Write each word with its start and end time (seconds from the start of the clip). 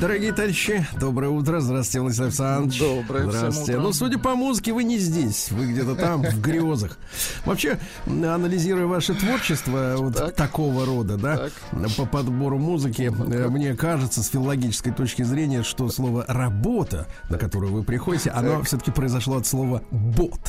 Дорогие 0.00 0.32
товарищи, 0.32 0.86
доброе 1.00 1.28
утро. 1.28 1.60
Здравствуйте, 1.60 2.00
Владислав 2.00 2.26
Александрович. 2.28 2.78
Доброе 2.80 3.30
Здравствуйте. 3.30 3.78
Ну, 3.78 3.92
судя 3.92 4.18
по 4.18 4.34
музыке, 4.34 4.72
вы 4.72 4.84
не 4.84 4.98
здесь. 4.98 5.50
Вы 5.50 5.72
где-то 5.72 5.94
там, 5.94 6.22
в 6.22 6.40
грезах. 6.40 6.98
Вообще, 7.44 7.78
анализируя 8.06 8.86
ваше 8.86 9.14
творчество 9.14 9.94
вот 9.96 10.16
Так. 10.16 10.34
такого 10.34 10.84
рода, 10.84 11.16
да, 11.16 11.36
Так. 11.36 11.96
по 11.96 12.06
подбору 12.06 12.58
музыки, 12.58 13.12
э, 13.16 13.48
мне 13.48 13.74
кажется, 13.74 14.22
с 14.22 14.28
филологической 14.28 14.92
точки 14.92 15.22
зрения, 15.22 15.62
что 15.62 15.88
слово 15.88 16.24
«работа», 16.28 17.06
на 17.30 17.38
которую 17.38 17.72
вы 17.72 17.82
приходите, 17.82 18.30
оно 18.30 18.62
все-таки 18.62 18.90
произошло 18.90 19.36
от 19.36 19.46
слова 19.46 19.82
«бот». 19.90 20.45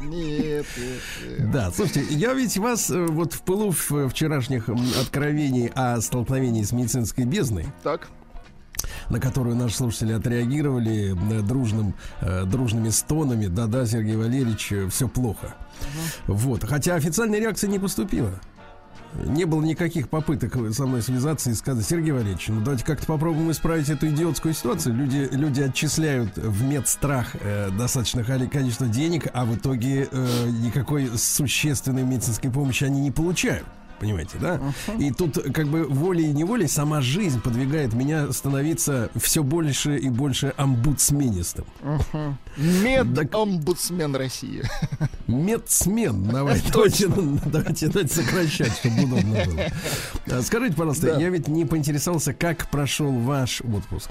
Нет. 0.00 0.66
Да, 1.52 1.70
слушайте, 1.70 2.04
я 2.14 2.34
ведь 2.34 2.56
вас 2.58 2.90
э, 2.90 3.06
вот 3.06 3.32
в 3.34 3.42
пылу 3.42 3.70
в- 3.72 4.08
вчерашних 4.08 4.68
откровений 5.00 5.68
о 5.74 6.00
столкновении 6.00 6.62
с 6.62 6.72
медицинской 6.72 7.24
бездной, 7.24 7.66
Так, 7.82 8.08
на 9.08 9.20
которую 9.20 9.56
наши 9.56 9.76
слушатели 9.76 10.12
отреагировали 10.12 11.14
э, 11.38 11.42
дружным, 11.42 11.94
э, 12.20 12.44
дружными 12.44 12.90
стонами. 12.90 13.46
Да-да, 13.46 13.86
Сергей 13.86 14.16
Валерьевич, 14.16 14.72
все 14.90 15.08
плохо. 15.08 15.54
Вот. 16.26 16.64
Хотя 16.64 16.94
официальной 16.94 17.40
реакции 17.40 17.66
не 17.68 17.78
поступило. 17.78 18.40
Не 19.26 19.44
было 19.44 19.62
никаких 19.62 20.08
попыток 20.08 20.56
со 20.72 20.86
мной 20.86 21.02
связаться 21.02 21.50
и 21.50 21.54
сказать, 21.54 21.86
Сергей 21.86 22.12
Валерьевич, 22.12 22.48
ну 22.48 22.60
давайте 22.60 22.84
как-то 22.84 23.06
попробуем 23.06 23.50
исправить 23.50 23.88
эту 23.88 24.08
идиотскую 24.08 24.54
ситуацию. 24.54 24.94
Люди, 24.94 25.28
люди 25.30 25.60
отчисляют 25.60 26.36
в 26.36 26.64
медстрах 26.64 27.36
э, 27.40 27.70
достаточно 27.70 28.24
коли- 28.24 28.48
количество 28.48 28.86
денег, 28.86 29.28
а 29.32 29.44
в 29.44 29.54
итоге 29.56 30.08
э, 30.10 30.46
никакой 30.62 31.08
существенной 31.16 32.02
медицинской 32.02 32.50
помощи 32.50 32.84
они 32.84 33.00
не 33.00 33.10
получают. 33.10 33.66
Понимаете, 34.00 34.38
да? 34.40 34.60
И 34.98 35.10
тут 35.12 35.38
как 35.54 35.68
бы 35.68 35.84
волей 35.84 36.24
и 36.30 36.32
неволей 36.32 36.66
сама 36.68 37.00
жизнь 37.00 37.40
подвигает 37.40 37.92
меня 37.94 38.32
становиться 38.32 39.10
все 39.14 39.42
больше 39.42 39.96
и 39.96 40.08
больше 40.10 40.52
омбудсменистым. 40.56 41.64
мед-омбудсмен 42.56 44.14
России. 44.16 44.62
Медсмен. 45.26 46.24
Давай, 46.24 46.60
давайте, 46.72 47.08
давайте, 47.08 47.88
давайте 47.88 48.14
сокращать, 48.14 48.72
чтобы 48.78 49.04
удобно 49.04 49.44
было. 49.44 49.64
А, 50.38 50.42
Скажите, 50.42 50.74
пожалуйста, 50.74 51.06
Да. 51.14 51.20
я 51.20 51.28
ведь 51.28 51.48
не 51.48 51.64
поинтересовался, 51.64 52.32
как 52.32 52.68
прошел 52.70 53.10
ваш 53.12 53.60
отпуск. 53.60 54.10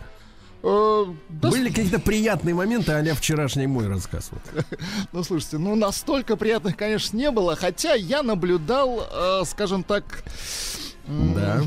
Э, 0.63 1.05
Были 1.29 1.69
какие-то 1.69 1.99
приятные 1.99 2.55
моменты, 2.55 2.93
а 2.93 3.15
вчерашний 3.15 3.67
мой 3.67 3.87
рассказ? 3.87 4.31
Вот. 4.31 4.65
Ну, 5.11 5.23
слушайте, 5.23 5.57
ну 5.57 5.75
настолько 5.75 6.37
приятных, 6.37 6.77
конечно, 6.77 7.17
не 7.17 7.29
было, 7.31 7.55
хотя 7.55 7.93
я 7.93 8.23
наблюдал, 8.23 9.05
э, 9.11 9.41
скажем 9.45 9.83
так, 9.83 10.23
Да. 11.05 11.61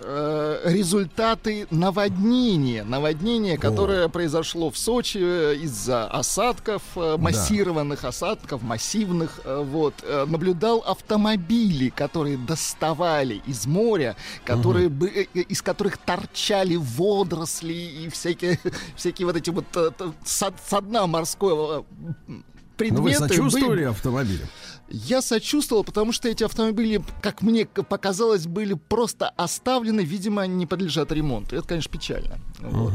Э, 0.00 0.60
результаты 0.64 1.66
наводнения. 1.70 2.84
Наводнение, 2.84 3.56
которое 3.58 4.08
произошло 4.08 4.70
в 4.70 4.78
Сочи 4.78 5.18
э, 5.20 5.54
из-за 5.62 6.06
осадков, 6.06 6.82
э, 6.96 7.16
массированных 7.18 8.04
осадков, 8.04 8.62
массивных. 8.62 9.40
э, 9.44 9.62
Вот. 9.64 9.94
Э, 10.02 10.24
Наблюдал 10.26 10.78
автомобили, 10.86 11.90
которые 11.90 12.36
доставали 12.38 13.42
из 13.46 13.66
моря, 13.66 14.16
которые 14.44 14.88
бы, 14.88 15.08
э, 15.08 15.26
э, 15.34 15.40
из 15.40 15.62
которых 15.62 15.98
торчали 15.98 16.76
водоросли 16.76 17.72
и 17.74 18.08
всякие, 18.08 18.58
всякие 18.96 19.26
вот 19.26 19.36
эти 19.36 19.50
вот 19.50 19.64
э, 19.76 19.90
со, 20.24 20.52
со 20.68 20.80
дна 20.80 21.06
морского 21.06 21.84
Ну, 22.26 22.42
предметы. 22.76 23.02
вы 23.02 23.10
были- 23.10 23.14
сочувствовали 23.28 23.82
автомобилю? 23.84 24.46
Я 24.90 25.22
сочувствовал, 25.22 25.84
потому 25.84 26.12
что 26.12 26.28
эти 26.28 26.44
автомобили, 26.44 27.02
как 27.22 27.42
мне 27.42 27.66
показалось, 27.66 28.46
были 28.46 28.74
просто 28.74 29.28
оставлены, 29.30 30.00
видимо, 30.00 30.42
они 30.42 30.54
не 30.54 30.66
подлежат 30.66 31.12
ремонту. 31.12 31.56
Это, 31.56 31.66
конечно, 31.66 31.90
печально. 31.90 32.38
Вот. 32.60 32.92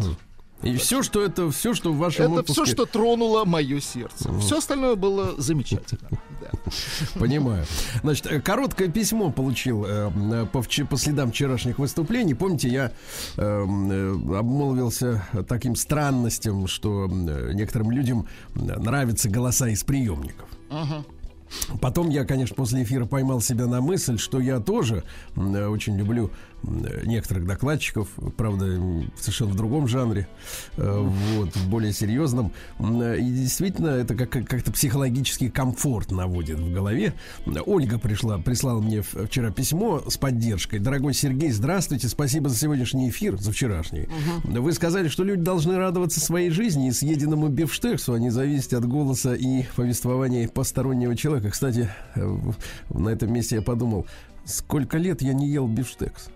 И 0.64 0.78
все, 0.78 1.04
что 1.04 1.22
это, 1.22 1.52
все, 1.52 1.74
что 1.74 1.92
в 1.94 1.98
вашем 1.98 2.32
Это 2.32 2.42
отпуске... 2.42 2.64
все, 2.64 2.74
что 2.74 2.86
тронуло 2.86 3.46
мое 3.46 3.80
сердце. 3.80 4.32
Все 4.40 4.58
остальное 4.58 4.96
было 4.96 5.40
замечательно. 5.40 6.10
Да. 6.42 6.50
Понимаю. 7.20 7.66
Значит, 8.02 8.26
э, 8.28 8.42
короткое 8.42 8.88
письмо 8.88 9.32
получил 9.32 9.86
э, 9.86 10.10
э, 10.12 10.46
по, 10.46 10.98
следам 10.98 11.32
вчерашних 11.32 11.78
выступлений. 11.78 12.34
Помните, 12.34 12.70
я 12.70 12.92
э, 13.38 13.42
э, 13.42 14.12
обмолвился 14.38 15.28
таким 15.48 15.76
странностям, 15.76 16.68
что 16.68 17.08
некоторым 17.08 17.92
людям 17.92 18.28
нравятся 18.56 19.30
голоса 19.30 19.70
из 19.70 19.84
приемников. 19.84 20.50
Потом 21.82 22.10
я, 22.10 22.26
конечно, 22.26 22.56
после 22.56 22.84
эфира 22.84 23.06
поймал 23.06 23.42
себя 23.42 23.66
на 23.68 23.82
мысль, 23.82 24.18
что 24.18 24.40
я 24.40 24.60
тоже 24.60 25.04
э, 25.36 25.68
очень 25.68 25.98
люблю 25.98 26.32
некоторых 27.06 27.46
докладчиков, 27.46 28.08
правда, 28.38 28.66
совершенно 29.20 29.52
в 29.52 29.56
другом 29.56 29.88
жанре, 29.88 30.28
э, 30.78 31.00
вот, 31.36 31.56
в 31.56 31.70
более 31.70 31.94
серьезном. 31.94 32.52
Э, 32.80 33.18
И 33.20 33.32
действительно, 33.32 33.88
это 33.90 34.16
как- 34.16 34.46
как-то 34.48 34.72
психологический 34.72 35.50
комфорт 35.50 36.12
наводит 36.12 36.60
в 36.60 36.72
голове. 36.74 37.14
Ольга 37.66 37.98
пришла, 38.00 38.38
прислала 38.38 38.82
мне 38.82 39.02
вчера 39.02 39.52
письмо 39.52 40.04
с 40.08 40.18
поддержкой. 40.18 40.80
Дорогой 40.80 41.14
Сергей, 41.14 41.52
здравствуйте, 41.52 42.08
спасибо 42.08 42.50
за 42.50 42.58
сегодняшний 42.58 43.10
эфир, 43.10 43.38
за 43.38 43.52
вчерашний. 43.52 44.08
Вы 44.44 44.74
сказали, 44.74 45.08
что 45.08 45.24
люди 45.24 45.42
должны 45.42 45.78
радоваться 45.78 46.20
своей 46.20 46.50
жизни 46.50 46.88
и 46.88 46.92
съеденному 46.92 47.48
бифштексу, 47.50 48.14
а 48.14 48.20
не 48.20 48.30
зависеть 48.30 48.74
от 48.74 48.86
голоса 48.88 49.34
и 49.36 49.64
повествования 49.76 50.48
постороннего 50.48 51.16
человека. 51.16 51.52
Кстати, 51.52 51.90
э, 52.16 52.38
на 52.90 53.10
этом 53.10 53.32
месте 53.34 53.56
я 53.56 53.62
подумал, 53.62 54.06
сколько 54.46 54.98
лет 54.98 55.22
я 55.22 55.34
не 55.34 55.50
ел 55.50 55.68
бифштекс? 55.68 56.30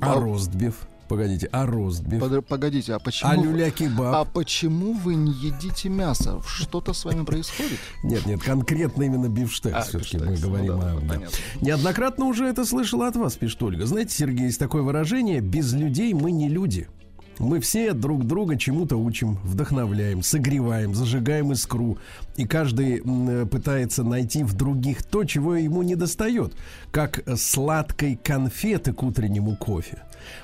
А 0.00 0.14
ростбиф? 0.14 0.86
Погодите, 1.08 1.48
а 1.52 1.66
ростбиф? 1.66 2.20
Под- 2.20 2.46
Погодите, 2.46 2.94
а 2.94 2.98
почему... 2.98 3.30
А 3.30 3.36
люля-кебаб? 3.36 4.14
А 4.14 4.24
почему 4.24 4.92
вы 4.92 5.14
не 5.14 5.32
едите 5.32 5.88
мясо? 5.88 6.40
Что-то 6.44 6.92
с 6.92 7.04
вами 7.04 7.24
происходит? 7.24 7.78
Нет, 8.02 8.26
нет, 8.26 8.42
конкретно 8.42 9.04
именно 9.04 9.28
бифштекс. 9.28 9.76
А, 9.76 9.82
Все-таки 9.82 10.18
мы 10.18 10.32
бифштекс, 10.32 10.42
ну 10.42 10.48
говорим 10.48 10.80
да, 10.80 10.90
о... 10.90 10.94
ну, 10.94 11.00
да. 11.00 11.14
понятно. 11.14 11.36
Неоднократно 11.60 12.24
уже 12.26 12.46
это 12.46 12.64
слышала 12.64 13.06
от 13.06 13.14
вас, 13.14 13.36
пишет 13.36 13.62
Ольга. 13.62 13.86
Знаете, 13.86 14.16
Сергей, 14.16 14.46
есть 14.46 14.58
такое 14.58 14.82
выражение 14.82 15.40
«без 15.40 15.72
людей 15.72 16.12
мы 16.12 16.32
не 16.32 16.48
люди». 16.48 16.88
Мы 17.38 17.60
все 17.60 17.92
друг 17.92 18.26
друга 18.26 18.56
чему-то 18.56 18.96
учим, 18.96 19.38
вдохновляем, 19.44 20.22
согреваем, 20.22 20.94
зажигаем 20.94 21.52
искру. 21.52 21.98
И 22.36 22.46
каждый 22.46 23.02
пытается 23.46 24.04
найти 24.04 24.42
в 24.42 24.54
других 24.54 25.02
то, 25.02 25.24
чего 25.24 25.54
ему 25.56 25.82
не 25.82 25.96
достает. 25.96 26.54
Как 26.90 27.22
сладкой 27.36 28.18
конфеты 28.22 28.92
к 28.92 29.02
утреннему 29.02 29.54
кофе. 29.56 30.02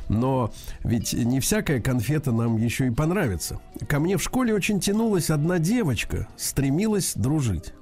Но 0.09 0.53
ведь 0.85 1.13
не 1.13 1.41
всякая 1.41 1.81
конфета 1.81 2.31
нам 2.31 2.57
еще 2.57 2.87
и 2.89 2.91
понравится. 2.91 3.59
Ко 3.89 3.99
мне 3.99 4.17
в 4.19 4.23
школе 4.23 4.55
очень 4.55 4.79
тянулась 4.79 5.31
одна 5.31 5.59
девочка, 5.59 6.29
стремилась 6.37 7.15
дружить. 7.15 7.73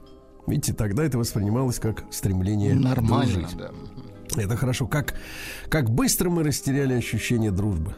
Видите, 0.46 0.72
тогда 0.72 1.04
это 1.04 1.18
воспринималось 1.18 1.78
как 1.78 2.04
стремление 2.10 2.74
Нормально, 2.74 3.48
дружить. 3.48 3.56
да. 3.56 3.70
Это 4.40 4.56
хорошо. 4.56 4.86
Как, 4.86 5.14
как 5.68 5.90
быстро 5.90 6.30
мы 6.30 6.44
растеряли 6.44 6.94
ощущение 6.94 7.50
дружбы. 7.50 7.96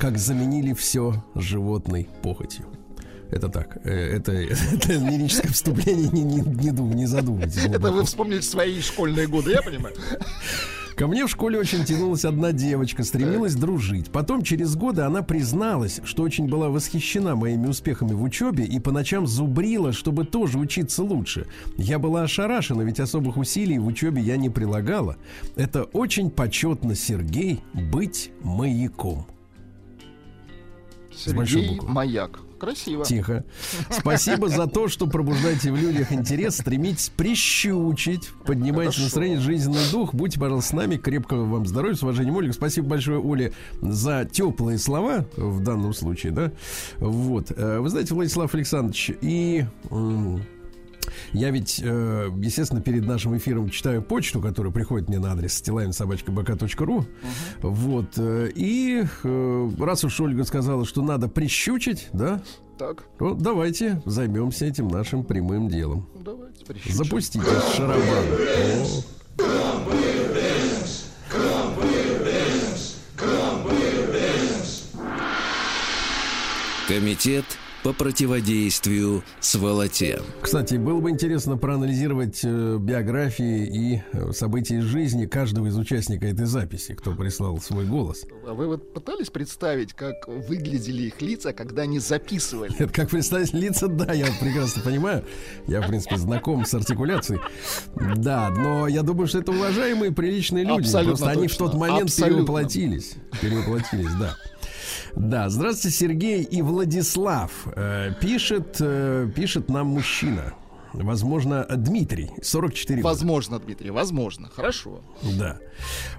Как 0.00 0.18
заменили 0.18 0.72
все 0.74 1.24
животной 1.34 2.08
похотью. 2.22 2.66
Это 3.30 3.48
так. 3.48 3.78
э, 3.84 4.16
Это, 4.16 4.32
это 4.32 4.92
лирическое 4.94 5.50
вступление. 5.52 6.08
Не, 6.10 6.22
не, 6.22 6.40
не, 6.40 6.70
дум- 6.70 6.94
не 6.94 7.06
задумайтесь. 7.06 7.64
Это 7.64 7.90
вы 7.92 8.04
вспомнили 8.04 8.40
свои 8.40 8.80
школьные 8.80 9.26
годы, 9.26 9.52
я 9.52 9.62
понимаю? 9.62 9.94
Ко 10.96 11.06
мне 11.06 11.24
в 11.26 11.30
школе 11.30 11.58
очень 11.60 11.84
тянулась 11.84 12.24
одна 12.24 12.50
девочка, 12.50 13.04
стремилась 13.04 13.54
дружить. 13.54 14.10
Потом, 14.10 14.42
через 14.42 14.74
годы, 14.74 15.02
она 15.02 15.22
призналась, 15.22 16.00
что 16.04 16.24
очень 16.24 16.48
была 16.48 16.70
восхищена 16.70 17.36
моими 17.36 17.68
успехами 17.68 18.14
в 18.14 18.22
учебе 18.24 18.64
и 18.64 18.80
по 18.80 18.90
ночам 18.90 19.26
зубрила, 19.28 19.92
чтобы 19.92 20.24
тоже 20.24 20.58
учиться 20.58 21.04
лучше. 21.04 21.46
Я 21.76 22.00
была 22.00 22.22
ошарашена, 22.22 22.82
ведь 22.82 22.98
особых 22.98 23.36
усилий 23.36 23.78
в 23.78 23.86
учебе 23.86 24.20
я 24.22 24.36
не 24.36 24.50
прилагала. 24.50 25.16
Это 25.54 25.84
очень 25.84 26.30
почетно, 26.30 26.96
Сергей, 26.96 27.60
быть 27.74 28.32
маяком. 28.42 29.26
Сергей. 31.18 31.80
Маяк. 31.82 32.40
Красиво. 32.58 33.04
Тихо. 33.04 33.44
Спасибо 33.90 34.48
за 34.48 34.66
то, 34.66 34.88
что 34.88 35.06
пробуждаете 35.06 35.70
в 35.70 35.76
людях 35.76 36.12
интерес, 36.12 36.56
стремитесь 36.56 37.10
прищучить, 37.10 38.30
поднимайте 38.44 38.90
Хорошо. 38.90 39.02
настроение, 39.04 39.40
жизненный 39.40 39.90
дух. 39.92 40.12
Будьте, 40.12 40.40
пожалуйста, 40.40 40.70
с 40.70 40.72
нами. 40.72 40.96
Крепкого 40.96 41.44
вам 41.44 41.66
здоровья, 41.66 41.94
с 41.94 42.02
уважением, 42.02 42.36
Ольга. 42.36 42.52
Спасибо 42.52 42.88
большое, 42.88 43.20
Оле, 43.20 43.52
за 43.80 44.28
теплые 44.30 44.78
слова 44.78 45.24
в 45.36 45.60
данном 45.62 45.94
случае, 45.94 46.32
да. 46.32 46.52
Вот. 46.98 47.52
Э, 47.56 47.78
Вы 47.78 47.88
знаете, 47.90 48.14
Владислав 48.14 48.52
Александрович, 48.54 49.12
и... 49.20 49.64
Я 51.32 51.50
ведь, 51.50 51.80
э, 51.82 52.30
естественно, 52.36 52.80
перед 52.80 53.06
нашим 53.06 53.36
эфиром 53.36 53.68
читаю 53.70 54.02
почту, 54.02 54.40
которая 54.40 54.72
приходит 54.72 55.08
мне 55.08 55.18
на 55.18 55.32
адрес 55.32 55.60
stilainsobachkabk.ru. 55.62 56.98
Угу. 56.98 57.06
Вот. 57.62 58.14
Э, 58.16 58.50
и 58.54 59.04
э, 59.22 59.70
раз 59.78 60.04
уж 60.04 60.20
Ольга 60.20 60.44
сказала, 60.44 60.84
что 60.84 61.02
надо 61.02 61.28
прищучить, 61.28 62.08
да? 62.12 62.42
Так. 62.78 63.04
Ну, 63.18 63.34
давайте 63.34 64.00
займемся 64.06 64.66
этим 64.66 64.88
нашим 64.88 65.24
прямым 65.24 65.68
делом. 65.68 66.08
Давайте 66.24 66.64
прищучим. 66.64 66.94
Запустите 66.94 67.44
шарабан. 67.74 68.24
Комитет 76.86 77.44
по 77.82 77.92
противодействию 77.92 79.22
сволоте. 79.40 80.20
Кстати, 80.40 80.74
было 80.74 81.00
бы 81.00 81.10
интересно 81.10 81.56
проанализировать 81.56 82.40
э, 82.42 82.76
биографии 82.80 83.66
и 83.66 84.02
э, 84.12 84.32
события 84.32 84.78
из 84.78 84.84
жизни 84.84 85.26
каждого 85.26 85.66
из 85.66 85.76
участников 85.76 86.28
этой 86.28 86.46
записи, 86.46 86.94
кто 86.94 87.12
прислал 87.12 87.58
свой 87.60 87.86
голос. 87.86 88.24
А 88.46 88.54
вы 88.54 88.66
вот 88.66 88.92
пытались 88.92 89.30
представить, 89.30 89.92
как 89.92 90.26
выглядели 90.26 91.02
их 91.02 91.20
лица, 91.22 91.52
когда 91.52 91.82
они 91.82 91.98
записывали? 91.98 92.74
Это 92.78 92.92
как 92.92 93.10
представить 93.10 93.52
лица, 93.52 93.88
да, 93.88 94.12
я 94.12 94.26
прекрасно 94.40 94.82
понимаю. 94.82 95.24
Я, 95.66 95.80
в 95.82 95.86
принципе, 95.86 96.16
знаком 96.16 96.64
с 96.64 96.74
артикуляцией. 96.74 97.40
Да, 98.16 98.50
но 98.50 98.88
я 98.88 99.02
думаю, 99.02 99.28
что 99.28 99.38
это 99.38 99.52
уважаемые, 99.52 100.12
приличные 100.12 100.64
люди. 100.64 100.80
Абсолютно 100.80 101.16
Просто 101.16 101.30
они 101.30 101.48
в 101.48 101.50
точно. 101.50 101.66
тот 101.66 101.74
момент 101.74 102.02
Абсолютно. 102.04 102.36
перевоплотились. 102.36 103.14
Перевоплотились, 103.40 104.14
да. 104.18 104.36
Да, 105.14 105.48
здравствуйте, 105.48 105.96
Сергей 105.96 106.42
и 106.42 106.62
Владислав. 106.62 107.50
Э, 107.74 108.12
пишет, 108.20 108.76
э, 108.80 109.30
пишет 109.34 109.68
нам 109.68 109.88
мужчина. 109.88 110.54
Возможно, 110.92 111.64
Дмитрий, 111.64 112.30
44 112.42 113.02
года. 113.02 113.14
Возможно, 113.14 113.58
Дмитрий, 113.58 113.90
возможно. 113.90 114.48
Хорошо. 114.48 115.00
Да. 115.38 115.58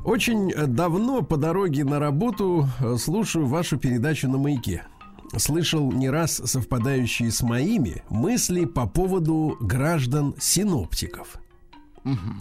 Очень 0.05 0.51
э, 0.51 0.67
давно 0.67 1.21
по 1.21 1.37
дороге 1.37 1.83
на 1.83 1.99
работу 1.99 2.67
слушаю 2.97 3.47
вашу 3.47 3.77
передачу 3.77 4.29
на 4.29 4.37
маяке. 4.37 4.83
Слышал 5.37 5.91
не 5.91 6.09
раз 6.09 6.41
совпадающие 6.43 7.31
с 7.31 7.41
моими 7.41 8.03
мысли 8.09 8.65
по 8.65 8.87
поводу 8.87 9.57
граждан-синоптиков. 9.59 11.39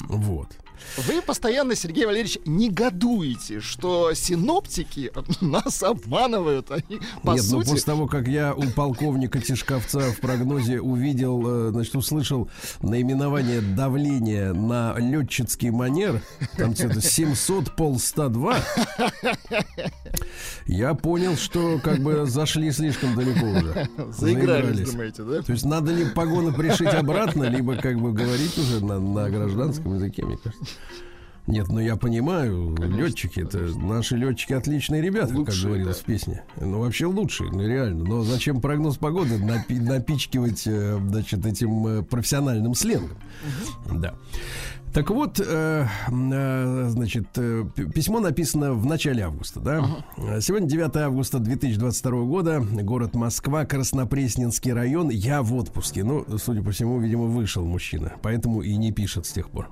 Вот. 0.09 0.57
Вы 0.97 1.23
постоянно, 1.23 1.75
Сергей 1.75 2.07
Валерьевич, 2.07 2.39
негодуете, 2.45 3.61
что 3.61 4.13
синоптики 4.15 5.13
нас 5.41 5.83
обманывают. 5.83 6.71
Они, 6.71 7.01
по 7.23 7.33
Нет, 7.33 7.45
ну 7.51 7.61
сути, 7.63 7.71
после 7.71 7.85
того, 7.85 8.07
как 8.07 8.29
я 8.29 8.55
у 8.55 8.63
полковника 8.71 9.41
Тишковца 9.41 10.01
в 10.13 10.21
прогнозе 10.21 10.81
увидел, 10.81 11.69
э, 11.69 11.71
значит, 11.71 11.95
услышал 11.95 12.51
наименование 12.83 13.61
давления 13.61 14.53
на 14.53 14.95
летческий 14.99 15.71
манер, 15.71 16.23
там 16.57 16.75
что-то 16.75 17.01
700 17.01 17.77
пол 17.77 17.99
102, 17.99 18.57
я 20.69 20.95
понял, 20.95 21.37
что 21.37 21.81
как 21.83 21.99
бы 22.01 22.27
зашли 22.27 22.71
слишком 22.71 23.17
далеко 23.17 23.47
уже. 23.47 23.89
заигрались, 24.13 24.91
думаете, 24.91 25.23
да? 25.25 25.43
То 25.43 25.53
есть 25.53 25.65
надо 25.65 25.93
ли 25.93 26.05
погоны 26.05 26.53
пришить 26.53 26.95
обратно, 26.95 27.45
либо 27.45 27.77
как 27.77 27.99
бы 27.99 28.13
говорить 28.13 28.57
уже 28.59 28.85
на, 28.85 29.01
на 29.01 29.31
гражданском 29.31 29.95
языке, 29.95 30.25
мне 30.25 30.37
кажется. 30.37 30.77
Нет, 31.49 31.69
ну 31.69 31.81
я 31.81 31.97
понимаю, 31.97 32.77
летчики, 32.79 33.41
это 33.41 33.59
наши 33.79 34.17
летчики 34.17 34.53
отличные 34.53 35.01
ребята, 35.01 35.29
как 35.29 35.39
Лучшие, 35.39 35.67
говорилось 35.69 35.97
да. 35.97 36.03
в 36.03 36.05
песне. 36.05 36.45
Ну 36.61 36.81
вообще 36.81 37.07
лучшие, 37.07 37.51
ну 37.51 37.67
реально. 37.67 38.05
Но 38.05 38.23
зачем 38.23 38.61
прогноз 38.61 38.99
погоды 38.99 39.39
напи- 39.39 39.81
напичкивать, 39.81 40.67
э, 40.67 40.99
значит, 41.09 41.47
этим 41.47 41.87
э, 41.87 42.03
профессиональным 42.03 42.75
сленгом? 42.75 43.17
Да. 43.91 44.15
Так 44.93 45.11
вот, 45.11 45.41
э, 45.41 45.87
э, 46.11 46.87
значит, 46.91 47.29
э, 47.37 47.65
письмо 47.95 48.21
написано 48.21 48.75
в 48.75 48.85
начале 48.85 49.25
августа, 49.25 49.61
да? 49.61 50.05
Э, 50.17 50.41
Сегодня 50.43 50.67
9 50.69 50.97
августа 50.97 51.39
2022 51.39 52.25
года, 52.25 52.61
город 52.61 53.15
Москва, 53.15 53.65
Краснопресненский 53.65 54.73
район. 54.73 55.09
Я 55.09 55.43
в 55.43 55.55
отпуске. 55.55 56.05
Ну, 56.05 56.27
судя 56.39 56.63
по 56.63 56.73
всему, 56.73 56.99
видимо, 56.99 57.25
вышел 57.25 57.65
мужчина, 57.65 58.15
поэтому 58.23 58.61
и 58.61 58.77
не 58.77 58.93
пишет 58.93 59.25
с 59.27 59.33
тех 59.33 59.49
пор. 59.51 59.71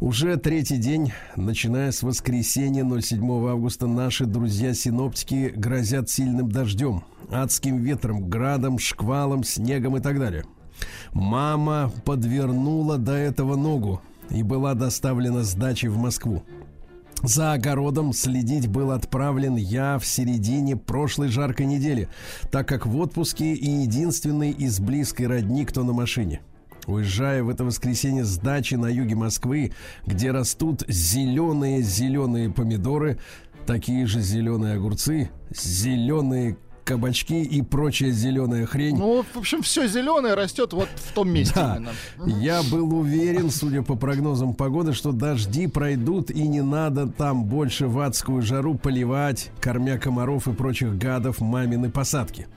Уже 0.00 0.36
третий 0.36 0.76
день, 0.76 1.12
начиная 1.36 1.92
с 1.92 2.02
воскресенья 2.02 2.84
07 2.84 3.48
августа, 3.48 3.86
наши 3.86 4.24
друзья-синоптики 4.24 5.52
грозят 5.54 6.08
сильным 6.08 6.50
дождем, 6.50 7.04
адским 7.30 7.78
ветром, 7.78 8.28
градом, 8.28 8.78
шквалом, 8.78 9.44
снегом 9.44 9.96
и 9.96 10.00
так 10.00 10.18
далее. 10.18 10.44
Мама 11.12 11.92
подвернула 12.04 12.96
до 12.96 13.12
этого 13.12 13.56
ногу 13.56 14.00
и 14.30 14.42
была 14.42 14.74
доставлена 14.74 15.42
с 15.42 15.54
дачи 15.54 15.86
в 15.86 15.98
Москву. 15.98 16.42
За 17.22 17.52
огородом 17.52 18.14
следить 18.14 18.68
был 18.68 18.92
отправлен 18.92 19.56
я 19.56 19.98
в 19.98 20.06
середине 20.06 20.76
прошлой 20.76 21.28
жаркой 21.28 21.66
недели, 21.66 22.08
так 22.50 22.66
как 22.66 22.86
в 22.86 22.96
отпуске 22.96 23.52
и 23.52 23.68
единственный 23.68 24.52
из 24.52 24.80
близкой 24.80 25.26
родни, 25.26 25.66
кто 25.66 25.84
на 25.84 25.92
машине. 25.92 26.40
Уезжая 26.86 27.42
в 27.42 27.48
это 27.48 27.64
воскресенье 27.64 28.24
с 28.24 28.36
дачи 28.38 28.74
на 28.74 28.86
юге 28.86 29.14
Москвы, 29.14 29.72
где 30.06 30.30
растут 30.30 30.82
зеленые-зеленые 30.88 32.50
помидоры, 32.50 33.18
такие 33.66 34.06
же 34.06 34.20
зеленые 34.20 34.74
огурцы, 34.74 35.30
зеленые 35.50 36.56
кабачки 36.84 37.42
и 37.44 37.62
прочая 37.62 38.10
зеленая 38.10 38.66
хрень. 38.66 38.96
Ну, 38.96 39.22
в 39.22 39.38
общем, 39.38 39.62
все 39.62 39.86
зеленое 39.86 40.34
растет 40.34 40.72
вот 40.72 40.88
в 40.96 41.12
том 41.12 41.30
месте 41.30 41.54
Да. 41.54 41.76
именно. 41.76 42.38
Я 42.40 42.62
был 42.64 42.92
уверен, 42.98 43.50
судя 43.50 43.82
по 43.82 43.94
прогнозам 43.94 44.54
погоды, 44.54 44.92
что 44.92 45.12
дожди 45.12 45.68
пройдут 45.68 46.30
и 46.32 46.48
не 46.48 46.62
надо 46.62 47.06
там 47.06 47.44
больше 47.44 47.86
в 47.86 48.00
адскую 48.00 48.42
жару 48.42 48.74
поливать, 48.74 49.52
кормя 49.60 49.98
комаров 49.98 50.48
и 50.48 50.52
прочих 50.52 50.98
гадов 50.98 51.40
мамины 51.40 51.90
посадки. 51.90 52.48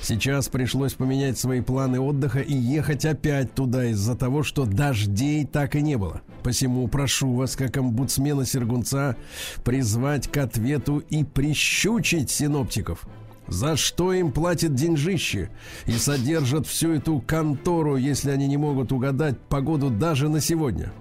Сейчас 0.00 0.48
пришлось 0.48 0.94
поменять 0.94 1.38
свои 1.38 1.60
планы 1.60 2.00
отдыха 2.00 2.40
и 2.40 2.54
ехать 2.54 3.04
опять 3.04 3.54
туда 3.54 3.86
из-за 3.86 4.16
того, 4.16 4.42
что 4.42 4.64
дождей 4.64 5.46
так 5.46 5.76
и 5.76 5.82
не 5.82 5.96
было. 5.96 6.22
Посему 6.42 6.88
прошу 6.88 7.32
вас, 7.34 7.54
как 7.54 7.76
омбудсмена 7.76 8.44
Сергунца, 8.44 9.16
призвать 9.64 10.30
к 10.30 10.36
ответу 10.38 10.98
и 10.98 11.22
прищучить 11.24 12.30
синоптиков. 12.30 13.06
За 13.48 13.76
что 13.76 14.12
им 14.12 14.32
платят 14.32 14.74
деньжище 14.74 15.50
и 15.86 15.92
содержат 15.92 16.66
всю 16.66 16.92
эту 16.92 17.20
контору, 17.20 17.96
если 17.96 18.30
они 18.30 18.48
не 18.48 18.56
могут 18.56 18.92
угадать 18.92 19.38
погоду 19.38 19.90
даже 19.90 20.28
на 20.28 20.40
сегодня? 20.40 20.92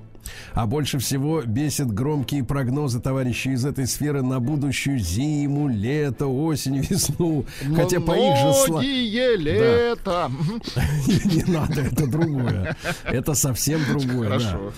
А 0.53 0.65
больше 0.65 0.99
всего 0.99 1.41
бесит 1.41 1.91
громкие 1.91 2.43
прогнозы 2.43 2.99
товарищей 2.99 3.51
из 3.51 3.65
этой 3.65 3.87
сферы 3.87 4.21
на 4.21 4.39
будущую 4.39 4.99
зиму, 4.99 5.67
лето, 5.67 6.27
осень, 6.27 6.77
весну. 6.89 7.45
Хотя 7.75 7.99
по 7.99 8.11
их 8.13 8.37
же 8.37 8.53
словам... 8.65 8.83
Мгм. 10.27 10.61
Не 11.25 11.43
надо, 11.51 11.81
это 11.81 12.07
другое. 12.07 12.75
Это 13.05 13.33
совсем 13.33 13.81
другое. 13.89 14.29
да. 14.29 14.39
Хорошо. 14.39 14.73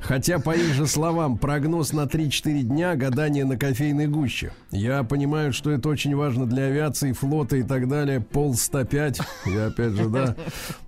Хотя, 0.00 0.38
по 0.38 0.52
их 0.54 0.72
же 0.74 0.86
словам, 0.86 1.36
прогноз 1.36 1.92
на 1.92 2.02
3-4 2.02 2.62
дня 2.62 2.94
гадание 2.94 3.44
на 3.44 3.56
кофейной 3.56 4.06
гуще. 4.06 4.52
Я 4.70 5.02
понимаю, 5.02 5.52
что 5.52 5.72
это 5.72 5.88
очень 5.88 6.14
важно 6.14 6.46
для 6.46 6.64
авиации, 6.64 7.10
флота 7.10 7.56
и 7.56 7.64
так 7.64 7.88
далее. 7.88 8.20
Пол 8.20 8.54
105, 8.54 9.20
я 9.46 9.66
опять 9.66 9.92
же, 9.94 10.08
да. 10.08 10.36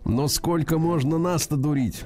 Но 0.05 0.29
сколько 0.29 0.79
можно 0.79 1.19
нас-то 1.19 1.57
дурить? 1.57 2.05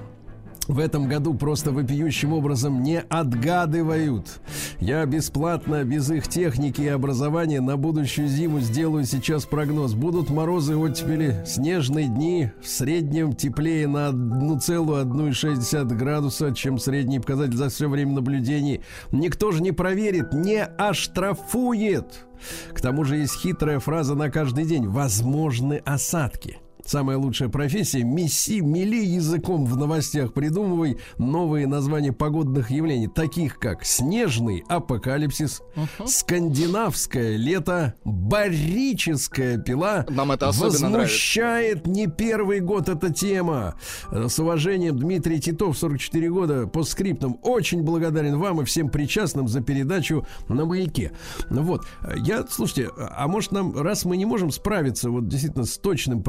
В 0.69 0.78
этом 0.78 1.09
году 1.09 1.35
просто 1.35 1.73
вопиющим 1.73 2.33
образом 2.33 2.83
не 2.83 3.00
отгадывают. 3.00 4.40
Я 4.78 5.04
бесплатно, 5.07 5.83
без 5.83 6.11
их 6.11 6.28
техники 6.28 6.83
и 6.83 6.88
образования 6.88 7.61
на 7.61 7.76
будущую 7.76 8.28
зиму 8.28 8.61
сделаю 8.61 9.04
сейчас 9.04 9.45
прогноз. 9.45 9.95
Будут 9.95 10.31
морозы, 10.31 10.76
оттепели, 10.76 11.42
снежные 11.47 12.07
дни, 12.07 12.52
в 12.62 12.69
среднем 12.69 13.35
теплее 13.35 13.88
на 13.88 14.11
1,1,6 14.11 15.85
градуса, 15.97 16.54
чем 16.54 16.78
средний 16.78 17.19
показатель 17.19 17.57
за 17.57 17.69
все 17.69 17.88
время 17.88 18.12
наблюдений. 18.12 18.83
Никто 19.11 19.50
же 19.50 19.62
не 19.62 19.73
проверит, 19.73 20.33
не 20.33 20.64
оштрафует. 20.64 22.25
К 22.73 22.81
тому 22.81 23.04
же 23.04 23.16
есть 23.16 23.35
хитрая 23.40 23.81
фраза 23.81 24.14
на 24.14 24.31
каждый 24.31 24.64
день. 24.64 24.87
Возможны 24.87 25.83
осадки. 25.85 26.59
Самая 26.84 27.16
лучшая 27.16 27.48
профессия– 27.48 28.02
месси, 28.04 28.60
мели 28.60 29.04
языком 29.04 29.64
в 29.66 29.76
новостях, 29.76 30.32
придумывай 30.32 30.98
новые 31.18 31.66
названия 31.66 32.12
погодных 32.12 32.70
явлений, 32.70 33.08
таких 33.08 33.58
как 33.58 33.84
снежный 33.84 34.64
апокалипсис, 34.68 35.62
скандинавское 36.04 37.36
лето, 37.36 37.94
барическая 38.04 39.58
пила. 39.58 40.04
Нам 40.08 40.32
это 40.32 40.48
особенно 40.48 40.98
Возмущает 40.98 41.86
не 41.86 42.06
первый 42.06 42.60
год 42.60 42.88
эта 42.88 43.12
тема. 43.12 43.76
Э, 44.10 44.28
С 44.28 44.38
уважением, 44.38 44.98
Дмитрий 44.98 45.40
Титов, 45.40 45.78
44 45.78 46.30
года, 46.30 46.66
по 46.66 46.82
скриптам. 46.82 47.38
Очень 47.42 47.82
благодарен 47.82 48.38
вам 48.38 48.60
и 48.60 48.64
всем 48.64 48.88
причастным 48.88 49.48
за 49.48 49.60
передачу 49.60 50.26
на 50.48 50.64
маяке. 50.64 51.12
Ну 51.50 51.62
Вот, 51.62 51.86
Э, 52.02 52.14
я, 52.16 52.44
слушайте, 52.48 52.90
а 52.96 53.28
может 53.28 53.52
нам, 53.52 53.76
раз 53.76 54.04
мы 54.04 54.16
не 54.16 54.24
можем 54.26 54.50
справиться 54.50 55.10
вот 55.10 55.28
действительно 55.28 55.64
с 55.64 55.78
точным 55.78 56.22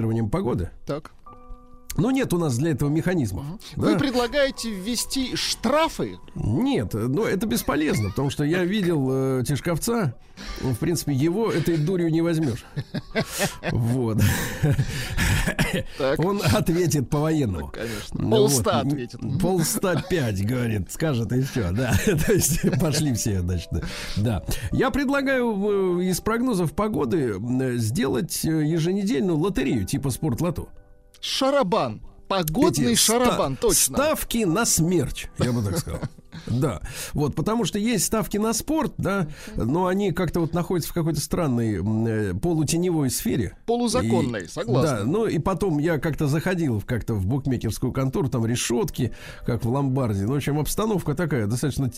прогнозированием 0.00 0.30
погоды, 0.30 0.70
Так. 0.86 1.12
Но 2.00 2.10
нет 2.10 2.32
у 2.32 2.38
нас 2.38 2.56
для 2.56 2.70
этого 2.70 2.88
механизмов. 2.88 3.44
Вы 3.76 3.92
да. 3.92 3.98
предлагаете 3.98 4.70
ввести 4.70 5.36
штрафы? 5.36 6.18
Нет, 6.34 6.94
но 6.94 7.26
это 7.26 7.46
бесполезно, 7.46 8.08
потому 8.08 8.30
что 8.30 8.42
я 8.44 8.64
видел 8.64 9.08
э, 9.40 9.44
Тишковца. 9.46 10.14
В 10.60 10.76
принципе, 10.76 11.12
его 11.12 11.52
этой 11.52 11.76
дурью 11.76 12.10
не 12.10 12.22
возьмешь. 12.22 12.64
Вот. 13.72 14.18
Он 16.16 16.40
ответит 16.54 17.10
по-военному. 17.10 17.68
Конечно. 17.68 18.22
Ну 18.22 18.30
Полста 18.30 18.80
ответит. 18.80 19.20
Полста 19.40 20.02
пять, 20.08 20.44
говорит, 20.44 20.90
скажет 20.90 21.30
и 21.32 21.42
все, 21.42 21.70
да. 21.72 21.92
То 22.26 22.32
есть 22.32 22.60
пошли 22.80 23.12
все, 23.12 23.40
значит, 23.40 23.68
да. 24.16 24.42
Я 24.72 24.90
предлагаю 24.90 25.98
э, 26.00 26.04
из 26.04 26.20
прогнозов 26.22 26.72
погоды 26.72 27.36
сделать 27.76 28.42
э, 28.44 28.48
еженедельную 28.48 29.38
лотерею 29.38 29.84
типа 29.84 30.08
спортлото. 30.10 30.68
Шарабан. 31.20 32.02
Погодный 32.28 32.92
Эти 32.92 33.00
шарабан, 33.00 33.54
ста- 33.54 33.60
точно. 33.62 33.96
Ставки 33.96 34.44
на 34.44 34.64
смерч, 34.64 35.26
я 35.38 35.50
бы 35.52 35.62
так 35.64 35.78
сказал. 35.78 36.00
Да, 36.46 36.80
вот, 37.12 37.34
потому 37.34 37.64
что 37.64 37.78
есть 37.78 38.04
ставки 38.04 38.36
на 38.36 38.52
спорт, 38.52 38.94
да, 38.98 39.28
но 39.56 39.86
они 39.86 40.12
как-то 40.12 40.40
вот 40.40 40.54
находятся 40.54 40.90
в 40.90 40.94
какой-то 40.94 41.20
странной 41.20 41.80
э, 41.80 42.34
полутеневой 42.34 43.10
сфере. 43.10 43.56
Полузаконной, 43.66 44.44
И- 44.44 44.48
согласен. 44.48 44.96
Да, 44.96 45.04
ну 45.04 45.26
и 45.26 45.38
потом 45.38 45.78
я 45.78 45.98
как-то 45.98 46.26
заходил 46.26 46.80
в- 46.80 46.84
как-то 46.86 47.14
в 47.14 47.26
букмекерскую 47.26 47.92
контору, 47.92 48.28
там 48.28 48.46
решетки, 48.46 49.12
как 49.46 49.64
в 49.64 49.68
ломбарде. 49.70 50.24
Ну, 50.24 50.32
в 50.32 50.36
общем, 50.36 50.58
обстановка 50.58 51.14
такая 51.14 51.46
достаточно 51.46 51.90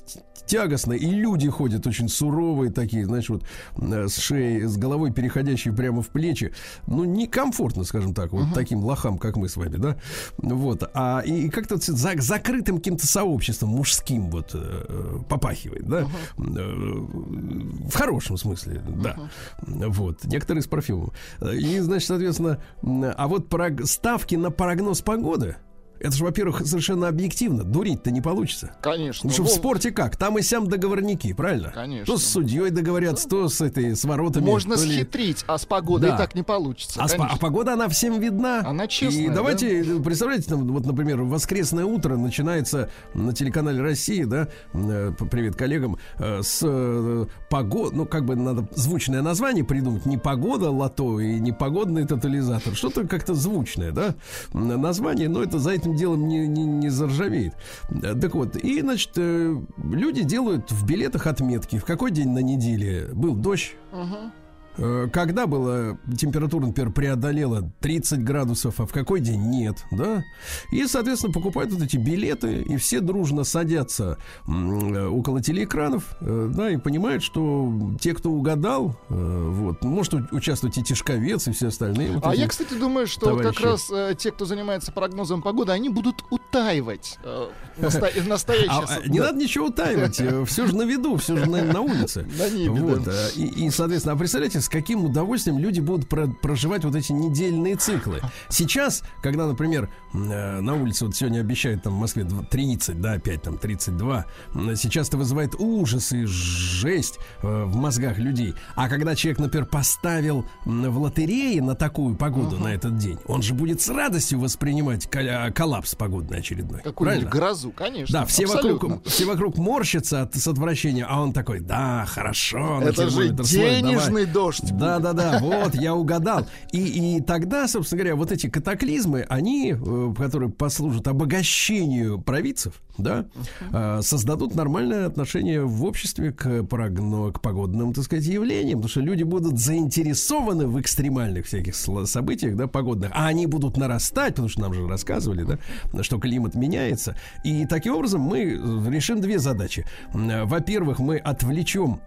тягостная, 0.47 0.97
и 0.99 1.07
люди 1.11 1.49
ходят 1.49 1.87
очень 1.87 2.09
суровые 2.09 2.71
такие, 2.73 3.07
знаешь, 3.07 3.29
вот 3.29 3.45
э, 3.77 4.09
с 4.09 4.17
шеей, 4.19 4.63
с 4.67 4.77
головой 4.77 5.13
переходящие 5.13 5.75
прямо 5.75 6.03
в 6.03 6.09
плечи. 6.09 6.53
Ну, 6.87 7.05
некомфортно, 7.05 7.85
скажем 7.85 8.15
так, 8.15 8.33
вот 8.33 8.47
таким 8.55 8.85
лохам, 8.85 9.19
как 9.19 9.37
мы 9.37 9.49
с 9.49 9.57
вами, 9.57 9.77
да. 9.77 9.97
Вот, 10.39 10.89
а 10.95 11.21
и, 11.25 11.47
и 11.47 11.49
как-то 11.49 11.77
за 11.77 12.13
закрытым 12.19 12.77
каким-то 12.79 13.07
сообществом 13.07 13.71
мужским 13.71 14.31
вот 14.33 14.51
э, 14.55 15.19
попахивает, 15.29 15.87
да. 15.87 16.01
Э, 16.03 16.07
В 16.39 17.95
хорошем 17.95 18.37
смысле, 18.37 18.83
да. 19.03 19.17
Вот, 19.63 20.25
некоторые 20.25 20.63
с 20.63 20.67
парфюмом. 20.67 21.13
И, 21.41 21.79
значит, 21.79 22.09
соответственно, 22.09 22.61
а 22.83 23.29
вот 23.29 23.49
ставки 23.85 24.35
на 24.35 24.51
прогноз 24.51 25.03
погоды, 25.03 25.57
это 26.03 26.17
же, 26.17 26.25
во-первых, 26.25 26.67
совершенно 26.67 27.09
объективно. 27.09 27.65
Дурить-то 27.65 28.11
не 28.11 28.21
получится. 28.21 28.73
Конечно. 28.81 29.29
Потому 29.29 29.33
что 29.49 29.55
в 29.55 29.59
спорте 29.59 29.91
как? 29.91 30.17
Там 30.17 30.39
и 30.39 30.43
сям 30.43 30.69
договорники, 30.69 31.33
правильно? 31.33 31.71
Конечно. 31.75 32.07
То 32.07 32.19
с 32.19 32.25
судьей 32.25 32.71
договорятся, 32.71 33.29
то 33.29 33.49
с 33.49 33.61
этой, 33.61 33.95
с 33.97 34.05
воротами. 34.05 34.45
Можно 34.45 34.75
ли- 34.75 34.79
схитрить, 34.79 35.45
а 35.47 35.59
с 35.59 35.65
погодой 35.67 36.11
Да. 36.11 36.17
так 36.19 36.35
не 36.35 36.43
получится. 36.43 37.01
А, 37.03 37.07
спа- 37.07 37.17
конечно. 37.19 37.29
а 37.35 37.39
погода, 37.39 37.73
она 37.75 37.89
всем 37.89 38.19
видна. 38.21 38.61
Она 38.67 38.87
честная, 38.87 39.25
И 39.25 39.29
давайте, 39.29 39.85
представляете, 40.05 40.49
там, 40.49 40.67
вот, 40.69 40.87
например, 40.87 41.23
воскресное 41.23 41.85
утро 41.85 42.17
начинается 42.17 42.91
на 43.15 43.33
телеканале 43.33 43.81
России, 43.81 44.25
да, 44.25 44.49
э, 44.73 45.13
привет 45.31 45.57
коллегам, 45.57 45.99
э, 46.19 46.41
с 46.43 47.27
погоды, 47.51 47.97
ну, 47.97 48.07
как 48.07 48.25
бы 48.25 48.37
надо 48.37 48.67
звучное 48.75 49.23
название 49.23 49.65
придумать, 49.65 50.07
не 50.07 50.19
погода 50.19 50.71
лото 50.71 51.21
и 51.21 51.39
не 51.39 51.53
погодный 51.53 52.07
тотализатор, 52.07 52.75
что-то 52.75 53.07
как-то 53.07 53.35
звучное, 53.35 53.93
да, 53.93 54.15
название, 54.53 55.29
но 55.29 55.43
это 55.43 55.59
за 55.59 55.71
этим 55.73 55.92
делом 55.95 56.29
не, 56.29 56.47
не, 56.47 56.65
не 56.65 56.89
заржавеет. 56.89 57.55
Э, 57.91 58.15
Так 58.15 58.35
вот, 58.35 58.57
и, 58.57 58.81
значит, 58.81 59.11
э, 59.17 59.57
люди 59.91 60.23
делают 60.23 60.71
в 60.71 60.87
билетах 60.87 61.27
отметки, 61.27 61.79
в 61.79 61.85
какой 61.85 62.11
день 62.11 62.31
на 62.31 62.41
неделе 62.41 63.09
был 63.13 63.35
дождь, 63.35 63.75
Э, 63.93 64.42
Когда 64.77 65.47
была 65.47 65.99
температура, 66.17 66.67
например, 66.67 66.93
преодолела 66.93 67.71
30 67.81 68.25
градусов, 68.25 68.81
а 68.81 68.87
в 68.87 68.93
какой 68.93 69.21
день 69.21 69.43
нет, 69.51 69.85
да? 69.91 70.23
И, 70.71 70.87
соответственно, 70.87 71.33
покупают 71.33 71.73
вот 71.73 71.83
эти 71.83 71.97
билеты, 71.97 72.63
и 72.63 72.77
все 72.77 73.01
дружно 73.01 73.45
садятся 73.45 74.17
э, 74.47 75.07
около 75.07 75.43
телеэкранов, 75.43 76.17
э, 76.21 76.51
да, 76.55 76.71
и 76.71 76.77
понимают, 76.79 77.23
что 77.23 77.71
те, 78.01 78.15
кто 78.15 78.31
угадал, 78.31 78.97
э, 79.11 79.49
вот, 79.51 79.85
может 79.85 80.15
у- 80.15 80.23
участвовать 80.31 80.79
и 80.79 80.83
Тишковец, 80.83 81.49
и 81.49 81.53
все 81.53 81.69
остальные. 81.69 82.13
вот 82.13 82.27
А 82.27 82.35
я, 82.35 82.49
кстати, 82.49 82.75
думаю, 82.75 83.07
что 83.07 83.35
вот 83.35 83.43
как 83.43 83.61
раз 83.61 83.91
э, 83.91 84.15
те, 84.19 84.31
кто 84.31 84.47
занимается 84.47 84.91
прогнозом 84.93 85.43
погоды, 85.43 85.73
они 85.73 85.91
будут 85.91 86.25
утаивать 86.31 87.19
э, 87.25 87.49
настоящее. 88.27 88.71
А, 88.71 89.01
а, 89.05 89.09
не 89.09 89.21
надо 89.21 89.39
ничего 89.39 89.67
утаивать, 89.67 90.15
все 90.49 90.67
же 90.67 90.75
на 90.75 90.83
виду, 90.83 91.17
все 91.17 91.37
же 91.37 91.47
на, 91.49 91.63
на 91.63 91.81
улице. 91.83 92.27
На 92.39 92.49
небе, 92.49 92.71
Вот, 92.71 93.05
да. 93.05 93.29
и, 93.37 93.67
и, 93.67 93.71
соответственно, 93.71 94.15
а 94.15 94.19
представляете, 94.19 94.62
с 94.63 94.69
каким 94.69 95.05
удовольствием 95.05 95.59
люди 95.59 95.81
будут 95.81 96.09
про- 96.09 96.29
проживать 96.29 96.85
вот 96.85 96.95
эти 96.95 97.13
недельные 97.13 97.77
циклы. 97.77 98.21
Сейчас, 98.49 99.03
когда, 99.23 99.47
например, 99.47 99.91
э, 100.15 100.61
на 100.61 100.75
улице 100.75 101.05
вот 101.07 101.15
сегодня 101.17 101.41
обещают 101.41 101.83
там 101.83 101.95
в 101.95 101.99
Москве 101.99 102.23
дв- 102.25 102.47
30, 102.49 103.01
да, 103.01 103.13
опять 103.15 103.43
там 103.43 103.59
32, 103.59 104.25
м, 104.55 104.77
сейчас 104.77 105.09
это 105.09 105.19
вызывает 105.19 105.55
ужас 105.57 106.13
и 106.13 106.25
жесть 106.27 107.19
э, 107.43 107.65
в 107.65 107.75
мозгах 107.77 108.19
людей. 108.19 108.55
А 108.75 108.89
когда 108.89 109.15
человек, 109.15 109.39
например, 109.41 109.67
поставил 109.67 110.47
в 110.65 110.99
лотерее 110.99 111.61
на 111.63 111.75
такую 111.75 112.15
погоду 112.17 112.59
на 112.59 112.69
этот 112.75 112.97
день, 112.99 113.19
он 113.27 113.43
же 113.43 113.55
будет 113.55 113.81
с 113.81 113.89
радостью 113.89 114.39
воспринимать 114.41 115.07
коля- 115.07 115.51
коллапс 115.53 115.95
погодный 115.95 116.39
очередной. 116.39 116.81
Какую-нибудь 116.83 117.29
грозу, 117.29 117.71
конечно. 117.73 118.21
Да, 118.21 118.27
все 118.27 118.45
абсолютно. 118.45 118.89
вокруг, 118.89 119.07
все 119.07 119.25
вокруг 119.27 119.57
морщатся 119.59 120.23
от, 120.23 120.35
с 120.37 120.47
отвращения, 120.47 121.07
а 121.09 121.21
он 121.21 121.33
такой, 121.33 121.61
да, 121.61 122.05
хорошо. 122.09 122.81
Это 122.83 123.05
же 123.05 123.11
смотрит, 123.11 123.35
давай». 123.35 123.81
денежный 123.83 124.27
дождь. 124.61 124.77
Да, 124.77 124.99
да, 124.99 125.13
да, 125.13 125.39
вот, 125.41 125.75
я 125.75 125.95
угадал. 125.95 126.47
И, 126.73 127.17
и 127.17 127.21
тогда, 127.21 127.69
собственно 127.69 128.01
говоря, 128.01 128.17
вот 128.17 128.33
эти 128.33 128.49
катаклизмы, 128.49 129.25
они, 129.29 129.75
э, 129.75 130.15
которые 130.17 130.51
послужат 130.51 131.09
обогащению 131.09 132.21
провидцев, 132.21 132.83
да, 132.99 133.27
э, 133.73 134.01
создадут 134.03 134.55
нормальное 134.55 135.07
отношение 135.07 135.65
в 135.65 135.85
обществе 135.85 136.33
к, 136.33 136.65
прогно, 136.65 137.33
к 137.33 137.41
погодным, 137.41 137.93
так 137.93 138.05
сказать, 138.05 138.25
явлениям, 138.25 138.79
потому 138.79 138.91
что 138.91 139.01
люди 139.01 139.23
будут 139.23 139.59
заинтересованы 139.59 140.67
в 140.67 140.81
экстремальных 140.81 141.47
всяких 141.47 141.75
событиях, 141.75 142.57
да, 142.57 142.67
погодных, 142.67 143.11
а 143.15 143.27
они 143.27 143.47
будут 143.47 143.77
нарастать, 143.77 144.31
потому 144.31 144.49
что 144.49 144.61
нам 144.61 144.75
же 144.75 144.87
рассказывали, 144.87 145.45
да, 145.45 146.03
что 146.03 146.19
климат 146.19 146.55
меняется. 146.55 147.17
И 147.45 147.67
таким 147.67 147.95
образом 147.95 148.21
мы 148.21 148.43
э, 148.43 148.91
решим 148.91 149.21
две 149.21 149.39
задачи. 149.39 149.87
Во-первых, 150.13 150.99
мы 150.99 151.17
отвлечем 151.17 152.01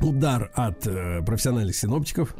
удар 0.00 0.50
от 0.54 0.86
э, 0.86 1.22
профессиональных 1.22 1.76
синоптиков, 1.76 2.34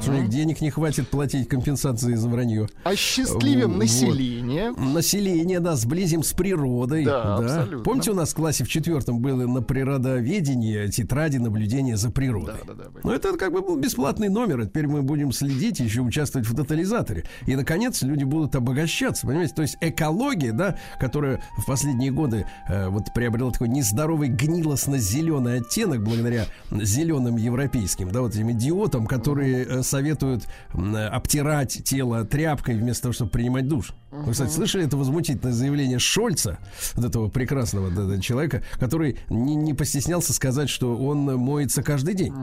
что 0.00 0.10
у 0.10 0.14
них 0.14 0.28
денег 0.28 0.60
не 0.60 0.70
хватит 0.70 1.08
платить 1.08 1.48
компенсации 1.48 2.14
за 2.14 2.28
вранье. 2.28 2.68
Осчастливим 2.84 3.70
Вот. 3.70 3.78
население. 3.78 4.72
Население, 4.72 5.60
да, 5.60 5.76
сблизим 5.76 6.22
с 6.22 6.32
природой. 6.32 7.04
Да, 7.04 7.36
абсолютно. 7.36 7.84
Помните, 7.84 8.10
у 8.10 8.14
нас 8.14 8.32
в 8.32 8.34
классе 8.34 8.64
в 8.64 8.68
четвертом 8.68 9.20
было 9.20 9.46
на 9.46 9.62
природоведении 9.62 10.86
тетради 10.88 11.38
наблюдения 11.38 11.96
за 11.96 12.10
природой. 12.10 12.54
Да, 12.66 12.74
да, 12.74 12.84
да. 12.84 13.00
Ну, 13.02 13.10
это 13.12 13.36
как 13.36 13.52
бы 13.52 13.62
был 13.62 13.76
бесплатный 13.76 14.28
номер, 14.28 14.60
а 14.60 14.64
теперь 14.66 14.86
мы 14.86 15.02
будем 15.02 15.32
следить, 15.32 15.80
еще 15.80 16.00
участвовать 16.00 16.48
в 16.48 16.54
тотализаторе. 16.54 17.24
И, 17.46 17.56
наконец, 17.56 18.02
люди 18.02 18.24
будут 18.24 18.54
обогащаться, 18.54 19.26
понимаете? 19.26 19.54
То 19.54 19.62
есть 19.62 19.76
экология, 19.80 20.52
да, 20.52 20.78
которая 21.00 21.42
в 21.58 21.66
последние 21.66 22.10
годы 22.10 22.46
э, 22.68 22.88
вот 22.88 23.04
приобрела 23.14 23.50
такой 23.50 23.68
нездоровый 23.68 24.28
гнилостно-зеленый 24.28 25.60
оттенок 25.60 26.02
благодаря 26.02 26.46
зеленым 26.92 27.36
европейским, 27.36 28.10
да, 28.10 28.20
вот 28.20 28.34
этим 28.34 28.50
идиотам, 28.52 29.06
которые 29.06 29.64
э, 29.64 29.82
советуют 29.82 30.44
обтирать 30.72 31.82
тело 31.84 32.24
тряпкой 32.24 32.76
вместо 32.76 33.04
того, 33.04 33.12
чтобы 33.12 33.30
принимать 33.30 33.68
душ. 33.68 33.92
Вы, 34.10 34.32
кстати, 34.32 34.50
слышали 34.50 34.84
это 34.84 34.96
возмутительное 34.96 35.52
заявление 35.52 35.98
Шольца, 35.98 36.58
вот 36.94 37.04
этого 37.04 37.28
прекрасного 37.28 37.90
да, 37.90 38.04
да, 38.04 38.20
человека, 38.20 38.62
который 38.78 39.18
не, 39.30 39.54
не 39.54 39.74
постеснялся 39.74 40.32
сказать, 40.32 40.68
что 40.68 40.96
он 40.96 41.24
моется 41.38 41.82
каждый 41.82 42.14
день. 42.14 42.34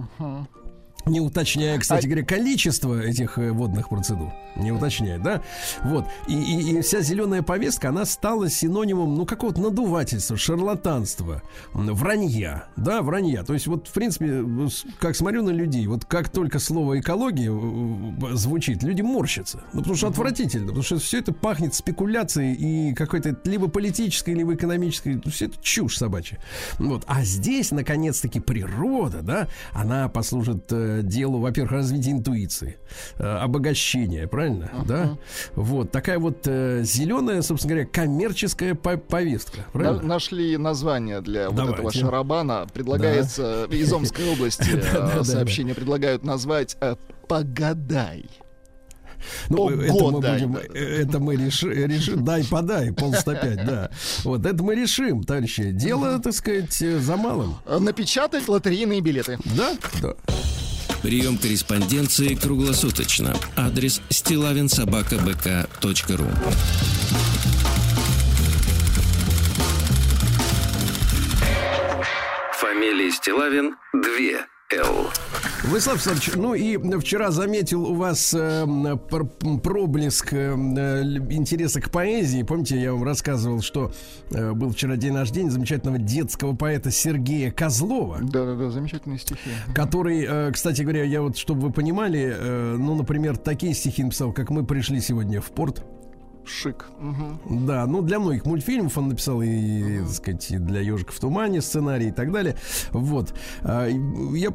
Не 1.06 1.22
уточняя, 1.22 1.78
кстати 1.80 2.06
А- 2.06 2.10
говоря, 2.10 2.26
количество 2.26 3.02
этих 3.02 3.38
э, 3.38 3.52
водных 3.52 3.90
процедур. 3.90 4.32
Не 4.56 4.72
уточняет, 4.72 5.24
да? 5.24 5.42
Вот. 5.84 6.06
И, 6.28 6.34
и- 6.34 6.78
и 6.78 6.82
вся 6.82 7.02
зеленая 7.02 7.42
повестка, 7.42 7.90
она 7.90 8.06
стала 8.06 8.50
синонимом, 8.50 9.16
ну, 9.16 9.26
какого-то 9.26 9.62
надувательства, 9.62 10.38
шарлатанства, 10.38 11.42
вранья. 11.74 12.66
Да, 12.76 13.02
вранья. 13.02 13.44
То 13.44 13.54
есть, 13.54 13.68
вот, 13.68 13.88
в 13.88 13.92
принципе, 13.94 14.44
с- 14.70 14.86
как 15.00 15.16
смотрю 15.16 15.44
на 15.44 15.50
людей, 15.52 15.88
вот 15.88 16.06
как 16.06 16.30
только 16.30 16.60
слово 16.60 17.00
экология 17.00 17.50
э, 17.52 18.36
звучит, 18.36 18.84
люди 18.84 19.02
морщатся. 19.02 19.62
Ну, 19.74 19.80
потому 19.80 19.96
что 19.96 20.08
отвратительно. 20.08 20.68
Потому 20.68 20.84
что 20.84 21.00
все 21.00 21.20
это 21.20 21.34
пахнет 21.34 21.74
спекуляцией 21.74 22.54
и 22.54 22.94
какой-то 22.94 23.38
либо 23.46 23.68
политической, 23.68 24.34
либо 24.34 24.54
экономической. 24.54 25.16
Ну, 25.24 25.32
все 25.32 25.46
это 25.46 25.56
чушь 25.62 25.98
собачья. 25.98 26.40
Вот. 26.78 27.04
А 27.08 27.24
здесь, 27.24 27.72
наконец-таки, 27.72 28.40
природа, 28.40 29.22
да, 29.22 29.48
она 29.74 30.08
послужит 30.10 30.72
э, 30.90 31.02
делу, 31.04 31.40
во-первых, 31.40 31.72
развития 31.72 32.12
интуиции, 32.12 32.78
э, 33.18 33.24
обогащения, 33.24 34.28
правильно? 34.28 34.72
Да? 34.88 35.18
Вот. 35.56 35.92
Такая 35.92 36.20
вот 36.20 36.46
э, 36.46 36.82
зеленая, 36.84 37.42
собственно 37.42 37.76
говоря, 37.76 37.90
коммерческая 37.90 38.76
по- 38.76 38.98
повестка. 38.98 39.62
Правильно? 39.74 40.02
нашли 40.04 40.58
название 40.58 41.22
для 41.22 41.48
вот 41.50 41.56
Давайте. 41.56 41.78
этого 41.80 41.92
шарабана. 41.94 42.68
Предлагается 42.74 43.66
из 43.70 43.92
Омской 43.94 44.30
области 44.32 44.70
э, 44.74 45.24
сообщение 45.24 45.76
предлагают 45.76 46.24
назвать 46.24 46.76
э, 46.82 46.96
«Погадай». 47.28 48.26
Ну, 49.50 49.64
Ого, 49.64 49.72
это 49.72 49.94
мы 50.06 50.22
дай, 50.22 50.46
будем, 50.46 50.54
да. 50.54 50.80
это 50.80 51.20
мы 51.20 51.36
реши- 51.36 51.74
решим, 51.74 52.24
дай 52.24 52.46
подай, 52.46 52.94
пол 52.94 53.14
105, 53.14 53.66
да. 53.66 53.90
Вот 54.24 54.46
это 54.46 54.64
мы 54.64 54.76
решим, 54.76 55.24
товарищи. 55.24 55.72
Дело, 55.72 56.20
так 56.20 56.34
сказать, 56.34 56.74
за 56.74 57.18
малым. 57.18 57.56
Напечатать 57.68 58.48
лотерейные 58.48 59.02
билеты. 59.02 59.38
Да, 59.58 59.74
да. 60.02 60.14
Прием 61.02 61.38
корреспонденции 61.38 62.36
круглосуточно. 62.36 63.34
Адрес 63.56 64.02
стилавинсобакабк.ру 64.10 66.28
Фамилия 72.54 73.12
Стилавин 73.12 73.78
2 73.94 74.59
Л. 74.72 75.10
Владислав 75.64 75.96
Александрович, 75.96 76.32
ну 76.36 76.54
и 76.54 76.78
вчера 77.00 77.32
заметил 77.32 77.86
у 77.88 77.96
вас 77.96 78.36
э, 78.36 78.68
пр- 79.10 79.26
проблеск 79.64 80.32
э, 80.32 80.52
л- 80.52 81.32
интереса 81.32 81.82
к 81.82 81.90
поэзии. 81.90 82.44
Помните, 82.44 82.80
я 82.80 82.94
вам 82.94 83.04
рассказывал, 83.04 83.62
что 83.62 83.92
э, 84.30 84.52
был 84.54 84.70
вчера 84.70 84.96
день 84.96 85.16
рождения 85.16 85.50
замечательного 85.50 85.98
детского 85.98 86.56
поэта 86.56 86.92
Сергея 86.92 87.50
Козлова. 87.52 88.20
Да-да-да, 88.22 88.70
замечательные 88.70 89.18
стихи. 89.18 89.50
Который, 89.74 90.24
э, 90.30 90.52
кстати 90.52 90.84
говоря, 90.84 91.04
я 91.04 91.24
вот, 91.24 91.36
чтобы 91.36 91.62
вы 91.62 91.72
понимали, 91.72 92.32
э, 92.38 92.76
ну, 92.78 92.94
например, 92.94 93.38
такие 93.38 93.74
стихи 93.74 94.04
написал, 94.04 94.34
как 94.34 94.52
мы 94.52 94.64
пришли 94.64 95.02
сегодня 95.02 95.42
в 95.42 95.50
порт. 95.50 95.84
Шик. 96.50 96.86
Мгм. 97.00 97.66
Да, 97.68 97.86
ну 97.86 98.02
для 98.02 98.20
многих 98.20 98.46
мультфильмов 98.46 98.98
он 98.98 99.10
написал 99.10 99.42
и, 99.42 100.00
так 100.00 100.10
сказать, 100.10 100.52
и 100.52 100.58
для 100.58 100.82
ежика 100.82 101.12
в 101.12 101.20
тумане 101.20 101.62
сценарий 101.62 102.08
и 102.08 102.12
так 102.12 102.32
далее. 102.32 102.56
Вот. 102.92 103.34
А, 103.62 103.88
Я 103.88 104.50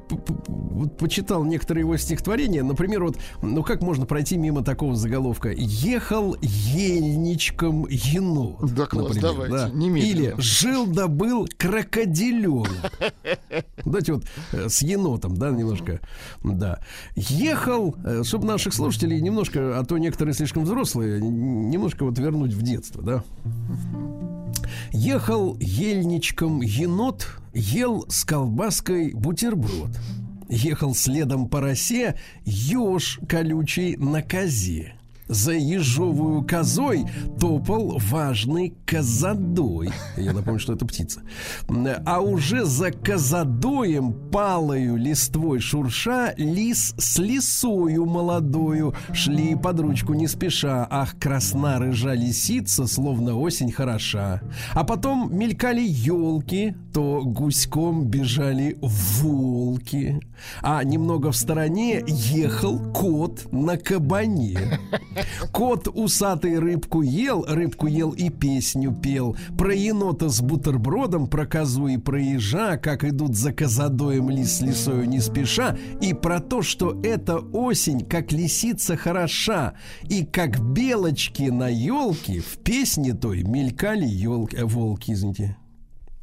вот 0.48 0.98
почитал 0.98 1.44
некоторые 1.44 1.82
его 1.82 1.96
стихотворения. 1.96 2.62
Например, 2.62 3.04
вот, 3.04 3.16
ну 3.42 3.62
как 3.62 3.80
можно 3.82 4.06
пройти 4.06 4.36
мимо 4.36 4.62
такого 4.64 4.96
заголовка? 4.96 5.50
Ехал 5.56 6.36
ельничком 6.42 7.86
енот. 7.88 8.72
Да, 8.74 8.86
класс, 8.86 9.14
например, 9.14 9.48
давайте, 9.48 9.76
немедленно. 9.76 10.10
Или 10.10 10.34
жил 10.38 10.86
да 10.86 11.06
был 11.08 11.46
крокодиленок. 11.56 12.68
Давайте 13.84 14.14
вот 14.14 14.24
э, 14.52 14.68
с 14.68 14.82
енотом, 14.82 15.36
да, 15.36 15.50
немножко. 15.50 16.00
Да. 16.42 16.80
Ехал, 17.14 17.94
чтобы 18.22 18.46
наших 18.46 18.74
слушателей 18.74 19.20
немножко, 19.20 19.78
а 19.78 19.84
то 19.84 19.98
некоторые 19.98 20.34
слишком 20.34 20.64
взрослые, 20.64 21.18
н- 21.20 21.70
немножко 21.84 22.04
вот 22.04 22.18
вернуть 22.18 22.54
в 22.54 22.62
детство, 22.62 23.02
да. 23.02 23.24
Ехал 24.90 25.56
ельничком 25.60 26.62
енот, 26.62 27.28
ел 27.52 28.06
с 28.08 28.24
колбаской 28.24 29.12
бутерброд. 29.12 29.90
Ехал 30.48 30.94
следом 30.94 31.48
по 31.48 31.60
росе 31.60 32.14
еж 32.46 33.20
колючий 33.28 33.96
на 33.96 34.22
козе. 34.22 34.94
За 35.28 35.52
ежовую 35.52 36.42
козой 36.42 37.06
топал 37.40 37.98
важный 37.98 38.74
козадой. 38.84 39.90
Я 40.16 40.32
напомню, 40.32 40.60
что 40.60 40.74
это 40.74 40.84
птица. 40.84 41.22
А 42.04 42.20
уже 42.20 42.64
за 42.64 42.90
козадоем 42.90 44.12
палою 44.30 44.96
листвой 44.96 45.60
шурша 45.60 46.34
лис 46.36 46.94
с 46.98 47.18
лисою 47.18 48.04
молодою 48.04 48.94
шли 49.12 49.54
под 49.54 49.80
ручку 49.80 50.12
не 50.14 50.28
спеша. 50.28 50.86
Ах, 50.90 51.18
красна 51.18 51.78
рыжа 51.78 52.12
лисица, 52.12 52.86
словно 52.86 53.38
осень 53.38 53.72
хороша. 53.72 54.42
А 54.74 54.84
потом 54.84 55.34
мелькали 55.34 55.82
елки, 55.82 56.74
то 56.92 57.22
гуськом 57.24 58.04
бежали 58.04 58.76
волки. 58.80 60.20
А 60.62 60.84
немного 60.84 61.32
в 61.32 61.36
стороне 61.36 62.04
ехал 62.06 62.78
кот 62.92 63.50
на 63.52 63.78
кабане. 63.78 64.78
Кот 65.52 65.88
усатый 65.88 66.58
рыбку 66.58 67.02
ел, 67.02 67.44
рыбку 67.48 67.86
ел 67.86 68.10
и 68.10 68.30
песню 68.30 68.92
пел. 68.94 69.36
Про 69.56 69.74
енота 69.74 70.28
с 70.28 70.40
бутербродом, 70.40 71.26
про 71.26 71.46
козу 71.46 71.88
и 71.88 71.96
про 71.96 72.20
ежа, 72.20 72.76
как 72.76 73.04
идут 73.04 73.34
за 73.36 73.52
козадоем 73.52 74.30
лис 74.30 74.58
с 74.58 74.60
лисою 74.60 75.08
не 75.08 75.20
спеша, 75.20 75.76
и 76.00 76.14
про 76.14 76.40
то, 76.40 76.62
что 76.62 77.00
эта 77.02 77.38
осень, 77.38 78.04
как 78.04 78.32
лисица 78.32 78.96
хороша, 78.96 79.74
и 80.08 80.24
как 80.24 80.60
белочки 80.60 81.44
на 81.50 81.68
елке 81.68 82.40
в 82.40 82.58
песне 82.58 83.14
той 83.14 83.42
мелькали 83.42 84.06
елки, 84.06 84.56
э, 84.56 84.64
волки, 84.64 85.12
извините. 85.12 85.56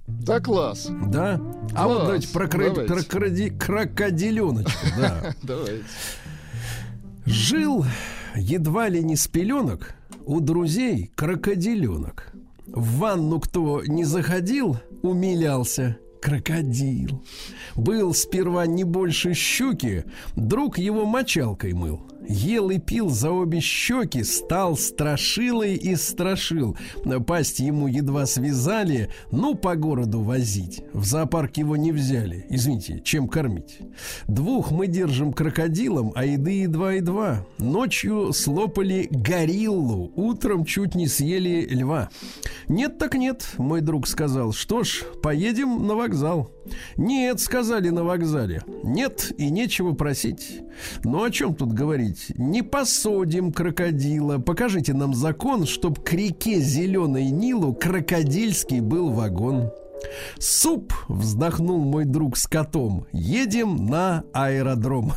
Да, 0.08 0.40
класс. 0.40 0.90
Да? 1.08 1.40
А 1.74 1.88
вот 1.88 1.96
Класс, 1.98 2.06
давайте 2.06 2.28
про, 2.30 2.46
кро- 2.48 2.86
давайте. 2.86 3.06
про 3.06 3.58
крокодиленочку, 3.58 4.88
да. 4.98 5.36
Давайте. 5.44 5.84
Жил 7.26 7.86
едва 8.36 8.90
ли 8.90 9.04
не 9.04 9.16
с 9.16 9.28
пеленок 9.28 9.96
у 10.26 10.40
друзей 10.40 11.12
крокодиленок. 11.16 12.34
В 12.68 13.00
ванну 13.00 13.40
кто 13.40 13.84
не 13.86 14.06
заходил, 14.06 14.78
умилялся 15.02 15.98
крокодил. 16.22 17.24
Был 17.76 18.14
сперва 18.14 18.66
не 18.68 18.84
больше 18.84 19.34
щуки, 19.34 20.06
друг 20.36 20.78
его 20.78 21.06
мочалкой 21.06 21.74
мыл. 21.74 22.02
Ел 22.28 22.70
и 22.70 22.80
пил 22.80 23.10
за 23.10 23.32
обе 23.32 23.60
щеки, 23.60 24.24
стал 24.24 24.78
страшилой 24.78 25.76
и 25.76 25.96
страшил. 25.96 26.78
Пасть 27.26 27.60
ему 27.60 27.88
едва 27.88 28.26
связали, 28.26 29.10
ну 29.32 29.56
по 29.56 29.76
городу 29.76 30.22
возить. 30.22 30.84
В 30.94 31.06
зоопарк 31.06 31.58
его 31.58 31.76
не 31.76 31.92
взяли. 31.92 32.46
Извините, 32.50 33.02
чем 33.04 33.28
кормить? 33.28 33.80
Двух 34.28 34.72
мы 34.72 34.88
держим 34.88 35.34
крокодилом, 35.34 36.12
а 36.16 36.26
еды 36.26 36.62
едва-едва. 36.62 37.46
Ночью 37.58 38.34
слопали 38.34 39.08
гориллу, 39.10 40.12
утром 40.16 40.66
чуть 40.66 40.96
не 40.96 41.08
съели 41.08 41.68
льва. 41.70 42.10
Нет 42.68 42.98
так 42.98 43.16
нет, 43.16 43.54
мой 43.58 43.82
друг 43.82 44.08
сказал. 44.08 44.54
Что 44.54 44.84
ж, 44.84 45.04
поедем 45.22 45.88
на 45.88 45.96
вокзал. 45.96 46.52
Нет, 46.96 47.40
сказали 47.40 47.90
на 47.90 48.04
вокзале. 48.04 48.64
Нет 48.84 49.32
и 49.38 49.50
нечего 49.50 49.94
просить. 49.94 50.62
Ну 51.04 51.24
о 51.24 51.32
чем 51.32 51.56
тут 51.56 51.74
говорить? 51.74 52.11
Не 52.38 52.64
посадим 52.64 53.52
крокодила. 53.52 54.38
Покажите 54.38 54.94
нам 54.94 55.14
закон, 55.14 55.66
чтоб 55.66 56.00
к 56.00 56.14
реке 56.14 56.60
зеленой 56.60 57.30
Нилу 57.30 57.74
крокодильский 57.74 58.80
был 58.80 59.10
вагон. 59.10 59.72
Суп, 60.40 60.94
вздохнул 61.08 61.80
мой 61.80 62.06
друг 62.06 62.38
с 62.38 62.48
котом. 62.48 63.06
Едем 63.12 63.86
на 63.88 64.24
аэродром. 64.34 65.14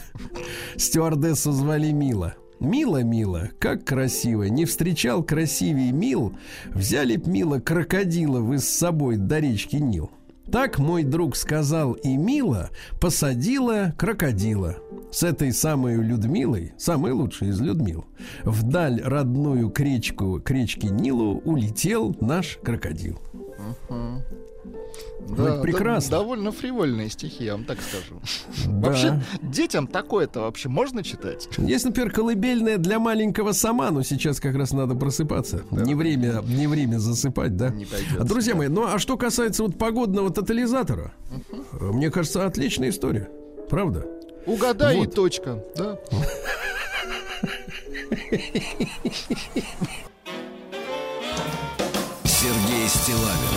Стюардессу 0.77 1.53
звали 1.53 1.91
Мила. 1.93 2.35
Мила, 2.61 3.03
мила, 3.03 3.51
как 3.59 3.85
красиво. 3.85 4.45
Не 4.45 4.65
встречал 4.65 5.23
красивей 5.23 5.91
Мил. 5.93 6.35
Взяли 6.73 7.17
б 7.17 7.31
Мила 7.31 7.59
крокодила 7.59 8.41
вы 8.41 8.59
с 8.59 8.69
собой 8.69 9.17
до 9.17 9.39
речки 9.39 9.77
Нил. 9.77 10.11
Так 10.51 10.79
мой 10.79 11.05
друг 11.05 11.37
сказал, 11.37 11.93
и 11.93 12.17
Мила 12.17 12.71
посадила 13.01 13.95
крокодила. 13.97 14.77
С 15.11 15.23
этой 15.23 15.53
самой 15.53 15.97
Людмилой, 15.97 16.73
самой 16.77 17.13
лучшей 17.13 17.49
из 17.49 17.61
Людмил, 17.61 18.05
вдаль 18.45 19.01
родную 19.01 19.71
к, 19.71 19.81
речку, 19.81 20.41
к 20.45 20.51
речке 20.51 20.89
Нилу 20.89 21.41
улетел 21.45 22.17
наш 22.21 22.59
крокодил. 22.63 23.21
Да, 25.29 25.61
прекрасно. 25.63 26.11
да, 26.11 26.19
довольно 26.19 26.53
фривольные 26.53 27.09
стихи, 27.11 27.45
я 27.45 27.53
вам 27.53 27.65
так 27.65 27.79
скажу. 27.81 28.21
Да. 28.67 28.89
Вообще, 28.89 29.23
детям 29.43 29.87
такое-то 29.87 30.41
вообще 30.41 30.69
можно 30.69 31.03
читать? 31.03 31.49
Есть, 31.59 31.85
например, 31.85 32.11
колыбельная 32.13 32.77
для 32.77 32.99
маленького 32.99 33.53
сама, 33.53 33.91
но 33.91 34.03
сейчас 34.03 34.41
как 34.41 34.55
раз 34.57 34.73
надо 34.73 34.95
просыпаться. 34.95 35.63
Не 35.71 35.95
время, 35.95 36.43
не 36.47 36.67
время 36.67 36.99
засыпать, 36.99 37.57
да? 37.57 37.71
Не 37.71 37.85
пойдет. 37.87 38.21
А, 38.21 38.25
Друзья 38.25 38.55
мои, 38.55 38.69
ну 38.69 38.85
а 38.87 38.99
что 38.99 39.17
касается 39.17 39.63
вот 39.63 39.79
погодного 39.79 40.31
тотализатора, 40.31 41.15
э, 41.73 41.85
мне 41.93 42.11
кажется, 42.11 42.45
отличная 42.47 42.91
история. 42.91 43.29
Правда? 43.71 44.07
Угадай 44.47 44.99
Вот. 44.99 45.09
и 45.09 45.11
точка. 45.11 45.65
Да. 45.77 45.99
Сергей 52.25 52.89
Стилавин 52.89 53.54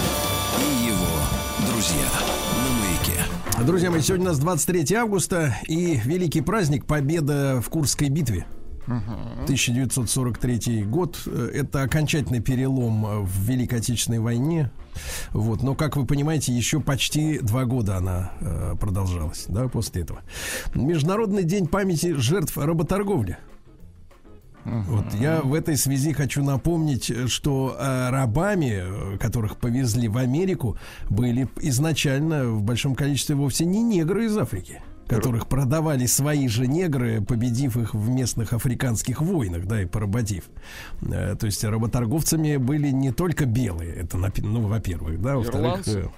Друзья 3.67 3.91
мои, 3.91 3.99
сегодня 3.99 4.27
у 4.27 4.29
нас 4.29 4.39
23 4.39 4.95
августа 4.95 5.57
и 5.67 5.99
великий 6.05 6.39
праздник 6.39 6.85
Победа 6.85 7.61
в 7.61 7.69
Курской 7.69 8.07
битве. 8.07 8.45
1943 8.85 10.85
год. 10.85 11.21
Э, 11.25 11.51
Это 11.53 11.81
окончательный 11.81 12.39
перелом 12.39 13.05
э, 13.05 13.19
в 13.19 13.41
Великой 13.41 13.79
Отечественной 13.79 14.19
войне. 14.19 14.71
Вот. 15.31 15.63
Но, 15.63 15.75
как 15.75 15.97
вы 15.97 16.05
понимаете, 16.05 16.53
еще 16.53 16.79
почти 16.79 17.39
два 17.39 17.65
года 17.65 17.97
она 17.97 18.31
э, 18.39 18.75
продолжалась, 18.79 19.43
да, 19.49 19.67
после 19.67 20.03
этого. 20.03 20.21
Международный 20.73 21.43
день 21.43 21.67
памяти 21.67 22.13
жертв 22.13 22.57
работорговли. 22.57 23.37
Вот 24.87 25.13
я 25.13 25.41
в 25.41 25.53
этой 25.53 25.77
связи 25.77 26.13
хочу 26.13 26.43
напомнить, 26.43 27.11
что 27.29 27.75
э, 27.79 28.09
рабами, 28.09 28.81
э, 28.83 29.17
которых 29.17 29.57
повезли 29.57 30.07
в 30.09 30.17
Америку, 30.17 30.77
были 31.09 31.47
изначально 31.61 32.49
в 32.49 32.63
большом 32.63 32.95
количестве 32.95 33.35
вовсе 33.35 33.65
не 33.65 33.81
негры 33.81 34.25
из 34.25 34.37
Африки. 34.37 34.81
которых 35.07 35.47
продавали 35.47 36.05
свои 36.05 36.49
же 36.49 36.67
негры, 36.67 37.21
победив 37.21 37.77
их 37.77 37.93
в 37.93 38.09
местных 38.09 38.51
африканских 38.51 39.21
войнах, 39.21 39.65
да, 39.65 39.81
и 39.81 39.85
поработив. 39.85 40.43
Э, 41.01 41.35
То 41.39 41.45
есть 41.45 41.63
работорговцами 41.63 42.57
были 42.57 42.89
не 42.91 43.11
только 43.13 43.45
белые, 43.45 43.93
это, 43.93 44.17
ну, 44.17 44.67
во-первых, 44.67 45.21
да, 45.21 45.37
во-вторых... 45.37 45.87
Ирландцы? 45.87 46.09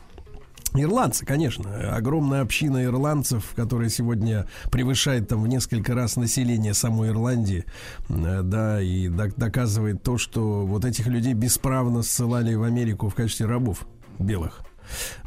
Ирландцы, 0.76 1.26
конечно. 1.26 1.96
Огромная 1.96 2.42
община 2.42 2.84
ирландцев, 2.84 3.54
которая 3.56 3.90
сегодня 3.90 4.48
превышает 4.72 5.28
там 5.28 5.42
в 5.42 5.48
несколько 5.48 5.96
раз 5.96 6.16
население 6.16 6.74
самой 6.74 7.10
Ирландии, 7.10 7.66
э, 8.10 8.42
да, 8.44 8.82
и 8.82 9.08
док- 9.08 9.36
доказывает 9.36 10.04
то, 10.04 10.18
что 10.18 10.66
вот 10.66 10.86
этих 10.86 11.08
людей 11.08 11.34
бесправно 11.34 12.04
ссылали 12.04 12.54
в 12.54 12.64
Америку 12.64 13.10
в 13.10 13.16
качестве 13.16 13.48
рабов 13.48 13.88
белых. 14.20 14.62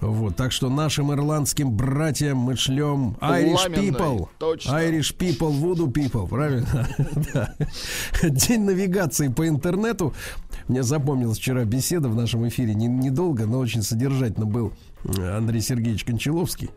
Вот, 0.00 0.34
так 0.34 0.50
что 0.50 0.68
нашим 0.68 1.12
ирландским 1.12 1.70
братьям 1.70 2.38
мы 2.38 2.56
шлем 2.56 3.16
Irish 3.20 3.54
Пламенный, 3.68 3.88
people, 3.90 4.28
точно. 4.38 4.70
Irish 4.72 5.16
people, 5.16 5.52
voodoo 5.52 5.86
people, 5.92 6.26
правильно? 6.28 6.88
Да. 7.32 7.54
День 8.28 8.62
навигации 8.64 9.28
по 9.28 9.46
интернету. 9.46 10.14
Мне 10.66 10.82
запомнилась 10.82 11.38
вчера 11.38 11.64
беседа 11.64 12.08
в 12.08 12.16
нашем 12.16 12.46
эфире, 12.48 12.74
не- 12.74 12.86
недолго, 12.88 13.46
но 13.46 13.58
очень 13.60 13.82
содержательно 13.82 14.46
был 14.46 14.72
Андрей 15.04 15.60
Сергеевич 15.60 16.04
Кончаловский. 16.04 16.70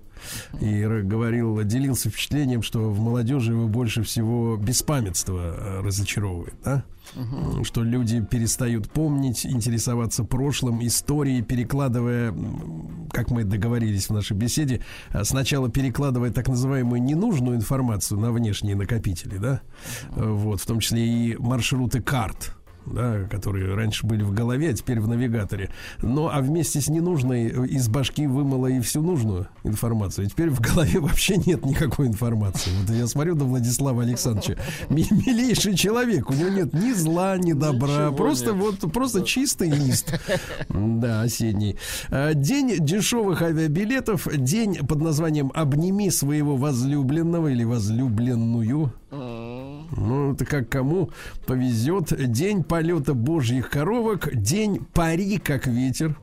И 0.60 0.84
говорил, 1.04 1.62
делился 1.64 2.10
впечатлением, 2.10 2.64
что 2.64 2.90
в 2.90 3.00
молодежи 3.00 3.52
его 3.52 3.68
больше 3.68 4.02
всего 4.02 4.56
беспамятство 4.58 5.40
э, 5.40 5.82
разочаровывает, 5.82 6.56
да? 6.64 6.84
М, 7.16 7.64
Что 7.64 7.84
люди 7.84 8.22
перестают 8.26 8.90
помнить, 8.90 9.46
интересоваться 9.46 10.24
прошлым, 10.24 10.84
историей, 10.88 11.44
перекладывая, 11.44 12.34
как 13.12 13.30
мы 13.30 13.44
договорились 13.44 14.08
в 14.10 14.14
нашей 14.14 14.36
беседе, 14.36 14.82
а 15.12 15.24
сначала 15.26 15.70
перекладывая 15.70 16.32
так 16.32 16.48
называемую 16.48 17.04
ненужную 17.04 17.58
информацию 17.58 18.20
на 18.20 18.32
внешние 18.32 18.76
накопители, 18.76 19.38
да, 19.38 19.62
Э, 20.16 20.28
вот, 20.28 20.62
в 20.62 20.66
том 20.66 20.80
числе 20.80 21.06
и 21.06 21.38
маршруты 21.38 22.02
карт, 22.02 22.56
да, 22.86 23.24
которые 23.30 23.74
раньше 23.76 24.06
были 24.06 24.24
в 24.24 24.34
голове, 24.34 24.70
а 24.70 24.74
теперь 24.74 25.00
в 25.00 25.08
навигаторе. 25.08 25.70
Но 26.02 26.30
а 26.32 26.42
вместе 26.42 26.82
с 26.82 26.88
ненужной 26.88 27.48
э, 27.48 27.68
из 27.68 27.88
башки 27.88 28.28
вымыло 28.28 28.68
и 28.68 28.80
всю 28.80 29.02
нужную 29.02 29.48
информацию. 29.64 30.26
И 30.26 30.30
теперь 30.30 30.50
в 30.50 30.60
голове 30.60 31.00
вообще 31.02 31.38
нет 31.38 31.66
никакой 31.66 32.08
информации. 32.08 32.72
Вот 32.82 32.96
я 32.96 33.08
смотрю 33.08 33.36
на 33.36 33.46
Владислава 33.46 34.04
Александровича. 34.04 34.56
ми- 34.90 35.08
Милейший 35.12 35.76
человек. 35.76 36.30
У 36.30 36.34
него 36.34 36.50
нет 36.50 36.74
ни 36.74 36.92
зла, 36.94 37.38
ни 37.38 37.54
добра. 37.54 37.88
Ничего 38.08 38.12
просто 38.16 38.54
нет. 38.54 38.56
вот 38.82 38.92
просто 38.94 39.24
чистый 39.24 39.70
лист. 39.70 40.14
Да, 40.70 41.22
осенний. 41.22 41.78
А, 42.10 42.34
День 42.34 42.78
дешевых 42.80 43.42
авиабилетов. 43.42 44.28
День 44.36 44.76
под 44.88 45.02
названием 45.02 45.52
«Обними 45.54 46.10
своего 46.10 46.56
возлюбленного» 46.56 47.48
или 47.50 47.64
возлюбленную. 47.64 48.94
Ну, 49.96 50.34
это 50.34 50.46
как 50.46 50.70
кому 50.70 51.10
повезет. 51.46 52.14
День 52.32 52.64
полета 52.64 53.14
божьих 53.14 53.70
коровок. 53.70 54.30
День 54.36 54.86
пари 54.94 55.38
как 55.38 55.68
ветер. 55.68 56.18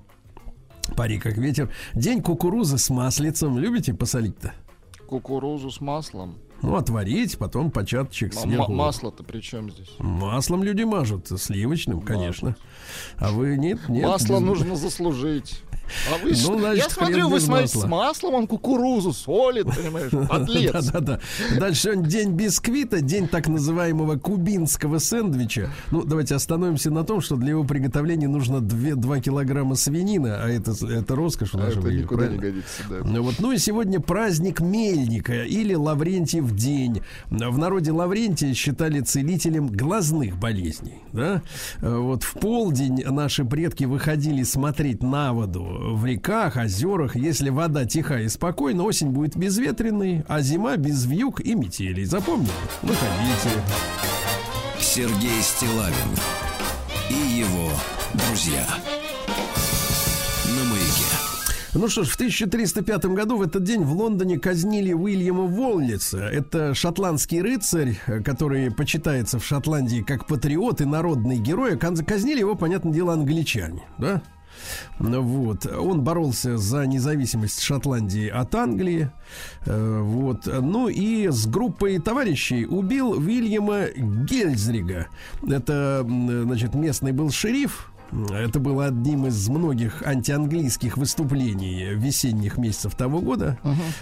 Пари 0.97 1.19
как 1.19 1.39
ветер. 1.39 1.71
День 1.95 2.23
кукурузы 2.23 2.77
с 2.79 2.91
маслицем. 2.91 3.59
Любите 3.59 3.95
посолить-то? 3.95 4.53
Кукурузу 5.07 5.71
с 5.71 5.81
маслом. 5.81 6.37
Ну, 6.61 6.77
отварить, 6.77 7.39
потом 7.39 7.71
початочек 7.73 8.35
сверху. 8.35 8.73
Масло-то 8.73 9.25
при 9.25 9.41
чем 9.41 9.69
здесь? 9.71 9.91
Маслом 9.99 10.63
люди 10.63 10.85
мажут, 10.85 11.29
сливочным, 11.41 12.01
конечно. 12.03 12.55
А 13.17 13.33
вы 13.33 13.57
нет, 13.57 13.81
нет. 13.89 14.05
Масло 14.07 14.35
без- 14.37 14.43
нужно 14.43 14.77
заслужить. 14.77 15.63
А 16.13 16.19
вы 16.19 16.31
Ну, 16.31 16.59
значит, 16.59 16.85
Я 16.85 16.91
смотрю, 16.91 17.29
вы 17.29 17.41
масла. 17.41 17.81
с 17.81 17.85
маслом 17.87 18.35
он 18.35 18.47
кукурузу 18.47 19.13
солит, 19.13 19.67
понимаешь? 19.67 20.11
Подлец. 20.29 20.73
Да-да-да. 20.93 21.21
Дальше 21.59 21.97
день 21.97 22.33
бисквита, 22.33 23.01
день 23.01 23.29
так 23.29 23.49
называемого 23.49 24.17
кубинского 24.19 24.99
сэндвича. 24.99 25.71
Ну, 25.91 26.03
давайте 26.05 26.35
остановимся 26.35 26.91
на 26.91 27.05
том, 27.05 27.21
что 27.21 27.37
для 27.37 27.51
его 27.51 27.65
приготовления 27.65 28.29
нужно 28.29 28.61
2, 28.61 28.95
2 28.97 29.21
килограмма 29.21 29.75
свинины, 29.77 30.29
а 30.29 30.49
это, 30.49 30.73
это 30.87 31.15
роскошь 31.15 31.51
в 31.51 31.55
А 31.57 31.59
нашем 31.59 31.81
Это 31.87 31.93
никуда 31.93 32.29
не 32.29 32.39
правильно? 32.39 32.43
годится, 32.43 32.83
да. 32.89 32.97
Ну 33.05 33.23
Вот. 33.23 33.35
Ну 33.39 33.53
и 33.53 33.59
сегодня 33.59 34.01
праздник 34.01 34.61
Мельника 34.61 35.43
или 35.45 35.75
Лаврентьев 35.75 36.51
день. 36.55 37.03
В 37.31 37.59
народе 37.59 37.93
Лаврентия 37.93 38.55
считали 38.55 39.01
целителем 39.01 39.69
глазных 39.69 40.37
болезней. 40.39 41.01
Да? 41.13 41.43
Э, 41.81 41.97
Вот 41.97 42.23
в 42.23 42.35
полдень 42.35 43.03
наши 43.05 43.45
предки 43.45 43.85
выходили 43.85 44.43
смотреть 44.43 45.03
на 45.03 45.33
воду 45.33 45.63
в 45.83 46.05
реках, 46.07 46.57
озерах. 46.57 47.17
Если 47.17 47.51
вода 47.51 47.85
тихая 47.85 48.25
и 48.25 48.29
спокойна, 48.29 48.85
осень 48.85 49.11
будет 49.11 49.37
безветренной, 49.37 50.25
а 50.29 50.41
зима 50.41 50.77
без 50.77 51.05
вьюг 51.07 51.41
и 51.41 51.55
метелей. 51.55 52.05
Запомнили? 52.05 52.51
Выходите. 52.83 53.51
Сергей 54.81 55.41
Стилавин 55.43 55.95
и 57.11 57.39
его 57.41 57.71
друзья. 58.15 58.65
Ну 61.75 61.89
что 61.89 62.05
ж, 62.05 62.09
в 62.11 62.15
1305 62.17 63.07
году 63.07 63.39
в 63.39 63.43
этот 63.43 63.65
день 63.65 63.81
в 63.83 63.93
Лондоне 63.95 64.39
казнили 64.39 64.93
Уильяма 64.93 65.45
Воллица. 65.45 66.19
Это 66.19 66.75
шотландский 66.75 67.41
рыцарь, 67.41 67.99
который 68.25 68.71
почитается 68.71 69.39
в 69.39 69.45
Шотландии 69.47 70.03
как 70.07 70.27
патриот 70.27 70.83
и 70.83 70.85
народный 70.85 71.39
герой. 71.39 71.79
Каз- 71.79 72.05
Казнили 72.05 72.41
его, 72.41 72.57
понятное 72.57 72.93
дело, 72.93 73.15
англичане, 73.15 73.83
да? 73.99 74.23
Вот. 74.99 75.67
Он 75.67 76.03
боролся 76.03 76.57
за 76.59 76.87
независимость 76.87 77.61
Шотландии 77.61 78.29
от 78.29 78.55
Англии. 78.55 79.11
Э, 79.67 80.01
Вот. 80.03 80.47
Ну 80.47 80.89
и 80.89 81.29
с 81.29 81.47
группой 81.47 81.99
товарищей 81.99 82.67
убил 82.67 83.13
Уильяма 83.13 83.87
Гельзрига. 83.97 85.09
Это, 85.49 86.05
значит, 86.07 86.75
местный 86.75 87.13
был 87.13 87.31
шериф, 87.31 87.92
это 88.31 88.61
было 88.61 88.87
одним 88.87 89.27
из 89.27 89.49
многих 89.49 90.03
антианглийских 90.03 90.97
выступлений 90.97 91.95
весенних 91.95 92.59
месяцев 92.59 92.95
того 92.95 93.21
года. 93.21 93.59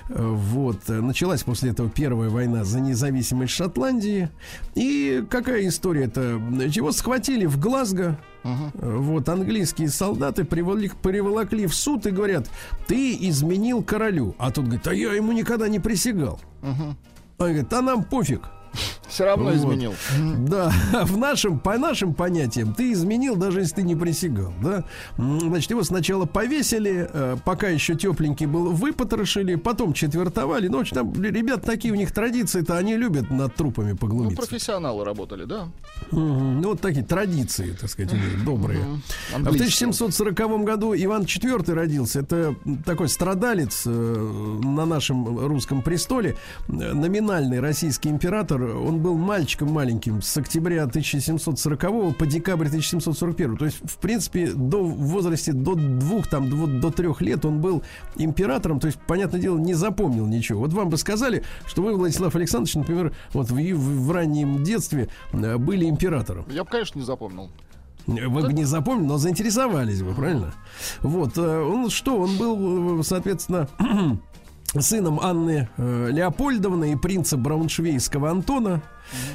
Э, 0.09 0.27
Вот. 0.27 0.81
Э, 0.89 1.01
Началась 1.01 1.43
после 1.43 1.71
этого 1.71 1.89
Первая 1.89 2.29
война 2.29 2.65
за 2.65 2.81
независимость 2.81 3.53
Шотландии. 3.53 4.29
И 4.75 5.25
какая 5.31 5.69
история-то? 5.69 6.41
Чего 6.71 6.93
схватили 6.93 7.47
в 7.47 7.59
Глазго? 7.61 8.19
Э, 8.43 8.71
Вот 8.75 9.29
английские 9.29 9.89
солдаты 9.89 10.45
приволокли, 10.45 10.91
приволокли 11.03 11.67
в 11.67 11.75
суд 11.75 12.07
и 12.07 12.11
говорят, 12.11 12.51
ты 12.87 13.17
изменил 13.29 13.83
королю. 13.83 14.35
А 14.39 14.51
тут 14.51 14.65
говорит, 14.65 14.87
а 14.87 14.95
я 14.95 15.13
ему 15.13 15.33
никогда 15.33 15.69
не 15.69 15.79
присягал. 15.79 16.41
Он 16.63 16.97
говорит, 17.39 17.73
а 17.73 17.81
нам 17.81 18.05
пофиг. 18.05 18.43
Все 19.09 19.25
равно 19.25 19.47
Вот. 19.47 19.55
изменил. 19.57 19.95
Да, 20.39 20.73
в 21.05 21.17
нашем, 21.17 21.59
по 21.59 21.77
нашим 21.79 22.15
понятиям, 22.15 22.73
ты 22.75 22.93
изменил, 22.93 23.35
даже 23.35 23.61
если 23.61 23.77
ты 23.77 23.83
не 23.83 23.97
присягал, 23.97 24.53
да. 24.63 24.85
Значит, 25.19 25.71
его 25.71 25.83
сначала 25.83 26.27
повесили, 26.27 27.09
э, 27.13 27.37
пока 27.45 27.69
еще 27.69 27.97
тепленький 27.97 28.47
был, 28.47 28.71
выпотрошили, 28.71 29.57
потом 29.57 29.93
четвертовали. 29.95 30.69
Ну, 30.69 30.85
там 30.85 31.13
ребят 31.21 31.63
такие 31.63 31.93
у 31.93 31.97
них 31.97 32.13
традиции-то, 32.13 32.77
они 32.79 32.97
любят 32.97 33.31
над 33.31 33.55
трупами 33.57 33.91
Ну, 33.93 33.97
поглумиться. 33.97 34.37
профессионалы 34.37 35.05
работали, 35.05 35.45
да. 35.45 35.69
Ну, 36.13 36.63
вот 36.69 36.81
такие 36.81 37.05
традиции, 37.05 37.77
так 37.81 37.91
сказать, 37.91 38.13
добрые. 38.45 38.81
А 38.81 38.85
В 39.33 39.37
Английские. 39.39 39.89
1740 39.89 40.65
году 40.65 40.95
Иван 40.95 41.23
IV 41.23 41.73
родился. 41.75 42.21
Это 42.21 42.55
такой 42.87 43.09
страдалец 43.09 43.83
э, 43.87 43.91
на 43.91 44.87
нашем 44.87 45.39
русском 45.49 45.83
престоле. 45.83 46.37
Э, 46.69 46.93
Номинальный 46.93 47.59
российский 47.59 48.09
император. 48.09 48.60
Он 48.65 49.01
был 49.01 49.17
мальчиком 49.17 49.71
маленьким 49.73 50.23
с 50.23 50.37
октября 50.37 50.85
1740 50.85 52.17
по 52.17 52.27
декабрь 52.27 52.67
1741. 52.67 53.57
То 53.57 53.65
есть, 53.65 53.79
в 53.83 53.97
принципе, 53.99 54.51
до, 54.53 54.83
в 54.83 54.97
возрасте 55.09 55.53
до 55.53 55.75
двух, 55.75 56.27
там, 56.29 56.49
до, 56.51 56.67
до 56.67 56.91
трех 56.91 57.21
лет 57.21 57.45
он 57.45 57.61
был 57.61 57.83
императором. 58.17 58.81
То 58.81 58.87
есть, 58.87 58.99
понятное 59.07 59.41
дело, 59.41 59.59
не 59.59 59.75
запомнил 59.75 60.27
ничего. 60.27 60.61
Вот 60.61 60.73
вам 60.73 60.89
бы 60.91 60.97
сказали, 60.97 61.43
что 61.67 61.83
вы, 61.83 61.95
Владислав 61.97 62.35
Александрович, 62.37 62.75
например, 62.75 63.13
вот 63.33 63.51
в, 63.51 63.55
в- 63.55 64.07
в 64.07 64.11
раннем 64.13 64.63
детстве 64.63 65.09
э, 65.33 65.57
были 65.59 65.89
императором. 65.89 66.45
Я 66.51 66.65
бы, 66.65 66.71
конечно, 66.71 66.99
не 66.99 67.05
запомнил. 67.05 67.51
Вы 68.07 68.43
бы 68.43 68.53
не 68.53 68.65
запомнили, 68.65 69.07
но 69.07 69.19
заинтересовались 69.19 70.03
бы, 70.03 70.13
правильно? 70.15 70.55
Вот, 71.03 71.37
э, 71.37 71.61
он 71.63 71.91
что, 71.91 72.19
он 72.19 72.37
был, 72.39 73.01
э, 73.01 73.03
соответственно, 73.05 73.69
сыном 74.79 75.19
Анны 75.21 75.69
э, 75.77 76.09
Леопольдовны 76.11 76.93
и 76.93 76.97
принца 76.97 77.37
Брауншвейского 77.37 78.31
Антона. 78.31 78.83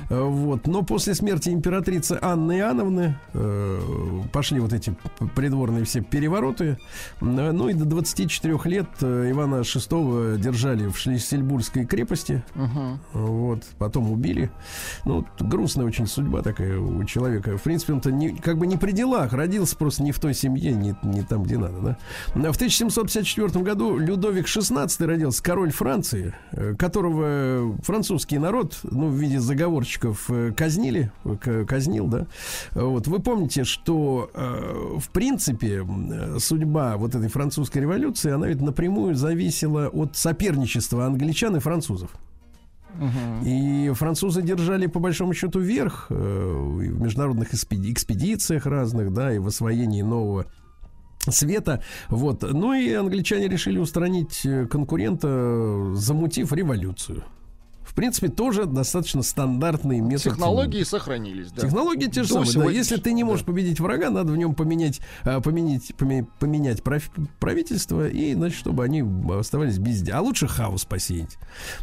Э, 0.10 0.22
Вот. 0.22 0.68
Но 0.68 0.84
после 0.84 1.16
смерти 1.16 1.50
императрицы 1.50 2.18
Анны 2.22 2.60
Иоанновны 2.60 3.18
э, 3.34 3.80
пошли 4.32 4.60
вот 4.60 4.74
эти 4.74 4.96
придворные 5.36 5.84
все 5.86 6.02
перевороты. 6.02 6.78
Э, 7.22 7.52
Ну 7.52 7.70
и 7.70 7.74
до 7.74 7.86
24 7.86 8.60
лет 8.66 8.88
э, 9.02 9.32
Ивана 9.32 9.62
VI 9.62 10.38
держали 10.38 10.88
в 10.88 10.98
Шлиссельбургской 10.98 11.86
крепости. 11.86 12.44
Мгм. 12.56 13.00
Вот, 13.14 13.64
потом 13.78 14.12
убили. 14.12 14.50
Ну, 15.06 15.26
грустная 15.40 15.86
очень 15.86 16.08
судьба 16.08 16.42
такая 16.42 16.78
у 16.80 17.04
человека. 17.04 17.58
В 17.58 17.64
принципе, 17.64 17.94
он-то 17.94 18.12
не, 18.12 18.30
как 18.36 18.58
бы 18.58 18.68
не 18.68 18.78
при 18.78 18.92
делах, 18.92 19.34
родился 19.34 19.76
просто 19.76 20.04
не 20.04 20.12
в 20.12 20.20
той 20.20 20.34
семье, 20.34 20.74
не, 20.74 20.96
не 21.04 21.22
там, 21.24 21.44
где 21.44 21.58
надо, 21.58 21.80
да. 21.82 21.98
В 22.52 22.56
1754 22.56 23.64
году 23.64 23.98
Людовик 23.98 24.46
XVI 24.46 25.06
родился, 25.06 25.42
король 25.44 25.72
Франции, 25.72 26.34
которого 26.78 27.76
французский 27.84 28.38
народ, 28.38 28.78
ну, 28.84 29.10
в 29.10 29.16
виде 29.16 29.40
заговорщиков 29.66 30.30
э, 30.30 30.52
казнили, 30.56 31.12
казнил, 31.68 32.08
да. 32.08 32.28
Вот, 32.74 33.08
вы 33.08 33.20
помните, 33.20 33.64
что, 33.64 34.30
э, 34.34 34.98
в 35.00 35.10
принципе, 35.10 35.84
э, 35.84 36.38
судьба 36.40 36.98
вот 36.98 37.16
этой 37.16 37.30
французской 37.30 37.80
революции, 37.80 38.32
она 38.32 38.48
ведь 38.48 38.62
напрямую 38.62 39.16
зависела 39.16 39.88
от 39.88 40.16
соперничества 40.16 41.06
англичан 41.06 41.56
и 41.56 41.60
французов. 41.60 42.12
И 43.44 43.92
французы 43.94 44.42
держали 44.42 44.88
по 44.88 45.00
большому 45.00 45.34
счету 45.34 45.60
верх 45.60 46.06
в 46.10 47.02
международных 47.02 47.54
экспеди- 47.54 47.92
экспедициях 47.92 48.66
разных, 48.66 49.12
да, 49.12 49.34
и 49.34 49.38
в 49.38 49.48
освоении 49.48 50.02
нового 50.02 50.46
света. 51.28 51.84
Вот. 52.08 52.44
Ну 52.44 52.74
и 52.74 52.94
англичане 52.94 53.50
решили 53.50 53.80
устранить 53.80 54.48
конкурента, 54.70 55.92
замутив 55.96 56.54
революцию. 56.54 57.24
В 57.96 57.98
принципе, 57.98 58.28
тоже 58.28 58.66
достаточно 58.66 59.22
стандартный 59.24 60.02
метод. 60.02 60.34
Технологии 60.34 60.84
сохранились, 60.84 61.50
да. 61.54 61.62
Технологии 61.62 62.08
те 62.08 62.24
же 62.24 62.28
До 62.28 62.34
самые. 62.34 62.46
Да. 62.48 62.52
сегодняшнего- 62.52 62.78
Если 62.78 62.98
ты 62.98 63.14
не 63.14 63.24
можешь 63.24 63.46
да. 63.46 63.54
победить 63.54 63.80
врага, 63.80 64.10
надо 64.10 64.34
в 64.34 64.38
нем 64.38 64.54
поменять, 64.54 65.00
а, 65.24 65.40
поменять, 65.40 65.94
поме- 65.98 66.28
поменять 66.38 66.84
прав- 66.84 67.10
правительство, 67.40 68.06
и, 68.06 68.34
значит, 68.34 68.58
чтобы 68.60 68.84
они 68.84 69.02
оставались 69.32 69.78
без 69.78 70.02
дела. 70.02 70.18
А 70.18 70.22
лучше 70.22 70.46
хаос 70.50 70.84
посеять. 70.84 71.38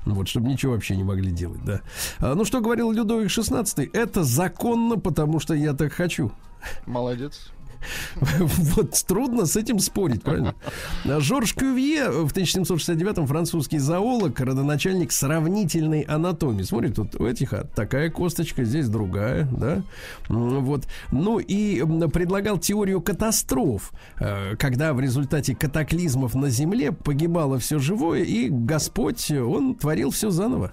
Ну 0.05 0.15
Вот, 0.15 0.29
чтобы 0.29 0.49
ничего 0.49 0.73
вообще 0.73 0.97
не 0.97 1.03
могли 1.03 1.31
делать, 1.31 1.65
да. 1.65 1.81
А, 2.19 2.35
Ну, 2.35 2.45
что 2.45 2.61
говорил 2.61 2.93
Людовик 2.93 3.31
XVI, 3.31 3.89
это 3.95 4.23
законно, 4.23 4.99
потому 4.99 5.41
что 5.41 5.55
я 5.55 5.73
так 5.73 5.95
хочу. 5.95 6.31
Молодец. 6.87 7.49
Вот 8.21 8.93
трудно 9.07 9.47
с 9.47 9.57
этим 9.57 9.79
спорить, 9.79 10.23
правильно? 10.23 10.55
Жорж 11.05 11.55
Кювье 11.55 12.11
в 12.11 12.33
1769-м 12.33 13.27
французский 13.27 13.79
зоолог, 13.79 14.39
родоначальник 14.41 15.13
сравнительной 15.13 16.03
анатомии. 16.03 16.63
Смотри, 16.63 16.91
тут 16.91 17.17
у 17.17 17.27
этих 17.27 17.53
а, 17.53 17.65
такая 17.75 18.11
косточка, 18.11 18.65
здесь 18.65 18.89
другая, 18.89 19.49
да? 19.51 19.83
Вот. 20.29 20.87
Ну 21.11 21.39
и 21.39 21.83
предлагал 22.09 22.59
теорию 22.59 23.01
катастроф, 23.01 23.93
э, 24.19 24.57
когда 24.57 24.93
в 24.95 25.01
результате 25.01 25.55
катаклизмов 25.55 26.35
на 26.35 26.51
Земле 26.51 26.93
погибало 26.93 27.59
все 27.59 27.79
живое, 27.79 28.23
и 28.23 28.49
Господь, 28.49 29.31
он 29.31 29.75
творил 29.75 30.11
все 30.11 30.31
заново. 30.31 30.73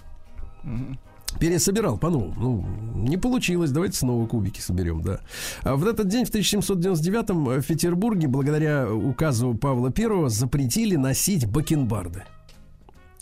Пересобирал 1.39 1.98
по-новому. 1.98 2.34
Ну, 2.38 2.65
не 3.08 3.18
получилось. 3.18 3.72
Давайте 3.72 3.98
снова 3.98 4.26
кубики 4.28 4.60
соберем, 4.60 5.02
да. 5.02 5.20
А 5.63 5.76
в 5.76 5.86
этот 5.86 6.08
день, 6.08 6.26
в 6.26 6.32
1799-м, 6.32 7.62
в 7.62 7.68
Петербурге, 7.68 8.28
благодаря 8.28 8.92
указу 8.92 9.54
Павла 9.54 9.94
I, 9.96 10.30
запретили 10.30 10.96
носить 10.96 11.46
бакенбарды. 11.46 12.24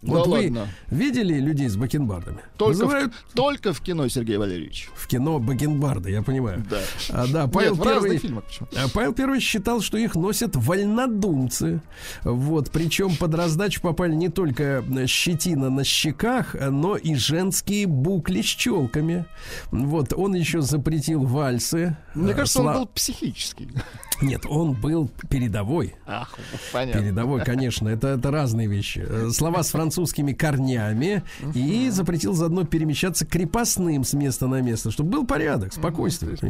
Да 0.04 0.12
Вот 0.14 0.28
вы 0.28 0.34
ладно. 0.34 0.68
видели 0.92 1.40
людей 1.40 1.68
с 1.68 1.76
бакенбардами? 1.76 2.38
Только 2.58 2.74
Называют 2.78 3.14
в, 3.14 3.34
только 3.34 3.74
в 3.74 3.82
кино, 3.82 4.08
Сергей 4.08 4.38
Валерьевич. 4.38 4.90
в 4.96 5.08
кино 5.08 5.40
бакенбарды, 5.40 6.12
я 6.12 6.22
понимаю. 6.22 6.64
Да. 6.70 6.80
А, 7.10 7.26
да, 7.28 7.48
Павел 7.48 7.74
Нет, 7.76 7.84
Первый- 7.84 8.18
фильмах 8.20 8.44
а 8.76 8.88
Павел 8.94 9.14
Первый 9.14 9.40
считал, 9.40 9.82
что 9.82 9.98
их 9.98 10.14
носят 10.14 10.56
вольнодумцы. 10.56 11.82
Вот, 12.24 12.70
причем 12.72 13.16
под 13.16 13.34
раздачу 13.34 13.82
попали 13.82 14.14
не 14.14 14.30
только 14.30 14.84
э, 14.88 15.08
щетина 15.08 15.70
на 15.70 15.84
щеках, 15.84 16.56
э, 16.56 16.70
но 16.70 16.96
и 16.96 17.16
женские 17.16 17.88
букли 17.88 18.42
с 18.42 18.46
челками. 18.46 19.26
Вот, 19.72 20.14
он 20.14 20.36
еще 20.36 20.62
запретил 20.62 21.24
вальсы. 21.24 21.98
Мне 22.14 22.34
Э, 22.34 22.36
кажется, 22.36 22.60
он 22.62 22.68
сла- 22.68 22.74
был 22.76 22.86
психический. 22.88 23.70
Нет, 24.22 24.46
он 24.50 24.74
был 24.74 25.10
передовой. 25.30 25.96
Ах, 26.08 26.36
понятно. 26.74 27.02
Передовой, 27.02 27.44
конечно, 27.44 27.88
это, 27.88 28.08
это 28.10 28.32
разные 28.32 28.68
вещи. 28.68 29.06
Слова 29.32 29.62
с 29.62 29.74
французскими 29.92 30.34
корнями 30.34 31.24
и 31.54 31.90
запретил 31.90 32.34
заодно 32.34 32.66
перемещаться 32.66 33.26
крепостным 33.26 34.04
с 34.04 34.14
места 34.14 34.48
на 34.48 34.62
место, 34.62 34.92
чтобы 34.92 35.10
был 35.12 35.26
порядок, 35.26 35.74
спокойствие. 35.74 36.36
да? 36.42 36.48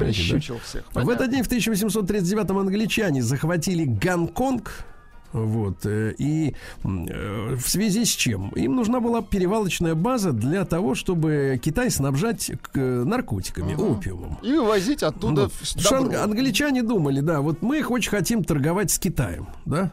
Всех. 0.63 0.83
В 0.93 1.09
этот 1.09 1.29
день, 1.29 1.43
в 1.43 1.47
1839-м, 1.49 2.57
англичане 2.57 3.21
захватили 3.21 3.85
Гонконг. 3.85 4.85
Вот. 5.33 5.85
э, 5.85 6.13
И 6.17 6.55
э, 6.83 7.55
в 7.55 7.67
связи 7.69 8.05
с 8.05 8.09
чем? 8.09 8.49
Им 8.55 8.75
нужна 8.75 8.99
была 9.01 9.21
перевалочная 9.21 9.93
база 9.93 10.31
для 10.31 10.63
того, 10.65 10.95
чтобы 10.95 11.59
Китай 11.63 11.91
снабжать 11.91 12.49
наркотиками, 12.73 13.73
опиумом. 13.75 14.39
И 14.41 14.53
вывозить 14.53 15.03
оттуда 15.03 15.43
Вот. 15.43 15.51
в- 15.51 16.23
англичане 16.23 16.81
думали, 16.81 17.19
да, 17.19 17.41
вот 17.41 17.61
мы 17.61 17.77
их 17.77 17.91
очень 17.91 18.09
хотим 18.09 18.43
торговать 18.43 18.89
с 18.89 18.97
Китаем, 18.97 19.47
да? 19.65 19.91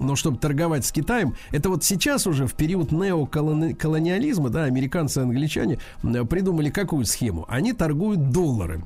Но 0.00 0.16
чтобы 0.16 0.38
торговать 0.38 0.84
с 0.86 0.92
Китаем, 0.92 1.34
это 1.50 1.68
вот 1.70 1.84
сейчас 1.84 2.26
уже 2.26 2.46
в 2.46 2.54
период 2.54 2.92
неоколониализма, 2.92 4.48
да, 4.50 4.64
американцы 4.64 5.20
и 5.20 5.22
англичане 5.24 5.78
придумали 6.02 6.70
какую 6.70 7.04
схему? 7.04 7.44
Они 7.48 7.72
торгуют 7.72 8.30
долларами. 8.30 8.84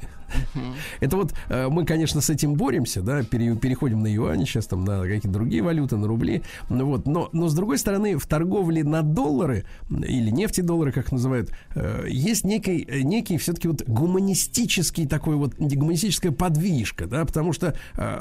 Это 1.00 1.16
вот 1.16 1.32
э, 1.48 1.68
мы, 1.68 1.84
конечно, 1.84 2.20
с 2.20 2.30
этим 2.30 2.54
боремся, 2.54 3.02
да, 3.02 3.22
пере- 3.22 3.56
переходим 3.56 4.00
на 4.02 4.06
юани, 4.12 4.44
сейчас 4.44 4.66
там 4.66 4.84
на 4.84 5.02
какие-то 5.02 5.28
другие 5.28 5.62
валюты, 5.62 5.96
на 5.96 6.06
рубли, 6.06 6.42
ну 6.68 6.86
вот, 6.86 7.06
но, 7.06 7.28
но 7.32 7.48
с 7.48 7.54
другой 7.54 7.78
стороны, 7.78 8.16
в 8.16 8.26
торговле 8.26 8.84
на 8.84 9.02
доллары 9.02 9.64
или 9.90 10.30
нефтедоллары, 10.30 10.92
как 10.92 11.12
называют, 11.12 11.50
э, 11.74 12.06
есть 12.08 12.44
некий, 12.44 12.84
э, 12.88 13.02
некий 13.02 13.36
все-таки 13.38 13.68
вот 13.68 13.82
гуманистический 13.86 15.06
такой 15.06 15.36
вот, 15.36 15.54
гуманистическая 15.58 16.32
подвижка, 16.32 17.06
да, 17.06 17.24
потому 17.24 17.52
что, 17.52 17.74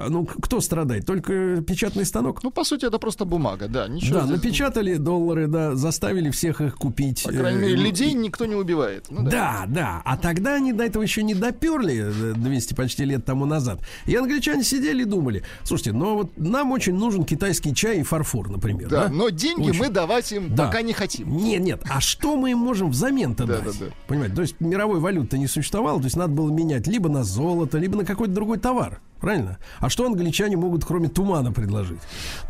ну, 0.10 0.26
кто 0.26 0.60
страдает? 0.62 1.06
Только 1.06 1.62
печатный 1.62 2.06
станок? 2.06 2.44
Ну, 2.44 2.52
по 2.52 2.64
сути, 2.64 2.86
это 2.86 3.00
просто 3.00 3.26
бумага, 3.26 3.68
да. 3.68 3.88
Ничего 3.88 4.20
да, 4.20 4.26
здесь- 4.26 4.38
напечатали 4.38 4.96
доллары, 4.96 5.48
да, 5.48 5.76
заставили 5.76 6.30
всех 6.30 6.62
их 6.62 6.76
купить. 6.76 7.24
По 7.24 7.32
крайней 7.32 7.62
мере, 7.62 7.76
людей 7.76 8.14
никто 8.14 8.46
не 8.46 8.56
убивает. 8.56 9.06
Ну, 9.10 9.24
да. 9.24 9.32
да, 9.32 9.64
да. 9.68 10.02
А 10.06 10.18
тогда 10.18 10.56
они 10.56 10.74
до 10.74 10.84
этого 10.84 11.04
еще 11.04 11.24
не 11.24 11.34
доперли 11.36 12.01
200 12.10 12.74
почти 12.74 13.06
лет 13.06 13.26
тому 13.26 13.46
назад. 13.46 13.80
И 14.06 14.16
англичане 14.16 14.64
сидели 14.64 15.02
и 15.04 15.06
думали, 15.06 15.44
слушайте, 15.64 15.92
ну 15.94 16.16
вот 16.16 16.38
нам 16.38 16.72
очень 16.72 16.96
нужен 16.96 17.24
китайский 17.26 17.74
чай 17.76 18.00
и 18.00 18.04
фарфор, 18.04 18.50
например. 18.50 18.90
Да, 18.90 19.08
Да, 19.08 19.10
но 19.14 19.30
деньги 19.30 19.70
Очень. 19.70 19.80
мы 19.80 19.90
давать 19.90 20.32
им 20.32 20.56
Да. 20.56 20.66
пока 20.68 20.82
не 20.82 20.94
хотим. 20.94 21.36
Нет, 21.38 21.62
нет, 21.62 21.82
а 21.90 22.02
что 22.02 22.36
мы 22.38 22.52
им 22.52 22.60
можем 22.60 22.90
взамен-то 22.92 23.46
Да, 23.46 23.56
дать? 23.62 23.80
да, 23.80 23.86
да. 23.88 23.92
Понимаете, 24.08 24.36
то 24.36 24.42
есть 24.42 24.56
мировой 24.60 25.00
валюты 25.00 25.38
не 25.38 25.48
существовало, 25.48 26.00
то 26.00 26.06
есть 26.06 26.16
надо 26.18 26.34
было 26.34 26.50
менять 26.50 26.88
либо 26.88 27.10
на 27.10 27.24
золото, 27.24 27.78
либо 27.78 27.98
на 27.98 28.06
какой-то 28.06 28.34
другой 28.34 28.58
товар. 28.58 29.02
Правильно? 29.20 29.60
А 29.80 29.90
что 29.90 30.06
англичане 30.08 30.58
могут, 30.58 30.84
кроме 30.84 31.08
тумана, 31.08 31.52
предложить? 31.52 32.00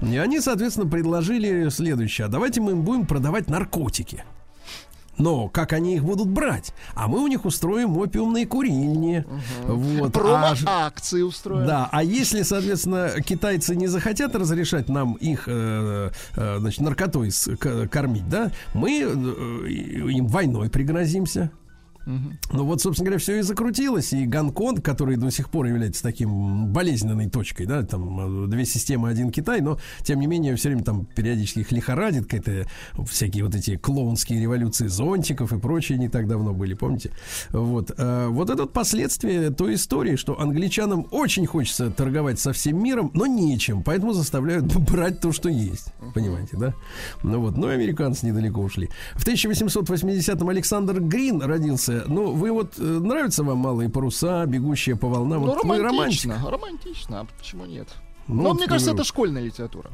И 0.01 0.15
они, 0.15 0.39
соответственно, 0.39 0.89
предложили 0.89 1.67
следующее. 1.69 2.27
А 2.27 2.29
давайте 2.29 2.61
мы 2.61 2.71
им 2.71 2.83
будем 2.83 3.05
продавать 3.05 3.49
наркотики. 3.49 4.23
Но 5.21 5.47
как 5.49 5.73
они 5.73 5.95
их 5.95 6.03
будут 6.03 6.27
брать? 6.29 6.73
А 6.95 7.07
мы 7.07 7.21
у 7.23 7.27
них 7.27 7.45
устроим 7.45 7.95
опиумные 7.97 8.45
курильни. 8.47 9.23
Вот. 9.67 10.15
А 10.17 10.55
ж- 10.55 10.63
Промо-акции 10.65 11.21
устроим. 11.21 11.67
да, 11.67 11.87
а 11.91 12.03
если, 12.03 12.41
соответственно, 12.41 13.11
китайцы 13.25 13.75
не 13.75 13.87
захотят 13.87 14.35
разрешать 14.35 14.89
нам 14.89 15.13
их, 15.13 15.43
э, 15.47 16.09
э, 16.35 16.57
значит, 16.59 16.81
наркотой 16.81 17.29
кормить, 17.91 18.27
да, 18.29 18.51
мы 18.73 19.01
э, 19.01 19.69
им 19.69 20.27
войной 20.27 20.69
пригрозимся. 20.69 21.51
Ну 22.05 22.65
вот, 22.65 22.81
собственно 22.81 23.05
говоря, 23.05 23.19
все 23.19 23.39
и 23.39 23.41
закрутилось. 23.41 24.13
И 24.13 24.25
Гонконг, 24.25 24.83
который 24.83 25.17
до 25.17 25.29
сих 25.29 25.49
пор 25.49 25.67
является 25.67 26.03
таким 26.03 26.67
болезненной 26.67 27.29
точкой, 27.29 27.65
да, 27.65 27.83
там 27.83 28.45
э, 28.45 28.47
две 28.47 28.65
системы, 28.65 29.09
один 29.09 29.31
Китай, 29.31 29.61
но 29.61 29.79
тем 30.03 30.19
не 30.19 30.27
менее 30.27 30.55
все 30.55 30.69
время 30.69 30.83
там 30.83 31.05
периодически 31.05 31.59
их 31.59 31.71
лихорадит, 31.71 32.25
какие-то 32.25 32.67
всякие 33.05 33.45
вот 33.45 33.55
эти 33.55 33.77
клоунские 33.77 34.41
революции 34.41 34.87
зонтиков 34.87 35.53
и 35.53 35.59
прочие 35.59 35.97
не 35.97 36.09
так 36.09 36.27
давно 36.27 36.53
были, 36.53 36.73
помните? 36.73 37.11
Вот, 37.49 37.91
э, 37.97 38.27
вот 38.29 38.49
это 38.49 38.65
последствие 38.65 39.51
той 39.51 39.75
истории, 39.75 40.15
что 40.15 40.39
англичанам 40.39 41.07
очень 41.11 41.45
хочется 41.45 41.91
торговать 41.91 42.39
со 42.39 42.53
всем 42.53 42.81
миром, 42.81 43.11
но 43.13 43.25
нечем, 43.25 43.83
поэтому 43.83 44.13
заставляют 44.13 44.65
брать 44.91 45.19
то, 45.19 45.31
что 45.31 45.49
есть, 45.49 45.93
понимаете, 46.13 46.57
да? 46.57 46.73
Ну 47.23 47.41
вот, 47.41 47.57
ну 47.57 47.69
и 47.69 47.73
американцы 47.73 48.25
недалеко 48.25 48.61
ушли. 48.61 48.89
В 49.15 49.25
1880-м 49.25 50.49
Александр 50.49 50.99
Грин 50.99 51.41
родился. 51.41 51.90
Ну, 52.07 52.31
вы 52.31 52.51
вот, 52.51 52.73
э, 52.77 52.81
нравятся 52.83 53.43
вам 53.43 53.57
малые 53.59 53.89
паруса, 53.89 54.45
бегущие 54.45 54.95
по 54.95 55.07
волнам? 55.07 55.41
Ну, 55.41 55.53
вот 55.53 55.63
вы 55.63 55.79
романтично, 55.81 56.35
романтик. 56.35 56.51
романтично, 56.51 57.19
а 57.21 57.25
почему 57.37 57.65
нет? 57.65 57.87
Ну, 58.27 58.35
Но 58.43 58.49
вот, 58.49 58.57
мне 58.57 58.67
кажется, 58.67 58.91
это 58.93 59.03
школьная 59.03 59.41
литература. 59.43 59.89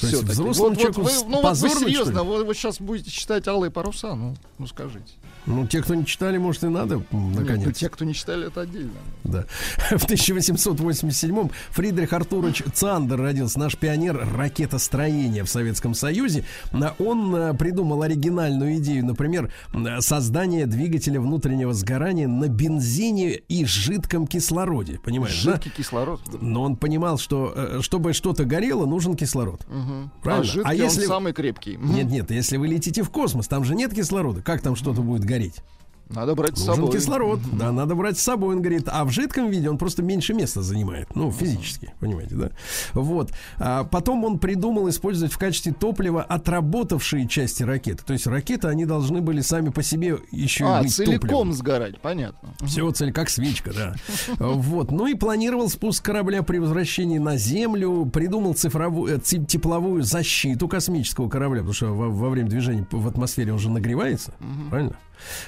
То 0.00 0.06
есть 0.06 0.18
Всё-таки. 0.18 0.32
взрослому 0.32 0.74
Вот- 0.76 0.96
вот 0.96 0.96
вы, 0.96 1.10
ну, 1.26 1.28
вот 1.28 1.36
вы 1.36 1.42
позорно, 1.42 1.74
что 1.76 1.84
ли? 1.86 1.92
серьезно, 1.92 2.22
вы, 2.24 2.44
вы 2.44 2.54
сейчас 2.54 2.80
будете 2.80 3.10
читать 3.10 3.48
алые 3.48 3.70
паруса, 3.70 4.14
ну, 4.14 4.36
ну 4.58 4.66
скажите. 4.66 5.12
Ну, 5.46 5.66
те, 5.66 5.82
кто 5.82 5.94
не 5.94 6.04
читали, 6.06 6.38
может, 6.38 6.64
и 6.64 6.68
надо, 6.68 6.96
м, 7.10 7.30
Нет, 7.32 7.40
наконец. 7.40 7.66
ну, 7.66 7.72
те, 7.72 7.88
кто 7.88 8.04
не 8.04 8.14
читали, 8.14 8.46
это 8.48 8.62
отдельно. 8.62 8.92
Да. 9.24 9.44
В 9.96 10.04
1887-м 10.06 11.50
Фридрих 11.70 12.12
Артурович 12.12 12.62
Цандер 12.74 13.18
родился, 13.20 13.58
наш 13.58 13.76
пионер 13.76 14.26
ракетостроения 14.36 15.44
в 15.44 15.48
Советском 15.48 15.94
Союзе. 15.94 16.44
А 16.72 16.94
Он 16.98 17.34
э, 17.34 17.54
придумал 17.54 18.02
оригинальную 18.02 18.76
идею, 18.78 19.04
например, 19.06 19.52
создание 20.00 20.66
двигателя 20.66 21.20
внутреннего 21.20 21.72
сгорания 21.72 22.28
на 22.28 22.48
бензине 22.48 23.34
и 23.34 23.64
жидком 23.64 24.26
кислороде. 24.26 24.98
Понимаешь, 25.04 25.42
да? 25.44 25.52
Жидкий 25.52 25.70
кислород. 25.76 26.20
Но 26.40 26.62
он 26.62 26.76
понимал, 26.76 27.18
что 27.18 27.52
э, 27.54 27.78
чтобы 27.82 28.12
что-то 28.12 28.44
горело, 28.44 28.86
нужен 28.86 29.14
кислород. 29.16 29.66
Мгм. 29.68 30.10
Правильно. 30.22 30.42
А 30.42 30.52
жидкий 30.52 30.70
А 30.70 30.74
если- 30.74 31.02
он 31.02 31.08
самый 31.08 31.32
крепкий. 31.32 31.76
Нет, 31.80 32.06
нет, 32.10 32.30
если 32.30 32.56
вы 32.56 32.68
летите 32.68 33.02
в 33.02 33.10
космос, 33.10 33.48
там 33.48 33.64
же 33.64 33.74
нет 33.74 33.94
кислорода. 33.94 34.42
Как 34.42 34.60
там 34.62 34.76
что-то 34.76 35.02
будет 35.02 35.24
гореть? 35.28 35.62
Надо 36.10 36.34
брать 36.34 36.56
с 36.56 36.64
собой. 36.64 36.90
кислород, 36.90 37.38
да, 37.52 37.70
надо 37.70 37.94
брать 37.94 38.18
с 38.18 38.22
собой, 38.22 38.54
он 38.54 38.62
говорит, 38.62 38.84
а 38.86 39.04
в 39.04 39.10
жидком 39.10 39.50
виде 39.50 39.68
он 39.68 39.76
просто 39.76 40.02
меньше 40.02 40.32
места 40.32 40.62
занимает, 40.62 41.14
ну, 41.14 41.30
физически, 41.30 41.92
понимаете, 42.00 42.34
да? 42.34 42.50
Вот. 42.94 43.30
А 43.58 43.84
потом 43.84 44.24
он 44.24 44.38
придумал 44.38 44.88
использовать 44.88 45.34
в 45.34 45.38
качестве 45.38 45.74
топлива 45.74 46.22
отработавшие 46.22 47.28
части 47.28 47.62
ракеты. 47.62 48.04
То 48.06 48.14
есть 48.14 48.26
ракеты, 48.26 48.68
они 48.68 48.86
должны 48.86 49.20
были 49.20 49.42
сами 49.42 49.68
по 49.68 49.82
себе 49.82 50.16
еще 50.32 50.64
А, 50.64 50.80
быть 50.80 50.94
целиком 50.94 51.20
топливом. 51.20 51.52
сгорать, 51.52 52.00
понятно. 52.00 52.54
Все 52.64 52.90
цель 52.90 53.12
как 53.12 53.28
свечка, 53.28 53.74
да. 53.74 53.94
Вот. 54.38 54.90
Ну 54.90 55.08
и 55.08 55.14
планировал 55.14 55.68
спуск 55.68 56.02
корабля 56.02 56.42
при 56.42 56.56
возвращении 56.56 57.18
на 57.18 57.36
Землю, 57.36 58.06
придумал 58.06 58.54
цифровую, 58.54 59.18
э, 59.18 59.20
тепловую 59.20 60.02
защиту 60.02 60.68
космического 60.68 61.28
корабля, 61.28 61.58
потому 61.58 61.74
что 61.74 61.88
во, 61.94 62.08
во 62.08 62.30
время 62.30 62.48
движения 62.48 62.86
в 62.90 63.06
атмосфере 63.06 63.52
он 63.52 63.58
же 63.58 63.68
нагревается, 63.68 64.32
правильно? 64.70 64.96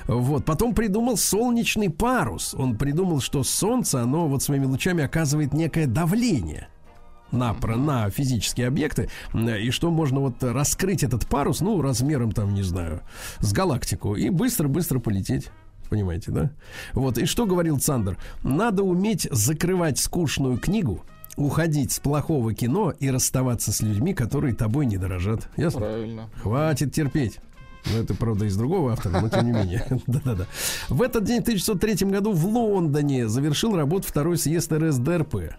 Вот. 0.06 0.44
Потом 0.44 0.74
придумал 0.74 1.16
солнечный 1.16 1.90
парус. 1.90 2.54
Он 2.54 2.76
придумал, 2.76 3.20
что 3.20 3.42
Солнце, 3.42 4.02
оно 4.02 4.28
вот 4.28 4.42
своими 4.42 4.64
лучами 4.64 5.04
оказывает 5.04 5.52
некое 5.52 5.86
давление 5.86 6.68
на, 7.32 7.54
на 7.54 8.10
физические 8.10 8.66
объекты, 8.66 9.08
и 9.34 9.70
что 9.70 9.90
можно 9.90 10.20
вот 10.20 10.42
раскрыть 10.42 11.02
этот 11.02 11.26
парус, 11.26 11.60
ну, 11.60 11.80
размером 11.80 12.32
там, 12.32 12.54
не 12.54 12.62
знаю, 12.62 13.02
с 13.38 13.52
галактику, 13.52 14.16
и 14.16 14.30
быстро-быстро 14.30 14.98
полететь. 14.98 15.50
Понимаете, 15.88 16.30
да? 16.30 16.50
Вот, 16.92 17.18
и 17.18 17.26
что 17.26 17.46
говорил 17.46 17.78
Цандер? 17.78 18.16
Надо 18.44 18.84
уметь 18.84 19.26
закрывать 19.30 19.98
скучную 19.98 20.56
книгу, 20.56 21.04
уходить 21.36 21.90
с 21.90 21.98
плохого 21.98 22.54
кино 22.54 22.92
и 22.98 23.10
расставаться 23.10 23.72
с 23.72 23.80
людьми, 23.80 24.14
которые 24.14 24.54
тобой 24.54 24.86
не 24.86 24.98
дорожат. 24.98 25.48
Ясно? 25.56 25.80
Правильно. 25.80 26.30
Хватит 26.42 26.92
терпеть. 26.92 27.40
Ну, 27.86 27.98
это, 27.98 28.14
правда, 28.14 28.44
из 28.44 28.56
другого 28.56 28.92
автора, 28.92 29.20
но 29.20 29.28
тем 29.28 29.46
не 29.46 29.52
менее. 29.52 29.86
Да-да-да. 30.06 30.46
В 30.88 31.02
этот 31.02 31.24
день, 31.24 31.40
в 31.40 31.42
1903 31.42 32.08
году, 32.08 32.32
в 32.32 32.46
Лондоне 32.46 33.28
завершил 33.28 33.76
работу 33.76 34.06
второй 34.06 34.36
съезд 34.36 34.72
РСДРП. 34.72 35.54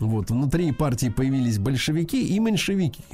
Вот, 0.00 0.30
внутри 0.30 0.72
партии 0.72 1.08
появились 1.08 1.58
большевики 1.58 2.26
и 2.26 2.38
меньшевики. 2.38 3.04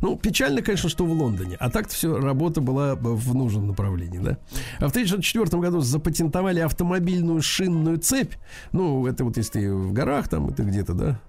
Ну, 0.00 0.16
печально, 0.16 0.62
конечно, 0.62 0.88
что 0.88 1.04
в 1.04 1.12
Лондоне. 1.12 1.56
А 1.56 1.70
так-то 1.70 1.94
все, 1.94 2.18
работа 2.18 2.60
была 2.60 2.94
в 2.94 3.34
нужном 3.34 3.66
направлении, 3.66 4.18
да. 4.18 4.38
А 4.78 4.88
в 4.88 4.90
1904 4.90 5.60
году 5.60 5.80
запатентовали 5.80 6.60
автомобильную 6.60 7.42
шинную 7.42 7.98
цепь. 7.98 8.34
Ну, 8.72 9.06
это 9.06 9.24
вот 9.24 9.36
если 9.36 9.60
ты 9.60 9.74
в 9.74 9.92
горах 9.92 10.28
там, 10.28 10.48
это 10.48 10.62
где-то, 10.62 10.94
да, 10.94 11.20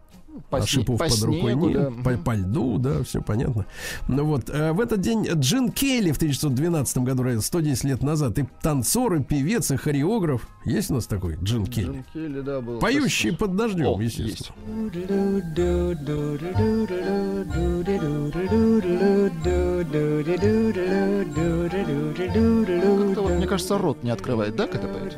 По, 0.49 0.57
а 0.57 0.65
шипов 0.65 0.97
по 0.97 1.07
под 1.07 1.21
рукой 1.21 1.41
снегу, 1.41 1.69
нет, 1.69 1.89
да. 1.97 2.03
по, 2.03 2.17
по 2.17 2.35
льду, 2.35 2.77
да, 2.77 3.03
все 3.03 3.21
понятно. 3.21 3.65
Ну 4.07 4.25
вот, 4.25 4.49
э, 4.49 4.71
в 4.71 4.79
этот 4.79 5.01
день 5.01 5.27
Джин 5.27 5.71
Келли 5.71 6.11
в 6.11 6.17
1912 6.17 6.97
году 6.99 7.23
родился, 7.23 7.47
110 7.47 7.83
лет 7.83 8.03
назад, 8.03 8.39
и 8.39 8.45
танцор, 8.61 9.15
и 9.15 9.23
певец, 9.23 9.71
и 9.71 9.75
хореограф. 9.75 10.47
Есть 10.65 10.91
у 10.91 10.95
нас 10.95 11.05
такой 11.07 11.37
Джин 11.41 11.65
Келли? 11.65 11.85
Джим 11.85 12.05
Келли, 12.13 12.41
да, 12.41 12.61
был. 12.61 12.79
Поющий 12.79 13.35
под 13.35 13.55
дождем, 13.55 13.85
О, 13.85 14.01
естественно. 14.01 14.55
Как-то 22.15 23.21
вот, 23.21 23.31
мне 23.33 23.47
кажется, 23.47 23.77
рот 23.77 24.03
не 24.03 24.09
открывает, 24.09 24.55
да, 24.55 24.67
когда 24.67 24.87
поет? 24.87 25.17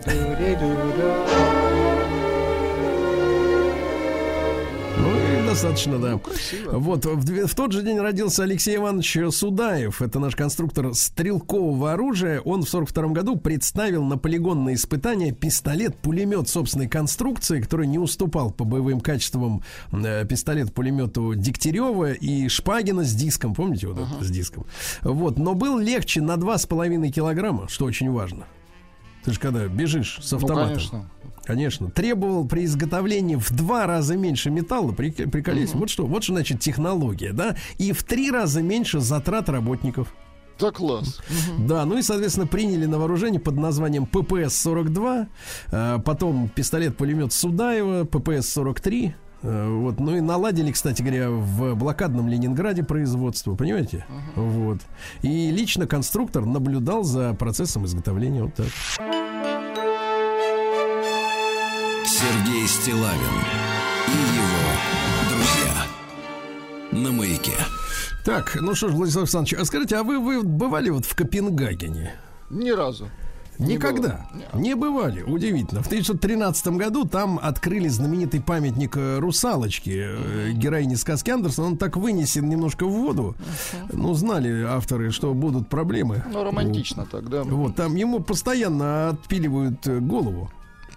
Достаточно, 5.56 6.00
да. 6.00 6.18
Красиво. 6.18 6.78
Вот, 6.80 7.06
в, 7.06 7.56
тот 7.56 7.72
же 7.72 7.82
день 7.82 8.00
родился 8.00 8.44
Алексей 8.44 8.76
Иванович 8.76 9.18
Судаев. 9.32 10.02
Это 10.02 10.20
наш 10.20 10.36
конструктор 10.36 10.94
стрелкового 10.94 11.94
оружия. 11.94 12.42
Он 12.42 12.64
в 12.64 12.70
42 12.70 13.08
году 13.10 13.38
представил 13.38 14.04
на 14.04 14.18
полигонные 14.18 14.76
испытания 14.76 15.32
пистолет-пулемет 15.32 16.50
собственной 16.50 16.88
конструкции, 16.88 17.62
который 17.62 17.88
не 17.88 17.98
уступал 18.00 18.52
по 18.52 18.66
боевым 18.66 19.00
качествам 19.00 19.64
э, 19.92 20.26
пистолет-пулемету 20.26 21.36
Дегтярева 21.36 22.12
и 22.12 22.48
Шпагина 22.50 23.04
с 23.04 23.14
диском. 23.14 23.54
Помните 23.54 23.88
вот 23.88 23.98
это, 23.98 24.24
с 24.24 24.30
диском? 24.30 24.66
Вот, 25.02 25.38
но 25.38 25.54
был 25.54 25.80
легче 25.80 26.22
на 26.22 26.34
2,5 26.36 27.10
килограмма, 27.10 27.68
что 27.70 27.86
очень 27.86 28.12
важно. 28.12 28.46
Ты 29.24 29.34
же 29.34 29.40
когда 29.40 29.68
бежишь 29.68 30.20
с 30.22 30.32
Ну, 30.32 30.38
автоматом. 30.38 30.68
конечно. 30.68 31.10
Конечно. 31.46 31.90
Требовал 31.90 32.46
при 32.48 32.66
изготовлении 32.66 33.36
в 33.36 33.52
два 33.52 33.86
раза 33.86 34.18
меньше 34.18 34.50
металла. 34.50 34.92
Прик- 34.92 35.30
Приколись. 35.30 35.74
Вот 35.74 35.90
что. 35.90 36.06
Вот 36.06 36.24
что 36.24 36.34
значит 36.34 36.60
технология, 36.60 37.34
да? 37.34 37.56
И 37.78 37.92
в 37.92 38.04
три 38.04 38.32
раза 38.32 38.62
меньше 38.62 39.00
затрат 39.00 39.48
работников. 39.50 40.14
Да, 40.60 40.72
класс. 40.72 41.20
Да, 41.60 41.84
ну 41.86 41.98
и, 41.98 42.02
соответственно, 42.02 42.48
приняли 42.48 42.86
на 42.86 42.98
вооружение 42.98 43.42
под 43.42 43.58
названием 43.58 44.06
ППС-42, 44.10 45.28
э, 45.72 46.00
потом 46.06 46.48
пистолет-пулемет 46.48 47.34
Судаева, 47.34 48.06
ППС-43. 48.06 49.12
э, 49.44 49.68
Вот, 49.70 50.00
ну 50.00 50.16
и 50.16 50.22
наладили, 50.22 50.72
кстати 50.72 51.02
говоря, 51.02 51.30
в 51.30 51.76
блокадном 51.76 52.30
Ленинграде 52.30 52.84
производство, 52.84 53.54
понимаете? 53.56 54.06
Вот. 54.36 54.80
И 55.24 55.52
лично 55.52 55.88
конструктор 55.88 56.46
наблюдал 56.46 57.04
за 57.04 57.34
процессом 57.34 57.86
изготовления. 57.86 58.44
Вот 58.44 58.54
так. 58.56 58.68
Сергей 62.18 62.66
Стилавин 62.66 63.20
и 64.08 64.38
его 64.38 65.30
друзья. 65.30 65.86
На 66.94 67.12
маяке. 67.12 67.58
Так, 68.24 68.58
ну 68.62 68.74
что 68.74 68.88
ж, 68.88 68.94
Владислав 68.94 69.24
Александрович, 69.24 69.60
а 69.60 69.66
скажите, 69.66 69.98
а 69.98 70.04
вы, 70.04 70.20
вы 70.20 70.42
бывали 70.42 70.92
вот 70.92 71.04
в 71.04 71.14
Копенгагене? 71.14 72.14
Ни 72.50 72.70
разу. 72.70 73.10
Не 73.60 73.74
Никогда. 73.74 74.26
было. 74.32 74.62
Не, 74.62 74.76
бывали. 74.76 75.24
Удивительно. 75.24 75.84
В 75.84 75.88
1913 75.88 76.68
году 76.78 77.04
там 77.04 77.38
открыли 77.44 77.90
знаменитый 77.90 78.42
памятник 78.42 78.96
э, 78.96 79.20
русалочке, 79.20 80.16
э, 80.18 80.52
героине 80.54 80.96
сказки 80.96 81.32
Андерсона. 81.32 81.68
Он 81.68 81.78
так 81.78 81.98
вынесен 81.98 82.48
немножко 82.48 82.86
в 82.86 82.92
воду. 82.92 83.36
Ну, 83.92 84.14
знали 84.14 84.64
авторы, 84.64 85.12
что 85.12 85.34
будут 85.34 85.68
проблемы. 85.68 86.24
Ну, 86.32 86.46
романтично 86.46 87.06
так, 87.06 87.30
да. 87.30 87.44
Вот, 87.44 87.76
там 87.76 87.98
ему 87.98 88.22
постоянно 88.22 89.10
отпиливают 89.10 89.86
э, 89.88 90.00
голову. 90.00 90.50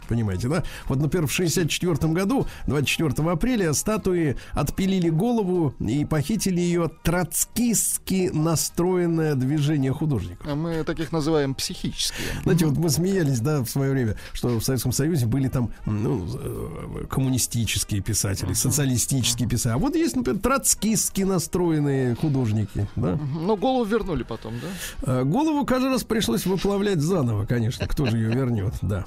Понимаете, 0.08 0.48
да? 0.48 0.64
Вот, 0.86 0.98
например, 0.98 1.26
в 1.26 1.32
64 1.32 2.12
году, 2.12 2.46
24 2.66 3.30
апреля, 3.30 3.72
статуи 3.72 4.36
отпилили 4.52 5.10
голову 5.10 5.74
и 5.80 6.04
похитили 6.04 6.60
ее 6.60 6.90
троцкистски 7.02 8.30
настроенное 8.32 9.34
движение 9.34 9.92
художников. 9.92 10.46
А 10.48 10.54
Мы 10.54 10.82
таких 10.84 11.12
называем 11.12 11.54
психические. 11.54 12.26
Знаете, 12.42 12.66
вот 12.66 12.78
мы 12.78 12.90
смеялись, 12.90 13.40
да, 13.40 13.62
в 13.62 13.68
свое 13.68 13.92
время, 13.92 14.16
что 14.32 14.58
в 14.58 14.64
Советском 14.64 14.92
Союзе 14.92 15.26
были 15.26 15.48
там 15.48 15.70
ну, 15.86 16.26
э, 16.34 17.04
коммунистические 17.10 18.00
писатели, 18.00 18.52
социалистические 18.54 19.48
писатели. 19.48 19.72
А 19.72 19.78
вот 19.78 19.94
есть, 19.94 20.16
например, 20.16 20.40
троцкистски 20.40 21.22
настроенные 21.22 22.14
художники, 22.14 22.88
да. 22.96 23.16
Ну, 23.16 23.56
голову 23.56 23.84
вернули 23.84 24.22
потом, 24.22 24.54
да? 24.60 24.68
А 25.02 25.24
Голову 25.24 25.66
каждый 25.66 25.90
раз 25.90 26.04
пришлось 26.04 26.46
выплавлять 26.46 27.00
заново, 27.00 27.44
конечно. 27.46 27.86
Кто 27.86 28.06
же 28.06 28.16
ее 28.16 28.30
вернет, 28.30 28.74
да. 28.82 29.04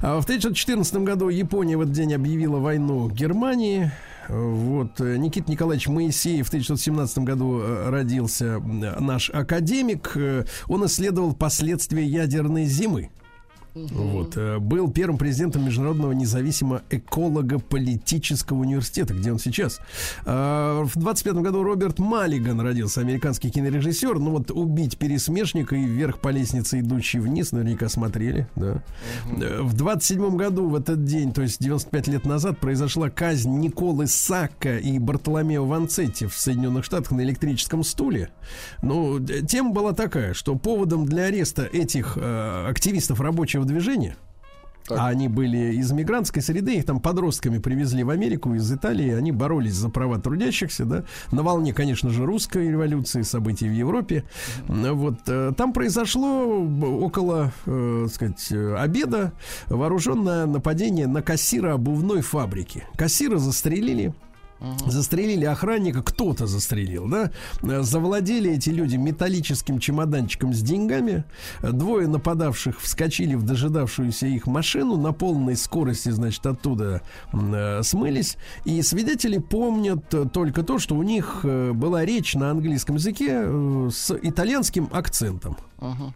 А 0.00 0.20
в 0.20 0.26
1914 0.44 0.96
году 1.06 1.30
Япония 1.30 1.78
в 1.78 1.80
этот 1.80 1.94
день 1.94 2.12
объявила 2.12 2.58
войну 2.58 3.08
Германии. 3.08 3.90
Вот 4.28 5.00
э, 5.00 5.16
Никита 5.16 5.50
Николаевич 5.50 5.88
Моисеев 5.88 6.44
в 6.44 6.48
1917 6.48 7.18
году 7.20 7.60
э, 7.60 7.88
родился 7.88 8.58
наш 8.60 9.30
академик. 9.30 10.12
Э, 10.16 10.44
Он 10.68 10.84
исследовал 10.84 11.34
последствия 11.34 12.04
ядерной 12.04 12.66
зимы. 12.66 13.10
Вот, 13.74 14.36
э, 14.36 14.58
был 14.58 14.90
первым 14.90 15.18
президентом 15.18 15.64
Международного 15.64 16.12
независимого 16.12 16.82
эколого-политического 16.90 18.58
университета, 18.58 19.14
где 19.14 19.32
он 19.32 19.38
сейчас. 19.38 19.80
А, 20.24 20.84
В 20.84 20.96
25 20.96 21.42
году 21.42 21.64
Роберт 21.64 21.98
Маллиган 21.98 22.60
родился, 22.60 23.00
американский 23.00 23.50
кинорежиссер. 23.50 24.18
Ну 24.18 24.30
вот 24.30 24.50
«Убить 24.50 24.96
пересмешника» 24.96 25.74
и 25.74 25.84
«Вверх 25.84 26.20
по 26.20 26.28
лестнице, 26.28 26.80
идущий 26.80 27.18
вниз» 27.18 27.50
наверняка 27.50 27.88
смотрели, 27.88 28.46
да. 28.54 28.82
Э, 29.40 29.62
В 29.62 29.74
27 29.74 30.36
году 30.36 30.68
в 30.68 30.76
этот 30.76 31.04
день, 31.04 31.32
то 31.32 31.42
есть 31.42 31.60
95 31.60 32.06
лет 32.08 32.24
назад, 32.26 32.60
произошла 32.60 33.10
казнь 33.10 33.58
Николы 33.58 34.06
Сакка 34.06 34.78
и 34.78 34.98
Бартоломео 35.00 35.64
Ванцетти 35.64 36.26
в 36.26 36.34
Соединенных 36.34 36.84
Штатах 36.84 37.10
на 37.10 37.22
электрическом 37.22 37.82
стуле. 37.82 38.30
Ну, 38.82 39.18
тема 39.20 39.72
была 39.72 39.92
такая, 39.92 40.34
что 40.34 40.54
поводом 40.54 41.06
для 41.06 41.24
ареста 41.24 41.64
этих 41.64 42.16
э, 42.16 42.66
активистов 42.68 43.20
рабочего 43.20 43.63
движения 43.64 44.16
Так. 44.86 44.98
а 44.98 45.06
они 45.08 45.28
были 45.28 45.74
из 45.74 45.92
мигрантской 45.92 46.42
среды, 46.42 46.76
их 46.76 46.84
там 46.84 47.00
подростками 47.00 47.58
привезли 47.58 48.04
в 48.04 48.10
Америку 48.10 48.54
из 48.54 48.70
Италии, 48.70 49.10
они 49.14 49.32
боролись 49.32 49.74
за 49.74 49.88
права 49.88 50.18
трудящихся, 50.18 50.84
да, 50.84 51.04
на 51.32 51.42
волне, 51.42 51.72
конечно 51.72 52.10
же, 52.10 52.26
русской 52.26 52.68
революции, 52.68 53.22
событий 53.22 53.68
в 53.68 53.72
Европе. 53.72 54.24
Вот 54.68 55.20
э, 55.26 55.52
там 55.56 55.72
произошло 55.72 56.62
около, 57.00 57.52
э, 57.66 58.06
сказать, 58.12 58.46
э, 58.50 58.76
обеда 58.76 59.32
вооруженное 59.68 60.46
нападение 60.46 61.06
на 61.06 61.22
кассира 61.22 61.74
обувной 61.74 62.20
фабрики. 62.20 62.84
Кассира 62.96 63.38
застрелили. 63.38 64.14
Застрелили 64.86 65.44
охранника, 65.44 66.02
кто-то 66.02 66.46
застрелил, 66.46 67.08
да? 67.08 67.30
Завладели 67.82 68.50
эти 68.50 68.70
люди 68.70 68.96
металлическим 68.96 69.78
чемоданчиком 69.78 70.52
с 70.52 70.60
деньгами. 70.60 71.24
Двое 71.62 72.08
нападавших 72.08 72.80
вскочили 72.80 73.34
в 73.34 73.42
дожидавшуюся 73.42 74.26
их 74.26 74.46
машину 74.46 74.96
на 74.96 75.12
полной 75.12 75.56
скорости, 75.56 76.10
значит, 76.10 76.44
оттуда 76.46 77.02
э, 77.32 77.82
смылись. 77.82 78.36
И 78.64 78.82
свидетели 78.82 79.38
помнят 79.38 80.04
только 80.32 80.62
то, 80.62 80.78
что 80.78 80.96
у 80.96 81.02
них 81.02 81.40
э, 81.44 81.72
была 81.72 82.04
речь 82.04 82.34
на 82.34 82.50
английском 82.50 82.96
языке 82.96 83.42
э, 83.44 83.88
с 83.92 84.16
итальянским 84.22 84.88
акцентом. 84.92 85.56
Ага. 85.78 86.14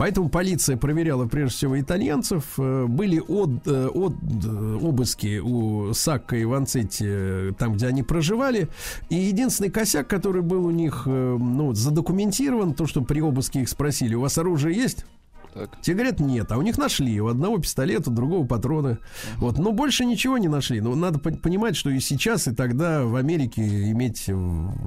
Поэтому 0.00 0.30
полиция 0.30 0.78
проверяла 0.78 1.26
прежде 1.26 1.54
всего 1.56 1.78
итальянцев. 1.78 2.54
Э, 2.56 2.86
Были 2.88 3.20
от, 3.20 3.66
э, 3.66 3.86
от, 3.86 4.14
э, 4.46 4.78
обыски 4.80 5.40
у 5.40 5.92
Сакка 5.92 6.36
и 6.36 6.46
Ванцетти 6.46 7.52
там, 7.58 7.74
где 7.74 7.88
они 7.88 8.02
проживали. 8.02 8.70
И 9.10 9.16
единственный 9.16 9.68
косяк, 9.68 10.08
который 10.08 10.40
был 10.40 10.64
у 10.64 10.70
них 10.70 11.02
ну, 11.04 11.74
задокументирован, 11.74 12.72
то, 12.72 12.86
что 12.86 13.02
при 13.02 13.20
обыске 13.20 13.60
их 13.60 13.68
спросили, 13.68 14.14
у 14.14 14.22
вас 14.22 14.38
оружие 14.38 14.74
есть? 14.74 15.04
Так. 15.52 15.78
Те 15.82 15.92
говорят, 15.92 16.18
нет, 16.18 16.50
а 16.50 16.56
у 16.56 16.62
них 16.62 16.78
нашли. 16.78 17.20
У 17.20 17.26
одного 17.26 17.58
пистолета, 17.58 18.08
у 18.10 18.14
другого 18.14 18.46
патроны. 18.46 18.96
Вот, 19.36 19.58
но 19.58 19.70
больше 19.70 20.06
ничего 20.06 20.38
не 20.38 20.48
нашли. 20.48 20.80
Но 20.80 20.94
надо 20.94 21.18
пон- 21.18 21.36
понимать, 21.36 21.76
что 21.76 21.90
и 21.90 22.00
сейчас, 22.00 22.48
и 22.48 22.54
тогда 22.54 23.04
в 23.04 23.16
Америке 23.16 23.90
иметь 23.90 24.30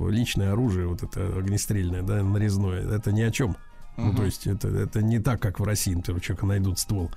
личное 0.09 0.53
оружие, 0.53 0.88
вот 0.88 1.03
это 1.03 1.38
огнестрельное, 1.38 2.01
да, 2.01 2.24
нарезное, 2.24 2.82
это 2.95 3.11
ни 3.11 3.22
о 3.22 3.30
чем. 3.30 3.55
Ну, 3.98 4.14
то 4.14 4.24
есть 4.24 4.48
это, 4.48 4.68
это 4.70 5.02
не 5.02 5.20
так, 5.20 5.41
как 5.41 5.60
в 5.60 5.64
России, 5.64 5.94
например, 5.94 6.18
у 6.18 6.22
человека 6.22 6.46
найдут 6.46 6.80
ствол. 6.80 7.12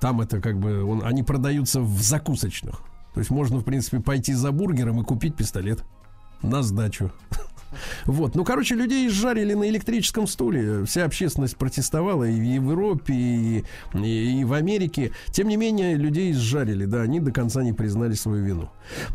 Там 0.00 0.20
это 0.20 0.40
как 0.40 0.58
бы, 0.58 0.82
он, 0.84 1.04
они 1.04 1.22
продаются 1.22 1.80
в 1.80 2.00
закусочных. 2.00 2.80
То 3.12 3.20
есть 3.20 3.30
можно, 3.30 3.58
в 3.58 3.64
принципе, 3.64 4.00
пойти 4.00 4.32
за 4.32 4.50
бургером 4.50 5.00
и 5.00 5.04
купить 5.04 5.36
пистолет 5.36 5.84
на 6.42 6.62
сдачу. 6.62 7.12
Вот, 8.06 8.34
ну, 8.34 8.44
короче, 8.44 8.74
людей 8.74 9.08
изжарили 9.08 9.54
на 9.54 9.68
электрическом 9.68 10.26
стуле. 10.26 10.84
Вся 10.84 11.04
общественность 11.04 11.56
протестовала 11.56 12.24
и 12.24 12.38
в 12.38 12.42
Европе, 12.42 13.12
и, 13.14 13.64
и- 13.94 14.40
и 14.40 14.44
в 14.44 14.52
Америке. 14.52 15.10
Тем 15.32 15.48
не 15.48 15.56
менее, 15.56 15.96
людей 15.96 16.30
изжарили, 16.32 16.84
да, 16.84 17.02
они 17.02 17.20
до 17.20 17.32
конца 17.32 17.62
не 17.62 17.72
признали 17.72 18.14
свою 18.14 18.44
вину. 18.44 18.68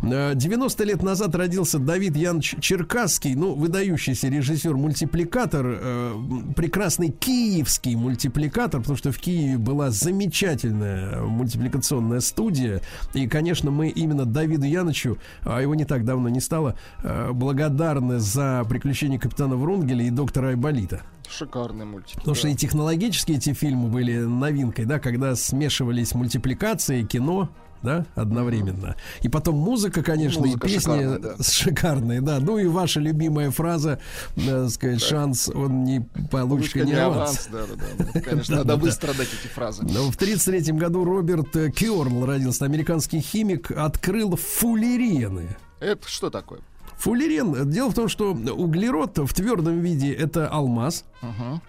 Э, 0.03 0.33
90 0.35 0.83
лет 0.83 1.03
назад 1.03 1.35
родился 1.35 1.79
Давид 1.79 2.15
Янович 2.17 2.55
Черкасский, 2.59 3.35
ну, 3.35 3.53
выдающийся 3.55 4.27
режиссер-мультипликатор, 4.27 5.65
э, 5.81 6.13
прекрасный 6.55 7.09
киевский 7.09 7.95
мультипликатор, 7.95 8.81
потому 8.81 8.97
что 8.97 9.11
в 9.11 9.17
Киеве 9.19 9.57
была 9.57 9.89
замечательная 9.91 11.21
мультипликационная 11.21 12.19
студия. 12.19 12.81
И, 13.13 13.27
конечно, 13.27 13.71
мы 13.71 13.89
именно 13.89 14.25
Давиду 14.25 14.65
Яновичу, 14.65 15.17
а 15.43 15.61
его 15.61 15.75
не 15.75 15.85
так 15.85 16.03
давно 16.05 16.29
не 16.29 16.39
стало, 16.41 16.75
э, 17.03 17.31
благодарны 17.31 18.19
за 18.19 18.48
приключения 18.69 19.19
капитана 19.19 19.55
Врунгеля 19.55 20.03
и 20.03 20.09
доктора 20.09 20.49
Айболита. 20.49 21.01
Шикарный 21.29 21.85
мультик. 21.85 22.17
Потому 22.17 22.35
что 22.35 22.47
да. 22.47 22.53
и 22.53 22.55
технологически 22.55 23.33
эти 23.33 23.53
фильмы 23.53 23.89
были 23.89 24.17
новинкой, 24.17 24.85
да, 24.85 24.99
когда 24.99 25.35
смешивались 25.35 26.13
мультипликации, 26.15 27.03
кино, 27.03 27.49
да, 27.81 28.05
одновременно. 28.15 28.95
И 29.21 29.29
потом 29.29 29.55
музыка, 29.55 30.03
конечно, 30.03 30.41
Музыка 30.41 30.67
и 30.67 30.73
песни 30.73 30.79
шикарная, 30.79 31.19
да. 31.19 31.43
шикарные, 31.43 32.21
да. 32.21 32.39
Ну 32.39 32.57
и 32.57 32.67
ваша 32.67 32.99
любимая 32.99 33.51
фраза, 33.51 33.99
э, 34.35 34.67
сказать, 34.67 35.01
шанс, 35.01 35.49
он 35.49 35.83
не 35.83 36.01
получка, 36.31 36.79
Лучка 36.79 36.81
не 36.81 36.93
аванс. 36.93 37.47
Да, 37.51 37.65
да, 37.67 37.75
да. 37.97 38.03
Это, 38.03 38.21
Конечно, 38.29 38.57
надо 38.57 38.69
да, 38.69 38.75
выстрадать 38.75 39.29
эти 39.39 39.51
фразы. 39.51 39.83
Но 39.83 40.11
в 40.11 40.15
1933 40.15 40.73
году 40.73 41.03
Роберт 41.03 41.55
э, 41.55 41.71
Кёрл 41.71 42.25
родился, 42.25 42.65
американский 42.65 43.21
химик, 43.21 43.71
открыл 43.71 44.35
фуллерены. 44.35 45.57
Это 45.79 46.07
что 46.07 46.29
такое? 46.29 46.59
Фуллерен, 46.99 47.69
дело 47.69 47.89
в 47.89 47.93
том, 47.95 48.09
что 48.09 48.31
углерод 48.33 49.17
в 49.17 49.33
твердом 49.33 49.79
виде 49.79 50.13
это 50.13 50.47
алмаз, 50.49 51.05
Ага. 51.21 51.61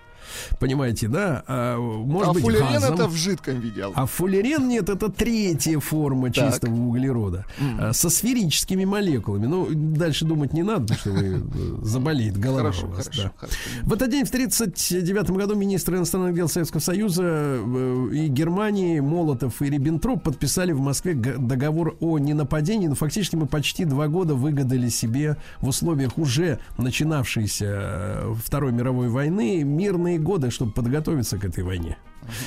Понимаете, 0.58 1.08
да? 1.08 1.42
А, 1.46 1.78
может 1.78 2.28
а 2.28 2.32
быть 2.32 2.42
фуллерен 2.42 2.72
газом. 2.72 2.94
это 2.94 3.08
в 3.08 3.14
жидком 3.14 3.60
виде. 3.60 3.84
А 3.94 4.06
фуллерен 4.06 4.68
нет, 4.68 4.88
это 4.88 5.08
третья 5.10 5.78
форма 5.80 6.32
Так. 6.32 6.52
чистого 6.52 6.74
углерода 6.74 7.46
а, 7.78 7.92
со 7.92 8.10
сферическими 8.10 8.84
молекулами. 8.84 9.46
Ну, 9.46 9.68
дальше 9.70 10.24
думать 10.24 10.52
не 10.52 10.62
надо, 10.62 10.94
потому 10.94 10.98
что 11.00 11.10
вы 11.10 11.26
э, 11.26 11.84
заболеет 11.84 12.38
голова 12.38 12.60
Хорошо, 12.60 12.86
у 12.86 12.90
вас. 12.90 13.04
хорошо, 13.04 13.22
да. 13.24 13.32
хорошо. 13.36 13.56
В 13.82 13.92
этот 13.92 14.10
день, 14.10 14.24
в 14.24 14.28
1939 14.28 15.30
году, 15.30 15.54
министры 15.54 15.96
иностранных 15.96 16.34
дел 16.34 16.48
Советского 16.48 16.80
Союза 16.80 17.22
э, 17.24 18.08
и 18.12 18.28
Германии 18.28 19.00
Молотов 19.00 19.62
и 19.62 19.70
Риббентроп 19.70 20.22
подписали 20.22 20.72
в 20.72 20.80
Москве 20.80 21.14
договор 21.14 21.96
о 22.00 22.18
ненападении. 22.18 22.86
Но 22.86 22.94
фактически 22.94 23.36
мы 23.36 23.46
почти 23.46 23.84
два 23.84 24.08
года 24.08 24.34
выгадали 24.34 24.88
себе 24.88 25.36
в 25.60 25.68
условиях 25.68 26.18
уже 26.18 26.58
начинавшейся 26.78 27.66
э, 27.68 28.34
Второй 28.44 28.72
мировой 28.72 29.08
войны 29.08 29.62
мирные 29.64 30.18
годы, 30.20 30.50
чтобы 30.50 30.72
подготовиться 30.72 31.38
к 31.38 31.44
этой 31.44 31.64
войне. 31.64 31.96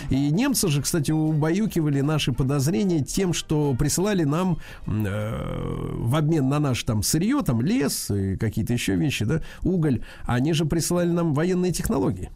И 0.09 0.29
немцы 0.31 0.67
же, 0.69 0.81
кстати, 0.81 1.11
убаюкивали 1.11 2.01
наши 2.01 2.31
подозрения 2.31 3.03
тем, 3.03 3.33
что 3.33 3.75
присылали 3.77 4.23
нам 4.23 4.59
э, 4.85 5.91
в 5.93 6.15
обмен 6.15 6.47
на 6.47 6.59
наш 6.59 6.83
там 6.83 7.03
сырье, 7.03 7.41
там 7.41 7.61
лес 7.61 8.11
и 8.11 8.37
какие-то 8.37 8.73
еще 8.73 8.95
вещи, 8.95 9.25
да, 9.25 9.41
уголь, 9.63 10.03
они 10.25 10.53
же 10.53 10.65
присылали 10.65 11.09
нам 11.09 11.33
военные 11.33 11.71
технологии. 11.71 12.31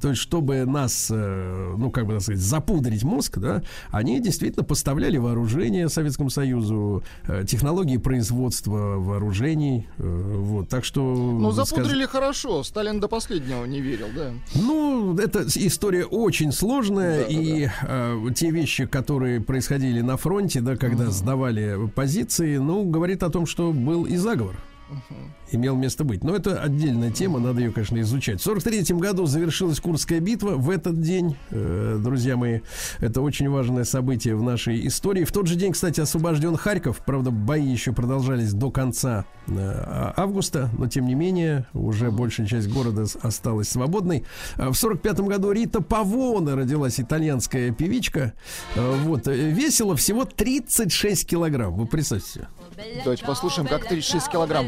То 0.00 0.08
есть, 0.08 0.20
чтобы 0.20 0.64
нас, 0.64 1.08
э, 1.10 1.74
ну, 1.78 1.90
как 1.90 2.06
бы 2.06 2.14
так 2.14 2.22
сказать, 2.22 2.40
запудрить 2.40 3.04
мозг, 3.04 3.38
да, 3.38 3.62
они 3.90 4.20
действительно 4.20 4.64
поставляли 4.64 5.18
вооружение 5.18 5.88
Советскому 5.88 6.30
Союзу, 6.30 7.04
э, 7.28 7.44
технологии 7.46 7.96
производства 7.96 8.96
вооружений, 8.98 9.86
э, 9.98 10.34
вот, 10.38 10.68
так 10.68 10.84
что... 10.84 11.00
Ну, 11.02 11.52
запудрили 11.52 12.06
хорошо. 12.06 12.64
Сталин 12.64 12.98
до 12.98 13.06
последнего 13.06 13.64
не 13.64 13.80
верил, 13.80 14.08
да. 14.14 14.32
ну, 14.54 15.16
эта 15.16 15.46
история 15.54 16.06
очень 16.06 16.50
сложная, 16.50 17.20
Да, 17.20 17.28
да, 17.28 17.32
и 17.32 17.68
э, 17.82 18.26
те 18.34 18.50
вещи, 18.50 18.86
которые 18.86 19.40
происходили 19.40 20.00
на 20.00 20.16
фронте, 20.16 20.60
да, 20.60 20.76
когда 20.76 21.10
сдавали 21.10 21.88
позиции, 21.94 22.56
ну, 22.56 22.84
говорит 22.84 23.22
о 23.22 23.30
том, 23.30 23.46
что 23.46 23.72
был 23.72 24.06
и 24.06 24.16
заговор. 24.16 24.56
Имел 25.50 25.76
место 25.76 26.04
быть. 26.04 26.24
Но 26.24 26.34
это 26.34 26.60
отдельная 26.60 27.10
тема, 27.10 27.38
надо 27.38 27.60
ее, 27.60 27.72
конечно, 27.72 28.00
изучать. 28.00 28.40
В 28.40 28.44
43 28.44 28.96
году 28.96 29.26
завершилась 29.26 29.80
Курская 29.80 30.20
битва. 30.20 30.52
В 30.52 30.70
этот 30.70 31.00
день, 31.00 31.36
э, 31.50 31.98
друзья 32.02 32.36
мои, 32.36 32.60
это 32.98 33.20
очень 33.20 33.50
важное 33.50 33.84
событие 33.84 34.34
в 34.34 34.42
нашей 34.42 34.86
истории. 34.86 35.24
В 35.24 35.32
тот 35.32 35.46
же 35.46 35.56
день, 35.56 35.72
кстати, 35.72 36.00
освобожден 36.00 36.56
Харьков. 36.56 37.04
Правда, 37.04 37.30
бои 37.30 37.66
еще 37.66 37.92
продолжались 37.92 38.52
до 38.52 38.70
конца 38.70 39.24
э, 39.46 40.12
августа, 40.16 40.70
но 40.78 40.86
тем 40.86 41.06
не 41.06 41.14
менее, 41.14 41.66
уже 41.74 42.10
большая 42.10 42.46
часть 42.46 42.68
города 42.68 43.04
осталась 43.22 43.68
свободной. 43.68 44.24
А 44.56 44.70
В 44.70 44.74
45 44.74 45.20
году 45.20 45.52
Рита 45.52 45.82
Павона 45.82 46.56
родилась, 46.56 46.98
итальянская 46.98 47.72
певичка. 47.72 48.32
Э, 48.74 48.96
Вот, 49.04 49.28
э, 49.28 49.50
весила 49.50 49.96
всего 49.96 50.24
36 50.24 51.26
килограмм. 51.26 51.74
Вы 51.74 51.86
представьте 51.86 52.30
себе. 52.30 52.48
Давайте 53.04 53.24
послушаем, 53.24 53.66
как 53.68 53.86
36 53.88 54.28
килограмм. 54.28 54.66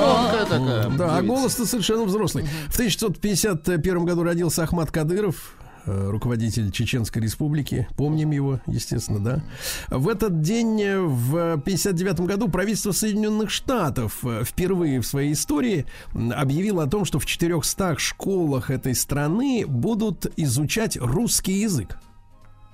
Громкая 0.00 0.44
такая. 0.46 0.88
Да, 0.96 1.16
а 1.18 1.22
голос-то 1.22 1.66
совершенно 1.66 2.04
взрослый. 2.04 2.44
В 2.68 2.74
1951 2.74 4.04
году 4.04 4.22
родился 4.22 4.62
Ахмад 4.62 4.90
Кадыров. 4.90 5.54
Э, 5.90 6.10
руководитель 6.10 6.70
Чеченской 6.70 7.22
Республики. 7.22 7.88
Помним 7.96 8.30
его, 8.30 8.60
естественно, 8.66 9.18
да. 9.18 9.42
В 9.88 10.08
этот 10.08 10.40
день, 10.40 10.80
э, 10.80 11.00
в 11.00 11.60
59 11.60 12.20
году, 12.20 12.48
правительство 12.48 12.92
Соединенных 12.92 13.50
Штатов 13.50 14.24
э, 14.24 14.44
впервые 14.44 15.00
в 15.00 15.06
своей 15.06 15.32
истории 15.32 15.86
объявило 16.14 16.84
о 16.84 16.86
том, 16.86 17.04
что 17.04 17.18
в 17.18 17.26
400 17.26 17.98
школах 17.98 18.70
этой 18.70 18.94
страны 18.94 19.64
будут 19.66 20.26
изучать 20.36 20.96
русский 20.96 21.60
язык. 21.60 21.98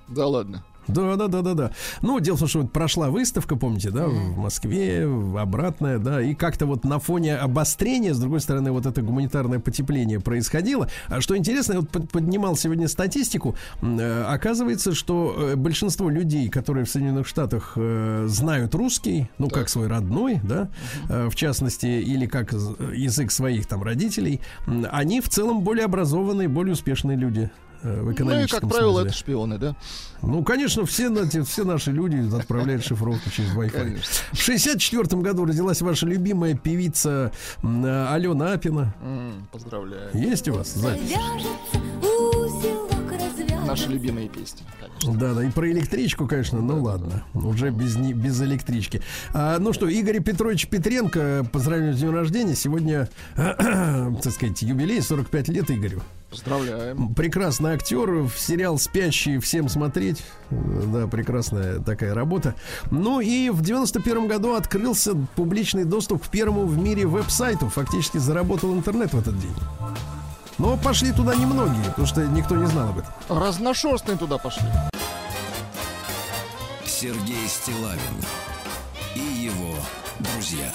Да 0.07 0.27
ладно. 0.27 0.63
Да, 0.87 1.15
да, 1.15 1.27
да, 1.27 1.41
да, 1.41 1.53
да. 1.53 1.71
Ну, 2.01 2.19
дело 2.19 2.35
в 2.35 2.39
том, 2.39 2.47
что 2.47 2.61
вот 2.61 2.71
прошла 2.71 3.09
выставка, 3.09 3.55
помните, 3.55 3.91
да, 3.91 4.07
в 4.07 4.37
Москве, 4.37 5.05
обратная, 5.37 5.99
да, 5.99 6.21
и 6.21 6.33
как-то 6.33 6.65
вот 6.65 6.83
на 6.83 6.99
фоне 6.99 7.35
обострения, 7.35 8.13
с 8.13 8.19
другой 8.19 8.39
стороны, 8.39 8.71
вот 8.71 8.85
это 8.85 9.01
гуманитарное 9.01 9.59
потепление 9.59 10.19
происходило. 10.19 10.89
А 11.07 11.21
что 11.21 11.35
интересно, 11.37 11.73
я 11.73 11.79
вот 11.81 11.89
под- 11.89 12.09
поднимал 12.11 12.55
сегодня 12.55 12.87
статистику, 12.87 13.55
э, 13.81 14.23
оказывается, 14.27 14.93
что 14.93 15.35
э, 15.37 15.55
большинство 15.55 16.09
людей, 16.09 16.49
которые 16.49 16.85
в 16.85 16.89
Соединенных 16.89 17.27
Штатах 17.27 17.73
э, 17.75 18.25
знают 18.27 18.75
русский, 18.75 19.29
ну, 19.37 19.49
как 19.49 19.69
свой 19.69 19.87
родной, 19.87 20.39
да, 20.43 20.69
в 21.09 21.35
частности, 21.35 21.85
или 21.85 22.25
как 22.25 22.53
язык 22.53 23.31
своих 23.31 23.65
там 23.67 23.83
родителей, 23.83 24.41
они 24.91 25.21
в 25.21 25.29
целом 25.29 25.61
более 25.61 25.85
образованные, 25.85 26.47
более 26.47 26.73
успешные 26.73 27.17
люди 27.17 27.49
э, 27.83 28.01
в 28.01 28.05
Ну 28.05 28.11
и, 28.11 28.13
экономическом 28.13 28.59
как 28.61 28.69
правило, 28.69 28.91
смысле. 29.01 29.09
это 29.09 29.17
шпионы, 29.17 29.57
да? 29.57 29.75
Ну, 30.21 30.43
конечно, 30.43 30.85
все, 30.85 31.43
все 31.43 31.63
наши 31.63 31.91
люди 31.91 32.35
отправляют 32.35 32.83
шифровку 32.83 33.29
через 33.29 33.51
Wi-Fi. 33.55 33.69
Конечно. 33.69 34.13
В 34.33 34.37
64 34.37 35.21
году 35.21 35.45
родилась 35.45 35.81
ваша 35.81 36.05
любимая 36.05 36.55
певица 36.55 37.31
э, 37.63 38.07
Алена 38.11 38.53
Апина. 38.53 38.93
Поздравляю. 39.51 40.09
Есть 40.13 40.47
у 40.49 40.53
вас 40.53 40.73
запись? 40.73 41.13
Наши 43.65 43.89
любимые 43.89 44.29
песни, 44.29 44.61
конечно. 44.79 45.13
Да, 45.19 45.33
да, 45.33 45.43
и 45.43 45.51
про 45.51 45.69
электричку, 45.69 46.25
конечно, 46.25 46.61
ну 46.61 46.81
ладно, 46.81 47.23
уже 47.33 47.69
без, 47.69 47.97
не- 47.97 48.13
без 48.13 48.41
электрички. 48.41 49.01
А, 49.33 49.59
ну 49.59 49.73
что, 49.73 49.89
Игорь 49.89 50.21
Петрович 50.23 50.67
Петренко, 50.69 51.45
поздравляю 51.51 51.93
с 51.93 51.99
днем 51.99 52.15
рождения. 52.15 52.55
Сегодня, 52.55 53.09
так 53.35 54.31
сказать, 54.31 54.61
юбилей, 54.61 55.01
45 55.01 55.49
лет 55.49 55.69
Игорю. 55.69 56.01
Поздравляем. 56.29 57.13
Прекрасный 57.13 57.71
актер, 57.71 58.23
в 58.23 58.37
сериал 58.37 58.77
«Спящие» 58.77 59.39
всем 59.39 59.69
смотреть. 59.69 60.23
Да, 60.51 61.07
прекрасная 61.07 61.79
такая 61.79 62.13
работа. 62.13 62.53
Ну 62.91 63.21
и 63.21 63.49
в 63.49 63.61
91 63.61 64.27
году 64.27 64.55
открылся 64.55 65.15
публичный 65.35 65.85
доступ 65.85 66.27
к 66.27 66.29
первому 66.29 66.65
в 66.65 66.77
мире 66.77 67.05
веб-сайту. 67.05 67.69
Фактически 67.69 68.17
заработал 68.17 68.73
интернет 68.73 69.13
в 69.13 69.19
этот 69.19 69.39
день. 69.39 69.55
Но 70.57 70.75
пошли 70.75 71.11
туда 71.11 71.35
немногие, 71.35 71.85
потому 71.85 72.07
что 72.07 72.25
никто 72.25 72.55
не 72.55 72.65
знал 72.67 72.89
об 72.89 72.99
этом. 72.99 73.13
Разношерстные 73.29 74.17
туда 74.17 74.37
пошли. 74.37 74.65
Сергей 76.85 77.47
Стилавин 77.47 77.99
и 79.15 79.19
его 79.19 79.75
друзья. 80.19 80.71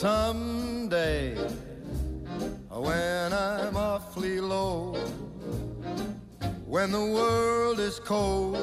Someday, 0.00 1.34
when 2.70 3.32
I'm 3.34 3.76
awfully 3.76 4.40
low, 4.40 4.94
when 6.64 6.90
the 6.90 7.04
world 7.04 7.78
is 7.80 8.00
cold, 8.00 8.56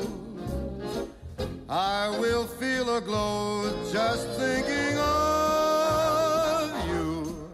I 1.70 2.10
will 2.20 2.48
feel 2.48 2.98
a 2.98 3.02
glow 3.02 3.70
just 3.94 4.28
thinking 4.40 4.98
of 4.98 6.74
you 6.90 7.52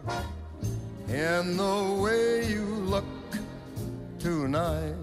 and 1.08 1.58
the 1.58 2.00
way 2.00 2.48
you 2.48 2.64
look 2.64 3.04
tonight. 4.18 4.94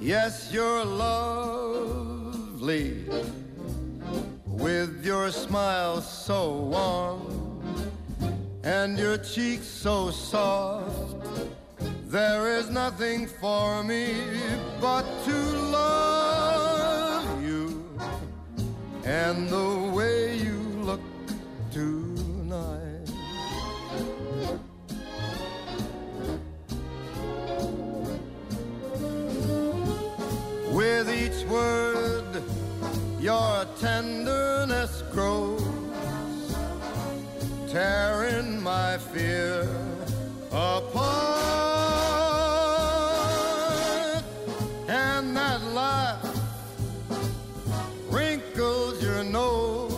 Yes, 0.00 0.50
you're 0.52 0.84
with 4.46 5.02
your 5.02 5.30
smile 5.30 6.02
so 6.02 6.52
warm 6.52 7.62
and 8.62 8.98
your 8.98 9.16
cheeks 9.16 9.66
so 9.66 10.10
soft. 10.10 11.16
There 12.04 12.58
is 12.58 12.68
nothing 12.68 13.26
for 13.26 13.82
me 13.82 14.14
but 14.78 15.06
to 15.24 15.36
love 15.72 17.42
you 17.42 17.82
and 19.04 19.48
the 19.48 19.90
way 19.94 20.36
you 20.36 20.58
look 20.82 21.00
tonight. 21.70 23.08
With 30.70 31.10
each 31.10 31.48
word, 31.48 31.89
your 33.20 33.66
tenderness 33.78 35.02
grows, 35.12 35.62
tearing 37.68 38.62
my 38.62 38.96
fear 38.96 39.68
apart. 40.50 41.44
And 44.88 45.36
that 45.36 45.62
laugh 45.74 46.24
wrinkles 48.08 49.02
your 49.02 49.22
nose, 49.22 49.92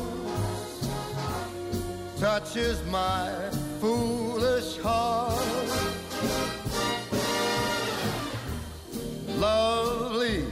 touches 2.19 2.83
my 2.91 3.31
foolish 3.81 4.79
heart. 4.79 5.39
Lovely 9.39 10.52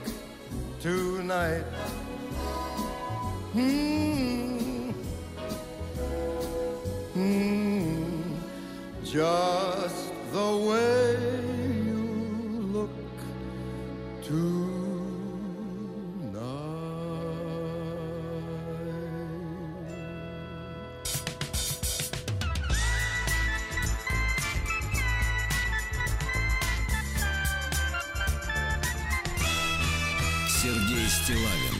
tonight. 0.81 1.63
Hmm. 3.53 4.91
Hmm. 7.13 8.33
Just 9.03 10.11
the 10.33 10.57
way 10.67 11.17
you 11.85 12.61
look. 12.73 12.89
Сергей 30.61 31.09
Стилавин 31.09 31.70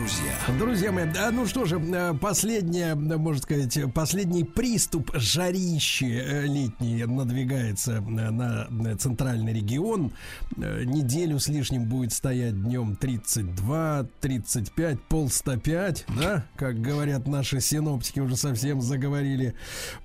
друзья. 0.00 0.32
Друзья 0.58 0.92
мои, 0.92 1.04
да, 1.04 1.30
ну 1.30 1.46
что 1.46 1.66
же, 1.66 1.78
э, 1.78 2.14
последняя, 2.14 2.94
можно 2.94 3.42
сказать, 3.42 3.78
последний 3.92 4.44
приступ 4.44 5.10
жарищи 5.12 6.04
э, 6.04 6.46
летний 6.46 7.04
надвигается 7.04 7.96
э, 7.96 8.00
на 8.00 8.96
центральный 8.96 9.52
регион. 9.52 10.12
Неделю 10.56 11.38
с 11.38 11.48
лишним 11.48 11.84
будет 11.84 12.14
стоять 12.14 12.60
днем 12.62 12.96
32, 12.96 14.06
35, 14.20 15.02
пол 15.02 15.28
105, 15.28 16.06
да, 16.18 16.46
как 16.56 16.80
говорят 16.80 17.26
наши 17.26 17.60
синоптики, 17.60 18.20
уже 18.20 18.36
совсем 18.36 18.80
заговорили 18.80 19.54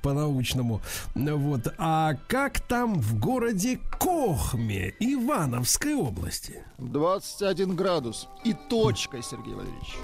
по-научному. 0.02 0.82
Вот. 1.16 1.74
А 1.78 2.16
как 2.28 2.60
там 2.60 2.96
в 3.00 3.18
городе 3.18 3.80
Кохме 3.98 4.94
Ивановской 5.00 5.96
области? 5.96 6.64
21 6.78 7.76
градус. 7.76 8.28
И 8.44 8.54
точка, 8.54 9.22
Сергей 9.22 9.54
Валерьевич. 9.54 9.95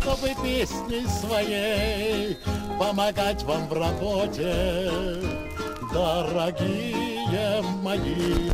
Чтобы 0.00 0.34
песней 0.42 1.06
своей 1.06 2.38
помогать 2.78 3.42
вам 3.44 3.68
в 3.68 3.72
работе, 3.72 4.90
дорогие 5.92 7.62
мои. 7.82 8.50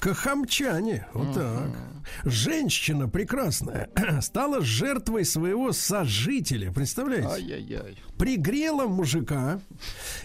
Кахамчане, 0.00 1.06
вот 1.12 1.34
так. 1.34 1.91
Женщина 2.24 3.08
прекрасная 3.08 3.88
стала 4.20 4.60
жертвой 4.60 5.24
своего 5.24 5.72
сожителя, 5.72 6.72
представляете? 6.72 7.28
Ай-яй-яй. 7.28 7.98
Пригрела 8.18 8.86
мужика 8.86 9.60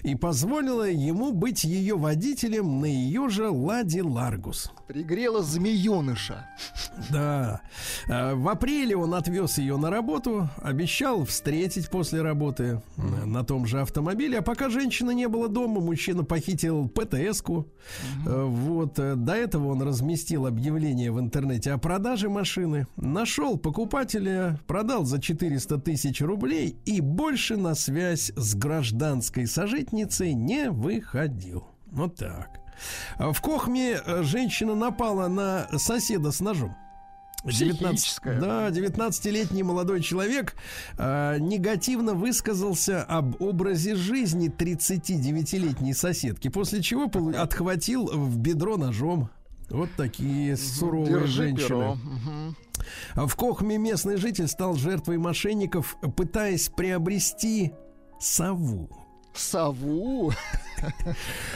и 0.03 0.15
позволила 0.15 0.87
ему 0.89 1.31
быть 1.33 1.63
ее 1.63 1.95
водителем 1.95 2.81
на 2.81 2.85
ее 2.85 3.29
же 3.29 3.49
Ладе 3.49 4.03
Ларгус. 4.03 4.71
Пригрела 4.87 5.41
змееныша. 5.43 6.47
Да. 7.09 7.61
А, 8.09 8.35
В 8.35 8.47
апреле 8.49 8.95
он 8.95 9.13
отвез 9.15 9.57
ее 9.57 9.77
на 9.77 9.89
работу, 9.89 10.49
обещал 10.61 11.25
встретить 11.25 11.89
после 11.89 12.21
работы 12.21 12.81
на 12.97 13.43
том 13.43 13.65
же 13.65 13.81
автомобиле. 13.81 14.39
А 14.39 14.41
пока 14.41 14.69
женщины 14.69 15.13
не 15.13 15.27
было 15.27 15.47
дома, 15.49 15.81
мужчина 15.81 16.23
похитил 16.23 16.87
ПТС-ку. 16.89 17.67
Э, 18.25 18.43
Вот. 18.45 18.99
э, 18.99 19.15
До 19.15 19.33
этого 19.33 19.69
он 19.69 19.81
разместил 19.81 20.45
объявление 20.45 21.11
в 21.11 21.19
интернете 21.19 21.66
о 21.67 21.77
продаже 21.77 22.29
машины. 22.29 22.87
Нашел 22.95 23.57
покупателя, 23.57 24.59
продал 24.67 25.05
за 25.05 25.21
400 25.21 25.77
тысяч 25.79 26.21
рублей 26.21 26.75
и 26.85 27.01
больше 27.01 27.57
на 27.57 27.75
связь 27.75 28.31
с 28.35 28.55
гражданской 28.55 29.47
сожительницей 29.47 30.33
не 30.33 30.69
выходил. 30.69 31.67
Вот 31.87 32.15
так. 32.15 32.59
В 33.17 33.41
Кохме 33.41 33.99
э, 34.03 34.23
женщина 34.23 34.75
напала 34.75 35.27
на 35.27 35.67
соседа 35.77 36.31
с 36.31 36.39
ножом. 36.39 36.75
19, 37.43 37.95
Психическая. 37.95 38.41
да, 38.41 38.69
19-летний 38.69 39.63
молодой 39.63 40.01
человек 40.01 40.55
э, 40.97 41.37
негативно 41.39 42.13
высказался 42.13 43.03
об 43.03 43.41
образе 43.41 43.95
жизни 43.95 44.49
39-летней 44.49 45.93
соседки, 45.93 46.49
после 46.49 46.81
чего 46.81 47.09
отхватил 47.37 48.07
в 48.07 48.37
бедро 48.37 48.77
ножом. 48.77 49.29
Вот 49.69 49.89
такие 49.97 50.55
суровые 50.55 51.21
Держи 51.21 51.27
женщины. 51.27 51.97
А 53.15 53.27
В 53.27 53.35
Кохме 53.35 53.77
местный 53.77 54.17
житель 54.17 54.47
стал 54.47 54.75
жертвой 54.75 55.17
мошенников, 55.17 55.97
пытаясь 56.15 56.69
приобрести 56.69 57.73
сову. 58.19 58.89
Сову. 59.37 60.31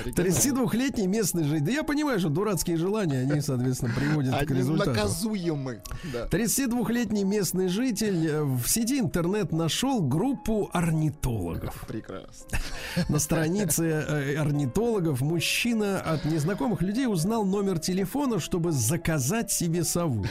32-летний 0.06 1.06
местный 1.08 1.44
житель. 1.44 1.66
Да 1.66 1.72
я 1.72 1.84
понимаю, 1.84 2.20
что 2.20 2.30
дурацкие 2.30 2.78
желания, 2.78 3.20
они, 3.20 3.42
соответственно, 3.42 3.94
приводят 3.94 4.34
к 4.34 4.50
Они 4.50 4.60
результату. 4.60 4.90
наказуемы. 4.92 5.82
Да. 6.12 6.26
32-летний 6.26 7.24
местный 7.24 7.68
житель 7.68 8.28
э, 8.28 8.44
в 8.44 8.68
сети 8.68 9.00
интернет 9.00 9.52
нашел 9.52 10.02
группу 10.02 10.70
орнитологов. 10.74 11.86
Прекрасно. 11.88 12.58
На 13.10 13.20
странице 13.20 13.84
э, 13.86 14.36
орнитологов 14.38 15.22
мужчина 15.22 16.02
от 16.02 16.26
незнакомых 16.26 16.82
людей 16.82 17.06
узнал 17.06 17.46
номер 17.46 17.78
телефона, 17.80 18.40
чтобы 18.40 18.72
заказать 18.72 19.52
себе 19.52 19.84
сову. 19.84 20.26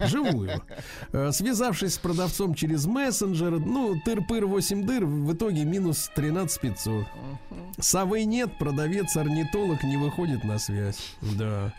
Живую. 0.00 0.62
Э, 1.12 1.30
Связавшись 1.32 1.94
с 1.94 1.98
продавцом 1.98 2.54
через 2.54 2.84
мессенджер, 2.86 3.58
ну, 3.58 3.94
тыр-пыр 4.04 4.44
8 4.46 4.84
дыр, 4.86 5.06
в 5.06 5.32
итоге 5.32 5.64
минус 5.64 6.10
13 6.14 6.60
500. 6.60 6.85
Совы 7.78 8.24
нет, 8.24 8.56
продавец-орнитолог 8.58 9.82
не 9.84 9.96
выходит 9.96 10.44
на 10.44 10.58
связь. 10.58 11.14
Да. 11.20 11.72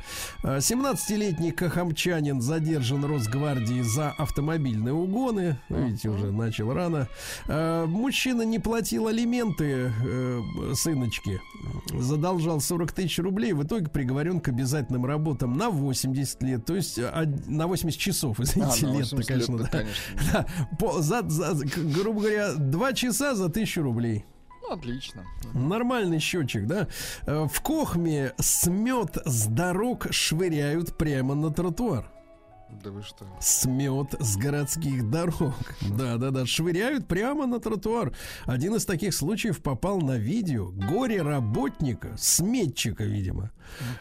А, 0.43 0.57
17-летний 0.57 1.51
кахамчанин 1.51 2.41
задержан 2.41 3.03
Росгвардией 3.05 3.81
за 3.83 4.11
автомобильные 4.11 4.93
угоны. 4.93 5.57
Видите, 5.69 6.09
уже 6.09 6.31
начал 6.31 6.71
рано. 6.73 7.07
А, 7.47 7.85
Мужчина 7.87 8.43
не 8.43 8.59
платил 8.59 9.07
алименты 9.07 9.91
э, 10.05 10.41
сыночке. 10.75 11.39
Задолжал 11.93 12.59
40 12.61 12.91
тысяч 12.91 13.17
рублей. 13.19 13.53
В 13.53 13.63
итоге 13.63 13.87
приговорен 13.87 14.39
к 14.39 14.49
обязательным 14.49 15.05
работам 15.05 15.57
на 15.57 15.69
80 15.69 16.43
лет. 16.43 16.65
То 16.65 16.75
есть 16.75 16.99
а, 16.99 17.23
на 17.47 17.67
80 17.67 17.99
часов, 17.99 18.39
А, 18.39 18.43
извините, 18.43 18.85
80 19.15 19.17
лет, 19.17 19.27
конечно. 19.27 19.57
да, 19.57 19.63
да. 19.63 19.69
конечно. 19.69 19.97
Да, 20.31 20.45
по- 20.77 21.01
за, 21.01 21.23
за- 21.27 21.65
грубо 21.65 22.21
говоря, 22.21 22.53
2 22.53 22.93
часа 22.93 23.33
за 23.35 23.45
1000 23.45 23.81
рублей. 23.81 24.25
Ну, 24.67 24.73
отлично. 24.75 25.25
Нормальный 25.53 26.19
счетчик, 26.19 26.65
да? 26.67 26.87
Э, 27.25 27.47
В 27.51 27.61
Кохме 27.61 28.33
смет 28.37 29.17
с 29.25 29.47
дорог 29.47 30.07
швыряют 30.11 30.97
прямо 30.97 31.35
на 31.35 31.51
тротуар. 31.51 32.11
Да 32.83 32.91
вы 32.91 33.01
что? 33.01 33.25
Смет 33.39 34.15
с 34.19 34.35
городских 34.35 35.09
дорог. 35.09 35.53
Да, 35.97 36.17
да, 36.17 36.31
да. 36.31 36.45
Швыряют 36.45 37.07
прямо 37.07 37.45
на 37.47 37.61
тротуар. 37.61 38.11
Один 38.45 38.75
из 38.75 38.85
таких 38.85 39.13
случаев 39.13 39.61
попал 39.61 40.01
на 40.01 40.17
видео. 40.17 40.67
Горе 40.71 41.21
работника, 41.21 42.13
сметчика, 42.17 43.05
видимо. 43.05 43.51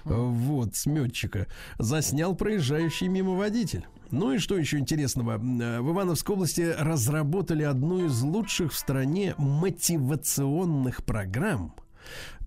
Э, 0.04 0.12
Вот, 0.14 0.74
сметчика. 0.74 1.46
Заснял 1.78 2.34
проезжающий 2.34 3.06
мимо 3.06 3.34
водитель. 3.36 3.86
Ну 4.10 4.32
и 4.32 4.38
что 4.38 4.56
еще 4.56 4.78
интересного? 4.78 5.32
Э, 5.34 5.80
В 5.80 5.90
Ивановской 5.92 6.34
области 6.34 6.74
разработали 6.78 7.62
одну 7.62 8.06
из 8.06 8.22
лучших 8.22 8.72
в 8.72 8.76
стране 8.76 9.34
мотивационных 9.38 11.04
программ. 11.04 11.74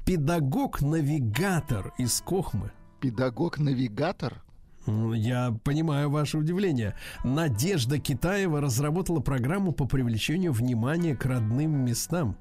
Педагог-навигатор 0.06 1.94
из 1.98 2.22
Кохмы. 2.22 2.72
Педагог-навигатор? 3.02 4.42
М, 4.88 5.14
Я 5.14 5.54
понимаю 5.64 6.10
ваше 6.10 6.38
удивление. 6.38 6.96
Надежда 7.24 8.00
Китаева 8.00 8.62
разработала 8.62 9.20
программу 9.20 9.72
по 9.72 9.86
привлечению 9.86 10.54
внимания 10.54 11.16
к 11.16 11.26
родным 11.26 11.86
местам. 11.86 12.38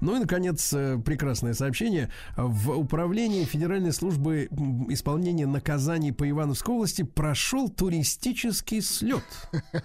Ну 0.00 0.16
и, 0.16 0.20
наконец, 0.20 0.72
э, 0.72 0.98
прекрасное 1.04 1.54
сообщение. 1.54 2.10
В 2.36 2.72
управлении 2.72 3.44
Федеральной 3.44 3.92
службы 3.92 4.48
исполнения 4.88 5.46
наказаний 5.46 6.12
по 6.12 6.28
Ивановской 6.28 6.74
области 6.74 7.02
прошел 7.02 7.68
туристический 7.68 8.82
слет. 8.82 9.24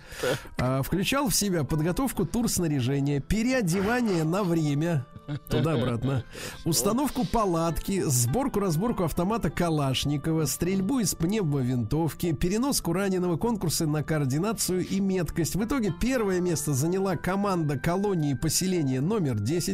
А, 0.58 0.82
Включал 0.82 1.30
в 1.30 1.36
себя 1.36 1.64
подготовку 1.64 2.26
турснаряжения, 2.26 3.20
переодевание 3.20 4.24
на 4.24 4.44
время, 4.44 5.06
туда-обратно, 5.50 6.24
установку 6.66 7.26
палатки, 7.26 8.04
сборку-разборку 8.06 9.04
автомата 9.04 9.50
Калашникова, 9.50 10.46
стрельбу 10.46 11.00
из 11.00 11.16
пневмовинтовки, 11.16 12.34
переноску 12.34 12.94
раненого, 12.94 13.38
конкурсы 13.38 13.86
на 13.88 14.04
координацию 14.04 14.86
и 14.86 15.00
меткость. 15.00 15.56
В 15.56 15.64
итоге 15.64 15.94
первое 16.00 16.42
место 16.42 16.74
заняла 16.74 17.16
команда 17.16 17.78
колонии 17.78 18.34
поселения 18.34 19.02
номер 19.02 19.40
10. 19.40 19.73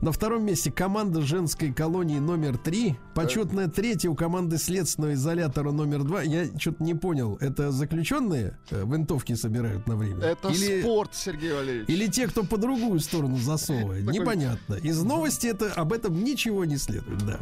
На 0.00 0.12
втором 0.12 0.44
месте 0.44 0.70
команда 0.70 1.22
женской 1.22 1.72
колонии 1.72 2.18
номер 2.18 2.58
3. 2.58 2.96
Почетное 3.14 3.68
третье 3.68 4.08
у 4.10 4.14
команды 4.14 4.58
следственного 4.58 5.14
изолятора 5.14 5.70
номер 5.72 6.04
2. 6.04 6.22
Я 6.22 6.46
что-то 6.58 6.82
не 6.84 6.94
понял. 6.94 7.36
Это 7.40 7.70
заключенные 7.72 8.58
э, 8.70 8.84
винтовки 8.86 9.34
собирают 9.34 9.86
на 9.86 9.96
время? 9.96 10.20
Это 10.24 10.48
Или- 10.48 10.82
спорт, 10.82 11.14
Сергей 11.14 11.52
Валерьевич. 11.52 11.88
или 11.88 12.06
те, 12.06 12.26
кто 12.26 12.42
по 12.44 12.58
другую 12.58 13.00
сторону 13.00 13.36
засовывает. 13.38 14.04
Такой- 14.06 14.20
Непонятно. 14.20 14.74
Из 14.74 15.02
новости 15.02 15.46
это 15.46 15.72
об 15.72 15.92
этом 15.92 16.22
ничего 16.22 16.64
не 16.64 16.76
следует, 16.76 17.18
да. 17.26 17.38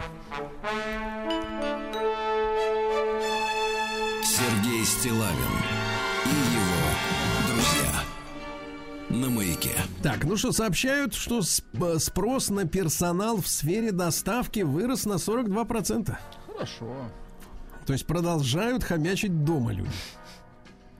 Сергей 4.23 4.85
Стилавин 4.85 5.86
На 9.21 9.31
маяке. 9.31 9.71
Так, 10.03 10.25
ну 10.25 10.37
что, 10.37 10.53
сообщают, 10.53 11.14
что 11.14 11.39
сп- 11.39 11.99
спрос 11.99 12.51
на 12.51 12.67
персонал 12.67 13.41
в 13.41 13.47
сфере 13.49 13.93
доставки 13.93 14.61
вырос 14.61 15.07
на 15.07 15.14
42%. 15.14 16.14
Хорошо. 16.47 16.87
То 17.87 17.93
есть 17.93 18.07
продолжают 18.07 18.83
хомячить 18.85 19.45
дома 19.45 19.73
люди. 19.73 19.91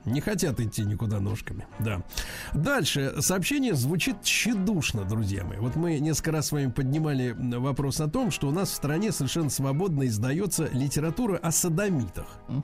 Не 0.05 0.21
хотят 0.21 0.59
идти 0.61 0.83
никуда 0.85 1.19
ножками. 1.19 1.67
Да. 1.79 2.01
Дальше. 2.53 3.15
Сообщение 3.19 3.75
звучит 3.75 4.21
тщедушно, 4.23 5.03
друзья 5.03 5.43
мои. 5.43 5.57
Вот 5.57 5.75
мы 5.75 5.99
несколько 5.99 6.31
раз 6.31 6.47
с 6.47 6.51
вами 6.53 6.71
поднимали 6.71 7.35
вопрос 7.37 7.99
о 7.99 8.07
том, 8.07 8.31
что 8.31 8.47
у 8.47 8.51
нас 8.51 8.69
в 8.71 8.73
стране 8.73 9.11
совершенно 9.11 9.49
свободно 9.49 10.07
издается 10.07 10.69
литература 10.71 11.37
о 11.37 11.51
садомитах. 11.51 12.25
а, 12.47 12.61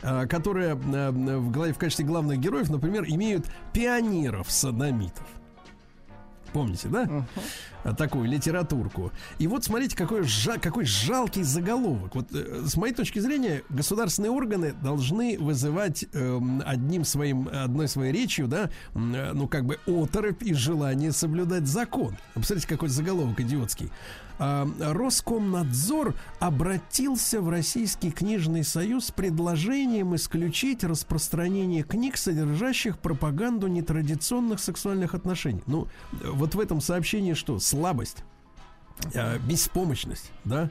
Которые 0.00 0.72
а, 0.72 1.10
в, 1.10 1.50
главе- 1.50 1.72
в 1.72 1.78
качестве 1.78 2.04
главных 2.04 2.38
героев, 2.38 2.70
например, 2.70 3.04
имеют 3.08 3.46
пионеров-садомитов. 3.72 5.24
Помните, 6.52 6.88
да? 6.88 7.26
А, 7.84 7.94
Такую 7.94 8.26
литературку. 8.28 9.12
И 9.38 9.46
вот 9.46 9.64
смотрите, 9.64 9.94
какой, 9.96 10.22
жа- 10.22 10.58
какой 10.58 10.84
жалкий 10.86 11.42
заголовок. 11.42 12.14
Вот 12.14 12.28
э, 12.32 12.62
с 12.66 12.74
моей 12.76 12.94
точки 12.94 13.18
зрения, 13.18 13.62
государственные 13.68 14.30
органы 14.30 14.72
должны 14.72 15.36
вызывать 15.38 16.06
эм, 16.14 16.62
одним 16.64 17.04
своим, 17.04 17.48
одной 17.52 17.86
своей 17.86 18.12
речью, 18.12 18.48
да, 18.48 18.70
э, 18.94 19.32
ну 19.34 19.46
как 19.46 19.66
бы 19.66 19.78
оторопь 19.86 20.42
и 20.42 20.54
желание 20.54 21.12
соблюдать 21.12 21.66
закон. 21.66 22.16
Посмотрите, 22.34 22.66
какой 22.66 22.88
заголовок 22.88 23.38
идиотский. 23.40 23.90
А, 24.38 24.68
Роскомнадзор 24.80 26.14
обратился 26.38 27.40
в 27.40 27.48
Российский 27.48 28.10
книжный 28.10 28.64
союз 28.64 29.06
с 29.06 29.10
предложением 29.10 30.14
исключить 30.14 30.84
распространение 30.84 31.82
книг, 31.82 32.16
содержащих 32.16 32.98
пропаганду 32.98 33.66
нетрадиционных 33.66 34.60
сексуальных 34.60 35.14
отношений. 35.14 35.62
Ну, 35.66 35.88
вот 36.22 36.54
в 36.54 36.60
этом 36.60 36.80
сообщении 36.80 37.34
что? 37.34 37.58
Слабость, 37.58 38.24
э, 39.14 39.38
беспомощность, 39.40 40.30
да? 40.44 40.70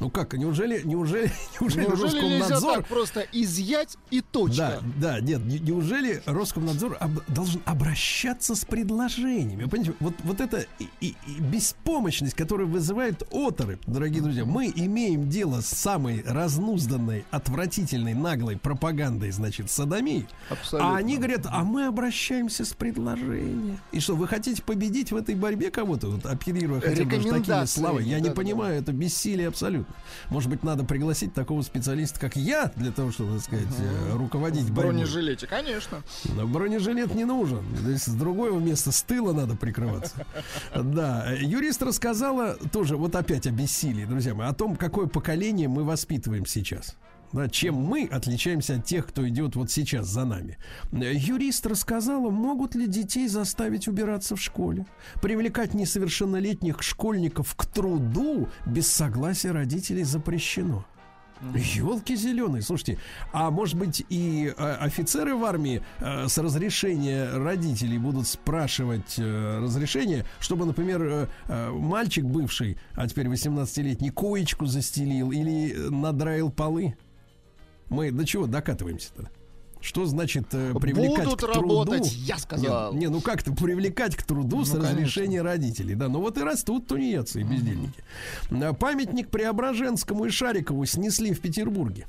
Ну 0.00 0.10
как, 0.10 0.34
неужели, 0.34 0.80
неужели, 0.84 1.30
неужели, 1.60 1.86
Неужели 1.86 2.02
Роскомнадзор 2.38 2.74
так 2.76 2.86
просто 2.86 3.26
изъять 3.32 3.96
и 4.10 4.20
да, 4.20 4.26
точка? 4.30 4.80
да, 4.96 5.20
нет, 5.20 5.44
не- 5.44 5.58
неужели 5.58 6.22
Роскомнадзор 6.24 6.96
об- 7.00 7.20
должен 7.28 7.60
обращаться 7.64 8.54
с 8.54 8.64
предложениями? 8.64 9.64
Вы 9.64 9.68
понимаете, 9.70 9.96
вот, 9.98 10.14
вот 10.22 10.40
эта 10.40 10.66
и- 10.78 10.88
и- 11.00 11.16
и 11.26 11.40
беспомощность, 11.40 12.34
которая 12.34 12.68
вызывает 12.68 13.22
оторопь, 13.32 13.80
дорогие 13.86 14.22
друзья, 14.22 14.44
мы 14.44 14.72
имеем 14.74 15.28
дело 15.28 15.60
с 15.62 15.66
самой 15.66 16.22
разнузданной, 16.24 17.24
отвратительной, 17.32 18.14
наглой 18.14 18.56
пропагандой, 18.56 19.32
значит, 19.32 19.68
садомии. 19.68 20.28
Абсолютно. 20.48 20.94
А 20.94 20.96
они 20.96 21.16
говорят, 21.16 21.46
а 21.50 21.64
мы 21.64 21.86
обращаемся 21.86 22.64
с 22.64 22.72
предложением. 22.72 23.78
И 23.90 23.98
что, 23.98 24.14
вы 24.14 24.28
хотите 24.28 24.62
победить 24.62 25.10
в 25.10 25.16
этой 25.16 25.34
борьбе 25.34 25.72
кого-то, 25.72 26.08
вот, 26.08 26.24
оперируя 26.24 26.80
хотя 26.80 27.02
бы 27.04 27.10
такими 27.10 27.64
словами? 27.66 28.04
Я 28.04 28.16
не 28.18 28.28
да-да-да. 28.28 28.34
понимаю, 28.36 28.78
это 28.80 28.92
бессилие 28.92 29.48
абсолютно. 29.48 29.87
Может 30.30 30.50
быть, 30.50 30.62
надо 30.62 30.84
пригласить 30.84 31.32
такого 31.34 31.62
специалиста, 31.62 32.20
как 32.20 32.36
я, 32.36 32.70
для 32.76 32.92
того, 32.92 33.10
чтобы, 33.12 33.34
так 33.36 33.44
сказать, 33.44 33.66
э, 33.78 34.16
руководить 34.16 34.64
В 34.64 34.72
борьбой. 34.74 34.92
бронежилете, 34.94 35.46
конечно. 35.46 36.02
Но 36.34 36.46
бронежилет 36.46 37.14
не 37.14 37.24
нужен. 37.24 37.64
Здесь 37.76 38.04
с 38.04 38.14
другого 38.14 38.58
места, 38.58 38.92
с 38.92 39.02
тыла 39.02 39.32
надо 39.32 39.56
прикрываться. 39.56 40.14
Да, 40.74 41.30
юрист 41.32 41.82
рассказала 41.82 42.54
тоже, 42.72 42.96
вот 42.96 43.14
опять 43.14 43.46
о 43.46 43.50
бессилии, 43.50 44.04
друзья 44.04 44.34
мои, 44.34 44.48
о 44.48 44.54
том, 44.54 44.76
какое 44.76 45.06
поколение 45.06 45.68
мы 45.68 45.84
воспитываем 45.84 46.46
сейчас. 46.46 46.96
Да, 47.32 47.48
чем 47.48 47.74
мы 47.74 48.08
отличаемся 48.10 48.76
от 48.76 48.86
тех, 48.86 49.06
кто 49.06 49.28
идет 49.28 49.54
вот 49.54 49.70
сейчас 49.70 50.06
за 50.06 50.24
нами. 50.24 50.56
Э, 50.92 51.12
Юрист 51.12 51.66
рассказала, 51.66 52.30
могут 52.30 52.74
ли 52.74 52.86
детей 52.86 53.28
заставить 53.28 53.86
убираться 53.86 54.34
в 54.34 54.40
школе, 54.40 54.86
привлекать 55.20 55.74
несовершеннолетних 55.74 56.82
школьников 56.82 57.54
к 57.54 57.66
труду 57.66 58.48
без 58.64 58.90
согласия 58.90 59.50
родителей 59.50 60.04
запрещено. 60.04 60.86
Елки 61.54 62.16
зеленые, 62.16 62.62
слушайте, 62.62 62.98
а 63.32 63.52
может 63.52 63.76
быть 63.76 64.04
и 64.08 64.52
э, 64.56 64.74
офицеры 64.80 65.36
в 65.36 65.44
армии 65.44 65.82
э, 66.00 66.26
с 66.26 66.36
разрешения 66.38 67.30
родителей 67.30 67.98
будут 67.98 68.26
спрашивать 68.26 69.18
разрешение, 69.18 70.24
чтобы, 70.40 70.64
например, 70.64 71.28
мальчик 71.46 72.24
бывший, 72.24 72.78
а 72.94 73.06
теперь 73.06 73.26
18-летний, 73.26 74.10
коечку 74.10 74.66
застелил 74.66 75.30
или 75.30 75.74
надраил 75.90 76.50
полы? 76.50 76.96
Мы 77.88 78.10
до 78.10 78.24
чего 78.26 78.46
докатываемся-то? 78.46 79.30
Что 79.80 80.06
значит 80.06 80.46
э, 80.52 80.74
привлекать 80.80 81.24
Будут 81.24 81.40
к 81.40 81.52
труду? 81.52 81.60
работать, 81.84 82.12
я 82.12 82.36
сказал. 82.38 82.92
Не, 82.92 82.98
не, 83.00 83.08
ну 83.08 83.20
как-то 83.20 83.52
привлекать 83.52 84.16
к 84.16 84.24
труду 84.24 84.64
с 84.64 84.70
Ну, 84.72 84.80
конечно. 84.80 84.96
разрешения 84.96 85.40
родителей. 85.40 85.94
Да, 85.94 86.08
ну 86.08 86.20
вот 86.20 86.36
и 86.36 86.42
растут 86.42 86.88
тунеядцы 86.88 87.42
и 87.42 87.44
бездельники. 87.44 88.02
А, 88.50 88.72
Памятник 88.72 89.28
Преображенскому 89.28 90.24
и 90.24 90.30
Шарикову 90.30 90.84
снесли 90.84 91.32
в 91.32 91.40
Петербурге. 91.40 92.06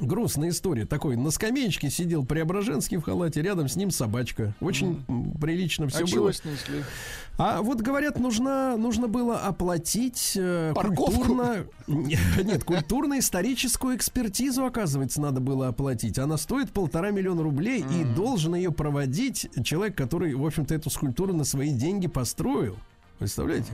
Грустная 0.00 0.48
история. 0.48 0.86
Такой 0.86 1.16
на 1.16 1.30
скамеечке 1.30 1.90
сидел 1.90 2.24
Преображенский 2.24 2.96
в 2.96 3.02
халате, 3.02 3.42
рядом 3.42 3.68
с 3.68 3.76
ним 3.76 3.90
собачка. 3.90 4.54
Очень 4.60 5.04
м, 5.08 5.32
прилично 5.32 5.88
все 5.88 6.04
а 6.04 6.06
было. 6.06 6.32
снесли? 6.32 6.82
А 7.36 7.62
вот 7.62 7.80
говорят, 7.80 8.18
нужно, 8.18 8.76
нужно 8.76 9.08
было 9.08 9.38
оплатить 9.38 10.32
э, 10.36 10.72
культурно... 10.74 11.66
Нет, 11.86 12.64
культурно-историческую 12.64 13.96
экспертизу, 13.96 14.64
оказывается, 14.64 15.20
надо 15.20 15.40
было 15.40 15.68
оплатить. 15.68 16.18
Она 16.18 16.36
стоит 16.36 16.70
полтора 16.70 17.10
миллиона 17.10 17.42
рублей, 17.42 17.84
и 17.90 18.04
должен 18.04 18.54
ее 18.54 18.72
проводить 18.72 19.48
человек, 19.64 19.96
который, 19.96 20.34
в 20.34 20.44
общем-то, 20.44 20.74
эту 20.74 20.90
скульптуру 20.90 21.34
на 21.34 21.44
свои 21.44 21.72
деньги 21.72 22.08
построил. 22.08 22.76
Представляете? 23.18 23.72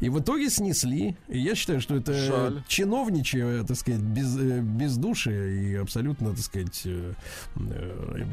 И 0.00 0.08
в 0.08 0.20
итоге 0.20 0.50
снесли. 0.50 1.16
И 1.28 1.38
я 1.38 1.54
считаю, 1.54 1.80
что 1.80 1.96
это 1.96 2.12
Жаль. 2.14 2.62
чиновничье, 2.68 3.64
так 3.66 3.76
сказать, 3.76 4.00
без, 4.00 4.36
э, 4.38 4.60
бездушие 4.60 5.72
и 5.72 5.74
абсолютно, 5.74 6.30
так 6.30 6.40
сказать, 6.40 6.82
э, 6.84 7.12
э, 7.56 8.24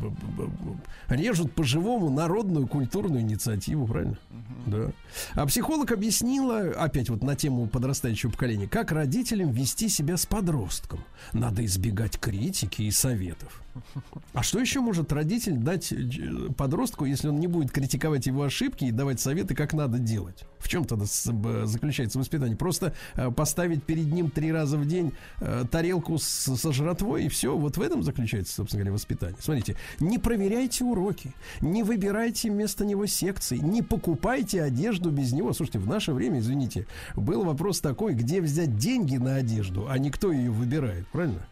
режут 1.09 1.53
по-живому 1.53 2.09
народную 2.09 2.67
культурную 2.67 3.21
инициативу, 3.21 3.87
правильно? 3.87 4.17
Да. 4.65 4.91
А 5.33 5.45
психолог 5.45 5.91
объяснила, 5.91 6.71
опять 6.77 7.09
вот 7.09 7.23
на 7.23 7.35
тему 7.35 7.67
подрастающего 7.67 8.31
поколения, 8.31 8.67
как 8.67 8.91
родителям 8.91 9.51
вести 9.51 9.89
себя 9.89 10.17
с 10.17 10.25
подростком. 10.25 11.03
Надо 11.33 11.65
избегать 11.65 12.19
критики 12.19 12.83
и 12.83 12.91
советов. 12.91 13.61
А 14.33 14.43
что 14.43 14.59
еще 14.59 14.81
может 14.81 15.11
родитель 15.11 15.57
дать 15.57 15.91
э, 15.91 15.97
подростку, 16.55 17.05
если 17.05 17.27
он 17.27 17.39
не 17.39 17.47
будет 17.47 17.71
критиковать 17.71 18.25
его 18.25 18.43
ошибки 18.43 18.85
и 18.85 18.91
давать 18.91 19.19
советы, 19.19 19.55
как 19.55 19.73
надо 19.73 19.99
делать? 19.99 20.45
В 20.59 20.67
чем 20.69 20.85
тогда 20.85 21.05
заключается 21.05 22.19
воспитание? 22.19 22.55
Просто 22.55 22.93
э, 23.15 23.31
поставить 23.31 23.83
перед 23.83 24.11
ним 24.11 24.29
три 24.29 24.51
раза 24.51 24.77
в 24.77 24.87
день 24.87 25.13
э, 25.39 25.65
тарелку 25.69 26.17
с, 26.17 26.23
со 26.23 26.71
жратвой 26.71 27.25
и 27.25 27.29
все. 27.29 27.57
Вот 27.57 27.77
в 27.77 27.81
этом 27.81 28.03
заключается, 28.03 28.53
собственно 28.53 28.81
говоря, 28.81 28.93
воспитание. 28.93 29.37
Смотрите, 29.39 29.75
не 29.99 30.17
проверяйте 30.17 30.83
уроки, 30.83 31.33
не 31.61 31.83
выбирайте 31.83 32.49
вместо 32.49 32.85
него 32.85 33.05
секции, 33.05 33.57
не 33.57 33.81
покупайте 33.81 34.61
одежду 34.61 35.11
без 35.11 35.33
него. 35.33 35.53
Слушайте, 35.53 35.79
в 35.79 35.87
наше 35.87 36.13
время, 36.13 36.39
извините, 36.39 36.87
был 37.15 37.43
вопрос 37.43 37.81
такой, 37.81 38.13
где 38.13 38.41
взять 38.41 38.77
деньги 38.77 39.17
на 39.17 39.35
одежду, 39.35 39.87
а 39.89 39.97
не 39.97 40.11
кто 40.11 40.31
ее 40.31 40.51
выбирает, 40.51 41.07
правильно? 41.07 41.45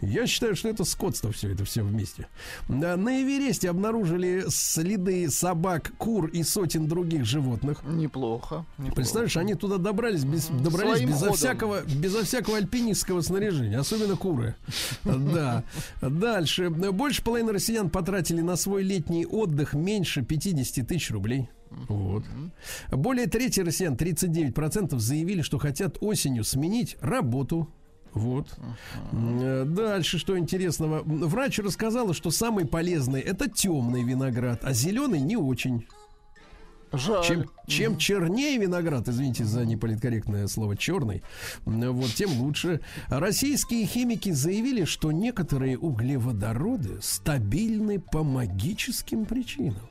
Я 0.00 0.26
считаю, 0.26 0.54
что 0.56 0.68
это 0.68 0.84
скотство 0.84 1.32
все 1.38 1.52
это 1.52 1.64
все 1.64 1.82
вместе. 1.82 2.26
На 2.68 3.22
Эвересте 3.22 3.70
обнаружили 3.70 4.44
следы 4.48 5.30
собак, 5.30 5.92
кур 5.98 6.26
и 6.26 6.42
сотен 6.42 6.86
других 6.88 7.24
животных. 7.24 7.82
Неплохо. 7.84 8.66
неплохо. 8.76 8.94
Представляешь, 8.96 9.36
они 9.36 9.54
туда 9.54 9.78
добрались, 9.78 10.24
без, 10.24 10.46
добрались 10.46 10.96
Своим 10.96 11.08
безо 11.08 11.18
ходом. 11.20 11.34
всякого, 11.36 11.82
безо 11.84 12.24
всякого 12.24 12.56
альпинистского 12.56 13.20
снаряжения, 13.20 13.78
особенно 13.78 14.16
куры. 14.16 14.56
Да. 15.04 15.64
Дальше. 16.00 16.70
Больше 16.70 17.22
половины 17.22 17.52
россиян 17.52 17.90
потратили 17.90 18.40
на 18.40 18.56
свой 18.56 18.82
летний 18.82 19.26
отдых 19.26 19.74
меньше 19.74 20.22
50 20.22 20.86
тысяч 20.86 21.10
рублей. 21.10 21.50
Вот. 21.70 22.24
Более 22.90 23.26
трети 23.26 23.60
россиян, 23.60 23.94
39%, 23.94 24.98
заявили, 24.98 25.42
что 25.42 25.58
хотят 25.58 25.98
осенью 26.00 26.44
сменить 26.44 26.96
работу. 27.00 27.68
Вот. 28.18 28.54
Э, 29.12 29.64
Дальше, 29.64 30.18
что 30.18 30.38
интересного. 30.38 31.02
Врач 31.04 31.58
рассказала, 31.58 32.14
что 32.14 32.30
самый 32.30 32.66
полезный 32.66 33.20
это 33.20 33.48
темный 33.48 34.02
виноград, 34.02 34.60
а 34.62 34.72
зеленый 34.72 35.20
не 35.20 35.36
очень. 35.36 35.86
Жаль. 36.92 37.24
Чем, 37.24 37.50
чем 37.66 37.98
чернее 37.98 38.58
виноград, 38.58 39.08
извините 39.08 39.44
за 39.44 39.66
неполиткорректное 39.66 40.46
слово 40.46 40.76
черный, 40.76 41.22
вот 41.66 42.14
тем 42.14 42.30
лучше. 42.40 42.80
Российские 43.08 43.84
химики 43.86 44.30
заявили, 44.30 44.84
что 44.84 45.12
некоторые 45.12 45.76
углеводороды 45.78 46.98
стабильны 47.02 48.00
по 48.00 48.22
магическим 48.22 49.26
причинам. 49.26 49.86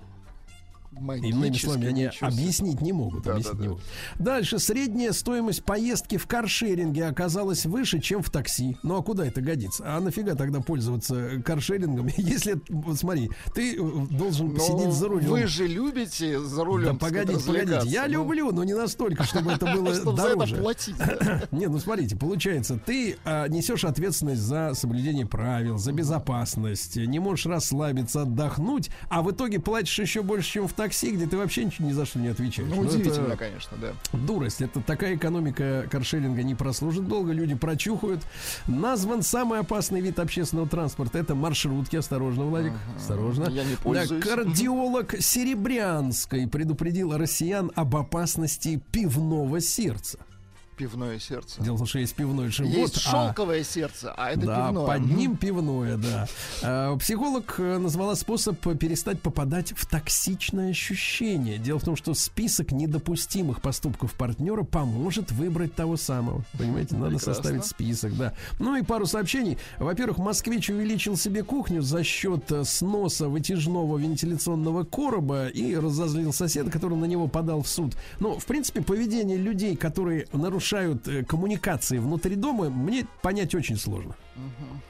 Иными 0.99 1.55
словами, 1.55 1.87
они 1.87 2.09
объяснить 2.21 2.81
не 2.81 2.93
могут. 2.93 3.23
Да, 3.23 3.33
объяснить 3.33 3.53
да, 3.53 3.59
не 3.59 3.65
да. 3.65 3.69
могут. 3.71 3.85
Дальше. 4.19 4.59
Средняя 4.59 5.11
стоимость 5.11 5.63
поездки 5.63 6.17
в 6.17 6.27
каршеринге 6.27 7.05
оказалась 7.05 7.65
выше, 7.65 7.99
чем 7.99 8.21
в 8.23 8.29
такси. 8.29 8.77
Ну 8.83 8.97
а 8.97 9.03
куда 9.03 9.25
это 9.25 9.41
годится? 9.41 9.83
А 9.85 9.99
нафига 9.99 10.35
тогда 10.35 10.59
пользоваться 10.61 11.41
каршерингом, 11.43 12.07
если, 12.17 12.59
вот 12.69 12.97
смотри, 12.97 13.29
ты 13.53 13.75
э, 13.75 13.77
должен 14.11 14.53
Но 14.53 14.59
сидеть 14.59 14.93
за 14.93 15.07
рулем. 15.07 15.27
Ну, 15.27 15.31
Вы 15.31 15.47
же 15.47 15.67
любите 15.67 16.39
за 16.39 16.57
Да 16.57 16.63
рулем 16.63 16.97
так 16.97 17.09
погодите, 17.09 17.45
погодите. 17.45 17.87
Я. 17.87 18.07
Ну, 18.07 18.13
люблю, 18.13 18.51
но 18.51 18.63
не 18.63 18.73
настолько, 18.73 19.23
чтобы 19.23 19.51
это 19.51 19.65
было 19.73 19.93
Чтобы 19.93 20.17
за 20.17 20.27
это 20.27 20.35
дороже. 20.35 20.55
платить. 20.57 20.97
да. 20.97 21.43
Не, 21.51 21.67
ну 21.67 21.79
смотрите, 21.79 22.15
получается, 22.15 22.79
ты 22.83 23.17
а, 23.25 23.47
несешь 23.47 23.83
ответственность 23.83 24.41
за 24.41 24.73
соблюдение 24.73 25.25
правил, 25.25 25.77
за 25.77 25.91
безопасность, 25.91 26.95
не 26.95 27.19
можешь 27.19 27.45
расслабиться, 27.45 28.21
отдохнуть, 28.23 28.89
а 29.09 29.21
в 29.21 29.31
итоге 29.31 29.59
платишь 29.59 29.99
еще 29.99 30.21
больше, 30.23 30.51
чем 30.53 30.67
в 30.67 30.73
такси, 30.73 30.86
где 31.11 31.27
ты 31.27 31.37
вообще 31.37 31.65
ничего 31.65 31.87
ни 31.87 31.91
за 31.93 32.05
что 32.05 32.19
не 32.19 32.27
отвечаешь. 32.29 32.69
Ну, 32.69 32.77
Ну, 32.77 32.83
это 32.85 32.95
удивительно, 32.95 33.35
конечно, 33.37 33.77
да. 33.81 33.91
дурость. 34.17 34.61
Это 34.61 34.81
такая 34.81 35.15
экономика 35.15 35.85
каршеринга 35.89 36.43
не 36.43 36.55
прослужит 36.55 37.07
долго, 37.07 37.31
люди 37.31 37.55
прочухают. 37.55 38.21
Назван 38.67 39.21
самый 39.23 39.59
опасный 39.59 40.01
вид 40.01 40.19
общественного 40.19 40.67
транспорта. 40.67 41.17
Это 41.19 41.35
маршрутки. 41.35 41.95
Осторожно, 41.95 42.45
Владик. 42.45 42.73
Осторожно. 42.95 43.49
Я 43.49 43.63
не 43.63 43.71
Да, 43.71 43.77
пользуюсь. 43.83 44.23
Кардиолог 44.23 45.15
Серебрянской 45.19 46.47
предупредил 46.47 47.15
россиян 47.17 47.71
об 47.75 47.95
опасности 47.95 48.81
пивного 48.91 49.59
сердца. 49.61 50.19
Пивное 50.77 51.17
сердце. 51.17 51.59
Дело 51.59 51.73
в 51.73 51.79
том, 51.79 51.87
что 51.87 51.97
есть 51.97 52.13
пивной 52.13 52.49
живот, 52.49 52.71
Есть 52.71 52.97
а- 53.07 53.27
шелковое 53.27 53.63
сердце, 53.63 54.13
а 54.15 54.29
это 54.29 54.45
да, 54.45 54.67
пивное. 54.67 54.85
под 54.85 55.05
ним 55.09 55.35
пивное, 55.35 55.97
да. 55.97 56.27
А, 56.61 56.95
Психолог 56.97 57.55
э, 57.57 57.79
назвала 57.79 58.15
способ 58.15 58.59
перестать 58.77 59.19
попадать 59.19 59.73
в 59.75 59.87
токсичное 59.87 60.69
ощущение. 60.69 61.57
Дело 61.57 61.79
в 61.79 61.83
том, 61.83 61.95
что 61.95 62.13
список 62.13 62.71
недопустимых 62.71 63.59
поступков 63.63 64.13
партнера 64.13 64.61
поможет 64.61 65.31
выбрать 65.31 65.73
того 65.73 65.97
самого. 65.97 66.43
Понимаете, 66.59 66.93
надо 66.93 67.15
Прекрасно. 67.17 67.33
составить 67.33 67.65
список, 67.65 68.15
да. 68.15 68.33
Ну 68.59 68.75
и 68.75 68.83
пару 68.83 69.07
сообщений. 69.07 69.57
Во-первых, 69.79 70.19
москвич 70.19 70.69
увеличил 70.69 71.17
себе 71.17 71.43
кухню 71.43 71.81
за 71.81 72.03
счет 72.03 72.51
э, 72.51 72.63
сноса 72.65 73.29
вытяжного 73.29 73.97
вентиляционного 73.97 74.83
короба 74.83 75.47
и 75.47 75.75
разозлил 75.75 76.33
соседа, 76.33 76.69
который 76.69 76.99
на 76.99 77.05
него 77.05 77.27
подал 77.27 77.63
в 77.63 77.67
суд. 77.67 77.95
Ну, 78.19 78.37
в 78.37 78.45
принципе, 78.45 78.83
поведение 78.83 79.37
людей, 79.37 79.75
которые 79.75 80.27
нарушают 80.33 80.66
э, 80.75 81.23
коммуникации 81.23 81.97
внутри 81.97 82.35
дома, 82.35 82.69
мне 82.69 83.05
понять 83.21 83.55
очень 83.55 83.77
сложно. 83.77 84.15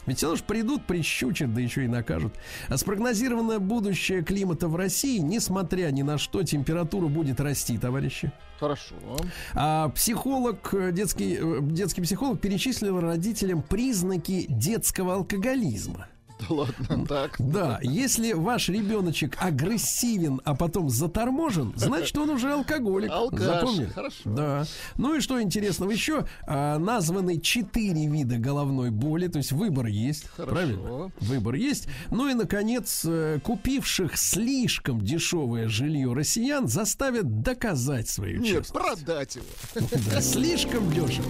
Ведь 0.05 0.17
все 0.17 0.27
равно 0.27 0.37
ж 0.37 0.43
придут, 0.43 0.85
прищучат, 0.85 1.53
да 1.53 1.61
еще 1.61 1.85
и 1.85 1.87
накажут. 1.87 2.33
А 2.67 2.77
спрогнозировано 2.77 3.59
будущее 3.59 4.23
климата 4.23 4.67
в 4.67 4.75
России, 4.75 5.19
несмотря 5.19 5.89
ни 5.91 6.01
на 6.01 6.17
что, 6.17 6.43
температура 6.43 7.07
будет 7.07 7.39
расти, 7.39 7.77
товарищи. 7.77 8.31
Хорошо. 8.59 8.95
А 9.53 9.89
психолог, 9.89 10.73
э, 10.73 10.91
детский, 10.91 11.37
э, 11.39 11.59
детский 11.61 12.01
психолог 12.01 12.41
перечислил 12.41 12.99
родителям 12.99 13.61
признаки 13.61 14.45
детского 14.49 15.15
алкоголизма. 15.15 16.07
Да 16.49 16.55
ладно, 16.55 17.05
так. 17.07 17.35
Да, 17.39 17.79
если 17.81 18.33
ваш 18.33 18.69
ребеночек 18.69 19.37
агрессивен, 19.39 20.41
а 20.45 20.55
потом 20.55 20.89
заторможен, 20.89 21.73
значит 21.75 22.17
он 22.17 22.29
уже 22.29 22.51
алкоголик. 22.53 23.11
Алкаш, 23.11 23.41
Запомнили? 23.41 23.85
хорошо. 23.87 24.15
Да. 24.25 24.65
Ну 24.97 25.15
и 25.15 25.19
что 25.19 25.41
интересного 25.41 25.91
еще? 25.91 26.25
А, 26.45 26.77
названы 26.77 27.39
четыре 27.39 28.07
вида 28.07 28.37
головной 28.37 28.91
боли, 28.91 29.27
то 29.27 29.37
есть 29.37 29.51
выбор 29.51 29.87
есть. 29.87 30.27
Хорошо. 30.35 30.51
Правильно? 30.55 31.11
Выбор 31.19 31.55
есть. 31.55 31.87
Ну 32.11 32.29
и, 32.29 32.33
наконец, 32.33 33.03
э, 33.05 33.39
купивших 33.43 34.17
слишком 34.17 35.01
дешевое 35.01 35.67
жилье 35.67 36.13
россиян 36.13 36.67
заставят 36.67 37.41
доказать 37.41 38.07
свою 38.09 38.39
Нет, 38.41 38.47
честность. 38.65 38.73
продать 38.73 39.35
его. 39.35 39.45
Да, 40.11 40.21
слишком 40.21 40.89
дешево. 40.91 41.25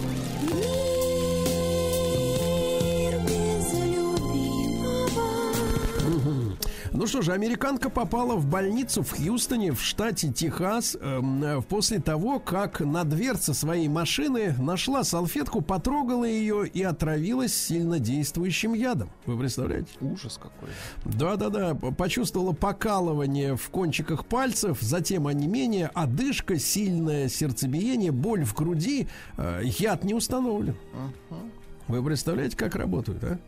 Ну 6.98 7.06
что 7.06 7.22
же, 7.22 7.32
американка 7.32 7.90
попала 7.90 8.34
в 8.34 8.46
больницу 8.46 9.04
в 9.04 9.12
Хьюстоне, 9.12 9.70
в 9.70 9.80
штате 9.80 10.32
Техас, 10.32 10.96
эм, 11.00 11.44
э, 11.44 11.62
после 11.62 12.00
того, 12.00 12.40
как 12.40 12.80
на 12.80 13.04
дверце 13.04 13.54
своей 13.54 13.86
машины 13.86 14.56
нашла 14.58 15.04
салфетку, 15.04 15.60
потрогала 15.60 16.24
ее 16.24 16.66
и 16.66 16.82
отравилась 16.82 17.54
сильнодействующим 17.54 18.74
ядом. 18.74 19.10
Вы 19.26 19.38
представляете? 19.38 19.90
Ужас 20.00 20.40
какой. 20.42 20.70
Да-да-да, 21.04 21.76
почувствовала 21.76 22.52
покалывание 22.52 23.54
в 23.54 23.70
кончиках 23.70 24.26
пальцев, 24.26 24.78
затем 24.80 25.28
онемение, 25.28 25.92
одышка, 25.94 26.58
сильное 26.58 27.28
сердцебиение, 27.28 28.10
боль 28.10 28.44
в 28.44 28.54
груди. 28.54 29.06
Э, 29.36 29.60
Яд 29.62 30.02
не 30.02 30.14
установлен. 30.14 30.74
Вы 31.88 32.02
представляете, 32.04 32.56
как 32.56 32.76
работают, 32.76 33.24
а? 33.24 33.38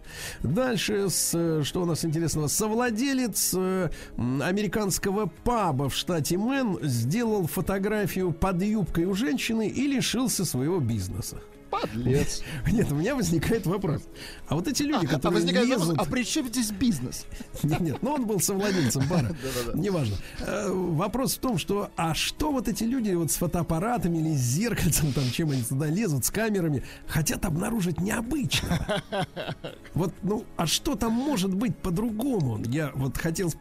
Дальше, 0.43 1.11
с, 1.11 1.33
э, 1.35 1.63
что 1.63 1.83
у 1.83 1.85
нас 1.85 2.05
интересного? 2.07 2.47
Совладелец 2.49 3.55
э, 3.55 3.91
американского 4.17 5.27
паба 5.45 5.91
в 5.91 5.95
штате 5.95 6.39
Мэн 6.39 6.79
сделал 6.83 7.47
фотографию 7.47 8.33
под 8.33 8.63
юбкой 8.63 9.05
у 9.05 9.15
женщины 9.15 9.69
и 9.69 9.87
лишился 9.87 10.47
своего 10.47 10.81
бизнеса. 10.81 11.37
Подлец. 11.71 12.43
Нет, 12.73 12.91
у 12.91 12.95
меня 12.95 13.15
возникает 13.15 13.67
вопрос. 13.67 14.03
А 14.49 14.55
вот 14.55 14.67
эти 14.69 14.83
люди, 14.83 15.07
А, 15.07 15.09
а 15.09 15.13
которые 15.13 15.41
возникает 15.41 15.69
вопрос, 15.69 15.89
лезут... 15.89 16.01
а 16.01 16.05
при 16.11 16.25
чем 16.25 16.49
здесь 16.49 16.71
бизнес? 16.71 17.27
Нет, 17.63 17.81
нет, 17.81 17.99
ну 18.03 18.13
он 18.13 18.27
был 18.27 18.41
совладельцем 18.41 19.07
бара. 19.09 19.35
Неважно. 19.75 20.17
Э, 20.41 20.71
Вопрос 20.71 21.35
в 21.37 21.39
том, 21.39 21.59
что 21.59 21.91
а 21.97 22.15
что 22.15 22.53
вот 22.53 22.69
эти 22.69 22.85
люди 22.85 23.13
вот 23.13 23.31
с 23.31 23.37
фотоаппаратами 23.37 24.19
или 24.19 24.35
с 24.35 24.41
зеркальцем, 24.41 25.13
там, 25.13 25.25
чем 25.31 25.51
они 25.51 25.63
туда 25.63 25.87
лезут, 25.87 26.25
с 26.25 26.31
камерами, 26.31 26.83
хотят 27.07 27.45
обнаружить 27.45 28.01
необычного? 28.01 29.03
Вот, 29.95 30.13
ну, 30.23 30.45
а 30.57 30.67
что 30.67 30.95
там 30.95 31.13
может 31.13 31.55
быть 31.55 31.77
по-другому? 31.77 32.61
Я 32.67 32.91
вот 32.95 33.17
хотел... 33.17 33.53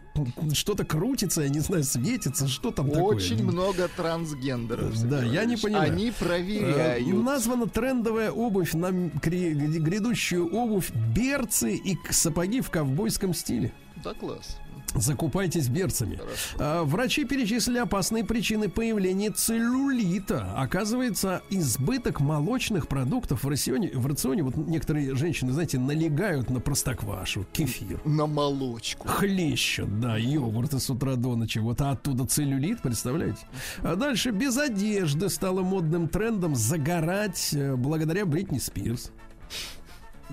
Что-то 0.54 0.86
крутится, 0.86 1.42
я 1.42 1.50
не 1.50 1.60
знаю, 1.60 1.84
светится, 1.84 2.48
что 2.48 2.72
там 2.72 2.90
такое? 2.90 3.16
Очень 3.18 3.44
много 3.44 3.88
трансгендеров. 3.96 5.02
Да, 5.08 5.24
я 5.24 5.46
не 5.46 5.58
понимаю. 5.58 5.92
Они 5.92 6.10
Э, 6.10 6.14
проверяют. 6.18 7.08
Названа 7.08 7.68
трендовая 7.68 8.32
обувь 8.32 8.74
на 8.74 8.92
грядущую 8.92 10.54
обувь 10.54 10.92
берцы 11.16 11.76
и 11.76 11.98
сапоги 12.10 12.62
в 12.62 12.70
ковбойском 12.70 13.34
стиле. 13.34 13.72
Да, 14.04 14.14
класс. 14.14 14.58
Закупайтесь 14.96 15.68
берцами. 15.68 16.20
А, 16.58 16.84
Врачи 16.84 17.26
перечислили 17.26 17.78
опасные 17.78 18.24
причины 18.24 18.70
появления 18.70 19.32
целлюлита. 19.32 20.54
Оказывается, 20.56 21.42
избыток 21.50 22.20
молочных 22.20 22.88
продуктов 22.88 23.44
в 23.44 23.50
рационе, 23.50 23.92
в 23.94 24.06
рационе 24.08 24.44
вот 24.44 24.58
некоторые 24.58 25.16
женщины, 25.16 25.52
знаете, 25.52 25.80
налегают 25.80 26.50
на 26.50 26.60
простоквашу, 26.60 27.46
кефир. 27.52 28.02
На 28.06 28.28
молочку. 28.28 29.08
Хлещут, 29.08 30.00
да, 30.00 30.18
йогурты 30.18 30.80
с 30.80 30.90
утра 30.90 31.16
до 31.16 31.36
ночи. 31.36 31.60
Вот 31.60 31.82
а 31.82 31.92
оттуда 31.92 32.26
целлюлит, 32.26 32.82
представляете? 32.82 33.40
А 33.80 33.96
дальше 33.96 34.32
без 34.32 34.58
одежды 34.58 35.30
стало 35.30 35.62
модным 35.62 36.08
трендом 36.08 36.56
загорать 36.56 37.50
э, 37.54 37.76
благодаря 37.76 38.26
Бритни 38.26 38.60
Спирс. 38.60 39.12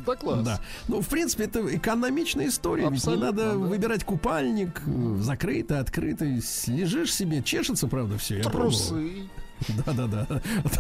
Да, 0.05 0.15
класс. 0.15 0.43
Да. 0.45 0.61
Ну, 0.89 1.01
в 1.01 1.09
принципе, 1.09 1.45
это 1.45 1.77
экономичная 1.77 2.49
история. 2.49 2.85
Ведь 2.85 2.91
не 2.93 2.97
Абсолютно, 2.97 3.27
надо 3.27 3.51
да. 3.53 3.57
выбирать 3.57 4.05
купальник, 4.05 4.83
э, 4.87 5.17
закрытый, 5.21 5.79
открытый. 5.79 6.43
Лежишь 6.67 7.15
себе, 7.15 7.43
чешется, 7.43 7.89
правда, 7.89 8.19
все. 8.19 8.43
Трусы. 8.43 9.29
Да-да-да. 9.87 10.27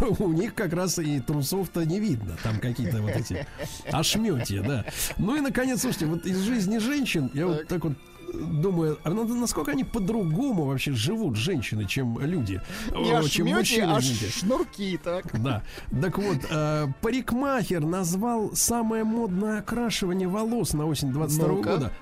А 0.00 0.04
У 0.18 0.32
них 0.32 0.54
как 0.54 0.72
раз 0.72 0.98
и 0.98 1.20
трусов-то 1.20 1.84
не 1.84 2.00
видно. 2.00 2.36
Там 2.42 2.58
какие-то 2.60 3.00
вот 3.00 3.10
эти 3.10 3.46
ошметья, 3.90 4.62
да. 4.62 4.84
Ну 5.16 5.36
и, 5.36 5.40
наконец, 5.40 5.80
слушайте, 5.80 6.06
вот 6.06 6.26
из 6.26 6.38
жизни 6.40 6.78
женщин, 6.78 7.30
я 7.32 7.46
вот 7.46 7.66
так 7.68 7.84
вот 7.84 7.94
думаю, 8.37 8.99
а 9.05 9.11
надо- 9.11 9.34
насколько 9.34 9.70
они 9.72 9.84
по-другому 9.84 10.64
вообще 10.64 10.93
живут, 10.93 11.37
женщины, 11.37 11.84
чем 11.87 12.18
люди. 12.20 12.61
Не 12.95 13.28
чем 13.28 13.49
мужчины, 13.49 13.84
а 13.93 14.01
шнурки, 14.01 14.99
так. 15.03 15.24
Да. 15.43 15.62
Так 16.01 16.18
вот, 16.18 16.39
э, 16.51 16.87
парикмахер 17.01 17.80
назвал 17.84 18.53
самое 18.55 19.05
модное 19.05 19.59
окрашивание 19.61 20.28
волос 20.28 20.72
на 20.72 20.87
осень 20.87 21.12
22 21.12 21.49
Ну-ка. 21.49 21.70
года. 21.70 21.93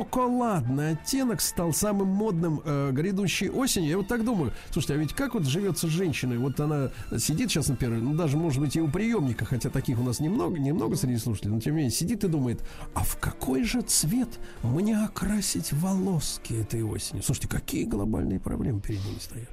Шоколадный 0.00 0.92
оттенок 0.92 1.40
стал 1.40 1.72
самым 1.72 2.08
модным 2.08 2.60
э, 2.64 2.90
грядущей 2.92 3.48
осенью. 3.50 3.90
Я 3.90 3.96
вот 3.98 4.08
так 4.08 4.24
думаю, 4.24 4.52
слушайте, 4.70 4.94
а 4.94 4.96
ведь 4.96 5.12
как 5.14 5.34
вот 5.34 5.44
живется 5.46 5.88
женщина? 5.88 6.38
Вот 6.38 6.58
она 6.60 6.90
сидит 7.18 7.50
сейчас, 7.50 7.68
например, 7.68 7.98
ну 8.00 8.14
даже, 8.14 8.36
может 8.36 8.60
быть, 8.60 8.76
и 8.76 8.80
у 8.80 8.88
приемника, 8.88 9.44
хотя 9.44 9.68
таких 9.70 9.98
у 10.00 10.02
нас 10.02 10.20
немного, 10.20 10.58
немного 10.58 10.96
среди 10.96 11.18
слушателей, 11.18 11.54
но 11.54 11.60
тем 11.60 11.72
не 11.74 11.78
менее, 11.82 11.90
сидит 11.90 12.24
и 12.24 12.28
думает, 12.28 12.62
а 12.94 13.02
в 13.04 13.16
какой 13.18 13.64
же 13.64 13.82
цвет 13.82 14.28
мне 14.62 14.96
окрасить 14.98 15.72
волоски 15.80 16.54
этой 16.54 16.82
осенью? 16.82 17.22
Слушайте, 17.22 17.48
какие 17.48 17.84
глобальные 17.84 18.38
проблемы 18.38 18.80
перед 18.80 19.04
ними 19.04 19.18
стоят? 19.18 19.48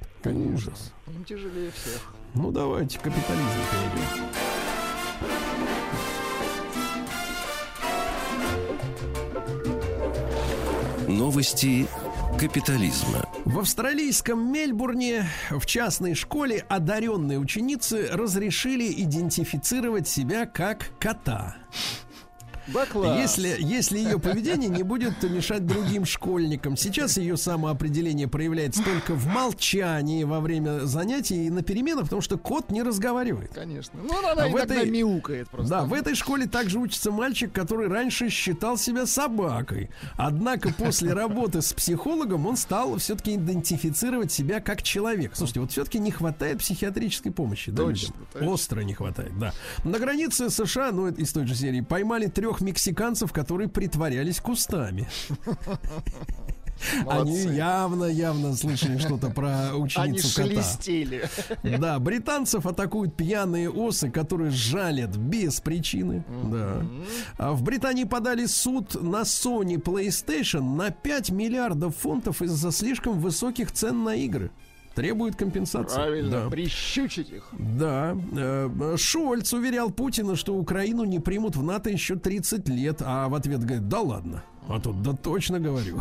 Ужас. 0.54 0.92
Им 1.06 1.24
тяжелее 1.24 1.70
всех. 1.70 2.12
Ну 2.34 2.50
давайте 2.50 2.98
капитализм 2.98 3.48
перейдем. 3.70 4.28
Новости 11.08 11.88
капитализма. 12.38 13.24
В 13.44 13.60
австралийском 13.60 14.52
Мельбурне 14.52 15.26
в 15.50 15.64
частной 15.64 16.14
школе 16.14 16.66
одаренные 16.68 17.38
ученицы 17.38 18.08
разрешили 18.12 18.92
идентифицировать 19.02 20.06
себя 20.06 20.44
как 20.44 20.90
кота. 20.98 21.56
Да, 22.72 22.86
класс. 22.86 23.18
Если, 23.18 23.56
если 23.58 23.98
ее 23.98 24.18
поведение 24.18 24.68
не 24.68 24.82
будет 24.82 25.22
мешать 25.22 25.66
другим 25.66 26.04
школьникам. 26.04 26.76
Сейчас 26.76 27.16
ее 27.18 27.36
самоопределение 27.36 28.28
проявляется 28.28 28.82
только 28.82 29.14
в 29.14 29.26
молчании 29.26 30.24
во 30.24 30.40
время 30.40 30.80
занятий 30.86 31.46
и 31.46 31.50
на 31.50 31.62
переменах, 31.62 32.04
потому 32.04 32.22
что 32.22 32.38
кот 32.38 32.70
не 32.70 32.82
разговаривает. 32.82 33.52
Конечно. 33.54 33.98
Ну, 34.02 34.18
она 34.18 34.44
А 34.44 34.48
в 34.48 34.56
этой- 34.56 34.88
мяукает 34.90 35.48
просто. 35.48 35.70
Да, 35.70 35.84
в 35.84 35.92
этой 35.92 36.14
школе 36.14 36.46
также 36.46 36.78
учится 36.78 37.10
мальчик, 37.10 37.52
который 37.52 37.88
раньше 37.88 38.28
считал 38.28 38.76
себя 38.78 39.06
собакой. 39.06 39.90
Однако 40.16 40.72
после 40.72 41.12
работы 41.12 41.62
с 41.62 41.72
психологом 41.72 42.46
он 42.46 42.56
стал 42.56 42.96
все-таки 42.98 43.34
идентифицировать 43.36 44.32
себя 44.32 44.60
как 44.60 44.82
человек. 44.82 45.32
Слушайте, 45.34 45.60
вот 45.60 45.72
все-таки 45.72 45.98
не 45.98 46.10
хватает 46.10 46.58
психиатрической 46.58 47.32
помощи. 47.32 47.70
да, 47.70 47.84
Точно, 47.84 48.06
людям? 48.12 48.26
точно. 48.32 48.50
Остро 48.50 48.80
не 48.80 48.94
хватает, 48.94 49.38
да. 49.38 49.52
На 49.84 49.98
границе 49.98 50.50
США, 50.50 50.92
ну, 50.92 51.06
это 51.06 51.20
из 51.20 51.32
той 51.32 51.46
же 51.46 51.54
серии, 51.54 51.80
поймали 51.80 52.26
трех 52.26 52.57
мексиканцев, 52.60 53.32
которые 53.32 53.68
притворялись 53.68 54.40
кустами. 54.40 55.08
Они 57.08 57.32
Молодцы. 57.32 57.48
явно, 57.56 58.04
явно 58.04 58.54
слышали 58.54 58.98
что-то 58.98 59.30
про 59.30 59.70
Они 59.70 59.80
ученицу 59.82 60.28
кота. 60.36 60.48
шелестели. 60.48 61.28
Да, 61.78 61.98
британцев 61.98 62.66
атакуют 62.66 63.16
пьяные 63.16 63.68
осы, 63.68 64.10
которые 64.10 64.50
жалят 64.52 65.16
без 65.16 65.60
причины. 65.60 66.24
Да. 66.44 66.82
А 67.36 67.52
в 67.52 67.62
Британии 67.62 68.04
подали 68.04 68.46
суд 68.46 68.94
на 69.02 69.22
Sony 69.22 69.82
PlayStation 69.82 70.76
на 70.76 70.90
5 70.90 71.30
миллиардов 71.30 71.96
фунтов 71.96 72.42
из-за 72.42 72.70
слишком 72.70 73.18
высоких 73.18 73.72
цен 73.72 74.04
на 74.04 74.14
игры. 74.14 74.52
Требует 74.98 75.36
компенсации. 75.36 75.94
Правильно, 75.94 76.30
Да. 76.44 76.50
прищучить 76.50 77.30
их. 77.30 77.44
Да, 77.52 78.16
э, 78.36 78.96
Шольц 78.98 79.52
уверял 79.52 79.90
Путина, 79.90 80.34
что 80.34 80.54
Украину 80.56 81.04
не 81.04 81.20
примут 81.20 81.54
в 81.54 81.62
НАТО 81.62 81.88
еще 81.90 82.16
30 82.16 82.68
лет, 82.68 83.00
а 83.04 83.28
в 83.28 83.34
ответ 83.36 83.60
говорит, 83.64 83.88
да 83.88 84.00
ладно. 84.00 84.42
А 84.68 84.80
тут, 84.80 85.00
да 85.02 85.12
точно 85.12 85.60
говорю. 85.60 86.00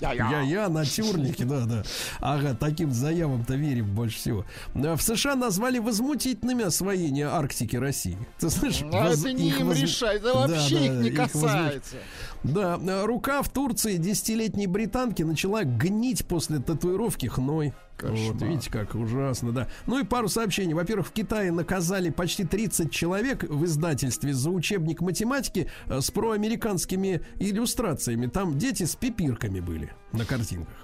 Я-я, 0.00 0.68
натюрники, 0.68 1.44
да, 1.44 1.64
да. 1.64 1.82
Ага, 2.20 2.54
таким 2.54 2.92
заявам-то 2.92 3.54
верим 3.54 3.94
больше 3.94 4.18
всего. 4.18 4.44
Да, 4.74 4.96
В 4.96 5.02
США 5.02 5.34
назвали 5.34 5.78
возмутительными 5.78 6.64
освоение 6.64 7.26
Арктики 7.28 7.76
России. 7.76 8.18
Ты 8.38 8.50
слышишь? 8.50 8.84
А 8.92 9.08
воз- 9.08 9.20
это 9.20 9.32
не 9.32 9.48
им 9.50 9.68
возму- 9.70 9.80
решать, 9.82 10.16
это 10.16 10.32
Да, 10.34 10.38
вообще 10.40 10.74
да, 10.78 10.84
их 10.84 10.92
не 10.92 11.08
их 11.08 11.16
касается. 11.16 11.96
Да, 12.44 12.78
рука 13.06 13.42
в 13.42 13.48
Турции 13.48 13.96
десятилетней 13.96 14.66
британки 14.66 15.22
начала 15.22 15.64
гнить 15.64 16.26
после 16.26 16.58
татуировки 16.58 17.26
хной. 17.26 17.72
Вот, 18.00 18.42
видите, 18.42 18.70
как 18.70 18.94
ужасно, 18.94 19.52
да. 19.52 19.68
Ну 19.86 19.98
и 20.00 20.04
пару 20.04 20.28
сообщений. 20.28 20.74
Во-первых, 20.74 21.06
в 21.06 21.12
Китае 21.12 21.52
наказали 21.52 22.10
почти 22.10 22.44
30 22.44 22.90
человек 22.90 23.44
в 23.44 23.64
издательстве 23.64 24.34
за 24.34 24.50
учебник 24.50 25.00
математики 25.00 25.70
э, 25.86 26.00
с 26.00 26.10
проамериканскими 26.10 27.22
иллюстрациями. 27.38 28.26
Там 28.26 28.58
дети 28.58 28.82
с 28.84 28.96
пипирками 28.96 29.60
были 29.60 29.92
на 30.12 30.24
картинках. 30.24 30.83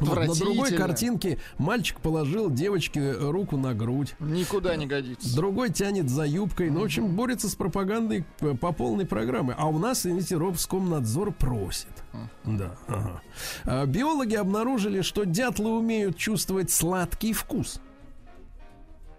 Вот, 0.00 0.26
на 0.26 0.34
другой 0.34 0.72
картинке 0.72 1.38
мальчик 1.56 2.00
положил 2.00 2.50
девочке 2.50 3.12
руку 3.12 3.56
на 3.56 3.74
грудь. 3.74 4.14
Никуда 4.20 4.76
не 4.76 4.86
годится. 4.86 5.34
Другой 5.34 5.70
тянет 5.70 6.08
за 6.08 6.24
юбкой. 6.24 6.70
Ну, 6.70 6.80
в 6.80 6.84
общем, 6.84 7.08
борется 7.08 7.48
с 7.48 7.54
пропагандой 7.54 8.24
по, 8.38 8.54
по 8.54 8.72
полной 8.72 9.06
программе. 9.06 9.54
А 9.56 9.66
у 9.66 9.78
нас, 9.78 10.00
извините, 10.00 10.36
Роскомнадзор 10.36 11.32
просит. 11.32 11.88
Да. 12.44 12.76
ага. 12.86 13.22
А, 13.64 13.86
Биологи 13.86 14.34
обнаружили, 14.34 15.00
что 15.02 15.24
дятлы 15.24 15.70
умеют 15.70 16.16
чувствовать 16.16 16.70
сладкий 16.70 17.32
вкус. 17.32 17.80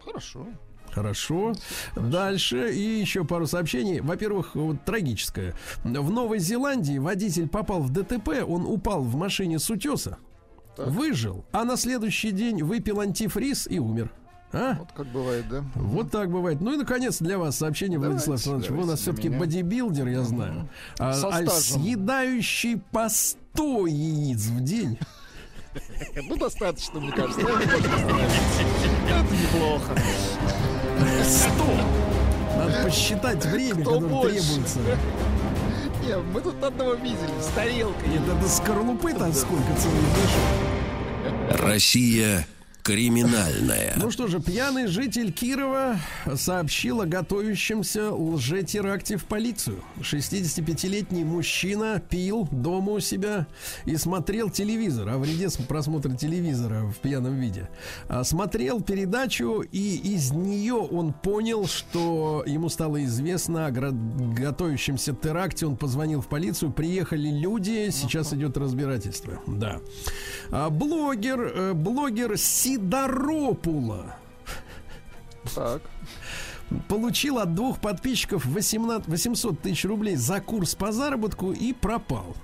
Хорошо. 0.04 0.48
Хорошо. 0.92 1.54
Дальше 1.96 2.72
и 2.74 3.00
еще 3.00 3.24
пару 3.24 3.46
сообщений. 3.48 4.00
Во-первых, 4.00 4.56
вот 4.56 4.84
трагическое. 4.86 5.56
В 5.84 6.10
Новой 6.10 6.40
Зеландии 6.40 6.98
водитель 6.98 7.48
попал 7.48 7.82
в 7.82 7.92
ДТП, 7.92 8.44
он 8.48 8.66
упал 8.66 9.04
в 9.04 9.16
машине 9.16 9.60
с 9.60 9.70
утеса, 9.70 10.18
выжил, 10.86 11.46
а 11.52 11.64
на 11.64 11.78
следующий 11.78 12.32
день 12.32 12.64
выпил 12.64 13.00
антифриз 13.02 13.68
и 13.70 13.80
умер. 13.80 14.12
А? 14.52 14.78
Вот 14.80 14.92
как 14.96 15.06
бывает, 15.08 15.48
да? 15.48 15.64
Вот 15.76 16.10
так 16.10 16.32
бывает. 16.32 16.60
Ну 16.60 16.74
и 16.74 16.78
наконец 16.78 17.20
для 17.20 17.38
вас 17.38 17.58
сообщение, 17.58 18.00
Давайте, 18.00 18.26
Владислав 18.26 18.56
Александрович. 18.56 18.72
Вы 18.72 18.84
у 18.84 18.88
нас 18.88 19.00
все-таки 19.00 19.30
бодибилдер, 19.30 20.08
я 20.08 20.24
знаю. 20.24 20.70
А, 20.98 21.12
а 21.12 21.48
съедающий 21.50 22.82
по 22.92 23.10
100 23.10 23.88
яиц 23.88 24.46
в 24.48 24.62
день. 24.64 24.98
Ну, 26.28 26.36
достаточно, 26.36 27.00
мне 27.00 27.12
кажется. 27.12 27.42
Это 27.42 27.54
неплохо. 29.32 29.96
100! 31.24 31.54
Надо 32.58 32.84
посчитать 32.84 33.46
время, 33.46 33.82
Кто 33.82 33.94
которое 33.94 34.10
больше? 34.10 34.40
требуется. 34.40 34.80
Не, 36.04 36.18
мы 36.34 36.42
тут 36.42 36.64
одного 36.64 36.94
видели 36.96 37.40
с 37.40 37.48
тарелкой. 37.54 38.10
Нет, 38.10 38.22
это 38.28 38.50
скорлупы-то 38.50 39.32
сколько 39.34 39.76
целых 39.76 40.14
дышит. 40.16 40.69
Россия 41.50 42.46
криминальная. 42.94 43.94
Ну 43.98 44.10
что 44.10 44.26
же, 44.28 44.40
пьяный 44.40 44.88
житель 44.88 45.32
Кирова 45.32 45.98
сообщил 46.36 47.02
о 47.02 47.06
готовящемся 47.06 48.12
лжетеракте 48.12 49.18
в 49.18 49.26
полицию. 49.26 49.84
65-летний 50.02 51.24
мужчина 51.24 52.02
пил 52.10 52.48
дома 52.52 52.94
у 52.94 53.00
себя 53.00 53.46
и 53.86 53.96
смотрел 53.96 54.50
телевизор. 54.50 55.08
О 55.10 55.18
вреде 55.20 55.50
с- 55.52 55.58
просмотра 55.58 56.16
телевизора 56.16 56.82
в 56.86 56.96
пьяном 56.98 57.36
виде. 57.40 57.70
А, 58.08 58.24
Смотрел 58.24 58.82
передачу, 58.82 59.62
и 59.62 59.96
из 60.16 60.32
нее 60.32 60.74
он 60.76 61.14
понял, 61.14 61.68
что 61.68 62.44
ему 62.48 62.70
стало 62.70 63.04
известно 63.06 63.68
о 63.68 63.72
готовящемся 63.72 65.14
теракте. 65.14 65.68
Он 65.68 65.78
позвонил 65.78 66.22
в 66.22 66.28
полицию, 66.28 66.72
приехали 66.72 67.30
люди, 67.30 67.90
сейчас 67.92 68.34
идет 68.34 68.58
разбирательство. 68.58 69.40
Да. 69.46 69.80
А, 70.52 70.70
Блогер, 70.72 71.40
э, 71.42 71.74
блогер 71.74 72.38
Сидоропула 72.80 74.16
Так. 75.56 75.82
Получил 76.88 77.40
от 77.40 77.56
двух 77.56 77.80
подписчиков 77.80 78.46
18, 78.46 79.08
800 79.08 79.62
тысяч 79.62 79.86
рублей 79.86 80.16
за 80.16 80.40
курс 80.40 80.76
по 80.76 80.92
заработку 80.92 81.52
и 81.52 81.74
пропал. 81.74 82.36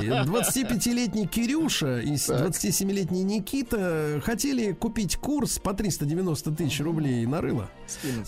И 0.00 0.06
25-летний 0.06 1.26
Кирюша 1.26 2.00
и 2.00 2.16
с- 2.16 2.28
27-летний 2.30 3.24
Никита 3.24 4.20
хотели 4.24 4.72
купить 4.72 5.16
курс 5.16 5.58
по 5.58 5.74
390 5.74 6.50
тысяч 6.52 6.80
рублей 6.80 7.26
на 7.26 7.40
рыло. 7.40 7.68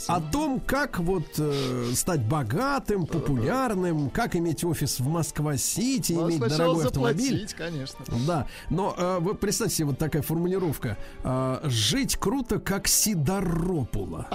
О 0.08 0.20
том, 0.20 0.60
как 0.60 0.98
вот 1.00 1.26
э, 1.38 1.90
стать 1.94 2.22
богатым, 2.22 3.06
популярным, 3.06 4.10
как 4.10 4.34
иметь 4.36 4.64
офис 4.64 4.98
в 5.00 5.06
Москва-Сити, 5.08 6.12
Ну, 6.14 6.28
иметь 6.30 6.40
дорогой 6.40 6.86
автомобиль. 6.86 7.46
конечно. 7.56 8.04
Да, 8.26 8.46
но 8.70 8.94
э, 8.96 9.18
вы 9.20 9.34
представьте 9.34 9.76
себе 9.76 9.86
вот 9.88 9.98
такая 9.98 10.22
формулировка. 10.22 10.96
Э, 11.22 11.60
жить 11.64 12.16
круто, 12.16 12.58
как 12.58 12.88
Сидоропула. 12.88 14.28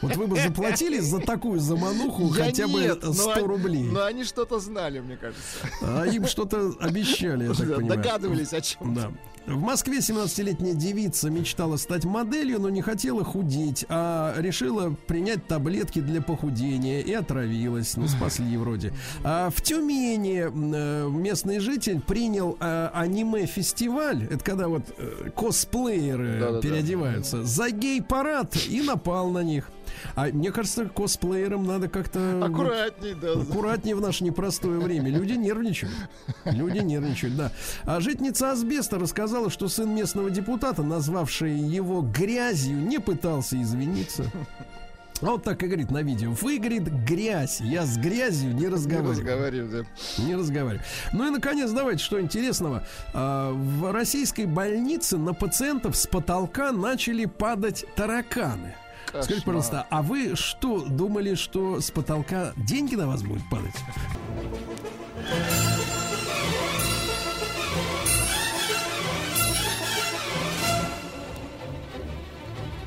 Вот 0.00 0.16
вы 0.16 0.26
бы 0.26 0.36
заплатили 0.40 0.98
за 1.00 1.18
такую 1.20 1.60
замануху 1.60 2.32
Я 2.34 2.44
хотя 2.44 2.66
нет, 2.66 3.00
бы 3.00 3.06
но 3.06 3.12
100 3.12 3.32
они- 3.34 3.46
рублей. 3.46 3.84
Но 3.90 4.04
они 4.04 4.24
что-то 4.24 4.58
знали, 4.60 5.00
мне 5.00 5.16
кажется. 5.16 5.58
А 5.82 6.04
им 6.06 6.26
что-то 6.26 6.72
обещали, 6.80 7.44
я 7.48 7.54
так 7.54 7.58
понимаю. 7.76 7.88
Догадывались 8.02 8.52
о 8.52 8.60
чем. 8.60 8.94
Да. 8.94 9.10
В 9.46 9.60
Москве 9.60 9.98
17-летняя 9.98 10.74
девица 10.74 11.28
мечтала 11.28 11.76
стать 11.76 12.04
моделью, 12.04 12.60
но 12.60 12.70
не 12.70 12.80
хотела 12.80 13.24
худеть, 13.24 13.84
а 13.88 14.34
решила 14.38 14.94
принять 15.06 15.46
таблетки 15.48 16.00
для 16.00 16.22
похудения 16.22 17.00
и 17.00 17.12
отравилась. 17.12 17.96
Ну, 17.96 18.06
спасли 18.06 18.56
вроде. 18.62 18.92
А 19.24 19.50
в 19.50 19.60
Тюмени 19.60 20.44
э, 20.46 21.08
местный 21.10 21.58
житель 21.58 22.00
принял 22.00 22.56
э, 22.60 22.90
аниме-фестиваль. 22.94 24.28
Это 24.30 24.44
когда 24.44 24.68
вот 24.68 24.84
э, 24.96 25.30
косплееры 25.34 26.38
Да-да-да. 26.38 26.60
переодеваются. 26.60 27.42
За 27.44 27.70
гей-парад 27.70 28.56
и 28.68 28.80
напал 28.80 29.30
на 29.30 29.42
них. 29.42 29.70
А 30.14 30.26
мне 30.26 30.50
кажется, 30.52 30.86
косплеерам 30.86 31.64
надо 31.64 31.88
как-то... 31.88 32.44
Аккуратней, 32.44 33.14
да. 33.14 33.32
Аккуратнее 33.32 33.94
в 33.96 34.00
наше 34.00 34.24
непростое 34.24 34.78
время. 34.78 35.10
Люди 35.10 35.32
нервничают. 35.32 35.94
Люди 36.44 36.78
нервничают, 36.78 37.36
да. 37.36 37.52
А 37.84 38.00
житница 38.00 38.52
Асбеста 38.52 38.98
рассказала, 38.98 39.50
что 39.50 39.68
сын 39.68 39.94
местного 39.94 40.30
депутата, 40.30 40.82
назвавший 40.82 41.52
его 41.58 42.00
грязью, 42.02 42.76
не 42.76 42.98
пытался 42.98 43.60
извиниться. 43.60 44.24
А 45.20 45.26
вот 45.26 45.44
так 45.44 45.62
и 45.62 45.66
говорит 45.66 45.92
на 45.92 46.02
видео. 46.02 46.32
Вы, 46.32 46.58
говорит, 46.58 46.88
грязь. 46.88 47.60
Я 47.60 47.86
с 47.86 47.96
грязью 47.96 48.54
не 48.54 48.62
Не 48.62 48.68
разговариваю. 48.68 49.16
разговариваю, 49.16 49.70
да. 50.18 50.22
Не 50.24 50.34
разговариваю. 50.34 50.84
Ну 51.12 51.28
и, 51.28 51.30
наконец, 51.30 51.70
давайте, 51.70 52.02
что 52.02 52.20
интересного. 52.20 52.84
А, 53.14 53.52
В 53.52 53.92
российской 53.92 54.46
больнице 54.46 55.18
на 55.18 55.32
пациентов 55.32 55.96
с 55.96 56.08
потолка 56.08 56.72
начали 56.72 57.26
падать 57.26 57.84
тараканы. 57.94 58.74
Скажите, 59.12 59.34
Кошмар. 59.34 59.44
пожалуйста, 59.44 59.86
а 59.90 60.02
вы 60.02 60.34
что, 60.36 60.80
думали, 60.80 61.34
что 61.34 61.80
с 61.80 61.90
потолка 61.90 62.52
деньги 62.56 62.94
на 62.94 63.06
вас 63.06 63.22
будут 63.22 63.42
падать? 63.50 63.74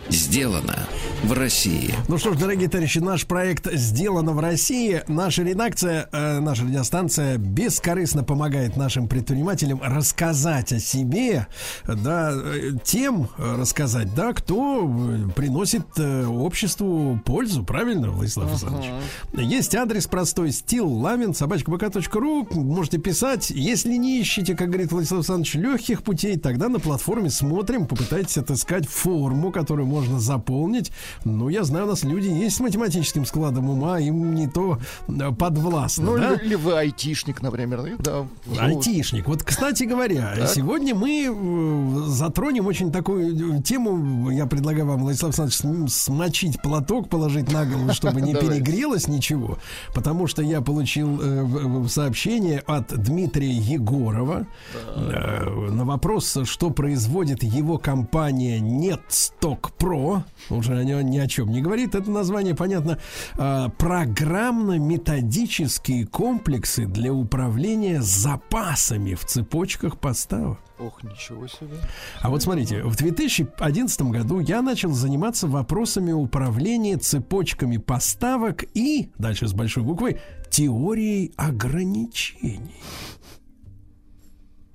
Сделано 0.10 0.88
в 1.24 1.34
России. 1.34 1.93
Ну 2.08 2.18
что 2.18 2.34
ж, 2.34 2.38
дорогие 2.38 2.70
товарищи, 2.70 2.99
наш 2.99 3.26
проект 3.26 3.72
сделано 3.74 4.34
в 4.34 4.39
России. 4.39 5.01
Наша 5.08 5.43
редакция, 5.43 6.08
э, 6.12 6.39
наша 6.39 6.64
радиостанция 6.64 7.38
бескорыстно 7.38 8.24
помогает 8.24 8.78
нашим 8.78 9.08
предпринимателям 9.08 9.82
рассказать 9.82 10.72
о 10.72 10.80
себе, 10.80 11.47
да, 11.88 12.32
э, 12.34 12.72
тем 12.84 13.30
э, 13.38 13.56
рассказать, 13.58 14.14
да, 14.14 14.34
кто 14.34 14.88
э, 14.88 15.30
приносит 15.36 15.86
э, 15.97 16.26
обществу 16.26 17.20
пользу, 17.26 17.64
правильно, 17.64 18.12
Владислав 18.12 18.49
Александрович? 18.49 18.89
Есть 19.34 19.76
адрес 19.76 20.06
простой, 20.06 20.51
стил 20.51 20.91
ламин, 20.91 21.34
собачка.бк.ру, 21.34 22.47
можете 22.51 22.99
писать. 22.99 23.49
Если 23.49 23.95
не 23.95 24.20
ищете, 24.20 24.56
как 24.56 24.68
говорит 24.70 24.91
Владислав 24.91 25.20
Александрович, 25.20 25.56
легких 25.56 26.03
путей, 26.03 26.38
тогда 26.38 26.70
на 26.70 26.80
платформе 26.80 27.30
смотрим, 27.30 27.88
попытайтесь 27.88 28.38
отыскать 28.38 28.88
форму, 28.88 29.51
которую 29.51 29.88
можно 29.96 30.20
заполнить. 30.20 30.91
Ну, 31.24 31.50
я 31.50 31.64
знаю, 31.64 31.86
у 31.86 31.89
нас 31.89 32.04
люди 32.04 32.28
есть 32.28 32.58
с 32.58 32.60
математическим 32.60 33.26
складом 33.26 33.70
ума, 33.70 34.00
им 34.00 34.36
не 34.36 34.48
то 34.48 34.78
э, 35.08 35.32
подвластно, 35.32 36.06
Ну, 36.06 36.18
да? 36.18 36.34
или 36.36 36.56
вы 36.56 36.78
айтишник, 36.78 37.41
например. 37.41 37.98
Да. 37.99 38.26
Айтишник. 38.60 39.28
Вот, 39.28 39.44
кстати 39.44 39.84
говоря, 39.84 40.34
Так. 40.38 40.49
сегодня 40.49 40.94
мы 40.95 41.28
э, 41.30 42.07
затронем 42.10 42.68
очень 42.68 42.91
такую 42.91 43.60
э, 43.60 43.61
тему. 43.61 44.30
Я 44.32 44.45
предлагаю 44.45 44.86
вам, 44.86 45.02
Владислав 45.02 45.30
Александрович, 45.40 45.56
см- 45.57 45.90
смочить 45.90 46.61
платок, 46.61 47.10
положить 47.10 47.52
на 47.52 47.65
голову, 47.65 47.94
чтобы 47.94 48.22
не 48.22 48.34
перегрелось 48.41 49.07
ничего. 49.07 49.57
Потому 49.94 50.28
что 50.28 50.41
я 50.41 50.61
получил 50.61 51.88
сообщение 51.88 52.60
от 52.60 52.88
Дмитрия 53.02 53.52
Егорова 53.52 54.45
на 54.95 55.86
вопрос, 55.86 56.38
что 56.44 56.69
производит 56.69 57.44
его 57.44 57.78
компания 57.78 58.60
Netstock 58.60 59.72
Pro. 59.86 60.24
Уже 60.49 60.78
о 60.78 60.84
нё 60.84 61.02
ни 61.02 61.20
о 61.20 61.28
чем 61.28 61.52
не 61.52 61.62
говорит. 61.62 61.94
Это 61.94 62.10
название 62.10 62.56
понятно. 62.56 62.98
А, 63.38 63.70
Программно-методические 63.70 66.07
комплексы 66.07 66.88
для 66.88 67.14
управления 67.14 68.02
запасами 68.02 69.14
в 69.14 69.26
цепочках 69.26 69.99
поставок. 69.99 70.57
Ох, 70.80 71.03
ничего 71.03 71.48
себе. 71.48 71.78
А 72.22 72.30
вот 72.30 72.41
смотрите, 72.41 72.84
в 72.84 72.95
2011 72.95 74.12
году 74.12 74.40
я 74.40 74.62
начал 74.62 74.91
заниматься 74.91 75.48
вопросами 75.48 76.12
управления 76.12 76.98
цепочками 76.98 77.78
поставок 77.78 78.66
и, 78.74 79.12
дальше 79.18 79.48
с 79.48 79.53
большой 79.53 79.84
буквы, 79.84 80.20
теорией 80.49 81.32
ограничений. 81.38 82.76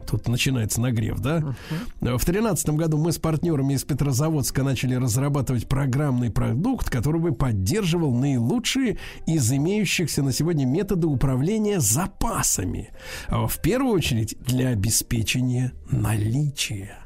Тут 0.06 0.28
начинается 0.28 0.81
нагрев, 0.81 1.20
да? 1.20 1.55
В 2.01 2.24
тринадцатом 2.24 2.77
году 2.77 2.98
мы 2.98 3.12
с 3.12 3.18
партнерами 3.18 3.74
из 3.74 3.85
Петрозаводска 3.85 4.62
начали 4.62 4.94
разрабатывать 4.94 5.68
программный 5.68 6.31
продукт, 6.31 6.90
который 6.90 7.20
бы 7.20 7.32
поддерживал 7.32 8.14
наилучшие 8.14 8.98
из 9.27 9.51
имеющихся 9.52 10.22
на 10.22 10.32
сегодня 10.32 10.64
методы 10.66 11.06
управления 11.06 11.81
запасами. 11.81 12.90
А 13.28 13.47
В 13.47 13.60
первую 13.60 13.94
очередь 13.94 14.36
для 14.40 14.68
обеспечения 14.68 15.72
наличия. 15.90 16.99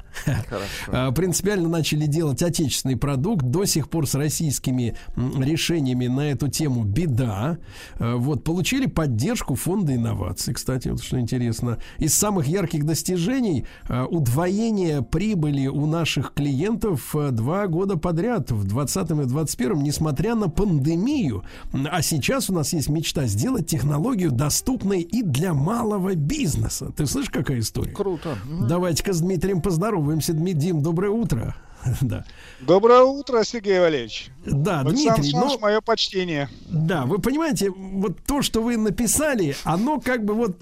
А, 0.87 1.11
Принципиально 1.11 1.69
начали 1.69 2.05
делать 2.05 2.41
отечественный 2.41 2.97
продукт. 2.97 3.45
До 3.45 3.65
сих 3.65 3.89
пор 3.89 4.07
с 4.07 4.15
российскими 4.15 4.95
решениями 5.15 6.07
на 6.07 6.31
эту 6.31 6.47
тему 6.47 6.83
беда. 6.83 7.57
А, 7.99 8.15
Вот, 8.15 8.43
получили 8.43 8.85
поддержку 8.85 9.55
фонда 9.55 9.95
инноваций, 9.95 10.53
кстати, 10.53 10.89
вот 10.89 11.01
что 11.03 11.19
интересно. 11.19 11.79
Из 11.97 12.13
самых 12.13 12.47
ярких 12.47 12.85
достижений 12.85 13.65
а, 13.87 14.05
удвоение 14.05 15.01
прибыли 15.01 15.67
у 15.67 15.85
наших 15.85 16.33
клиентов 16.33 17.15
два 17.31 17.67
года 17.67 17.97
подряд, 17.97 18.51
в 18.51 18.65
2020 18.65 19.11
и 19.11 19.13
2021, 19.13 19.83
несмотря 19.83 20.35
на 20.35 20.49
пандемию. 20.49 21.43
А 21.73 22.01
сейчас 22.01 22.49
у 22.49 22.53
нас 22.53 22.73
есть 22.73 22.89
мечта 22.89 23.25
сделать 23.25 23.67
технологию 23.67 24.31
доступной 24.31 25.01
и 25.01 25.23
для 25.23 25.53
малого 25.53 26.15
бизнеса. 26.15 26.91
Ты 26.95 27.05
слышишь, 27.05 27.31
какая 27.31 27.59
история? 27.59 27.91
Круто. 27.91 28.37
Давайте-ка 28.67 29.13
с 29.13 29.21
Дмитрием 29.21 29.61
поздороваемся. 29.61 30.04
Дми- 30.13 30.53
Дим, 30.53 30.81
доброе 30.81 31.11
утро. 31.11 31.55
Да, 32.01 32.25
Доброе 32.61 33.03
утро, 33.03 33.43
Сергей 33.43 33.79
Валерьевич. 33.79 34.29
да 34.43 34.79
Александр 34.79 34.89
Дмитрий, 34.89 35.09
Александрович, 35.09 35.53
ну, 35.53 35.59
мое 35.59 35.81
почтение. 35.81 36.49
да, 36.67 37.05
вы 37.05 37.19
понимаете, 37.19 37.69
вот 37.69 38.17
то, 38.25 38.41
что 38.41 38.63
вы 38.63 38.75
написали, 38.77 39.55
оно 39.63 39.99
как 39.99 40.25
бы 40.25 40.33
вот 40.33 40.57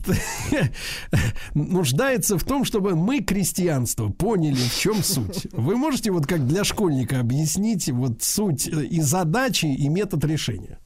нуждается 1.53 2.37
в 2.37 2.43
том, 2.43 2.65
чтобы 2.65 2.95
мы, 2.95 3.21
крестьянство, 3.21 4.09
поняли, 4.09 4.55
в 4.55 4.77
чем 4.77 5.03
суть. 5.03 5.47
Вы 5.51 5.77
можете 5.77 6.11
вот 6.11 6.27
как 6.27 6.45
для 6.47 6.63
школьника 6.63 7.19
объяснить 7.19 7.89
вот 7.89 8.21
суть 8.21 8.67
э, 8.67 8.85
и 8.85 9.01
задачи, 9.01 9.65
и 9.67 9.87
метод 9.87 10.23
решения? 10.25 10.79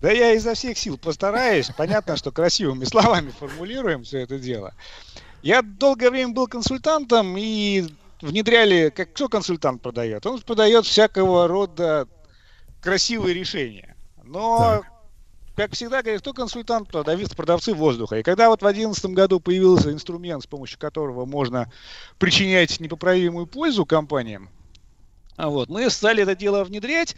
Да 0.00 0.10
я 0.12 0.34
изо 0.34 0.54
всех 0.54 0.76
сил 0.76 0.98
постараюсь. 0.98 1.70
Понятно, 1.76 2.16
что 2.16 2.30
красивыми 2.30 2.84
словами 2.84 3.32
формулируем 3.38 4.04
все 4.04 4.18
это 4.20 4.38
дело. 4.38 4.74
Я 5.44 5.60
долгое 5.60 6.10
время 6.10 6.32
был 6.32 6.46
консультантом 6.46 7.36
и 7.36 7.84
внедряли, 8.22 8.88
как 8.88 9.12
кто 9.12 9.28
консультант 9.28 9.82
продает? 9.82 10.24
Он 10.24 10.40
продает 10.40 10.86
всякого 10.86 11.46
рода 11.46 12.08
красивые 12.80 13.34
решения. 13.34 13.94
Но, 14.22 14.58
Так. 14.58 14.92
как 15.54 15.72
всегда, 15.72 16.00
говорит, 16.00 16.22
кто 16.22 16.32
консультант? 16.32 16.88
Продавец, 16.88 17.34
продавцы 17.34 17.74
воздуха. 17.74 18.20
И 18.20 18.22
когда 18.22 18.48
вот 18.48 18.60
в 18.60 18.62
2011 18.62 19.04
году 19.12 19.38
появился 19.38 19.92
инструмент, 19.92 20.44
с 20.44 20.46
помощью 20.46 20.78
которого 20.78 21.26
можно 21.26 21.70
причинять 22.18 22.80
непоправимую 22.80 23.46
пользу 23.46 23.84
компаниям, 23.84 24.48
а 25.36 25.50
вот, 25.50 25.68
мы 25.68 25.90
стали 25.90 26.22
это 26.22 26.34
дело 26.34 26.64
внедрять, 26.64 27.16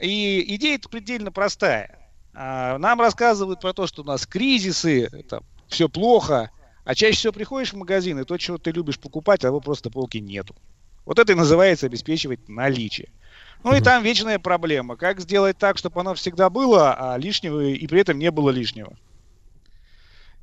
и 0.00 0.54
идея 0.56 0.80
предельно 0.90 1.30
простая. 1.30 1.98
А, 2.32 2.78
Нам 2.78 3.02
рассказывают 3.02 3.60
про 3.60 3.74
то, 3.74 3.86
что 3.86 4.00
у 4.00 4.06
нас 4.06 4.26
кризисы, 4.26 5.10
это 5.12 5.42
все 5.68 5.90
плохо, 5.90 6.50
а 6.90 6.94
чаще 6.96 7.18
всего 7.18 7.32
приходишь 7.32 7.72
в 7.72 7.76
магазин, 7.76 8.18
и 8.18 8.24
то, 8.24 8.36
чего 8.36 8.58
ты 8.58 8.72
любишь 8.72 8.98
покупать, 8.98 9.44
а 9.44 9.46
его 9.46 9.60
просто 9.60 9.88
на 9.88 9.92
полке 9.92 10.18
нету. 10.18 10.56
Вот 11.04 11.20
это 11.20 11.30
и 11.30 11.36
называется 11.36 11.86
обеспечивать 11.86 12.48
наличие. 12.48 13.10
Ну 13.62 13.76
и 13.76 13.80
там 13.80 14.02
вечная 14.02 14.40
проблема. 14.40 14.96
Как 14.96 15.20
сделать 15.20 15.56
так, 15.56 15.78
чтобы 15.78 16.00
оно 16.00 16.16
всегда 16.16 16.50
было, 16.50 16.92
а 16.98 17.16
лишнего 17.16 17.60
и 17.60 17.86
при 17.86 18.00
этом 18.00 18.18
не 18.18 18.32
было 18.32 18.50
лишнего. 18.50 18.96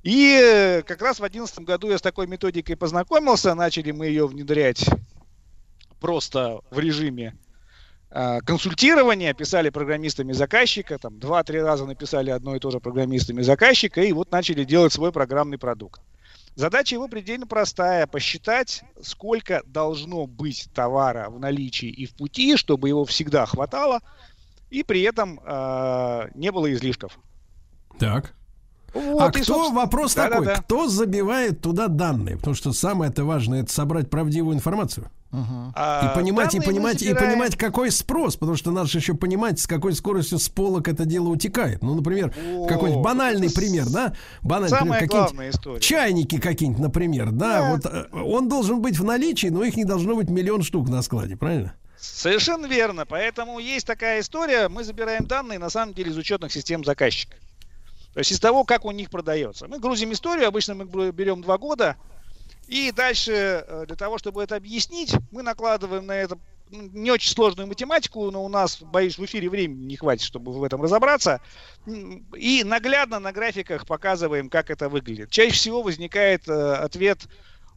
И 0.03 0.39
э, 0.41 0.83
как 0.83 1.01
раз 1.01 1.17
в 1.17 1.19
2011 1.19 1.59
году 1.65 1.89
я 1.89 1.97
с 1.97 2.01
такой 2.01 2.27
методикой 2.27 2.77
познакомился. 2.77 3.53
Начали 3.53 3.91
мы 3.91 4.05
ее 4.05 4.25
внедрять 4.25 4.85
просто 5.99 6.61
в 6.71 6.79
режиме 6.79 7.33
а, 8.09 8.39
консультирования, 8.39 9.33
писали 9.33 9.69
программистами 9.69 10.31
заказчика, 10.31 10.97
там 10.97 11.19
два-три 11.19 11.61
раза 11.61 11.85
написали 11.85 12.29
одно 12.29 12.55
и 12.55 12.59
то 12.59 12.71
же 12.71 12.79
программистами 12.79 13.41
заказчика, 13.41 14.01
и 14.01 14.13
вот 14.13 14.31
начали 14.31 14.63
делать 14.63 14.93
свой 14.93 15.11
программный 15.11 15.57
продукт. 15.57 16.01
Задача 16.57 16.95
его 16.95 17.07
предельно 17.07 17.45
простая. 17.45 18.07
Посчитать, 18.07 18.83
сколько 18.99 19.61
должно 19.67 20.25
быть 20.25 20.69
товара 20.73 21.29
в 21.29 21.39
наличии 21.39 21.87
и 21.87 22.07
в 22.07 22.15
пути, 22.15 22.57
чтобы 22.57 22.89
его 22.89 23.05
всегда 23.05 23.45
хватало, 23.45 23.99
и 24.71 24.81
при 24.81 25.03
этом 25.03 25.39
э, 25.39 26.29
не 26.33 26.51
было 26.51 26.73
излишков. 26.73 27.19
Так. 27.99 28.33
Вот, 28.99 29.21
а 29.21 29.31
кто, 29.31 29.43
собственно, 29.43 29.81
вопрос 29.81 30.13
такой, 30.13 30.45
да-да-да. 30.45 30.61
кто 30.61 30.87
забивает 30.87 31.61
туда 31.61 31.87
данные? 31.87 32.37
Потому 32.37 32.55
что 32.55 32.73
самое 32.73 33.11
это 33.11 33.23
важное, 33.25 33.63
это 33.63 33.71
собрать 33.71 34.09
правдивую 34.09 34.55
информацию. 34.55 35.09
А, 35.31 36.11
И 36.11 36.15
понимать, 36.17 36.55
и 36.55 36.59
понимать, 36.61 37.01
и 37.01 37.13
понимать, 37.13 37.55
какой 37.57 37.91
спрос, 37.91 38.37
потому 38.37 38.55
что 38.55 38.71
надо 38.71 38.87
же 38.87 38.99
еще 38.99 39.13
понимать, 39.13 39.59
с 39.59 39.67
какой 39.67 39.93
скоростью 39.93 40.39
с 40.39 40.47
полок 40.47 40.87
это 40.87 41.05
дело 41.05 41.27
утекает. 41.27 41.81
Ну, 41.83 41.95
например, 41.95 42.33
какой-нибудь 42.67 43.03
банальный 43.03 43.51
пример, 43.51 43.87
да? 43.89 44.13
Банальный 44.41 44.77
Самая 44.77 44.99
пример, 44.99 45.15
главная 45.17 45.49
история. 45.49 45.81
чайники 45.81 46.39
какие-нибудь, 46.39 46.81
например, 46.81 47.31
да, 47.31 47.61
Да. 47.61 47.71
вот 47.71 47.85
э, 47.85 48.05
он 48.23 48.47
должен 48.47 48.81
быть 48.81 48.97
в 48.97 49.03
наличии, 49.03 49.47
но 49.47 49.63
их 49.63 49.75
не 49.75 49.83
должно 49.83 50.15
быть 50.15 50.29
миллион 50.29 50.63
штук 50.63 50.87
на 50.87 51.01
складе, 51.01 51.35
правильно? 51.35 51.73
Совершенно 51.99 52.65
верно. 52.67 53.05
Поэтому 53.05 53.59
есть 53.59 53.85
такая 53.85 54.21
история. 54.21 54.69
Мы 54.69 54.83
забираем 54.83 55.25
данные, 55.25 55.59
на 55.59 55.69
самом 55.69 55.93
деле, 55.93 56.11
из 56.11 56.17
учетных 56.17 56.53
систем 56.53 56.83
заказчика. 56.85 57.35
То 58.17 58.21
есть 58.21 58.31
из 58.31 58.39
того, 58.39 58.63
как 58.63 58.83
у 58.83 58.89
них 58.89 59.11
продается. 59.11 59.67
Мы 59.67 59.77
грузим 59.77 60.11
историю, 60.11 60.47
обычно 60.47 60.73
мы 60.73 61.11
берем 61.11 61.43
два 61.43 61.59
года. 61.59 61.97
И 62.67 62.91
дальше, 62.91 63.31
э, 63.31 63.83
для 63.85 63.95
того, 63.95 64.17
чтобы 64.17 64.41
это 64.41 64.55
объяснить, 64.55 65.13
мы 65.29 65.43
накладываем 65.43 66.07
на 66.07 66.13
это 66.13 66.39
м, 66.71 66.89
не 66.95 67.11
очень 67.11 67.29
сложную 67.29 67.67
математику, 67.67 68.31
но 68.31 68.43
у 68.43 68.49
нас, 68.49 68.81
боюсь, 68.81 69.19
в 69.19 69.25
эфире 69.25 69.49
времени 69.49 69.85
не 69.85 69.97
хватит, 69.97 70.25
чтобы 70.25 70.51
в 70.51 70.63
этом 70.63 70.81
разобраться. 70.81 71.41
И 72.35 72.63
наглядно 72.63 73.19
на 73.19 73.31
графиках 73.31 73.85
показываем, 73.85 74.49
как 74.49 74.71
это 74.71 74.89
выглядит. 74.89 75.29
Чаще 75.29 75.53
всего 75.53 75.83
возникает 75.83 76.49
э, 76.49 76.73
ответ 76.73 77.27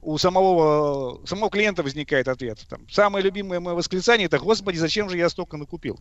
у 0.01 0.17
самого, 0.17 1.21
самого 1.27 1.51
клиента 1.51 1.83
возникает 1.83 2.29
ответ. 2.29 2.65
Там, 2.67 2.89
самое 2.89 3.23
любимое 3.23 3.61
мое 3.61 3.75
восклицание 3.75 4.25
это 4.25 4.39
«Господи, 4.39 4.79
зачем 4.79 5.11
же 5.11 5.19
я 5.19 5.29
столько 5.29 5.59
накупил?» 5.59 6.01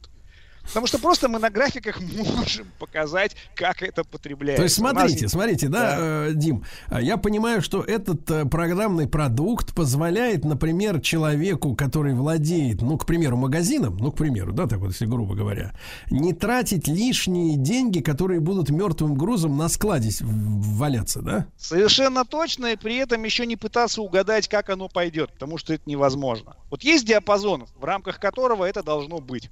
Потому 0.70 0.88
что 0.88 1.00
просто 1.00 1.28
мы 1.28 1.40
на 1.40 1.50
графиках 1.50 2.00
можем 2.36 2.68
показать, 2.80 3.36
как 3.56 3.82
это 3.82 4.04
потребляется. 4.04 4.62
То 4.62 4.64
есть 4.64 4.80
У 4.80 4.84
нас 4.84 4.94
смотрите, 4.94 5.28
смотрите, 5.28 5.68
да, 5.68 5.96
э, 6.00 6.32
Дим, 6.34 6.64
я 6.92 7.18
понимаю, 7.18 7.62
что 7.62 7.82
этот 7.82 8.30
э, 8.32 8.46
программный 8.46 9.08
продукт 9.08 9.76
позволяет, 9.76 10.46
например, 10.46 11.02
человеку, 11.02 11.76
который 11.76 12.14
владеет, 12.14 12.82
ну, 12.82 12.98
к 12.98 13.06
примеру, 13.06 13.36
магазином, 13.38 13.98
ну, 13.98 14.12
к 14.12 14.18
примеру, 14.18 14.54
да, 14.54 14.68
так 14.68 14.80
вот, 14.80 14.92
если 14.92 15.06
грубо 15.06 15.36
говоря, 15.36 15.74
не 16.10 16.34
тратить 16.34 16.88
лишние 16.88 17.58
деньги, 17.58 18.00
которые 18.00 18.40
будут 18.40 18.70
мертвым 18.70 19.16
грузом 19.16 19.58
на 19.58 19.68
складе 19.68 20.10
валяться, 20.22 21.22
да? 21.22 21.48
Совершенно 21.58 22.24
точно, 22.24 22.68
и 22.68 22.76
при 22.76 22.96
этом 22.96 23.24
еще 23.24 23.46
не 23.46 23.56
пытаться 23.58 24.02
угадать, 24.02 24.48
как 24.48 24.70
оно 24.70 24.88
пойдет, 24.88 25.34
потому 25.34 25.58
что 25.58 25.74
это 25.74 25.84
невозможно. 25.88 26.56
Вот 26.70 26.84
есть 26.84 27.06
диапазон, 27.06 27.66
в 27.78 27.84
рамках 27.84 28.20
которого 28.20 28.66
это 28.66 28.84
должно 28.84 29.20
быть. 29.20 29.50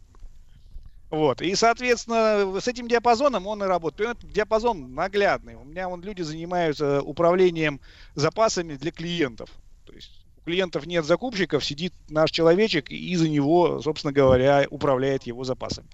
Вот. 1.09 1.41
И, 1.41 1.55
соответственно, 1.55 2.59
с 2.59 2.67
этим 2.67 2.87
диапазоном 2.87 3.47
он 3.47 3.63
и 3.63 3.67
работает. 3.67 4.17
Этот 4.17 4.31
диапазон 4.31 4.93
наглядный. 4.93 5.55
У 5.55 5.63
меня 5.63 5.87
вон 5.87 6.01
люди 6.01 6.21
занимаются 6.21 7.01
управлением 7.01 7.79
запасами 8.15 8.75
для 8.75 8.91
клиентов. 8.91 9.49
То 9.85 9.93
есть 9.93 10.11
у 10.37 10.41
клиентов 10.45 10.85
нет 10.85 11.05
закупщиков, 11.05 11.63
сидит 11.63 11.93
наш 12.09 12.31
человечек 12.31 12.89
и 12.89 13.15
за 13.15 13.29
него, 13.29 13.81
собственно 13.81 14.11
говоря, 14.11 14.65
управляет 14.69 15.23
его 15.23 15.43
запасами. 15.43 15.87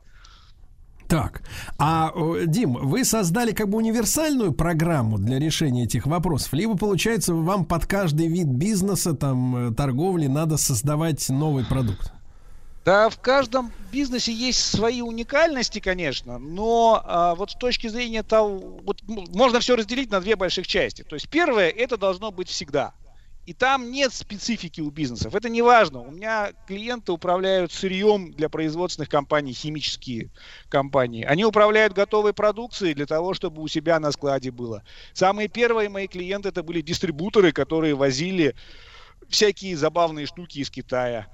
Так, 1.08 1.44
а, 1.78 2.12
Дим, 2.48 2.74
вы 2.74 3.06
создали 3.06 3.52
как 3.52 3.70
бы 3.70 3.78
универсальную 3.78 4.52
программу 4.52 5.20
для 5.20 5.38
решения 5.38 5.84
этих 5.84 6.08
вопросов, 6.08 6.54
либо, 6.54 6.76
получается, 6.76 7.36
вам 7.36 7.66
под 7.66 7.86
каждый 7.86 8.28
вид 8.30 8.48
бизнеса, 8.48 9.14
там, 9.14 9.56
э, 9.56 9.76
торговли 9.76 10.26
надо 10.26 10.58
создавать 10.58 11.30
новый 11.30 11.66
продукт? 11.66 12.14
Да, 12.86 13.10
в 13.10 13.18
каждом 13.20 13.72
бизнесе 13.94 14.34
есть 14.34 14.60
свои 14.60 15.02
уникальности, 15.02 15.80
конечно, 15.80 16.38
но 16.38 17.02
а, 17.06 17.34
вот 17.36 17.52
с 17.52 17.56
точки 17.56 17.88
зрения 17.88 18.24
того, 18.24 18.80
вот, 18.84 19.02
можно 19.08 19.62
все 19.62 19.78
разделить 19.78 20.12
на 20.12 20.20
две 20.20 20.36
больших 20.36 20.68
части. 20.68 21.04
То 21.04 21.16
есть 21.16 21.30
первое, 21.30 21.70
это 21.70 21.96
должно 21.96 22.32
быть 22.32 22.50
всегда. 22.50 22.94
И 23.46 23.54
там 23.54 23.92
нет 23.92 24.14
специфики 24.14 24.80
у 24.80 24.90
бизнесов. 24.90 25.36
Это 25.36 25.50
не 25.50 25.62
важно. 25.62 26.00
У 26.00 26.12
меня 26.12 26.54
клиенты 26.66 27.12
управляют 27.12 27.74
сырьем 27.74 28.32
для 28.32 28.48
производственных 28.48 29.10
компаний, 29.10 29.52
химические 29.52 30.32
компании. 30.70 31.26
Они 31.26 31.44
управляют 31.44 31.92
готовой 31.92 32.34
продукцией 32.34 32.94
для 32.94 33.06
того, 33.06 33.34
чтобы 33.34 33.62
у 33.62 33.68
себя 33.68 34.00
на 34.00 34.14
складе 34.14 34.52
было. 34.52 34.84
Самые 35.12 35.50
первые 35.50 35.90
мои 35.90 36.08
клиенты 36.08 36.50
это 36.50 36.64
были 36.64 36.80
дистрибуторы, 36.80 37.52
которые 37.52 37.96
возили 37.96 38.56
всякие 39.28 39.76
забавные 39.76 40.26
штуки 40.26 40.60
из 40.60 40.70
Китая. 40.70 41.28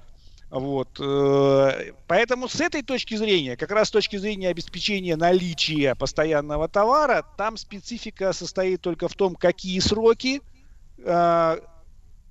Вот. 0.50 0.98
э, 0.98 1.92
Поэтому 2.08 2.48
с 2.48 2.60
этой 2.60 2.82
точки 2.82 3.14
зрения, 3.14 3.56
как 3.56 3.70
раз 3.70 3.88
с 3.88 3.90
точки 3.92 4.16
зрения 4.16 4.48
обеспечения 4.48 5.14
наличия 5.16 5.94
постоянного 5.94 6.68
товара, 6.68 7.24
там 7.36 7.56
специфика 7.56 8.32
состоит 8.32 8.80
только 8.80 9.08
в 9.08 9.14
том, 9.14 9.36
какие 9.36 9.78
сроки, 9.78 10.42
э, 10.98 11.56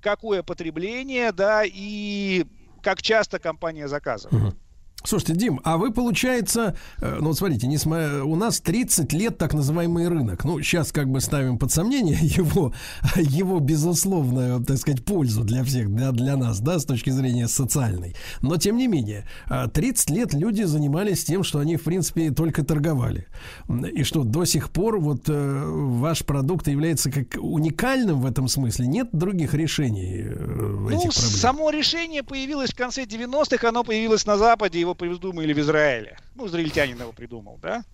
какое 0.00 0.42
потребление, 0.42 1.32
да, 1.32 1.62
и 1.64 2.44
как 2.82 3.00
часто 3.00 3.38
компания 3.38 3.88
заказывает. 3.88 4.54
Слушайте, 5.02 5.34
Дим, 5.34 5.60
а 5.64 5.78
вы, 5.78 5.92
получается, 5.92 6.76
э, 6.98 7.16
ну 7.20 7.28
вот 7.28 7.38
смотрите, 7.38 7.66
несмотря, 7.66 8.22
у 8.22 8.36
нас 8.36 8.60
30 8.60 9.12
лет 9.14 9.38
так 9.38 9.54
называемый 9.54 10.08
рынок. 10.08 10.44
Ну, 10.44 10.60
сейчас 10.62 10.92
как 10.92 11.08
бы 11.08 11.20
ставим 11.20 11.58
под 11.58 11.72
сомнение 11.72 12.18
его, 12.20 12.72
его 13.16 13.60
безусловную, 13.60 14.62
так 14.64 14.76
сказать, 14.76 15.04
пользу 15.04 15.42
для 15.42 15.64
всех, 15.64 15.94
для, 15.94 16.12
для 16.12 16.36
нас, 16.36 16.60
да, 16.60 16.78
с 16.78 16.84
точки 16.84 17.10
зрения 17.10 17.48
социальной. 17.48 18.14
Но, 18.42 18.56
тем 18.56 18.76
не 18.76 18.88
менее, 18.88 19.26
э, 19.48 19.68
30 19.72 20.10
лет 20.10 20.34
люди 20.34 20.62
занимались 20.64 21.24
тем, 21.24 21.44
что 21.44 21.60
они, 21.60 21.76
в 21.76 21.82
принципе, 21.82 22.30
только 22.30 22.62
торговали. 22.62 23.26
И 23.68 24.04
что 24.04 24.22
до 24.22 24.44
сих 24.44 24.70
пор 24.70 25.00
вот 25.00 25.28
э, 25.28 25.62
ваш 25.64 26.24
продукт 26.24 26.68
является 26.68 27.10
как 27.10 27.36
уникальным 27.40 28.20
в 28.20 28.26
этом 28.26 28.48
смысле. 28.48 28.86
Нет 28.86 29.08
других 29.12 29.54
решений 29.54 30.24
э, 30.26 30.36
Ну, 30.38 30.88
этих 30.88 31.12
проблем? 31.12 31.12
само 31.12 31.70
решение 31.70 32.22
появилось 32.22 32.70
в 32.70 32.76
конце 32.76 33.04
90-х, 33.04 33.66
оно 33.66 33.82
появилось 33.82 34.26
на 34.26 34.36
Западе, 34.36 34.89
его 34.90 34.94
придумали 34.94 35.52
в 35.52 35.58
Израиле. 35.58 36.18
Ну, 36.34 36.46
израильтянин 36.46 37.00
его 37.00 37.12
придумал, 37.12 37.58
да? 37.62 37.84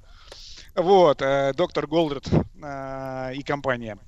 Вот, 0.75 1.23
э, 1.23 1.53
доктор 1.55 1.87
Голдред 1.87 2.29
э, 2.63 3.33
и 3.35 3.43
компания. 3.43 3.99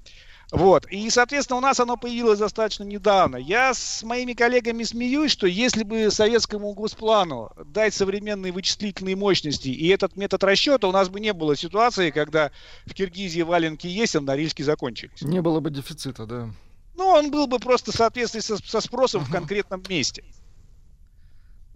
Вот. 0.51 0.87
И, 0.91 1.11
соответственно, 1.11 1.59
у 1.59 1.61
нас 1.61 1.79
оно 1.79 1.97
появилось 1.97 2.39
достаточно 2.39 2.85
недавно. 2.85 3.37
Я 3.37 3.75
с 3.75 4.03
моими 4.03 4.33
коллегами 4.33 4.83
смеюсь, 4.83 5.31
что 5.31 5.47
если 5.47 5.83
бы 5.83 6.11
советскому 6.11 6.73
госплану 6.73 7.51
дать 7.67 7.93
современные 7.93 8.53
вычислительные 8.53 9.15
мощности 9.17 9.69
и 9.69 9.89
этот 9.89 10.17
метод 10.17 10.43
расчета, 10.45 10.89
у 10.89 10.93
нас 10.93 11.11
бы 11.11 11.21
не 11.21 11.33
было 11.35 11.55
ситуации, 11.55 12.11
когда 12.11 12.51
в 12.87 12.95
Киргизии 12.95 13.43
валенки 13.43 13.87
есть, 13.87 14.17
а 14.17 14.21
в 14.21 14.25
Норильске 14.25 14.65
закончились. 14.65 15.21
Не 15.21 15.43
было 15.43 15.61
бы 15.61 15.71
дефицита, 15.71 16.25
да. 16.25 16.51
Ну, 16.97 17.07
он 17.07 17.31
был 17.31 17.47
бы 17.47 17.59
просто 17.59 17.93
в 17.93 17.95
соответствии 17.95 18.41
со, 18.41 18.57
со 18.57 18.81
спросом 18.81 19.25
в 19.25 19.31
конкретном 19.31 19.83
месте. 19.89 20.25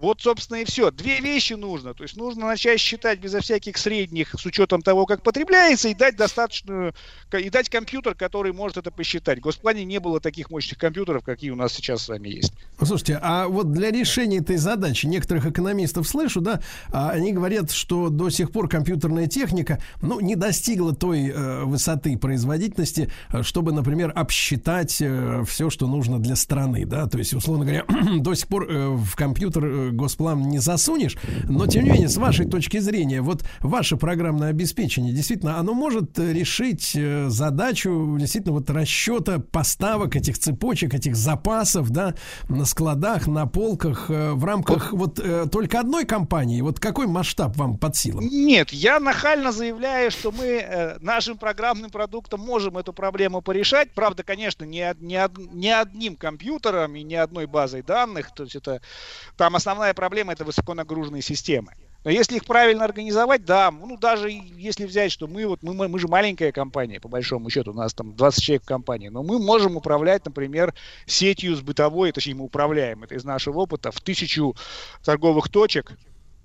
Вот, 0.03 0.21
собственно, 0.21 0.59
и 0.59 0.65
все. 0.65 0.91
Две 0.91 1.21
вещи 1.21 1.53
нужно. 1.53 1.95
То 1.95 2.03
есть 2.03 2.17
нужно 2.17 2.47
начать 2.49 2.81
считать 2.81 3.21
безо 3.21 3.41
всяких 3.41 3.79
средних 3.79 4.35
с 4.37 4.45
учетом 4.45 4.83
того, 4.83 5.07
как 5.07 5.23
потребляется, 5.23 5.89
и 5.89 5.95
дать 5.95 6.17
достаточную, 6.17 6.93
и 7.33 7.49
дать 7.51 7.69
компьютер, 7.69 8.17
который 8.17 8.53
может 8.53 8.77
это 8.77 8.91
посчитать. 8.91 9.39
В 9.39 9.43
Госплане 9.43 9.85
не 9.85 10.01
было 10.01 10.19
таких 10.19 10.51
мощных 10.51 10.77
компьютеров, 10.79 11.23
какие 11.23 11.51
у 11.51 11.57
нас 11.57 11.73
сейчас 11.73 12.03
с 12.03 12.09
вами 12.09 12.31
есть. 12.31 12.53
Слушайте, 12.83 13.21
а 13.23 13.47
вот 13.47 13.71
для 13.71 13.93
решения 13.93 14.39
этой 14.39 14.57
задачи 14.57 15.07
некоторых 15.07 15.47
экономистов 15.47 16.09
слышу, 16.09 16.41
да, 16.41 16.61
а, 16.91 17.11
они 17.11 17.33
говорят, 17.33 17.71
что 17.71 18.09
до 18.09 18.29
сих 18.29 18.51
пор 18.51 18.69
компьютерная 18.69 19.29
техника, 19.29 19.81
ну, 20.01 20.19
не 20.19 20.35
достигла 20.35 20.97
той 20.97 21.29
э, 21.29 21.63
высоты 21.63 22.19
производительности, 22.19 23.09
э, 23.31 23.45
чтобы, 23.45 23.71
например, 23.71 24.13
обсчитать 24.17 24.91
все, 24.91 25.71
что 25.71 25.87
нужно 25.87 26.19
для 26.19 26.35
страны, 26.35 26.87
да, 26.87 27.07
то 27.07 27.19
есть, 27.19 27.35
условно 27.35 27.65
говоря, 27.65 27.85
до 28.19 28.35
сих 28.35 28.49
пор 28.49 28.69
э, 28.69 28.89
в 28.89 29.15
компьютер 29.15 29.65
э, 29.65 29.92
госплан 29.93 30.49
не 30.49 30.59
засунешь, 30.59 31.17
но, 31.49 31.67
тем 31.67 31.85
не 31.85 31.91
менее, 31.91 32.09
с 32.09 32.17
вашей 32.17 32.47
точки 32.47 32.79
зрения, 32.79 33.21
вот 33.21 33.45
ваше 33.61 33.97
программное 33.97 34.51
обеспечение, 34.51 35.13
действительно, 35.13 35.59
оно 35.59 35.75
может 35.75 36.19
э, 36.19 36.33
решить 36.33 36.93
э, 36.95 37.29
задачу, 37.29 38.17
действительно, 38.19 38.55
вот 38.55 38.71
расчета 38.71 39.39
поставок 39.39 40.17
этих 40.17 40.39
цепочек, 40.39 40.95
этих 40.95 41.17
запасов, 41.17 41.91
да, 41.91 42.15
на 42.49 42.65
складах, 42.65 43.27
на 43.27 43.47
полках, 43.47 44.07
э, 44.09 44.33
в 44.33 44.45
рамках 44.45 44.93
вот 44.93 45.21
только 45.51 45.81
одной 45.81 46.05
компании. 46.05 46.61
Вот 46.61 46.81
какой 46.81 47.07
масштаб 47.07 47.57
вам 47.57 47.77
под 47.77 47.97
силам? 47.97 48.27
Нет, 48.27 48.71
я 48.73 49.01
нахально 49.01 49.53
заявляю, 49.53 50.11
что 50.11 50.33
мы 50.33 50.97
нашим 51.01 51.39
программным 51.39 51.91
продуктом 51.91 52.41
можем 52.41 52.79
эту 52.79 52.93
проблему 52.93 53.43
порешать. 53.43 53.93
Правда, 53.93 54.23
конечно, 54.23 54.65
не, 54.65 54.95
не, 55.01 55.21
не 55.53 55.71
одним 55.71 56.17
компьютером 56.17 56.97
и 56.97 57.03
не 57.03 57.17
одной 57.17 57.47
базой 57.47 57.83
данных. 57.83 58.33
То 58.35 58.45
есть 58.45 58.57
это 58.57 58.81
там 59.37 59.57
основная 59.57 59.82
проблема 59.95 60.33
это 60.33 60.45
высоконагруженные 60.45 61.23
системы. 61.23 61.73
Но 62.05 62.11
если 62.11 62.37
их 62.37 62.45
правильно 62.45 62.85
организовать, 62.85 63.45
да, 63.45 63.71
ну 63.71 63.97
даже 63.97 64.29
если 64.31 64.87
взять, 64.87 65.13
что 65.13 65.29
мы 65.29 65.47
вот 65.47 65.63
мы, 65.63 65.89
мы, 65.89 65.99
же 65.99 66.09
маленькая 66.09 66.51
компания, 66.51 67.01
по 67.01 67.09
большому 67.09 67.49
счету, 67.49 67.71
у 67.71 67.75
нас 67.75 67.95
там 67.95 68.17
20 68.17 68.43
человек 68.43 68.63
в 68.63 68.67
компании, 68.67 69.09
но 69.09 69.23
мы 69.23 69.39
можем 69.39 69.77
управлять, 69.77 70.25
например, 70.25 70.75
сетью 71.07 71.55
с 71.55 71.61
бытовой, 71.61 72.11
точнее 72.11 72.35
мы 72.35 72.45
управляем, 72.45 73.05
это 73.05 73.15
из 73.15 73.25
нашего 73.25 73.61
опыта, 73.61 73.93
в 73.93 74.01
тысячу 74.01 74.57
торговых 75.05 75.49
точек, 75.49 75.93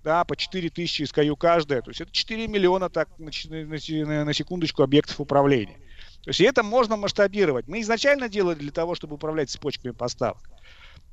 да, 0.04 0.24
по 0.24 0.38
4 0.38 0.70
тысячи 0.70 1.02
SKU 1.04 1.36
каждая. 1.36 1.82
То 1.82 1.90
есть 1.90 2.02
это 2.02 2.12
4 2.12 2.48
миллиона 2.48 2.90
так 2.90 3.10
на, 3.18 3.32
на 3.50 4.26
на- 4.26 4.34
секундочку 4.34 4.84
объектов 4.84 5.20
управления. 5.20 5.80
То 6.24 6.30
есть 6.30 6.40
это 6.40 6.64
можно 6.64 6.96
масштабировать. 6.98 7.68
Мы 7.68 7.82
изначально 7.82 8.30
делали 8.30 8.56
для 8.56 8.72
того, 8.72 8.96
чтобы 8.96 9.16
управлять 9.16 9.50
цепочками 9.50 9.92
поставок. 9.92 10.42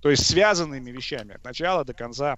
То 0.05 0.11
есть 0.11 0.27
связанными 0.27 0.91
вещами 0.91 1.33
от 1.37 1.43
начала 1.47 1.83
до 1.83 1.95
конца. 1.95 2.37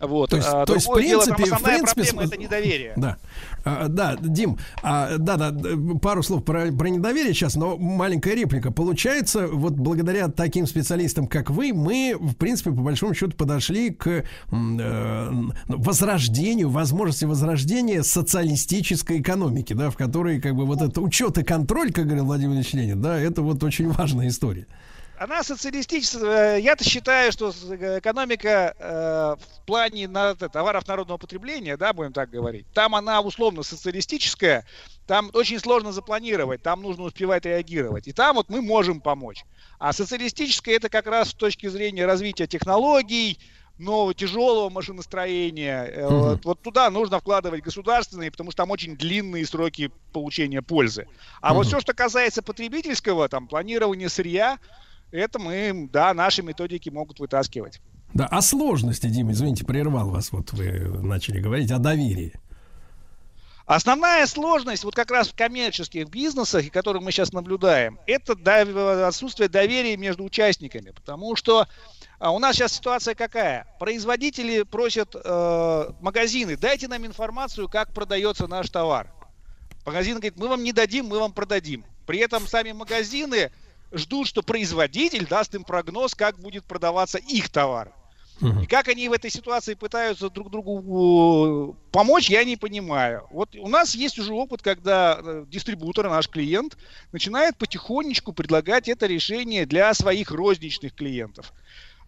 Вот. 0.00 0.30
То 0.30 0.36
есть- 0.36 0.48
А 0.48 0.64
то 0.64 0.72
есть, 0.72 0.86
в 0.86 0.88
другое 0.88 1.06
дело, 1.06 1.20
принципе- 1.20 1.54
в 1.54 1.62
принципе, 1.62 2.02
проблема 2.04 2.22
это 2.22 2.36
недоверие. 2.38 2.94
Да, 2.96 3.18
А, 3.62 3.88
да, 3.88 4.16
Дим, 4.18 4.56
а, 4.82 5.18
да, 5.18 5.36
да, 5.36 5.54
пару 6.00 6.22
слов 6.22 6.42
про, 6.42 6.72
про 6.72 6.88
недоверие 6.88 7.34
сейчас, 7.34 7.56
но 7.56 7.76
маленькая 7.76 8.34
реплика. 8.34 8.72
Получается, 8.72 9.48
вот 9.48 9.74
благодаря 9.74 10.28
таким 10.28 10.66
специалистам, 10.66 11.26
как 11.26 11.50
вы, 11.50 11.74
мы, 11.74 12.16
в 12.18 12.34
принципе, 12.36 12.70
по 12.70 12.80
большому 12.80 13.12
счету 13.12 13.32
подошли 13.36 13.90
к 13.90 14.06
э, 14.50 15.30
возрождению, 15.68 16.70
возможности 16.70 17.26
возрождения 17.26 18.02
социалистической 18.02 19.20
экономики, 19.20 19.74
да, 19.74 19.90
в 19.90 19.96
которой 19.98 20.40
как 20.40 20.54
бы 20.54 20.64
вот 20.64 20.80
это 20.80 21.02
учет 21.02 21.36
и 21.36 21.42
контроль, 21.44 21.92
как 21.92 22.06
говорил 22.06 22.24
Владимир 22.24 22.54
Ильич 22.54 22.72
Ленин, 22.72 23.02
да, 23.02 23.20
это 23.20 23.42
вот 23.42 23.62
очень 23.62 23.90
важная 23.92 24.28
история. 24.28 24.66
Она 25.20 25.42
социалистическая. 25.42 26.56
э, 26.56 26.60
Я-то 26.62 26.82
считаю, 26.82 27.30
что 27.30 27.50
э, 27.50 27.98
экономика 27.98 28.74
э, 28.78 29.36
в 29.38 29.66
плане 29.66 30.08
на- 30.08 30.34
товаров 30.34 30.88
народного 30.88 31.18
потребления, 31.18 31.76
да, 31.76 31.92
будем 31.92 32.14
так 32.14 32.30
говорить, 32.30 32.66
там 32.72 32.94
она 32.94 33.20
условно 33.20 33.62
социалистическая, 33.62 34.64
там 35.04 35.28
очень 35.34 35.58
сложно 35.58 35.92
запланировать, 35.92 36.62
там 36.62 36.80
нужно 36.80 37.04
успевать 37.04 37.44
реагировать. 37.44 38.08
И 38.08 38.14
там 38.14 38.36
вот 38.36 38.48
мы 38.48 38.62
можем 38.62 39.02
помочь. 39.02 39.44
А 39.78 39.92
социалистическая 39.92 40.76
это 40.76 40.88
как 40.88 41.06
раз 41.06 41.28
с 41.28 41.34
точки 41.34 41.66
зрения 41.66 42.06
развития 42.06 42.46
технологий, 42.46 43.38
нового 43.76 44.14
тяжелого 44.14 44.70
машиностроения. 44.70 46.06
Мгм. 46.06 46.18
Вот, 46.18 46.44
вот 46.46 46.62
туда 46.62 46.88
нужно 46.88 47.20
вкладывать 47.20 47.62
государственные, 47.62 48.30
потому 48.30 48.52
что 48.52 48.62
там 48.62 48.70
очень 48.70 48.96
длинные 48.96 49.44
сроки 49.44 49.90
получения 50.12 50.62
пользы. 50.62 51.06
А 51.42 51.52
вот 51.52 51.66
Мгм. 51.66 51.68
все, 51.68 51.80
что 51.80 51.92
касается 51.92 52.42
потребительского, 52.42 53.28
там, 53.28 53.48
планирования 53.48 54.08
сырья, 54.08 54.58
это 55.10 55.38
мы, 55.38 55.88
да, 55.92 56.14
наши 56.14 56.42
методики 56.42 56.88
могут 56.88 57.20
вытаскивать. 57.20 57.80
Да, 58.14 58.26
о 58.26 58.42
сложности, 58.42 59.06
Дима, 59.06 59.32
извините, 59.32 59.64
прервал 59.64 60.10
вас, 60.10 60.32
вот 60.32 60.52
вы 60.52 60.88
начали 61.02 61.40
говорить 61.40 61.70
о 61.70 61.78
доверии. 61.78 62.34
Основная 63.66 64.26
сложность 64.26 64.82
вот 64.82 64.96
как 64.96 65.12
раз 65.12 65.28
в 65.28 65.36
коммерческих 65.36 66.08
бизнесах, 66.08 66.64
и 66.64 66.70
которую 66.70 67.04
мы 67.04 67.12
сейчас 67.12 67.32
наблюдаем, 67.32 68.00
это 68.08 68.34
отсутствие 69.06 69.48
доверия 69.48 69.96
между 69.96 70.24
участниками. 70.24 70.90
Потому 70.90 71.36
что 71.36 71.68
а, 72.18 72.32
у 72.32 72.40
нас 72.40 72.56
сейчас 72.56 72.72
ситуация 72.72 73.14
какая? 73.14 73.68
Производители 73.78 74.64
просят 74.64 75.14
э, 75.14 75.90
магазины, 76.00 76.56
дайте 76.56 76.88
нам 76.88 77.06
информацию, 77.06 77.68
как 77.68 77.94
продается 77.94 78.48
наш 78.48 78.68
товар. 78.70 79.12
Магазин 79.86 80.14
говорит, 80.14 80.36
мы 80.36 80.48
вам 80.48 80.64
не 80.64 80.72
дадим, 80.72 81.06
мы 81.06 81.20
вам 81.20 81.32
продадим. 81.32 81.84
При 82.06 82.18
этом 82.18 82.48
сами 82.48 82.72
магазины 82.72 83.52
ждут, 83.92 84.26
что 84.26 84.42
производитель 84.42 85.26
даст 85.26 85.54
им 85.54 85.64
прогноз, 85.64 86.14
как 86.14 86.38
будет 86.38 86.64
продаваться 86.64 87.18
их 87.18 87.48
товар. 87.48 87.92
И 88.62 88.66
как 88.66 88.88
они 88.88 89.08
в 89.08 89.12
этой 89.12 89.30
ситуации 89.30 89.74
пытаются 89.74 90.30
друг 90.30 90.50
другу 90.50 91.74
э, 91.76 91.90
помочь, 91.92 92.30
я 92.30 92.42
не 92.44 92.56
понимаю. 92.56 93.26
Вот 93.30 93.54
у 93.54 93.68
нас 93.68 93.94
есть 93.94 94.18
уже 94.18 94.32
опыт, 94.32 94.62
когда 94.62 95.20
э, 95.22 95.44
дистрибутор, 95.46 96.08
наш 96.08 96.26
клиент, 96.28 96.78
начинает 97.12 97.58
потихонечку 97.58 98.32
предлагать 98.32 98.88
это 98.88 99.06
решение 99.06 99.66
для 99.66 99.92
своих 99.92 100.30
розничных 100.30 100.94
клиентов. 100.94 101.52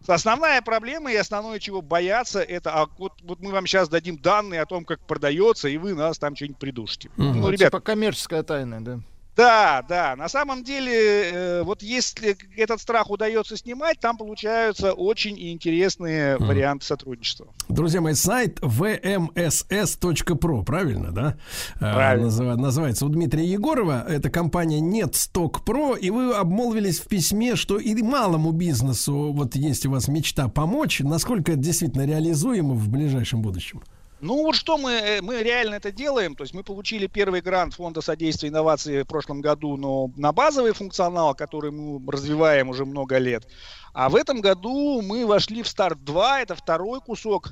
Основная 0.07 0.61
проблема 0.61 1.11
и 1.13 1.15
основное, 1.15 1.59
чего 1.59 1.81
боятся, 1.81 2.41
это 2.41 2.73
а 2.73 2.87
вот, 2.97 3.13
вот 3.23 3.39
мы 3.39 3.51
вам 3.51 3.67
сейчас 3.67 3.87
дадим 3.87 4.17
данные 4.17 4.61
о 4.61 4.65
том, 4.65 4.85
как 4.85 4.99
продается, 5.01 5.69
и 5.69 5.77
вы 5.77 5.93
нас 5.93 6.17
там 6.17 6.35
что-нибудь 6.35 6.57
придушите. 6.57 7.09
Ну, 7.15 7.33
Ну, 7.33 7.49
ребят, 7.49 7.67
типа 7.67 7.79
коммерческая 7.79 8.43
тайна, 8.43 8.83
да. 8.83 8.99
Да, 9.35 9.83
да. 9.87 10.15
На 10.15 10.29
самом 10.29 10.63
деле, 10.63 11.31
э, 11.31 11.63
вот 11.63 11.81
если 11.81 12.35
этот 12.55 12.81
страх 12.81 13.09
удается 13.09 13.57
снимать, 13.57 13.99
там 13.99 14.17
получаются 14.17 14.93
очень 14.93 15.39
интересные 15.51 16.35
Мгм. 16.37 16.47
варианты 16.47 16.85
сотрудничества. 16.85 17.47
Друзья 17.69 18.01
мои, 18.01 18.13
сайт 18.13 18.59
vmss.pro, 18.59 20.63
правильно, 20.63 21.11
да? 21.11 21.37
Э, 21.75 21.79
Правильно. 21.93 22.27
называ- 22.27 22.55
называется 22.55 23.05
у 23.05 23.09
Дмитрия 23.09 23.45
Егорова. 23.45 24.05
Это 24.07 24.29
компания 24.29 24.79
Нет 24.79 25.15
Сток 25.15 25.63
Про. 25.65 25.95
И 25.95 26.09
вы 26.09 26.33
обмолвились 26.33 26.99
в 26.99 27.07
письме, 27.07 27.55
что 27.55 27.77
и 27.79 27.93
малому 28.03 28.51
бизнесу, 28.51 29.31
вот 29.33 29.55
есть 29.55 29.85
у 29.85 29.91
вас 29.91 30.07
мечта 30.07 30.47
помочь. 30.47 30.99
Насколько 30.99 31.53
это 31.53 31.61
действительно 31.61 32.05
реализуемо 32.05 32.73
в 32.73 32.89
ближайшем 32.89 33.41
будущем? 33.41 33.81
Ну 34.23 34.37
вот 34.43 34.55
что 34.55 34.77
мы, 34.77 34.91
э, 34.91 35.21
мы 35.21 35.43
реально 35.43 35.75
это 35.75 35.91
делаем, 35.91 36.33
то 36.33 36.45
есть 36.45 36.53
мы 36.53 36.63
получили 36.63 37.07
первый 37.07 37.41
грант 37.41 37.73
Фонда 37.73 37.99
содействия 37.99 38.47
инновации 38.47 39.01
в 39.01 39.05
прошлом 39.05 39.41
году 39.41 39.75
но 39.75 40.11
на 40.15 40.31
базовый 40.31 40.71
функционал, 40.71 41.35
который 41.35 41.71
мы 41.71 42.01
развиваем 42.09 42.69
уже 42.69 42.85
много 42.85 43.17
лет. 43.17 43.45
А 43.93 44.07
в 44.07 44.15
этом 44.15 44.39
году 44.39 45.01
мы 45.01 45.25
вошли 45.25 45.61
в 45.61 45.67
старт 45.67 46.05
2, 46.05 46.39
это 46.39 46.55
второй 46.55 47.01
кусок, 47.01 47.51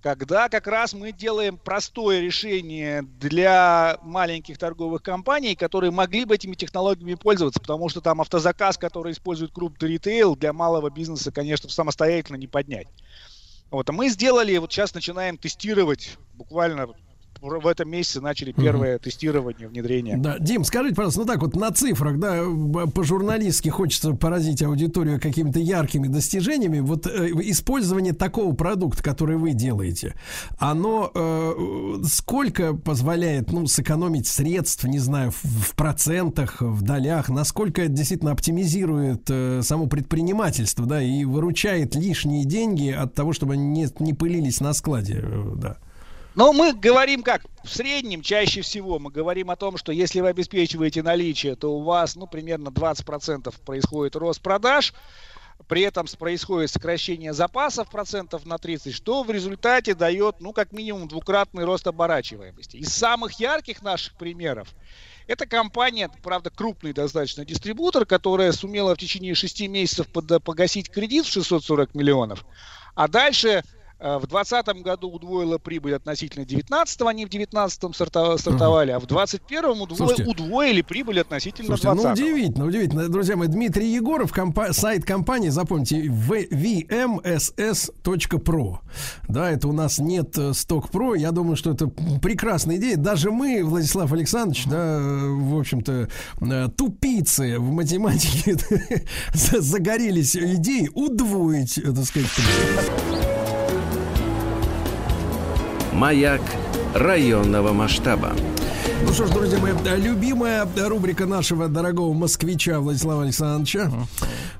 когда 0.00 0.48
как 0.48 0.66
раз 0.66 0.94
мы 0.94 1.12
делаем 1.12 1.58
простое 1.58 2.20
решение 2.20 3.02
для 3.02 3.98
маленьких 4.00 4.56
торговых 4.56 5.02
компаний, 5.02 5.56
которые 5.56 5.90
могли 5.90 6.24
бы 6.24 6.36
этими 6.36 6.54
технологиями 6.54 7.16
пользоваться, 7.16 7.60
потому 7.60 7.90
что 7.90 8.00
там 8.00 8.22
автозаказ, 8.22 8.78
который 8.78 9.12
использует 9.12 9.52
крупный 9.52 9.90
ритейл, 9.90 10.36
для 10.36 10.54
малого 10.54 10.88
бизнеса, 10.88 11.32
конечно, 11.32 11.68
самостоятельно 11.68 12.36
не 12.36 12.46
поднять. 12.46 12.88
Вот, 13.70 13.88
а 13.90 13.92
мы 13.92 14.08
сделали, 14.08 14.56
вот 14.56 14.72
сейчас 14.72 14.94
начинаем 14.94 15.36
тестировать, 15.36 16.16
буквально 16.34 16.88
в 17.40 17.66
этом 17.66 17.88
месяце 17.88 18.20
начали 18.20 18.52
первое 18.52 18.98
тестирование, 18.98 19.68
внедрение. 19.68 20.16
Да, 20.16 20.38
Дим, 20.38 20.64
скажите, 20.64 20.94
пожалуйста, 20.94 21.20
ну 21.20 21.26
так 21.26 21.42
вот 21.42 21.56
на 21.56 21.70
цифрах, 21.70 22.18
да, 22.18 22.42
по-журналистски 22.94 23.68
хочется 23.68 24.12
поразить 24.12 24.62
аудиторию 24.62 25.20
какими-то 25.20 25.60
яркими 25.60 26.08
достижениями. 26.08 26.80
Вот 26.80 27.06
э, 27.06 27.30
использование 27.44 28.12
такого 28.12 28.54
продукта, 28.54 29.02
который 29.02 29.36
вы 29.36 29.52
делаете, 29.52 30.14
оно 30.58 31.10
э, 31.14 32.02
сколько 32.06 32.74
позволяет, 32.74 33.52
ну, 33.52 33.66
сэкономить 33.66 34.26
средств, 34.26 34.84
не 34.84 34.98
знаю, 34.98 35.30
в, 35.30 35.44
в 35.44 35.74
процентах, 35.74 36.60
в 36.60 36.82
долях, 36.82 37.28
насколько 37.28 37.82
это 37.82 37.92
действительно 37.92 38.32
оптимизирует 38.32 39.24
э, 39.28 39.60
само 39.62 39.86
предпринимательство, 39.86 40.86
да, 40.86 41.02
и 41.02 41.24
выручает 41.24 41.94
лишние 41.94 42.44
деньги 42.44 42.90
от 42.90 43.14
того, 43.14 43.32
чтобы 43.32 43.54
они 43.54 43.66
не, 43.66 43.88
не 44.00 44.14
пылились 44.14 44.60
на 44.60 44.72
складе, 44.72 45.20
э, 45.22 45.52
да. 45.56 45.76
Но 46.38 46.52
мы 46.52 46.72
говорим 46.72 47.24
как? 47.24 47.42
В 47.64 47.68
среднем, 47.68 48.22
чаще 48.22 48.60
всего, 48.60 49.00
мы 49.00 49.10
говорим 49.10 49.50
о 49.50 49.56
том, 49.56 49.76
что 49.76 49.90
если 49.90 50.20
вы 50.20 50.28
обеспечиваете 50.28 51.02
наличие, 51.02 51.56
то 51.56 51.76
у 51.76 51.82
вас, 51.82 52.14
ну, 52.14 52.28
примерно 52.28 52.68
20% 52.68 53.52
происходит 53.66 54.14
рост 54.14 54.40
продаж, 54.40 54.94
при 55.66 55.82
этом 55.82 56.06
происходит 56.16 56.70
сокращение 56.70 57.32
запасов 57.32 57.90
процентов 57.90 58.46
на 58.46 58.56
30, 58.56 58.94
что 58.94 59.24
в 59.24 59.32
результате 59.32 59.96
дает, 59.96 60.36
ну, 60.38 60.52
как 60.52 60.70
минимум, 60.70 61.08
двукратный 61.08 61.64
рост 61.64 61.88
оборачиваемости. 61.88 62.76
Из 62.76 62.94
самых 62.94 63.40
ярких 63.40 63.82
наших 63.82 64.14
примеров 64.14 64.68
это 65.26 65.44
компания, 65.44 66.08
правда, 66.22 66.50
крупный 66.50 66.92
достаточно 66.92 67.44
дистрибутор, 67.44 68.06
которая 68.06 68.52
сумела 68.52 68.94
в 68.94 68.98
течение 68.98 69.34
6 69.34 69.62
месяцев 69.62 70.06
погасить 70.44 70.88
кредит 70.88 71.26
в 71.26 71.32
640 71.32 71.96
миллионов, 71.96 72.44
а 72.94 73.08
дальше 73.08 73.64
в 74.00 74.26
2020 74.26 74.82
году 74.82 75.10
удвоила 75.10 75.58
прибыль 75.58 75.94
относительно 75.96 76.44
19 76.44 77.00
они 77.02 77.26
в 77.26 77.28
19 77.28 77.94
стартовали, 77.94 78.90
а 78.92 78.98
в 79.00 79.06
21 79.06 79.64
удво- 79.82 79.96
Слушайте, 79.96 80.24
удвоили 80.24 80.82
прибыль 80.82 81.20
относительно 81.20 81.66
Слушайте, 81.76 81.88
ну 81.94 82.02
20 82.02 82.22
удивительно, 82.24 82.66
удивительно. 82.66 83.08
Друзья 83.08 83.36
мои, 83.36 83.48
Дмитрий 83.48 83.92
Егоров, 83.92 84.32
компа- 84.32 84.72
сайт 84.72 85.04
компании, 85.04 85.48
запомните, 85.48 86.06
vmss.pro. 87.58 88.78
Да, 89.28 89.50
это 89.50 89.68
у 89.68 89.72
нас 89.72 89.98
нет 89.98 90.36
э, 90.38 90.52
сток 90.54 90.90
про. 90.90 91.14
Я 91.14 91.32
думаю, 91.32 91.56
что 91.56 91.70
это 91.72 91.88
прекрасная 91.88 92.76
идея. 92.76 92.96
Даже 92.96 93.30
мы, 93.30 93.62
Владислав 93.64 94.12
Александрович, 94.12 94.64
да, 94.66 94.98
э, 95.00 95.28
в 95.28 95.58
общем-то, 95.58 96.08
э, 96.40 96.68
тупицы 96.76 97.58
в 97.58 97.70
математике 97.72 98.56
за- 99.34 99.60
загорелись 99.60 100.36
идеей 100.36 100.88
удвоить, 100.94 101.78
э, 101.78 101.92
так 101.92 102.04
сказать, 102.04 102.28
Маяк 105.98 106.42
районного 106.94 107.72
масштаба. 107.72 108.32
Ну 109.00 109.12
что 109.12 109.26
ж, 109.26 109.30
друзья 109.30 109.58
мои, 109.58 109.72
любимая 109.96 110.66
рубрика 110.88 111.24
нашего 111.24 111.68
дорогого 111.68 112.12
москвича 112.12 112.80
Владислава 112.80 113.22
Александровича. 113.22 113.90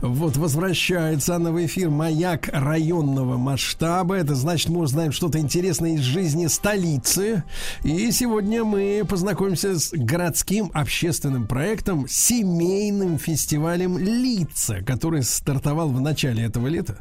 Вот, 0.00 0.36
возвращается 0.36 1.34
она 1.34 1.50
в 1.50 1.64
эфир 1.64 1.90
«Маяк 1.90 2.48
районного 2.52 3.36
масштаба». 3.36 4.14
Это 4.14 4.36
значит, 4.36 4.68
мы 4.68 4.80
узнаем 4.80 5.10
что-то 5.10 5.40
интересное 5.40 5.94
из 5.94 6.02
жизни 6.02 6.46
столицы. 6.46 7.42
И 7.82 8.12
сегодня 8.12 8.62
мы 8.62 9.02
познакомимся 9.08 9.78
с 9.78 9.90
городским 9.92 10.70
общественным 10.72 11.48
проектом 11.48 12.06
«Семейным 12.08 13.18
фестивалем 13.18 13.98
Лица», 13.98 14.82
который 14.84 15.24
стартовал 15.24 15.88
в 15.88 16.00
начале 16.00 16.44
этого 16.44 16.68
лета. 16.68 16.96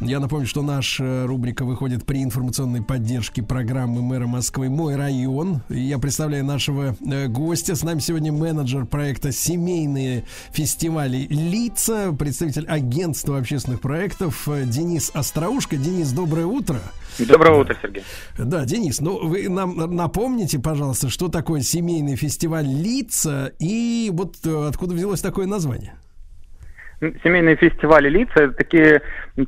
Я 0.00 0.20
напомню, 0.20 0.46
что 0.46 0.62
наша 0.62 1.26
рубрика 1.26 1.66
выходит 1.66 2.06
при 2.06 2.22
информационной 2.22 2.82
поддержке 2.82 3.42
программы 3.42 4.00
мэра 4.00 4.26
Москвы 4.26 4.70
«Мой 4.70 4.96
район». 4.96 5.60
И 5.68 5.80
я 5.80 5.98
представляю 5.98 6.46
нашего 6.46 6.77
э, 6.80 7.26
гостя. 7.28 7.74
С 7.74 7.82
нами 7.82 7.98
сегодня 7.98 8.32
менеджер 8.32 8.86
проекта 8.86 9.32
«Семейные 9.32 10.24
фестивали 10.52 11.26
Лица», 11.28 12.12
представитель 12.18 12.66
агентства 12.66 13.38
общественных 13.38 13.80
проектов 13.80 14.48
э, 14.48 14.64
Денис 14.64 15.10
Остроушка. 15.14 15.76
Денис, 15.76 16.12
доброе 16.12 16.46
утро. 16.46 16.78
Доброе 17.18 17.60
утро, 17.60 17.76
Сергей. 17.82 18.04
Да, 18.38 18.64
Денис, 18.64 19.00
ну 19.00 19.26
вы 19.26 19.48
нам 19.48 19.76
напомните, 19.94 20.58
пожалуйста, 20.58 21.08
что 21.08 21.28
такое 21.28 21.60
семейный 21.60 22.16
фестиваль 22.16 22.66
Лица 22.66 23.52
и 23.58 24.10
вот 24.12 24.36
э, 24.44 24.68
откуда 24.68 24.94
взялось 24.94 25.20
такое 25.20 25.46
название? 25.46 25.94
Семейные 27.00 27.54
фестивали 27.54 28.08
лица 28.08 28.42
это 28.42 28.54
такие 28.54 29.02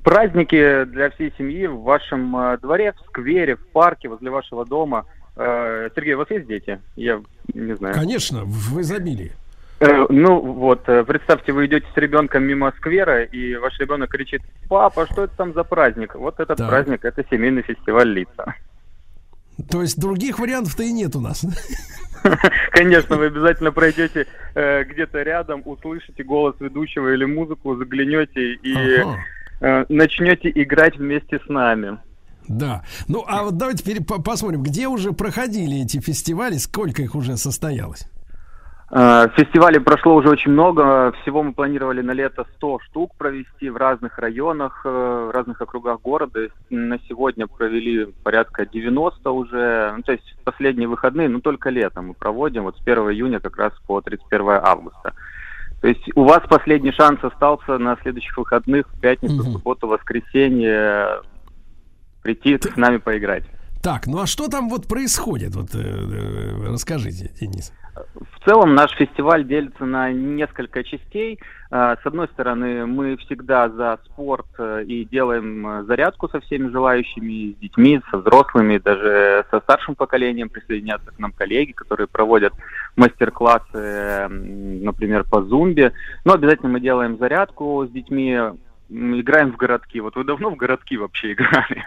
праздники 0.04 0.84
для 0.84 1.10
всей 1.10 1.32
семьи 1.36 1.66
в 1.66 1.80
вашем 1.80 2.36
дворе, 2.62 2.92
в 2.92 3.08
сквере, 3.08 3.56
в 3.56 3.66
парке, 3.72 4.08
возле 4.08 4.30
вашего 4.30 4.64
дома. 4.64 5.06
Э, 5.42 5.88
Сергей, 5.94 6.14
у 6.14 6.18
вас 6.18 6.30
есть 6.30 6.46
дети? 6.46 6.78
Я 6.96 7.20
не 7.54 7.74
знаю. 7.74 7.94
Конечно, 7.94 8.42
в 8.44 8.78
изобилии. 8.80 9.32
Э, 9.80 10.04
Ну 10.10 10.38
вот, 10.40 10.86
э, 10.88 11.02
представьте, 11.04 11.52
вы 11.52 11.64
идете 11.66 11.86
с 11.94 11.96
ребенком 11.96 12.42
мимо 12.44 12.72
сквера, 12.76 13.22
и 13.22 13.54
ваш 13.56 13.78
ребенок 13.80 14.10
кричит, 14.10 14.42
папа, 14.68 15.06
что 15.10 15.24
это 15.24 15.34
там 15.36 15.54
за 15.54 15.64
праздник? 15.64 16.14
Вот 16.14 16.38
этот 16.40 16.58
Так. 16.58 16.68
праздник, 16.68 17.04
это 17.06 17.24
семейный 17.30 17.62
фестиваль 17.62 18.08
лица. 18.12 18.54
То 19.70 19.80
есть 19.80 19.98
других 19.98 20.38
вариантов-то 20.38 20.82
и 20.82 20.92
нет 20.92 21.16
у 21.16 21.20
нас. 21.20 21.44
Конечно, 22.72 23.16
вы 23.16 23.26
обязательно 23.26 23.72
пройдете 23.72 24.26
э, 24.54 24.84
где-то 24.84 25.22
рядом, 25.22 25.62
услышите 25.64 26.22
голос 26.22 26.54
ведущего 26.60 27.12
или 27.14 27.24
музыку, 27.24 27.76
заглянете 27.76 28.52
и 28.54 28.74
Ага. 29.00 29.16
э, 29.62 29.84
начнете 29.88 30.50
играть 30.54 30.96
вместе 30.98 31.40
с 31.44 31.48
нами. 31.48 31.98
Да. 32.50 32.82
Ну, 33.06 33.24
а 33.28 33.44
вот 33.44 33.56
давайте 33.56 34.02
по- 34.02 34.20
посмотрим, 34.20 34.62
где 34.64 34.88
уже 34.88 35.12
проходили 35.12 35.82
эти 35.82 36.00
фестивали, 36.00 36.54
сколько 36.54 37.00
их 37.00 37.14
уже 37.14 37.36
состоялось. 37.36 38.06
Э, 38.92 39.28
Фестивалей 39.36 39.78
прошло 39.78 40.16
уже 40.16 40.28
очень 40.28 40.50
много. 40.50 41.12
Всего 41.22 41.44
мы 41.44 41.52
планировали 41.52 42.02
на 42.02 42.10
лето 42.10 42.44
100 42.56 42.80
штук 42.88 43.14
провести 43.16 43.70
в 43.70 43.76
разных 43.76 44.18
районах, 44.18 44.82
э, 44.84 44.88
в 44.88 45.30
разных 45.30 45.60
округах 45.60 46.00
города. 46.00 46.48
На 46.70 46.98
сегодня 47.08 47.46
провели 47.46 48.06
порядка 48.24 48.66
90 48.66 49.30
уже. 49.30 49.92
Ну, 49.96 50.02
то 50.02 50.10
есть 50.10 50.34
последние 50.42 50.88
выходные, 50.88 51.28
ну 51.28 51.40
только 51.40 51.70
летом 51.70 52.08
мы 52.08 52.14
проводим. 52.14 52.64
Вот 52.64 52.76
с 52.78 52.80
1 52.80 53.10
июня 53.12 53.38
как 53.38 53.56
раз 53.58 53.72
по 53.86 54.00
31 54.00 54.58
августа. 54.60 55.12
То 55.80 55.86
есть 55.86 56.02
у 56.16 56.24
вас 56.24 56.42
последний 56.48 56.90
шанс 56.92 57.22
остался 57.22 57.78
на 57.78 57.96
следующих 58.02 58.36
выходных, 58.36 58.88
в 58.88 59.00
пятницу, 59.00 59.36
Мгм. 59.36 59.52
субботу, 59.52 59.86
воскресенье 59.86 61.20
прийти 62.22 62.58
с 62.58 62.76
нами 62.76 62.98
поиграть. 62.98 63.44
Так, 63.82 64.06
ну 64.06 64.20
а 64.20 64.26
что 64.26 64.48
там 64.48 64.68
вот 64.68 64.86
происходит? 64.86 65.54
Вот 65.54 65.74
э, 65.74 65.78
э, 65.78 66.70
расскажите, 66.70 67.30
Денис. 67.40 67.72
В 67.94 68.44
целом 68.44 68.74
наш 68.74 68.92
фестиваль 68.92 69.46
делится 69.46 69.84
на 69.84 70.12
несколько 70.12 70.84
частей. 70.84 71.38
А, 71.70 71.96
С 71.96 72.06
одной 72.06 72.28
стороны, 72.28 72.86
мы 72.86 73.16
всегда 73.16 73.68
за 73.68 73.98
спорт 74.04 74.46
э, 74.58 74.84
и 74.84 75.04
делаем 75.04 75.66
э, 75.66 75.84
зарядку 75.84 76.28
со 76.28 76.40
всеми 76.40 76.68
желающими, 76.68 77.52
с 77.52 77.56
детьми, 77.56 78.00
со 78.10 78.18
взрослыми, 78.18 78.78
даже 78.78 79.44
со 79.50 79.60
старшим 79.60 79.94
поколением 79.94 80.48
присоединятся 80.48 81.12
к 81.12 81.18
нам 81.18 81.32
коллеги, 81.32 81.72
которые 81.72 82.06
проводят 82.06 82.52
мастер-классы, 82.96 84.28
например, 84.28 85.24
по 85.24 85.42
зумбе. 85.42 85.92
Но 86.24 86.34
обязательно 86.34 86.70
мы 86.70 86.80
делаем 86.80 87.18
зарядку 87.18 87.86
с 87.86 87.90
детьми, 87.90 88.36
играем 88.88 89.52
в 89.52 89.56
городки. 89.56 90.00
Вот 90.00 90.16
вы 90.16 90.24
давно 90.24 90.50
в 90.50 90.56
городки 90.56 90.96
вообще 90.96 91.32
играли? 91.32 91.86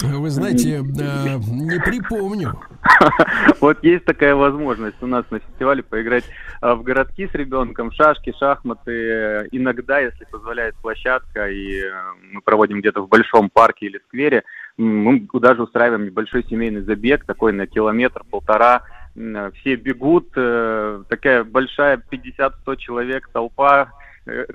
Вы 0.00 0.30
знаете, 0.30 0.76
э, 0.76 0.82
не 0.82 1.80
припомню. 1.80 2.54
Вот 3.60 3.82
есть 3.82 4.04
такая 4.04 4.34
возможность 4.34 5.02
у 5.02 5.06
нас 5.06 5.24
на 5.30 5.40
фестивале 5.40 5.82
поиграть 5.82 6.24
а, 6.60 6.74
в 6.74 6.82
городки 6.82 7.26
с 7.26 7.34
ребенком, 7.34 7.90
шашки, 7.92 8.32
шахматы. 8.38 8.92
Э, 8.92 9.46
Иногда, 9.50 9.98
если 9.98 10.24
позволяет 10.24 10.76
площадка, 10.76 11.48
и 11.48 11.80
э, 11.80 11.90
мы 12.32 12.40
проводим 12.40 12.80
где-то 12.80 13.02
в 13.02 13.08
большом 13.08 13.50
парке 13.50 13.86
или 13.86 14.00
сквере, 14.08 14.44
мы 14.76 15.26
даже 15.34 15.62
устраиваем 15.62 16.04
небольшой 16.04 16.44
семейный 16.44 16.82
забег, 16.82 17.24
такой 17.24 17.52
на 17.52 17.66
километр-полтора. 17.66 18.82
М, 19.16 19.36
э, 19.36 19.50
Все 19.56 19.74
бегут, 19.76 20.28
э, 20.36 21.02
такая 21.08 21.44
большая 21.44 21.96
50-100 22.10 22.76
человек 22.76 23.28
толпа, 23.32 23.90
э, 23.90 24.07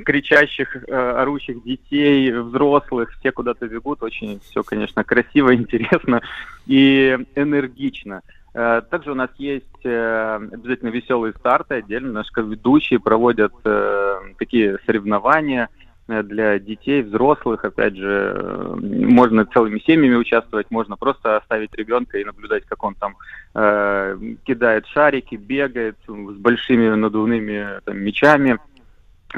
кричащих, 0.05 0.75
э, 0.75 0.93
орущих 0.93 1.63
детей, 1.63 2.31
взрослых, 2.31 3.11
все 3.19 3.31
куда-то 3.31 3.67
бегут. 3.67 4.03
Очень 4.03 4.39
все, 4.39 4.63
конечно, 4.63 5.03
красиво, 5.03 5.55
интересно 5.55 6.21
и 6.65 7.17
энергично. 7.35 8.21
Э, 8.53 8.81
Также 8.89 9.11
у 9.11 9.15
нас 9.15 9.29
есть 9.37 9.65
э, 9.83 10.39
обязательно 10.51 10.89
веселые 10.89 11.33
старты 11.33 11.75
отдельно. 11.75 12.11
Наши 12.11 12.31
ведущие 12.37 12.99
проводят 12.99 13.53
э, 13.65 14.19
такие 14.37 14.77
соревнования 14.85 15.69
э, 16.07 16.21
для 16.21 16.59
детей, 16.59 17.01
взрослых. 17.01 17.65
Опять 17.65 17.95
же, 17.95 18.33
э, 18.35 18.75
можно 18.75 19.45
целыми 19.45 19.79
семьями 19.79 20.15
участвовать, 20.15 20.69
можно 20.69 20.97
просто 20.97 21.37
оставить 21.37 21.73
ребенка 21.73 22.19
и 22.19 22.23
наблюдать, 22.23 22.65
как 22.65 22.83
он 22.83 22.93
там 22.95 23.15
э, 23.55 24.17
кидает 24.45 24.85
шарики, 24.87 25.35
бегает 25.35 25.97
с 26.07 26.37
большими 26.37 26.89
надувными 26.89 27.79
там, 27.85 27.97
мячами 27.97 28.59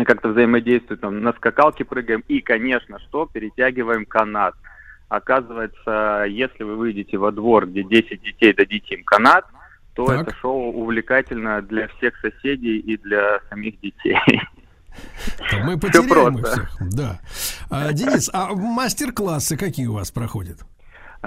как-то 0.04 0.30
взаимодействует, 0.30 1.00
там, 1.02 1.22
на 1.24 1.32
скакалке 1.34 1.86
прыгаем 1.86 2.24
и, 2.28 2.42
конечно, 2.42 3.00
что, 3.00 3.26
перетягиваем 3.26 4.06
канат. 4.06 4.56
Оказывается, 5.08 6.26
если 6.28 6.64
вы 6.64 6.76
выйдете 6.76 7.18
во 7.18 7.32
двор, 7.32 7.68
где 7.68 7.84
10 7.84 8.22
детей, 8.22 8.54
дадите 8.54 8.96
им 8.96 9.04
канат, 9.04 9.46
то 9.94 10.08
Так. 10.08 10.28
это 10.28 10.36
шоу 10.38 10.74
увлекательно 10.74 11.62
для 11.62 11.88
всех 11.88 12.18
соседей 12.18 12.80
и 12.80 12.98
для 12.98 13.40
самих 13.50 13.80
детей. 13.80 14.18
Мы 15.64 15.78
потеряем 15.80 16.36
их 16.38 16.42
просто. 16.42 16.68
всех. 16.68 16.78
Да. 16.94 17.20
А, 17.70 17.94
Денис, 17.94 18.30
а 18.34 18.54
мастер-классы 18.54 19.58
какие 19.58 19.88
у 19.88 19.94
вас 19.94 20.12
проходят? 20.12 20.60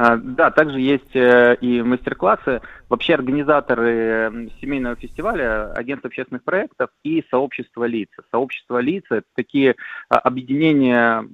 А, 0.00 0.16
Да, 0.16 0.52
также 0.52 0.80
есть 0.80 1.16
э, 1.16 1.56
и 1.60 1.82
мастер-классы. 1.82 2.60
Вообще 2.88 3.14
организаторы 3.14 4.48
семейного 4.60 4.94
фестиваля, 4.94 5.72
агентство 5.72 6.06
общественных 6.06 6.44
проектов 6.44 6.90
и 7.02 7.24
сообщество 7.28 7.82
лиц. 7.84 8.08
Сообщество 8.30 8.78
лиц– 8.78 9.02
это 9.10 9.26
такие 9.34 9.74
а, 10.08 10.18
объединения 10.20 11.26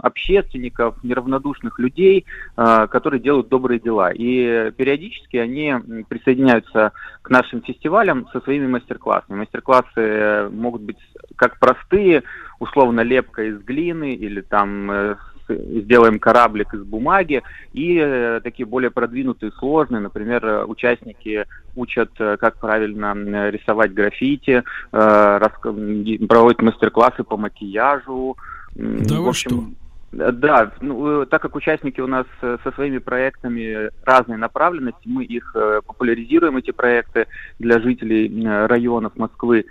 общественников, 0.00 1.02
неравнодушных 1.02 1.78
людей, 1.78 2.26
а, 2.56 2.88
которые 2.88 3.20
делают 3.20 3.48
добрые 3.48 3.80
дела. 3.80 4.10
И 4.12 4.70
периодически 4.72 5.38
они 5.38 5.74
присоединяются 6.06 6.92
к 7.22 7.30
нашим 7.30 7.62
фестивалям 7.62 8.28
со 8.34 8.42
своими 8.42 8.66
мастер-классами. 8.66 9.38
Мастер-классы 9.38 9.88
э, 9.96 10.48
могут 10.50 10.82
быть 10.82 10.98
как 11.36 11.58
простые, 11.58 12.22
условно 12.58 13.00
лепка 13.00 13.44
из 13.44 13.58
глины 13.62 14.12
или 14.12 14.42
там 14.42 14.90
э, 14.90 15.16
сделаем 15.50 16.18
кораблик 16.18 16.74
из 16.74 16.82
бумаги, 16.82 17.42
и 17.72 17.98
э, 17.98 18.40
такие 18.42 18.66
более 18.66 18.90
продвинутые, 18.90 19.52
сложные, 19.52 20.00
например, 20.00 20.44
э, 20.44 20.64
участники 20.64 21.46
учат, 21.76 22.10
э, 22.18 22.36
как 22.38 22.58
правильно 22.58 23.50
рисовать 23.50 23.92
граффити, 23.92 24.62
проводят 24.90 26.62
мастер-классы 26.62 27.24
по 27.24 27.36
макияжу. 27.36 28.36
Да 28.74 29.20
в 29.20 29.28
общем, 29.28 29.76
э, 30.12 30.32
Да, 30.32 30.72
ну, 30.80 31.24
так 31.26 31.42
как 31.42 31.54
участники 31.54 32.00
у 32.00 32.06
нас 32.06 32.26
со 32.40 32.72
своими 32.74 32.98
проектами 32.98 33.90
разной 34.04 34.38
направленности, 34.38 35.02
мы 35.04 35.24
их 35.24 35.54
популяризируем, 35.86 36.56
эти 36.56 36.72
проекты, 36.72 37.26
для 37.58 37.78
жителей 37.80 38.46
районов 38.66 39.16
Москвы. 39.16 39.66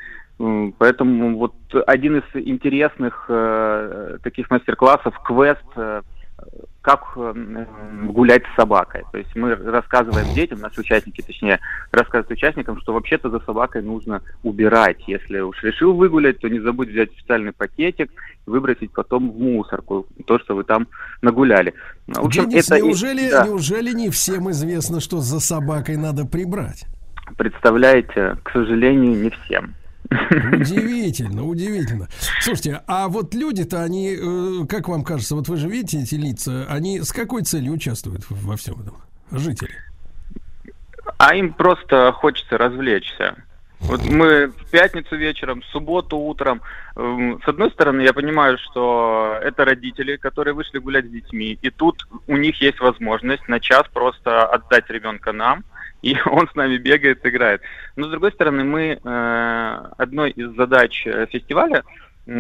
Поэтому 0.78 1.38
вот 1.38 1.54
один 1.86 2.20
из 2.20 2.24
интересных 2.34 3.26
э, 3.28 4.18
таких 4.24 4.50
мастер-классов 4.50 5.14
квест 5.26 5.60
э, 5.76 6.02
как 6.82 7.12
э, 7.18 7.66
гулять 8.06 8.44
с 8.46 8.56
собакой. 8.56 9.04
То 9.12 9.18
есть 9.18 9.36
мы 9.36 9.54
рассказываем 9.54 10.34
детям, 10.34 10.60
наши 10.60 10.80
участники, 10.80 11.22
точнее, 11.22 11.60
рассказывают 11.92 12.32
участникам, 12.32 12.80
что 12.80 12.94
вообще-то 12.94 13.30
за 13.30 13.42
собакой 13.42 13.82
нужно 13.82 14.22
убирать. 14.44 15.00
Если 15.08 15.40
уж 15.40 15.62
решил 15.62 15.94
выгулять, 15.94 16.40
то 16.40 16.48
не 16.48 16.62
забудь 16.62 16.88
взять 16.88 17.12
специальный 17.12 17.52
пакетик 17.52 18.10
и 18.10 18.50
выбросить 18.50 18.94
потом 18.94 19.32
в 19.32 19.38
мусорку 19.38 20.08
то, 20.26 20.40
что 20.40 20.56
вы 20.56 20.64
там 20.64 20.88
нагуляли. 21.22 21.74
В 22.08 22.26
общем, 22.26 22.50
Денис, 22.50 22.72
это 22.72 22.82
неужели, 22.82 23.30
да. 23.30 23.46
неужели 23.46 23.92
не 23.92 24.10
всем 24.10 24.50
известно, 24.52 25.02
что 25.02 25.18
за 25.18 25.42
собакой 25.42 25.98
надо 25.98 26.26
прибрать? 26.26 26.86
представляете, 27.38 28.38
к 28.44 28.52
сожалению, 28.52 29.16
не 29.22 29.30
всем. 29.30 29.76
Удивительно, 30.12 31.44
удивительно. 31.46 32.08
Слушайте, 32.42 32.82
а 32.88 33.08
вот 33.08 33.36
люди-то, 33.36 33.84
они, 33.84 34.16
э, 34.20 34.66
как 34.68 34.88
вам 34.88 35.04
кажется, 35.04 35.36
вот 35.36 35.48
вы 35.48 35.58
же 35.58 35.68
видите 35.70 36.02
эти 36.02 36.16
лица, 36.16 36.66
они 36.70 37.02
с 37.02 37.12
какой 37.12 37.44
целью 37.44 37.74
участвуют 37.74 38.24
во 38.30 38.56
всем 38.58 38.82
этом? 38.82 38.98
Жители. 39.32 39.72
А 41.18 41.36
им 41.36 41.54
просто 41.54 42.12
хочется 42.12 42.58
развлечься. 42.58 43.36
Вот 43.82 44.04
мы 44.06 44.48
в 44.48 44.72
пятницу 44.72 45.16
вечером, 45.16 45.62
в 45.62 45.66
субботу 45.66 46.18
утром. 46.18 46.62
эм, 46.96 47.42
С 47.44 47.48
одной 47.48 47.72
стороны, 47.72 48.02
я 48.02 48.14
понимаю, 48.14 48.58
что 48.58 49.38
это 49.42 49.64
родители, 49.64 50.18
которые 50.18 50.54
вышли 50.54 50.80
гулять 50.80 51.06
с 51.06 51.10
детьми, 51.10 51.58
и 51.62 51.70
тут 51.70 52.06
у 52.28 52.36
них 52.36 52.62
есть 52.62 52.80
возможность 52.80 53.48
на 53.48 53.60
час 53.60 53.84
просто 53.94 54.44
отдать 54.46 54.90
ребенка 54.90 55.32
нам, 55.32 55.64
и 56.02 56.16
он 56.26 56.48
с 56.48 56.56
нами 56.56 56.78
бегает, 56.78 57.26
играет. 57.26 57.62
Но 57.96 58.08
с 58.08 58.12
другой 58.12 58.32
стороны, 58.32 58.64
мы 58.64 59.00
э, 59.04 59.88
одной 59.98 60.32
из 60.32 60.56
задач 60.56 61.04
э, 61.06 61.28
фестиваля 61.32 61.84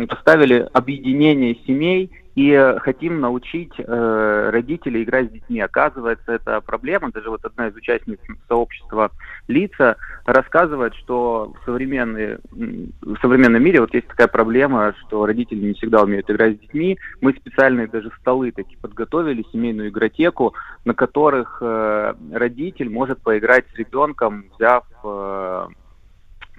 поставили 0.08 0.68
объединение 0.74 1.58
семей 1.66 2.12
и 2.40 2.52
э, 2.52 2.80
хотим 2.80 3.20
научить 3.20 3.74
э, 3.78 4.50
родителей 4.54 5.04
играть 5.04 5.28
с 5.28 5.32
детьми. 5.32 5.60
Оказывается, 5.60 6.32
это 6.32 6.62
проблема. 6.62 7.12
Даже 7.12 7.30
вот 7.30 7.44
одна 7.44 7.68
из 7.68 7.76
участниц 7.76 8.18
сообщества 8.48 9.12
лица 9.50 9.98
рассказывает, 10.24 10.96
что 10.96 11.52
в, 11.54 11.66
современной, 11.66 12.38
м, 12.54 12.94
в 13.02 13.18
современном 13.22 13.62
мире 13.62 13.82
вот 13.82 13.94
есть 13.94 14.08
такая 14.08 14.30
проблема, 14.30 14.96
что 15.02 15.26
родители 15.26 15.60
не 15.60 15.74
всегда 15.74 16.02
умеют 16.02 16.32
играть 16.32 16.56
с 16.56 16.60
детьми. 16.62 16.98
Мы 17.20 17.34
специальные 17.34 17.88
даже 17.88 18.10
столы 18.22 18.54
такие 18.54 18.78
подготовили, 18.80 19.44
семейную 19.52 19.90
игротеку, 19.90 20.54
на 20.86 20.94
которых 20.94 21.58
э, 21.60 22.14
родитель 22.32 22.90
может 22.90 23.22
поиграть 23.22 23.66
с 23.74 23.78
ребенком, 23.78 24.46
взяв 24.56 24.86
э, 25.04 25.68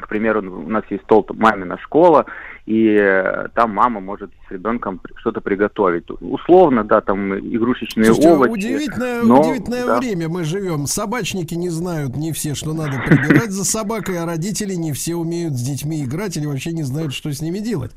к 0.01 0.09
примеру, 0.09 0.40
у 0.40 0.69
нас 0.69 0.82
есть 0.90 1.05
стол 1.05 1.27
мамина 1.31 1.78
школа, 1.78 2.27
и 2.70 2.97
э, 3.01 3.48
там 3.56 3.72
мама 3.72 3.98
может 3.98 4.30
с 4.47 4.52
ребенком 4.52 5.01
что-то 5.16 5.40
приготовить. 5.40 6.05
Условно, 6.20 6.84
да, 6.84 7.01
там 7.01 7.36
игрушечные 7.36 8.05
Слушайте, 8.06 8.28
а 8.28 8.34
овощи. 8.34 8.51
удивительное, 8.52 9.22
но, 9.24 9.40
удивительное 9.40 9.86
да. 9.86 9.98
время 9.98 10.28
мы 10.28 10.44
живем. 10.44 10.86
Собачники 10.86 11.55
не 11.55 11.68
знают 11.68 12.16
не 12.16 12.30
все, 12.32 12.55
что 12.55 12.72
надо 12.72 13.02
прибирать 13.05 13.51
за 13.51 13.64
собакой, 13.64 14.20
а 14.20 14.24
родители 14.24 14.74
не 14.74 14.92
все 14.92 15.16
умеют 15.16 15.55
с 15.55 15.62
детьми 15.62 16.05
играть 16.05 16.36
или 16.36 16.47
вообще 16.47 16.70
не 16.70 16.84
знают, 16.84 17.12
что 17.12 17.32
с 17.32 17.42
ними 17.42 17.59
делать. 17.59 17.90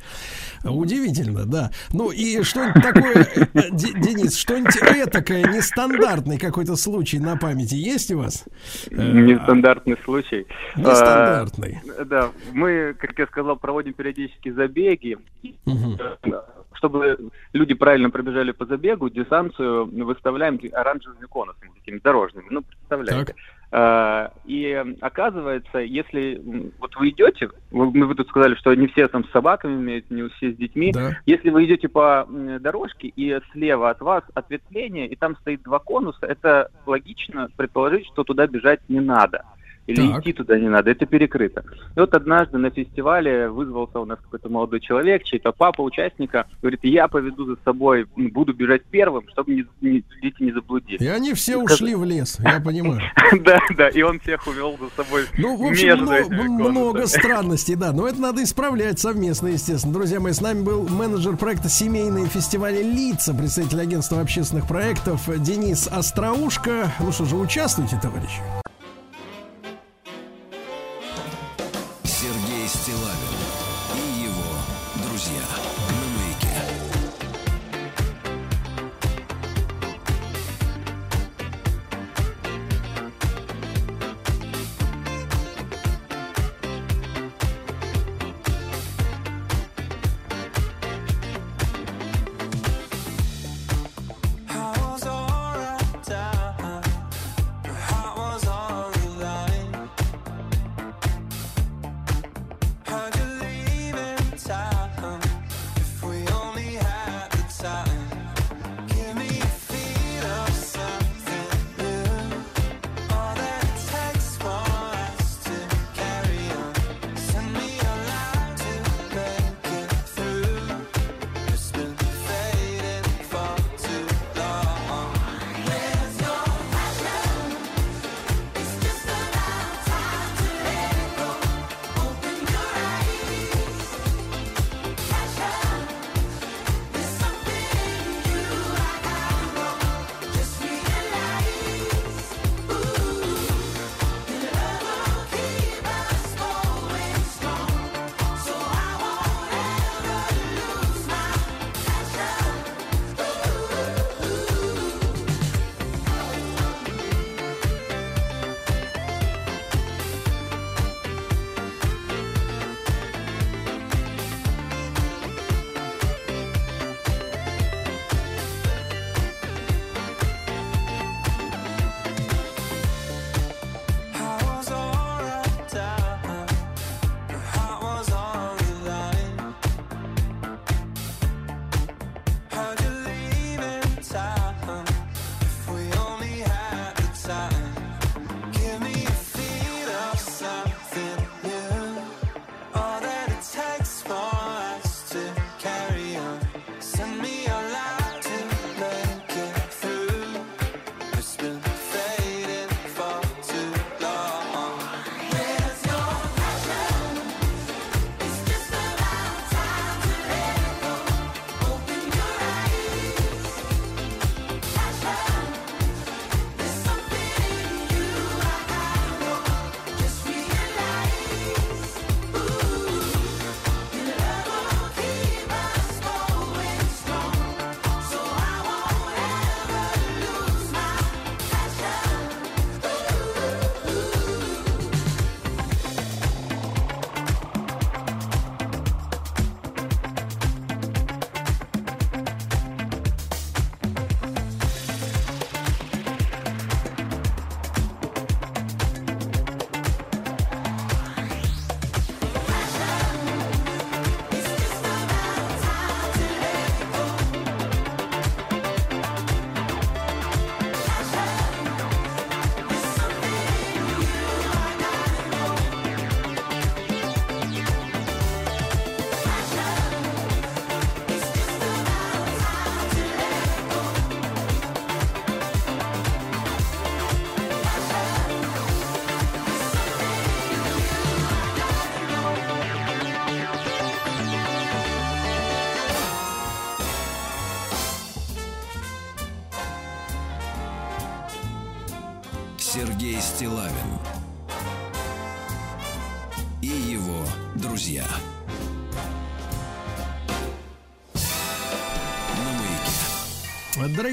Удивительно, 0.63 1.45
да. 1.45 1.69
Ну 1.91 2.09
и 2.09 2.41
что-нибудь 2.41 2.81
такое, 2.81 3.27
э, 3.53 3.69
Де- 3.71 3.93
Денис, 3.93 4.35
что-нибудь 4.35 4.77
этакое, 4.77 5.43
нестандартный 5.53 6.39
какой-то 6.39 6.77
случай 6.77 7.19
на 7.19 7.37
памяти 7.37 7.75
есть 7.75 8.11
у 8.11 8.19
вас? 8.19 8.45
Э, 8.89 9.11
Нестандартный 9.11 9.97
случай. 10.03 10.47
Нестандартный. 10.75 11.79
А, 11.99 12.05
Да, 12.05 12.29
мы, 12.53 12.95
как 12.97 13.19
я 13.19 13.27
сказал, 13.27 13.57
проводим 13.57 13.93
периодически 13.93 14.49
забеги. 14.63 15.17
Мгм. 15.65 15.97
Чтобы 16.73 17.17
люди 17.53 17.73
правильно 17.73 18.09
пробежали 18.09 18.51
по 18.51 18.65
забегу, 18.65 19.09
дистанцию 19.09 19.85
выставляем 20.05 20.59
оранжевыми 20.73 21.25
конусами, 21.25 21.71
такими 21.75 21.99
дорожными. 21.99 22.47
Ну, 22.49 22.61
представляете. 22.61 23.33
Так. 23.33 23.35
А, 23.75 24.31
И 24.45 24.83
оказывается, 25.01 25.79
если 25.79 26.39
вот 26.79 26.95
вы 26.95 27.09
идете, 27.09 27.49
вы, 27.71 27.89
вы 27.89 28.15
тут 28.15 28.27
сказали, 28.27 28.55
что 28.55 28.73
не 28.75 28.87
все 28.87 29.07
там 29.07 29.25
с 29.25 29.31
собаками 29.31 29.75
умеют, 29.75 30.11
не 30.11 30.27
все 30.29 30.51
с 30.51 30.55
детьми. 30.55 30.91
Да. 30.91 31.17
Если 31.25 31.49
вы 31.49 31.65
идете 31.65 31.87
по 31.87 32.27
дорожке 32.59 33.07
и 33.07 33.39
слева 33.51 33.89
от 33.89 34.01
вас 34.01 34.23
ответвление, 34.33 35.07
и 35.07 35.15
там 35.15 35.35
стоит 35.37 35.63
два 35.63 35.79
конуса, 35.79 36.25
это 36.25 36.69
логично 36.85 37.49
предположить, 37.55 38.05
что 38.07 38.23
туда 38.23 38.45
бежать 38.45 38.81
не 38.89 38.99
надо. 38.99 39.43
Или 39.85 40.07
Так. 40.07 40.21
идти 40.21 40.33
туда 40.33 40.57
не 40.57 40.69
надо, 40.69 40.91
это 40.91 41.05
перекрыто. 41.05 41.63
И 41.95 41.99
вот 41.99 42.13
однажды 42.13 42.57
на 42.57 42.69
фестивале 42.69 43.49
вызвался 43.49 43.99
у 43.99 44.05
нас 44.05 44.17
какой-то 44.19 44.47
молодой 44.49 44.79
человек, 44.79 45.23
чей-то 45.23 45.51
папа 45.51 45.81
участника, 45.81 46.47
говорит, 46.61 46.79
я 46.83 47.07
поведу 47.09 47.45
за 47.45 47.57
собой, 47.65 48.05
буду 48.15 48.53
бежать 48.53 48.83
первым, 48.85 49.27
чтобы 49.29 49.53
не- 49.55 49.65
не- 49.81 50.03
дети 50.21 50.41
не 50.41 50.51
заблудились. 50.53 51.01
И 51.01 51.07
они 51.07 51.33
все 51.33 51.53
И 51.59 51.63
ушли 51.63 51.95
в 51.95 52.05
лес, 52.05 52.37
я 52.39 52.61
понимаю. 52.61 53.01
Да, 53.43 53.59
да, 53.75 53.89
и 53.89 54.01
он 54.03 54.19
всех 54.19 54.45
увел 54.47 54.77
за 54.79 55.03
собой 55.03 55.23
Ну, 55.37 55.57
в 55.57 55.63
общем, 55.69 56.03
много, 56.53 57.05
странностей, 57.07 57.75
да. 57.75 57.91
Но 57.91 58.07
это 58.07 58.21
надо 58.21 58.43
исправлять 58.43 58.99
совместно, 58.99 59.47
естественно. 59.47 59.93
Друзья 59.93 60.19
мои, 60.19 60.31
с 60.33 60.39
нами 60.41 60.61
был 60.63 60.87
менеджер 60.87 61.35
проекта 61.35 61.67
«Семейные 61.67 62.27
фестивали 62.27 62.81
Лица», 62.83 63.33
представитель 63.33 63.81
агентства 63.81 64.21
общественных 64.21 64.67
проектов 64.67 65.21
Денис 65.41 65.87
Остроушко. 65.87 66.91
Ну 67.01 67.11
что 67.11 67.25
же, 67.25 67.35
участвуйте, 67.35 67.97
товарищи. 68.01 68.39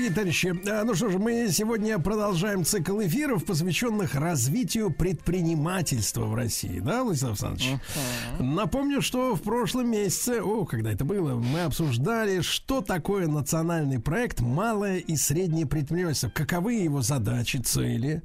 Дорогие 0.01 0.15
товарищи, 0.15 0.61
а, 0.67 0.85
ну 0.85 0.95
что 0.95 1.11
ж, 1.11 1.19
мы 1.19 1.49
сегодня 1.51 1.99
продолжаем 1.99 2.65
цикл 2.65 3.03
эфиров, 3.03 3.45
посвященных 3.45 4.15
развитию 4.15 4.91
предпринимательства 4.91 6.25
в 6.25 6.35
России, 6.35 6.81
да, 6.81 7.05
Владислав 7.05 7.33
Александрович? 7.33 7.79
Напомню, 8.51 9.01
что 9.01 9.37
в 9.37 9.43
прошлом 9.43 9.93
месяце, 9.93 10.43
о, 10.43 10.65
когда 10.65 10.91
это 10.91 11.05
было, 11.05 11.37
мы 11.37 11.61
обсуждали, 11.61 12.41
что 12.41 12.81
такое 12.81 13.29
национальный 13.29 14.01
проект 14.01 14.41
«Малое 14.41 14.99
и 14.99 15.15
среднее 15.15 15.67
предпринимательство», 15.67 16.31
каковы 16.31 16.75
его 16.75 17.01
задачи, 17.01 17.59
цели, 17.59 18.23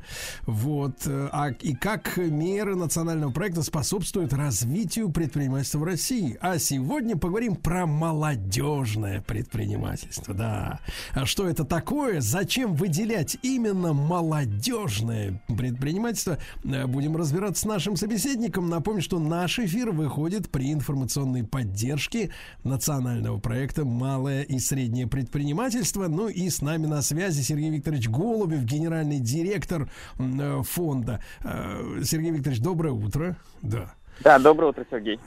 вот, 0.48 1.06
э, 1.06 1.30
а, 1.32 1.50
и 1.50 1.76
как 1.76 2.18
меры 2.18 2.76
национального 2.76 3.32
проекта 3.32 3.62
способствуют 3.62 4.34
развитию 4.34 5.12
предпринимательства 5.12 5.78
в 5.78 5.84
России. 5.84 6.38
А 6.42 6.58
сегодня 6.58 7.16
поговорим 7.16 7.56
про 7.56 7.86
молодежное 7.86 9.22
предпринимательство, 9.22 10.34
да. 10.34 10.80
А 11.14 11.28
что 11.28 11.48
это 11.48 11.66
такое? 11.66 12.20
Зачем 12.20 12.74
выделять 12.74 13.38
именно 13.44 13.94
молодежное 13.94 15.40
предпринимательство? 15.56 16.40
Э, 16.64 16.88
Будем 16.88 17.16
разбираться 17.16 17.62
с 17.62 17.66
нашим 17.66 17.96
собеседником. 17.96 18.70
Напомню, 18.70 19.04
что 19.04 19.20
наш 19.20 19.60
эфир 19.60 19.92
выходит 19.92 20.15
при 20.50 20.72
информационной 20.72 21.44
поддержке 21.44 22.32
национального 22.64 23.38
проекта 23.38 23.84
«Малое 23.84 24.44
и 24.44 24.60
среднее 24.60 25.08
предпринимательство». 25.08 26.08
Ну 26.08 26.30
и 26.30 26.50
с 26.50 26.62
нами 26.62 26.86
на 26.86 27.02
связи 27.02 27.42
Сергей 27.42 27.70
Викторович 27.70 28.08
Голубев, 28.10 28.64
генеральный 28.64 29.20
директор 29.20 29.90
э, 30.18 30.62
фонда. 30.64 31.22
Э, 31.44 32.02
Сергей 32.04 32.32
Викторович, 32.32 32.62
доброе 32.62 32.94
утро. 32.94 33.38
Да. 33.62 33.94
Да, 34.22 34.40
доброе 34.40 34.68
утро, 34.68 34.86
Сергей. 34.90 35.20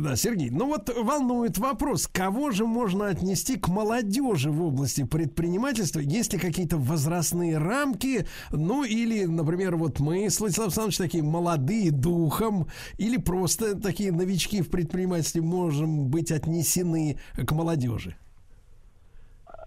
Да, 0.00 0.16
Сергей, 0.16 0.50
ну 0.50 0.66
вот 0.66 0.88
волнует 0.88 1.58
вопрос, 1.58 2.06
кого 2.06 2.50
же 2.50 2.64
можно 2.64 3.08
отнести 3.08 3.58
к 3.58 3.68
молодежи 3.68 4.50
в 4.50 4.62
области 4.62 5.04
предпринимательства? 5.04 6.00
Есть 6.00 6.32
ли 6.32 6.38
какие-то 6.38 6.76
возрастные 6.76 7.58
рамки? 7.58 8.26
Ну 8.50 8.84
или, 8.84 9.24
например, 9.24 9.76
вот 9.76 10.00
мы 10.00 10.30
с 10.30 10.40
Владиславом 10.40 10.68
Александровичем 10.68 11.04
такие 11.04 11.24
молодые 11.24 11.90
духом, 11.90 12.68
или 12.98 13.16
просто 13.16 13.78
такие 13.78 14.12
новички 14.12 14.62
в 14.62 14.70
предпринимательстве 14.70 15.42
можем 15.42 16.08
быть 16.08 16.30
отнесены 16.30 17.18
к 17.34 17.52
молодежи? 17.52 18.16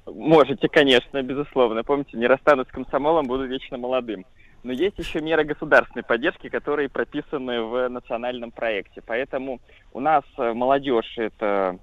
Можете, 0.07 0.67
конечно, 0.67 1.21
безусловно. 1.21 1.83
Помните, 1.83 2.17
не 2.17 2.27
расстанусь 2.27 2.67
с 2.67 2.71
комсомолом, 2.71 3.27
буду 3.27 3.45
вечно 3.45 3.77
молодым. 3.77 4.25
Но 4.63 4.73
есть 4.73 4.97
еще 4.97 5.21
меры 5.21 5.45
государственной 5.45 6.03
поддержки, 6.03 6.49
которые 6.49 6.89
прописаны 6.89 7.61
в 7.61 7.87
национальном 7.87 8.51
проекте. 8.51 9.01
Поэтому 9.05 9.59
у 9.93 9.99
нас 9.99 10.23
э, 10.37 10.53
молодежь 10.53 11.17
это 11.17 11.77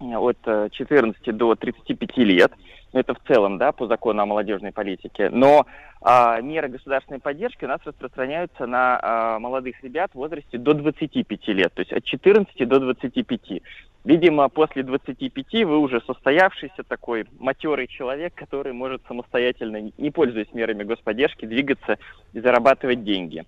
э, 0.00 0.04
от 0.16 0.38
э, 0.44 0.68
14 0.70 1.36
до 1.36 1.54
35 1.54 2.16
лет. 2.18 2.52
Это 2.92 3.14
в 3.14 3.20
целом, 3.26 3.58
да, 3.58 3.72
по 3.72 3.86
закону 3.86 4.22
о 4.22 4.26
молодежной 4.26 4.72
политике. 4.72 5.30
Но 5.30 5.66
а, 6.00 6.40
меры 6.40 6.68
государственной 6.68 7.20
поддержки 7.20 7.64
у 7.64 7.68
нас 7.68 7.80
распространяются 7.84 8.66
на 8.66 8.98
а, 9.00 9.38
молодых 9.38 9.82
ребят 9.84 10.10
в 10.12 10.16
возрасте 10.16 10.58
до 10.58 10.74
25 10.74 11.48
лет, 11.48 11.72
то 11.72 11.80
есть 11.80 11.92
от 11.92 12.04
14 12.04 12.68
до 12.68 12.80
25. 12.80 13.62
Видимо, 14.02 14.48
после 14.48 14.82
25 14.82 15.64
вы 15.66 15.78
уже 15.78 16.00
состоявшийся 16.06 16.82
такой 16.88 17.26
матерый 17.38 17.86
человек, 17.86 18.34
который 18.34 18.72
может 18.72 19.02
самостоятельно, 19.06 19.92
не 19.96 20.10
пользуясь 20.10 20.52
мерами 20.52 20.82
господдержки, 20.82 21.44
двигаться 21.44 21.98
и 22.32 22.40
зарабатывать 22.40 23.04
деньги. 23.04 23.44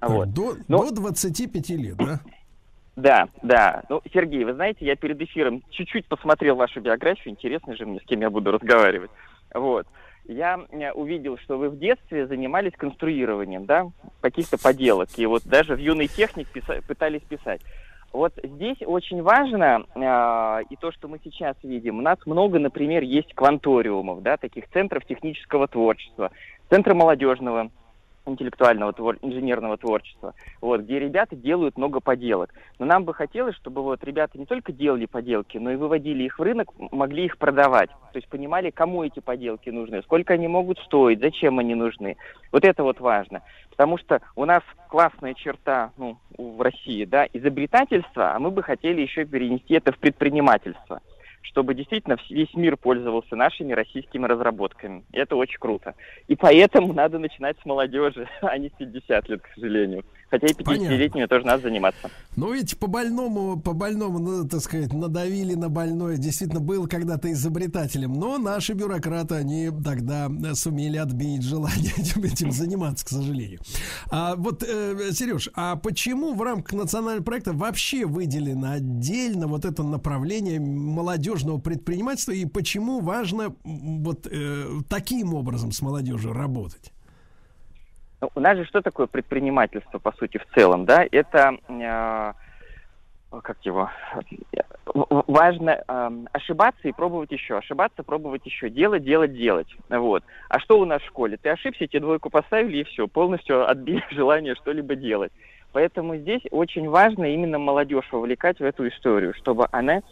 Вот. 0.00 0.32
До, 0.32 0.56
Но- 0.68 0.84
до 0.84 0.94
25 0.94 1.70
лет, 1.70 1.96
да? 1.96 2.20
Да, 2.96 3.28
да. 3.42 3.82
Ну, 3.88 4.02
Сергей, 4.12 4.44
вы 4.44 4.54
знаете, 4.54 4.84
я 4.84 4.96
перед 4.96 5.20
эфиром 5.20 5.62
чуть-чуть 5.70 6.06
посмотрел 6.06 6.56
вашу 6.56 6.80
биографию. 6.80 7.32
Интересно 7.32 7.74
же 7.74 7.86
мне, 7.86 8.00
с 8.00 8.04
кем 8.04 8.20
я 8.20 8.30
буду 8.30 8.52
разговаривать. 8.52 9.10
Вот. 9.54 9.86
Я 10.24 10.60
э, 10.70 10.92
увидел, 10.92 11.36
что 11.38 11.58
вы 11.58 11.68
в 11.68 11.78
детстве 11.78 12.26
занимались 12.26 12.72
конструированием, 12.76 13.64
да, 13.64 13.86
каких-то 14.20 14.56
поделок. 14.56 15.08
И 15.16 15.26
вот 15.26 15.42
даже 15.44 15.74
в 15.74 15.78
юный 15.78 16.06
техник 16.06 16.48
писа- 16.54 16.86
пытались 16.86 17.22
писать. 17.22 17.60
Вот 18.12 18.34
здесь 18.42 18.76
очень 18.84 19.22
важно, 19.22 19.84
э, 19.94 20.64
и 20.68 20.76
то, 20.76 20.92
что 20.92 21.08
мы 21.08 21.18
сейчас 21.24 21.56
видим, 21.62 21.98
у 21.98 22.02
нас 22.02 22.18
много, 22.26 22.58
например, 22.58 23.02
есть 23.02 23.34
кванториумов, 23.34 24.22
да, 24.22 24.36
таких 24.36 24.68
центров 24.68 25.04
технического 25.06 25.66
творчества, 25.66 26.30
центра 26.68 26.94
молодежного 26.94 27.70
интеллектуального 28.26 28.92
твор- 28.92 29.18
инженерного 29.22 29.76
творчества, 29.76 30.34
вот, 30.60 30.82
где 30.82 30.98
ребята 30.98 31.36
делают 31.36 31.76
много 31.76 32.00
поделок. 32.00 32.50
Но 32.78 32.86
нам 32.86 33.04
бы 33.04 33.14
хотелось, 33.14 33.56
чтобы 33.56 33.82
вот 33.82 34.02
ребята 34.04 34.38
не 34.38 34.46
только 34.46 34.72
делали 34.72 35.06
поделки, 35.06 35.58
но 35.58 35.72
и 35.72 35.76
выводили 35.76 36.24
их 36.24 36.38
в 36.38 36.42
рынок, 36.42 36.68
могли 36.90 37.24
их 37.24 37.38
продавать. 37.38 37.90
То 38.12 38.18
есть 38.18 38.28
понимали, 38.28 38.70
кому 38.70 39.04
эти 39.04 39.20
поделки 39.20 39.70
нужны, 39.70 40.02
сколько 40.02 40.34
они 40.34 40.48
могут 40.48 40.78
стоить, 40.80 41.20
зачем 41.20 41.58
они 41.58 41.74
нужны. 41.74 42.16
Вот 42.50 42.64
это 42.64 42.82
вот 42.82 43.00
важно. 43.00 43.42
Потому 43.70 43.98
что 43.98 44.20
у 44.36 44.44
нас 44.44 44.62
классная 44.88 45.34
черта 45.34 45.92
ну, 45.96 46.18
в 46.36 46.60
России, 46.60 47.04
да, 47.04 47.26
изобретательство, 47.32 48.34
а 48.34 48.38
мы 48.38 48.50
бы 48.50 48.62
хотели 48.62 49.00
еще 49.00 49.24
перенести 49.24 49.74
это 49.74 49.92
в 49.92 49.98
предпринимательство 49.98 51.00
чтобы 51.42 51.74
действительно 51.74 52.16
весь 52.30 52.52
мир 52.54 52.76
пользовался 52.76 53.36
нашими 53.36 53.72
российскими 53.72 54.26
разработками. 54.26 55.04
Это 55.12 55.36
очень 55.36 55.58
круто. 55.58 55.94
И 56.28 56.36
поэтому 56.36 56.92
надо 56.92 57.18
начинать 57.18 57.56
с 57.60 57.66
молодежи, 57.66 58.28
а 58.42 58.56
не 58.58 58.68
с 58.68 58.72
50 58.72 59.28
лет, 59.28 59.42
к 59.42 59.48
сожалению. 59.54 60.04
Хотя 60.32 60.46
и 60.46 60.52
50-летними 60.54 61.26
тоже 61.26 61.44
надо 61.44 61.64
заниматься. 61.64 62.10
Но 62.36 62.54
ведь 62.54 62.78
по 62.78 62.86
больному, 62.86 63.60
по 63.60 63.74
больному, 63.74 64.18
ну, 64.18 64.48
так 64.48 64.62
сказать, 64.62 64.90
надавили 64.90 65.52
на 65.52 65.68
больное. 65.68 66.16
Действительно, 66.16 66.60
был 66.60 66.86
когда-то 66.86 67.30
изобретателем. 67.30 68.14
Но 68.14 68.38
наши 68.38 68.72
бюрократы, 68.72 69.34
они 69.34 69.68
тогда 69.84 70.30
э, 70.30 70.54
сумели 70.54 70.96
отбить 70.96 71.42
желание 71.42 71.92
этим, 71.98 72.22
этим 72.22 72.50
заниматься, 72.50 73.04
к 73.04 73.10
сожалению. 73.10 73.60
А 74.10 74.34
вот, 74.36 74.62
э, 74.66 75.12
Сереж, 75.12 75.50
а 75.52 75.76
почему 75.76 76.32
в 76.32 76.40
рамках 76.40 76.72
национального 76.72 77.22
проекта 77.22 77.52
вообще 77.52 78.06
выделено 78.06 78.72
отдельно 78.72 79.48
вот 79.48 79.66
это 79.66 79.82
направление 79.82 80.58
молодежного 80.60 81.58
предпринимательства 81.58 82.32
и 82.32 82.46
почему 82.46 83.00
важно 83.00 83.54
вот 83.64 84.26
э, 84.30 84.80
таким 84.88 85.34
образом 85.34 85.72
с 85.72 85.82
молодежью 85.82 86.32
работать? 86.32 86.90
Ну, 88.22 88.30
У 88.36 88.40
нас 88.40 88.56
же 88.56 88.64
что 88.64 88.80
такое 88.80 89.08
предпринимательство, 89.08 89.98
по 89.98 90.12
сути, 90.12 90.38
в 90.38 90.46
целом, 90.54 90.84
да? 90.84 91.04
Это, 91.10 91.56
э, 91.68 92.32
как 93.42 93.56
его, 93.64 93.90
важно 94.94 95.82
э, 95.86 96.10
ошибаться 96.30 96.86
и 96.86 96.92
пробовать 96.92 97.32
еще, 97.32 97.58
ошибаться, 97.58 98.04
пробовать 98.04 98.46
еще, 98.46 98.70
делать, 98.70 99.02
делать, 99.02 99.34
делать, 99.34 99.66
вот. 99.88 100.22
А 100.48 100.60
что 100.60 100.78
у 100.78 100.84
нас 100.84 101.02
в 101.02 101.06
школе? 101.06 101.36
Ты 101.36 101.48
ошибся, 101.48 101.88
тебе 101.88 101.98
двойку 101.98 102.30
поставили 102.30 102.78
и 102.78 102.84
все, 102.84 103.08
полностью 103.08 103.68
отбили 103.68 104.04
желание 104.10 104.54
что-либо 104.54 104.94
делать. 104.94 105.32
Поэтому 105.72 106.14
здесь 106.16 106.42
очень 106.52 106.88
важно 106.88 107.24
именно 107.24 107.58
молодежь 107.58 108.06
вовлекать 108.12 108.60
в 108.60 108.64
эту 108.64 108.86
историю, 108.86 109.34
чтобы 109.34 109.66
она 109.72 110.02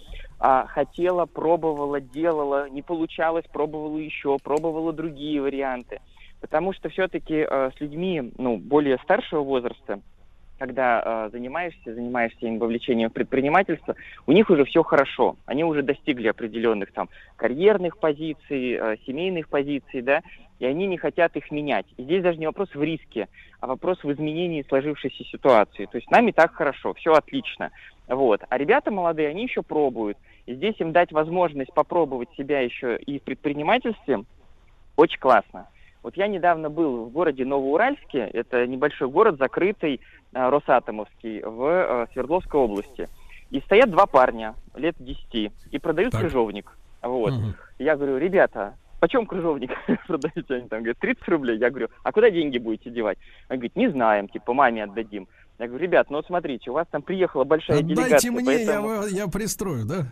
а, 0.41 0.67
хотела, 0.67 1.27
пробовала, 1.27 2.01
делала, 2.01 2.69
не 2.71 2.83
получалось, 2.83 3.45
пробовала 3.53 3.99
еще, 3.99 4.39
пробовала 4.43 4.93
другие 4.93 5.41
варианты. 5.41 6.01
Потому 6.41 6.73
что 6.73 6.89
все-таки 6.89 7.43
с 7.45 7.81
людьми 7.81 8.33
ну, 8.39 8.57
более 8.57 8.99
старшего 8.99 9.43
возраста, 9.43 10.01
когда 10.61 11.03
э, 11.03 11.31
занимаешься, 11.33 11.95
занимаешься 11.95 12.47
им 12.47 12.59
вовлечением 12.59 13.09
в 13.09 13.15
предпринимательство, 13.15 13.97
у 14.27 14.33
них 14.33 14.51
уже 14.51 14.67
все 14.67 14.83
хорошо. 14.83 15.37
Они 15.47 15.65
уже 15.65 15.83
достигли 15.83 16.29
определенных 16.29 16.93
там 16.93 17.09
карьерных 17.37 17.97
позиций, 17.97 18.75
э, 18.75 18.97
семейных 19.07 19.49
позиций, 19.49 20.03
да, 20.03 20.21
и 20.59 20.67
они 20.67 20.87
не 20.87 20.99
хотят 20.99 21.35
их 21.37 21.51
менять. 21.51 21.87
И 21.97 22.03
здесь 22.03 22.23
даже 22.23 22.39
не 22.39 22.45
вопрос 22.45 22.69
в 22.75 22.83
риске, 22.83 23.29
а 23.61 23.69
вопрос 23.69 24.05
в 24.05 24.13
изменении 24.13 24.63
сложившейся 24.69 25.25
ситуации. 25.25 25.87
То 25.87 25.97
есть 25.97 26.11
нам 26.11 26.29
и 26.29 26.33
так 26.33 26.53
хорошо, 26.53 26.93
все 26.93 27.15
отлично. 27.15 27.71
Вот. 28.07 28.43
А 28.47 28.59
ребята 28.59 28.91
молодые, 28.91 29.31
они 29.31 29.45
еще 29.45 29.63
пробуют. 29.63 30.19
И 30.45 30.55
здесь 30.55 30.75
им 30.79 30.93
дать 30.93 31.11
возможность 31.11 31.73
попробовать 31.73 32.29
себя 32.37 32.61
еще 32.61 32.99
и 32.99 33.19
в 33.19 33.23
предпринимательстве 33.23 34.25
очень 34.97 35.19
классно. 35.19 35.69
Вот 36.03 36.17
я 36.17 36.29
недавно 36.29 36.71
был 36.71 37.05
в 37.07 37.11
городе 37.11 37.45
Новоуральске, 37.45 38.21
это 38.33 38.67
небольшой 38.67 39.09
город, 39.09 39.37
закрытый, 39.39 40.01
э, 40.33 40.49
Росатомовский, 40.49 41.43
в 41.43 41.65
э, 41.65 42.07
Свердловской 42.13 42.61
области. 42.61 43.09
И 43.51 43.61
стоят 43.61 43.91
два 43.91 44.07
парня, 44.07 44.55
лет 44.75 44.95
10, 44.99 45.53
и 45.71 45.79
продают 45.79 46.13
Так. 46.13 46.23
крыжовник. 46.23 46.77
Вот. 47.03 47.33
Мгм. 47.33 47.55
Я 47.79 47.97
говорю, 47.97 48.17
ребята, 48.19 48.75
почем 49.01 49.27
крыжовник 49.27 49.73
продаете? 50.07 50.55
Они 50.55 50.69
там 50.69 50.81
говорят, 50.81 50.99
30 50.99 51.29
рублей. 51.29 51.59
Я 51.59 51.71
говорю, 51.71 51.89
а 52.03 52.13
куда 52.13 52.31
деньги 52.31 52.59
будете 52.59 52.91
девать? 52.91 53.19
Они 53.49 53.59
говорят, 53.59 53.77
не 53.77 53.89
знаем, 53.89 54.29
типа, 54.29 54.55
маме 54.55 54.85
отдадим. 54.85 55.29
Я 55.61 55.69
говорю, 55.69 55.85
ребят, 55.85 56.09
ну 56.09 56.17
вот 56.17 56.27
смотрите, 56.27 56.71
у 56.71 56.73
вас 56.73 56.87
там 56.91 57.03
приехала 57.03 57.45
большая 57.45 57.81
Отдайте 57.81 58.03
делегация. 58.03 58.31
мне, 58.33 58.45
поэтому- 58.47 59.03
я, 59.03 59.25
я 59.25 59.29
пристрою, 59.29 59.85
да? 59.85 60.07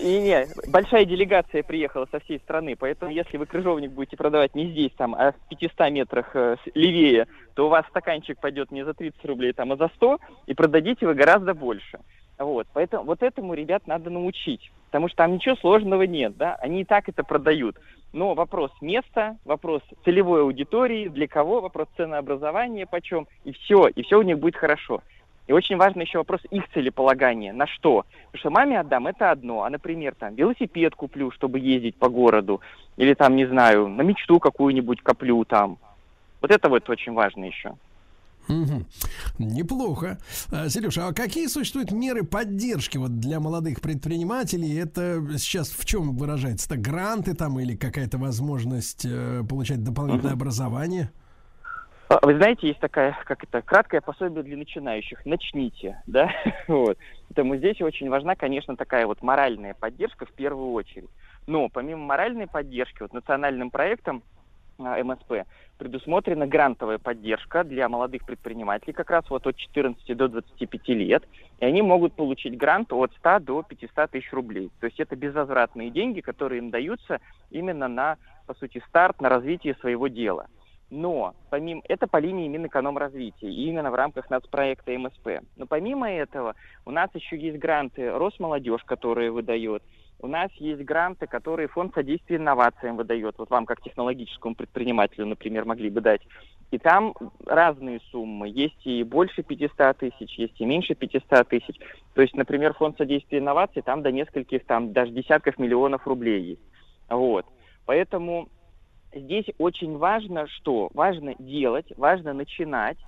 И 0.00 0.18
не, 0.18 0.48
большая 0.66 1.04
делегация 1.04 1.62
приехала 1.62 2.08
со 2.10 2.18
всей 2.18 2.40
страны, 2.40 2.74
поэтому 2.76 3.12
если 3.12 3.36
вы 3.36 3.46
крыжовник 3.46 3.92
будете 3.92 4.16
продавать 4.16 4.56
не 4.56 4.72
здесь, 4.72 4.90
там, 4.98 5.14
а 5.14 5.30
в 5.30 5.48
500 5.50 5.90
метрах 5.92 6.34
э, 6.34 6.56
левее, 6.74 7.28
то 7.54 7.66
у 7.66 7.68
вас 7.68 7.86
стаканчик 7.90 8.40
пойдет 8.40 8.72
не 8.72 8.84
за 8.84 8.92
30 8.92 9.24
рублей, 9.24 9.52
там, 9.52 9.70
а 9.70 9.76
за 9.76 9.88
100, 9.94 10.18
и 10.46 10.54
продадите 10.54 11.06
вы 11.06 11.14
гораздо 11.14 11.54
больше. 11.54 12.00
Вот, 12.36 12.66
поэтому 12.72 13.04
вот 13.04 13.22
этому 13.22 13.54
ребят 13.54 13.86
надо 13.86 14.10
научить, 14.10 14.72
потому 14.88 15.08
что 15.08 15.18
там 15.18 15.34
ничего 15.34 15.54
сложного 15.56 16.02
нет, 16.02 16.36
да, 16.36 16.56
они 16.56 16.80
и 16.80 16.84
так 16.84 17.08
это 17.08 17.22
продают. 17.22 17.76
Но 18.12 18.34
вопрос 18.34 18.70
места, 18.80 19.36
вопрос 19.44 19.82
целевой 20.04 20.40
аудитории, 20.40 21.08
для 21.08 21.28
кого, 21.28 21.60
вопрос 21.60 21.88
ценообразования, 21.96 22.86
почем, 22.86 23.28
и 23.44 23.52
все, 23.52 23.88
и 23.88 24.02
все 24.02 24.18
у 24.18 24.22
них 24.22 24.38
будет 24.38 24.56
хорошо. 24.56 25.02
И 25.46 25.52
очень 25.52 25.76
важно 25.76 26.02
еще 26.02 26.18
вопрос 26.18 26.40
их 26.50 26.64
целеполагания. 26.72 27.52
На 27.52 27.66
что? 27.66 28.04
Потому 28.26 28.40
что 28.40 28.50
маме 28.50 28.80
отдам 28.80 29.06
это 29.06 29.30
одно, 29.30 29.62
а, 29.62 29.70
например, 29.70 30.14
там, 30.14 30.34
велосипед 30.34 30.94
куплю, 30.94 31.30
чтобы 31.30 31.58
ездить 31.58 31.96
по 31.96 32.08
городу, 32.08 32.60
или 32.96 33.14
там, 33.14 33.36
не 33.36 33.46
знаю, 33.46 33.88
на 33.88 34.02
мечту 34.02 34.40
какую-нибудь 34.40 35.02
коплю 35.02 35.44
там. 35.44 35.78
Вот 36.40 36.50
это 36.50 36.68
вот 36.68 36.88
очень 36.88 37.12
важно 37.12 37.44
еще. 37.44 37.74
Мгм. 38.48 38.86
Неплохо. 39.38 40.18
Сережа, 40.68 41.08
а 41.08 41.12
какие 41.12 41.46
существуют 41.46 41.92
меры 41.92 42.24
поддержки 42.24 42.96
вот 42.96 43.18
для 43.20 43.40
молодых 43.40 43.80
предпринимателей? 43.80 44.74
Это 44.78 45.22
сейчас 45.38 45.70
в 45.70 45.84
чем 45.84 46.16
выражается? 46.16 46.66
Это 46.66 46.80
гранты 46.80 47.34
там 47.34 47.60
или 47.60 47.76
какая-то 47.76 48.18
возможность 48.18 49.04
э, 49.04 49.42
получать 49.48 49.84
дополнительное 49.84 50.32
образование? 50.32 51.10
А, 52.08 52.18
Вы 52.26 52.36
знаете, 52.36 52.68
есть 52.68 52.80
такая, 52.80 53.16
как 53.24 53.44
это, 53.44 53.60
краткое 53.60 54.00
пособие 54.00 54.42
для 54.42 54.56
начинающих. 54.56 55.24
Начните, 55.26 56.02
да? 56.06 56.30
Вот. 56.68 56.96
Поэтому 57.28 57.56
здесь 57.56 57.80
очень 57.82 58.08
важна, 58.08 58.34
конечно, 58.34 58.76
такая 58.76 59.06
вот 59.06 59.22
моральная 59.22 59.74
поддержка 59.74 60.24
в 60.24 60.32
первую 60.32 60.72
очередь. 60.72 61.10
Но 61.46 61.68
помимо 61.68 62.04
моральной 62.04 62.46
поддержки, 62.46 63.02
вот 63.02 63.12
национальным 63.12 63.70
проектом 63.70 64.22
а, 64.22 64.37
МСП 64.78 65.46
предусмотрена 65.76 66.46
грантовая 66.46 66.98
поддержка 66.98 67.64
для 67.64 67.88
молодых 67.88 68.24
предпринимателей, 68.24 68.92
как 68.92 69.10
раз 69.10 69.28
вот 69.28 69.46
от 69.46 69.56
14 69.56 70.16
до 70.16 70.28
25 70.28 70.88
лет, 70.88 71.24
и 71.58 71.64
они 71.64 71.82
могут 71.82 72.14
получить 72.14 72.56
грант 72.56 72.92
от 72.92 73.12
100 73.18 73.40
до 73.40 73.62
500 73.62 74.10
тысяч 74.10 74.32
рублей. 74.32 74.70
То 74.80 74.86
есть 74.86 75.00
это 75.00 75.16
безвозвратные 75.16 75.90
деньги, 75.90 76.20
которые 76.20 76.58
им 76.58 76.70
даются 76.70 77.20
именно 77.50 77.88
на, 77.88 78.16
по 78.46 78.54
сути, 78.54 78.82
старт, 78.88 79.20
на 79.20 79.28
развитие 79.28 79.74
своего 79.76 80.08
дела. 80.08 80.46
Но 80.90 81.34
помимо 81.50 81.82
это 81.86 82.06
по 82.06 82.16
линии 82.16 82.48
Минэкономразвития, 82.48 83.50
и 83.50 83.68
именно 83.68 83.90
в 83.90 83.94
рамках 83.94 84.30
нацпроекта 84.30 84.96
МСП. 84.96 85.42
Но 85.56 85.66
помимо 85.66 86.10
этого 86.10 86.54
у 86.86 86.90
нас 86.90 87.10
еще 87.14 87.36
есть 87.36 87.58
гранты 87.58 88.10
Росмолодежь, 88.10 88.84
которые 88.84 89.30
выдает. 89.30 89.82
У 90.20 90.26
нас 90.26 90.50
есть 90.54 90.82
гранты, 90.82 91.28
которые 91.28 91.68
Фонд 91.68 91.94
содействия 91.94 92.36
инновациям 92.36 92.96
выдает. 92.96 93.36
Вот 93.38 93.50
вам, 93.50 93.66
как 93.66 93.80
технологическому 93.80 94.56
предпринимателю, 94.56 95.26
например, 95.26 95.64
могли 95.64 95.90
бы 95.90 96.00
дать. 96.00 96.22
И 96.72 96.78
там 96.78 97.14
разные 97.46 98.00
суммы. 98.10 98.48
Есть 98.48 98.84
и 98.84 99.04
больше 99.04 99.42
500 99.42 99.96
тысяч, 99.96 100.36
есть 100.36 100.60
и 100.60 100.64
меньше 100.64 100.94
500 100.94 101.48
тысяч. 101.48 101.76
То 102.14 102.22
есть, 102.22 102.34
например, 102.34 102.74
Фонд 102.74 102.98
содействия 102.98 103.38
инноваций, 103.38 103.80
там 103.82 104.02
до 104.02 104.10
нескольких, 104.10 104.66
там 104.66 104.92
даже 104.92 105.12
десятков 105.12 105.56
миллионов 105.56 106.06
рублей 106.06 106.42
есть. 106.42 106.62
Вот. 107.08 107.46
Поэтому 107.86 108.48
здесь 109.14 109.46
очень 109.58 109.96
важно 109.96 110.48
что? 110.48 110.90
Важно 110.94 111.36
делать, 111.38 111.86
важно 111.96 112.32
начинать, 112.32 112.98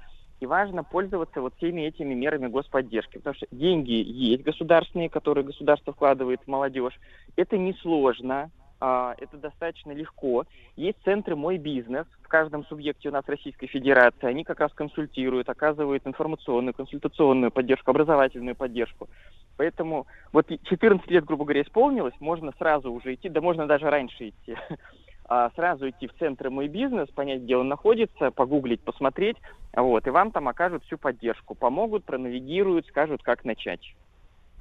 и 0.40 0.46
важно 0.46 0.82
пользоваться 0.82 1.40
вот 1.40 1.54
всеми 1.56 1.82
этими 1.82 2.14
мерами 2.14 2.48
господдержки, 2.48 3.18
потому 3.18 3.34
что 3.34 3.46
деньги 3.50 3.92
есть 3.92 4.42
государственные, 4.42 5.10
которые 5.10 5.44
государство 5.44 5.92
вкладывает 5.92 6.40
в 6.42 6.48
молодежь. 6.48 6.98
Это 7.36 7.58
несложно, 7.58 8.50
а, 8.80 9.14
это 9.18 9.36
достаточно 9.36 9.92
легко. 9.92 10.44
Есть 10.76 10.96
центры 11.04 11.36
«Мой 11.36 11.58
бизнес» 11.58 12.06
в 12.22 12.28
каждом 12.28 12.64
субъекте 12.64 13.10
у 13.10 13.12
нас 13.12 13.24
Российской 13.26 13.66
Федерации. 13.66 14.26
Они 14.26 14.42
как 14.42 14.60
раз 14.60 14.72
консультируют, 14.72 15.50
оказывают 15.50 16.06
информационную, 16.06 16.72
консультационную 16.72 17.50
поддержку, 17.50 17.90
образовательную 17.90 18.56
поддержку. 18.56 19.10
Поэтому 19.58 20.06
вот 20.32 20.46
14 20.48 21.10
лет, 21.10 21.26
грубо 21.26 21.44
говоря, 21.44 21.60
исполнилось, 21.60 22.14
можно 22.20 22.52
сразу 22.56 22.90
уже 22.90 23.12
идти, 23.12 23.28
да 23.28 23.42
можно 23.42 23.66
даже 23.66 23.90
раньше 23.90 24.30
идти, 24.30 24.56
сразу 25.54 25.88
идти 25.88 26.08
в 26.08 26.14
центр 26.18 26.50
«Мой 26.50 26.66
бизнес», 26.68 27.08
понять, 27.10 27.42
где 27.42 27.56
он 27.56 27.68
находится, 27.68 28.30
погуглить, 28.30 28.82
посмотреть, 28.82 29.36
вот, 29.74 30.06
и 30.06 30.10
вам 30.10 30.32
там 30.32 30.48
окажут 30.48 30.84
всю 30.84 30.98
поддержку, 30.98 31.54
помогут, 31.54 32.04
пронавигируют, 32.04 32.86
скажут, 32.86 33.22
как 33.22 33.44
начать. 33.44 33.94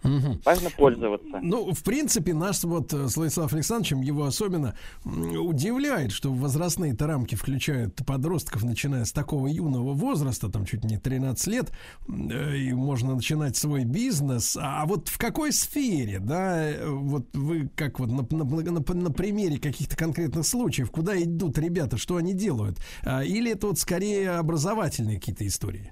Мгм. 0.04 0.42
Важно 0.46 0.70
пользоваться. 0.70 1.40
Ну, 1.42 1.74
в 1.74 1.84
принципе, 1.84 2.34
нас 2.34 2.64
вот 2.64 2.94
э, 2.94 3.08
с 3.10 3.18
Владиславом 3.18 3.50
Александровичем 3.54 4.02
его 4.02 4.26
особенно 4.26 4.76
удивляет, 5.06 6.12
что 6.12 6.32
возрастные-то 6.32 7.08
рамки 7.08 7.36
включают 7.36 7.96
подростков, 8.06 8.64
начиная 8.64 9.06
с 9.06 9.12
такого 9.12 9.48
юного 9.48 9.94
возраста, 9.94 10.50
там 10.50 10.66
чуть 10.66 10.84
не 10.84 10.98
13 10.98 11.48
лет, 11.48 11.72
э, 12.08 12.58
и 12.58 12.74
можно 12.74 13.16
начинать 13.16 13.56
свой 13.58 13.84
бизнес. 13.84 14.58
А 14.60 14.86
вот 14.86 15.08
в 15.10 15.18
какой 15.18 15.52
сфере, 15.52 16.20
да, 16.20 16.70
э, 16.70 16.88
вот 16.90 17.28
вы 17.36 17.70
как 17.76 18.00
вот 18.00 18.10
на, 18.10 18.26
на- 18.36 18.44
на- 18.46 18.94
на 19.02 19.12
примере 19.12 19.58
каких-то 19.60 19.96
конкретных 19.96 20.46
случаев, 20.46 20.92
куда 20.92 21.22
идут 21.22 21.58
ребята, 21.58 21.98
что 21.98 22.16
они 22.18 22.34
делают? 22.34 22.78
А, 23.04 23.24
Или 23.24 23.52
это 23.52 23.68
вот 23.68 23.80
скорее 23.80 24.32
образовательные 24.32 25.20
какие-то 25.20 25.46
истории? 25.46 25.92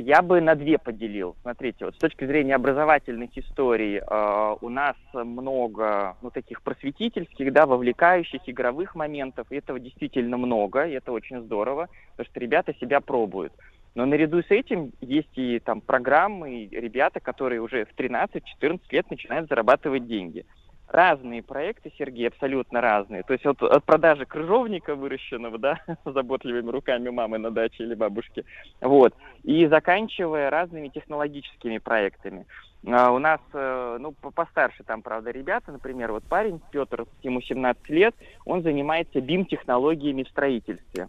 Я 0.00 0.22
бы 0.22 0.40
на 0.40 0.54
две 0.54 0.78
поделил. 0.78 1.34
Смотрите, 1.42 1.84
вот 1.84 1.96
с 1.96 1.98
точки 1.98 2.24
зрения 2.24 2.54
образовательных 2.54 3.36
историй 3.36 3.98
э, 3.98 4.56
у 4.60 4.68
нас 4.68 4.94
много 5.12 6.16
ну, 6.22 6.30
таких 6.30 6.62
просветительских, 6.62 7.52
да, 7.52 7.66
вовлекающих 7.66 8.42
игровых 8.46 8.94
моментов. 8.94 9.48
И 9.50 9.56
этого 9.56 9.80
действительно 9.80 10.36
много, 10.36 10.86
и 10.86 10.92
это 10.92 11.10
очень 11.10 11.42
здорово, 11.42 11.88
потому 12.12 12.30
что 12.30 12.38
ребята 12.38 12.74
себя 12.74 13.00
пробуют. 13.00 13.52
Но 13.96 14.06
наряду 14.06 14.40
с 14.40 14.50
этим 14.50 14.92
есть 15.00 15.36
и 15.36 15.58
там 15.58 15.80
программы, 15.80 16.62
и 16.62 16.80
ребята, 16.80 17.18
которые 17.18 17.60
уже 17.60 17.84
в 17.84 17.98
13-14 17.98 18.80
лет 18.92 19.10
начинают 19.10 19.48
зарабатывать 19.48 20.06
деньги. 20.06 20.46
Разные 20.88 21.42
проекты, 21.42 21.92
Сергей, 21.98 22.28
абсолютно 22.28 22.80
разные. 22.80 23.22
То 23.22 23.34
есть 23.34 23.44
вот 23.44 23.62
от 23.62 23.84
продажи 23.84 24.24
крыжовника 24.24 24.94
выращенного, 24.94 25.58
да, 25.58 25.80
заботливыми 26.04 26.70
руками 26.70 27.10
мамы 27.10 27.36
на 27.36 27.50
даче 27.50 27.84
или 27.84 27.94
бабушки, 27.94 28.46
вот, 28.80 29.14
и 29.42 29.66
заканчивая 29.66 30.48
разными 30.48 30.88
технологическими 30.88 31.76
проектами. 31.76 32.46
А, 32.86 33.10
у 33.10 33.18
нас, 33.18 33.40
э, 33.52 33.96
ну, 34.00 34.12
по- 34.12 34.30
постарше 34.30 34.82
там, 34.82 35.02
правда, 35.02 35.30
ребята, 35.30 35.72
например, 35.72 36.12
вот 36.12 36.24
парень 36.24 36.60
Петр, 36.70 37.06
ему 37.22 37.42
17 37.42 37.90
лет, 37.90 38.14
он 38.46 38.62
занимается 38.62 39.18
BIM-технологиями 39.18 40.22
в 40.22 40.28
строительстве. 40.28 41.08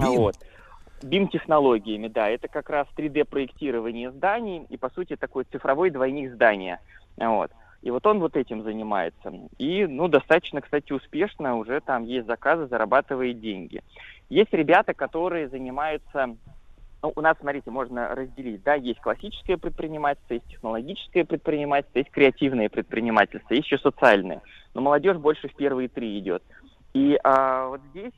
А 0.00 0.10
Вот. 0.10 0.36
BIM-технологиями, 1.02 2.08
да, 2.08 2.28
это 2.28 2.46
как 2.46 2.70
раз 2.70 2.86
3D-проектирование 2.96 4.12
зданий 4.12 4.66
и, 4.68 4.76
по 4.76 4.90
сути, 4.90 5.16
такой 5.16 5.44
цифровой 5.44 5.90
двойник 5.90 6.32
здания. 6.32 6.78
Вот. 7.16 7.50
И 7.82 7.90
вот 7.90 8.06
он 8.06 8.20
вот 8.20 8.36
этим 8.36 8.62
занимается. 8.62 9.32
И, 9.58 9.86
ну, 9.86 10.08
достаточно, 10.08 10.60
кстати, 10.60 10.92
успешно 10.92 11.56
уже 11.56 11.80
там 11.80 12.04
есть 12.04 12.26
заказы, 12.26 12.66
зарабатывает 12.66 13.40
деньги. 13.40 13.82
Есть 14.28 14.52
ребята, 14.52 14.94
которые 14.94 15.48
занимаются 15.48 16.36
ну, 17.02 17.12
у 17.16 17.20
нас, 17.22 17.36
смотрите, 17.40 17.70
можно 17.70 18.14
разделить, 18.14 18.62
да, 18.62 18.74
есть 18.74 19.00
классическое 19.00 19.56
предпринимательство, 19.56 20.34
есть 20.34 20.46
технологическое 20.48 21.24
предпринимательство, 21.24 21.98
есть 21.98 22.10
креативное 22.10 22.68
предпринимательство, 22.68 23.54
есть 23.54 23.66
еще 23.66 23.78
социальное. 23.78 24.42
Но 24.74 24.82
молодежь 24.82 25.16
больше 25.16 25.48
в 25.48 25.54
первые 25.54 25.88
три 25.88 26.18
идет. 26.18 26.42
И 26.92 27.18
а, 27.22 27.68
вот 27.68 27.80
здесь 27.90 28.12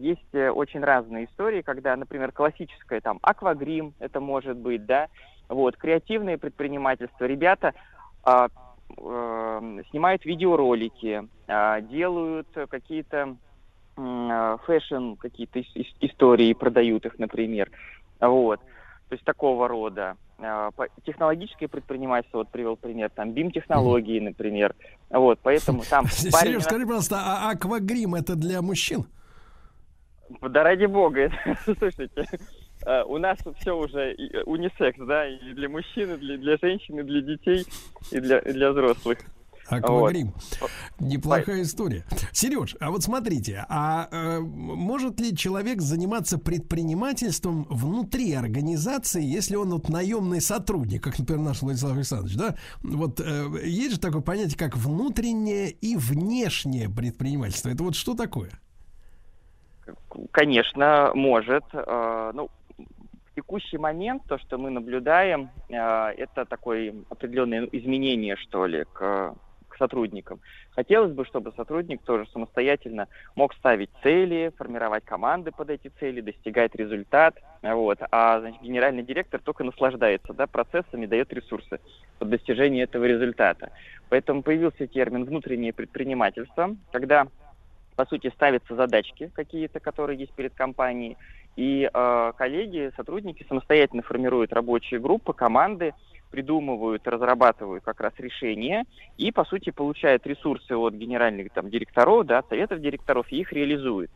есть 0.00 0.34
э, 0.34 0.50
очень 0.50 0.80
разные 0.80 1.26
истории, 1.26 1.62
когда, 1.62 1.96
например, 1.96 2.32
классическое 2.32 3.00
там 3.00 3.18
аквагрим, 3.22 3.94
это 4.00 4.20
может 4.20 4.56
быть, 4.56 4.84
да, 4.84 5.08
вот, 5.48 5.76
креативное 5.76 6.36
предпринимательство, 6.36 7.24
ребята 7.24 7.74
а, 8.24 8.48
снимают 8.96 10.24
видеоролики, 10.24 11.28
а, 11.46 11.80
делают 11.80 12.48
какие-то 12.68 13.36
а, 13.96 14.56
fashion, 14.58 15.14
какие-то 15.14 15.58
ис- 15.60 15.74
ис- 15.74 15.96
истории, 16.00 16.52
продают 16.52 17.04
их, 17.06 17.18
например, 17.18 17.70
вот, 18.20 18.60
то 19.08 19.12
есть 19.14 19.24
такого 19.24 19.68
рода. 19.68 20.16
Технологическое 21.04 21.68
предпринимательство, 21.68 22.38
вот 22.38 22.50
привел 22.50 22.76
пример, 22.76 23.10
там, 23.10 23.32
BIM-технологии, 23.32 24.20
например, 24.20 24.74
вот, 25.10 25.40
поэтому 25.42 25.82
там 25.82 26.04
парень 26.32 26.52
Сереж, 26.52 26.62
скажи, 26.62 26.84
пожалуйста, 26.84 27.16
а 27.18 27.50
аквагрим 27.50 28.14
это 28.14 28.36
для 28.36 28.62
мужчин? 28.62 29.06
Да 30.42 30.62
ради 30.62 30.84
бога, 30.84 31.30
слушайте, 31.64 32.12
э, 32.16 32.36
у 33.06 33.18
нас 33.18 33.38
все 33.60 33.76
уже 33.76 34.14
э, 34.14 34.42
унисекс, 34.44 34.98
да, 35.06 35.28
и 35.28 35.52
для 35.54 35.68
мужчин, 35.68 36.14
и 36.14 36.16
для, 36.16 36.38
для 36.38 36.56
женщин, 36.56 37.00
и 37.00 37.02
для 37.02 37.20
детей, 37.20 37.64
и 38.10 38.20
для, 38.20 38.38
и 38.38 38.52
для 38.52 38.70
взрослых. 38.72 39.18
Аквагрим. 39.68 40.32
Неплохая 40.98 41.62
история. 41.62 42.04
Сереж, 42.32 42.74
а 42.80 42.90
вот 42.90 43.02
смотрите, 43.02 43.66
а 43.68 44.08
э, 44.10 44.40
может 44.40 45.20
ли 45.20 45.36
человек 45.36 45.82
заниматься 45.82 46.38
предпринимательством 46.38 47.66
внутри 47.68 48.32
организации, 48.32 49.22
если 49.22 49.56
он 49.56 49.70
вот 49.70 49.90
наемный 49.90 50.40
сотрудник, 50.40 51.04
как, 51.04 51.18
например, 51.18 51.42
наш 51.42 51.60
Владислав 51.60 51.96
Александрович, 51.96 52.36
да? 52.36 52.54
Вот 52.82 53.20
э, 53.20 53.48
есть 53.64 53.96
же 53.96 54.00
такое 54.00 54.22
понятие, 54.22 54.56
как 54.56 54.76
внутреннее 54.76 55.70
и 55.70 55.96
внешнее 55.96 56.88
предпринимательство. 56.88 57.68
Это 57.68 57.82
вот 57.82 57.94
что 57.94 58.14
такое? 58.14 58.50
Конечно, 60.30 61.10
может. 61.14 61.64
Э, 61.74 62.30
Ну, 62.34 62.48
текущий 63.38 63.78
момент 63.78 64.22
то, 64.26 64.36
что 64.38 64.58
мы 64.58 64.68
наблюдаем, 64.70 65.50
э, 65.68 65.74
это 66.24 66.44
такое 66.44 66.92
определенное 67.08 67.68
изменение, 67.70 68.34
что 68.34 68.66
ли, 68.66 68.84
к, 68.92 69.34
к 69.68 69.76
сотрудникам. 69.76 70.40
Хотелось 70.72 71.12
бы, 71.12 71.24
чтобы 71.24 71.52
сотрудник 71.56 72.02
тоже 72.02 72.26
самостоятельно 72.32 73.06
мог 73.36 73.54
ставить 73.54 73.90
цели, 74.02 74.50
формировать 74.58 75.04
команды 75.04 75.52
под 75.52 75.70
эти 75.70 75.88
цели, 76.00 76.20
достигать 76.20 76.74
результат. 76.74 77.36
Вот. 77.62 77.98
А 78.10 78.40
значит, 78.40 78.60
генеральный 78.60 79.04
директор 79.04 79.40
только 79.40 79.62
наслаждается 79.62 80.32
да, 80.32 80.48
процессами, 80.48 81.06
дает 81.06 81.32
ресурсы 81.32 81.78
под 82.18 82.30
достижение 82.30 82.84
этого 82.84 83.04
результата. 83.04 83.70
Поэтому 84.08 84.42
появился 84.42 84.88
термин 84.88 85.24
«внутреннее 85.24 85.72
предпринимательство», 85.72 86.76
когда 86.90 87.28
по 87.98 88.06
сути, 88.06 88.30
ставятся 88.32 88.76
задачки 88.76 89.28
какие-то, 89.34 89.80
которые 89.80 90.20
есть 90.20 90.32
перед 90.32 90.54
компанией, 90.54 91.16
и 91.58 91.90
э, 91.92 92.32
коллеги, 92.36 92.92
сотрудники 92.96 93.44
самостоятельно 93.48 94.02
формируют 94.02 94.52
рабочие 94.52 95.00
группы, 95.00 95.32
команды, 95.32 95.92
придумывают, 96.30 97.04
разрабатывают 97.08 97.82
как 97.82 98.00
раз 98.00 98.12
решения 98.18 98.84
и, 99.16 99.32
по 99.32 99.44
сути, 99.44 99.70
получают 99.70 100.24
ресурсы 100.24 100.76
от 100.76 100.94
генеральных 100.94 101.52
там, 101.52 101.68
директоров, 101.68 102.26
да, 102.26 102.44
советов 102.48 102.80
директоров 102.80 103.26
и 103.32 103.40
их 103.40 103.52
реализуют. 103.52 104.08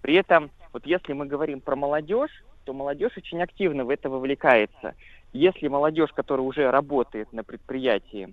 При 0.00 0.14
этом, 0.14 0.48
вот 0.72 0.86
если 0.86 1.12
мы 1.12 1.26
говорим 1.26 1.60
про 1.60 1.74
молодежь, 1.74 2.44
то 2.64 2.72
молодежь 2.72 3.16
очень 3.16 3.42
активно 3.42 3.84
в 3.84 3.90
это 3.90 4.08
вовлекается. 4.08 4.94
Если 5.32 5.66
молодежь, 5.66 6.12
которая 6.14 6.46
уже 6.46 6.70
работает 6.70 7.32
на 7.32 7.42
предприятии, 7.42 8.32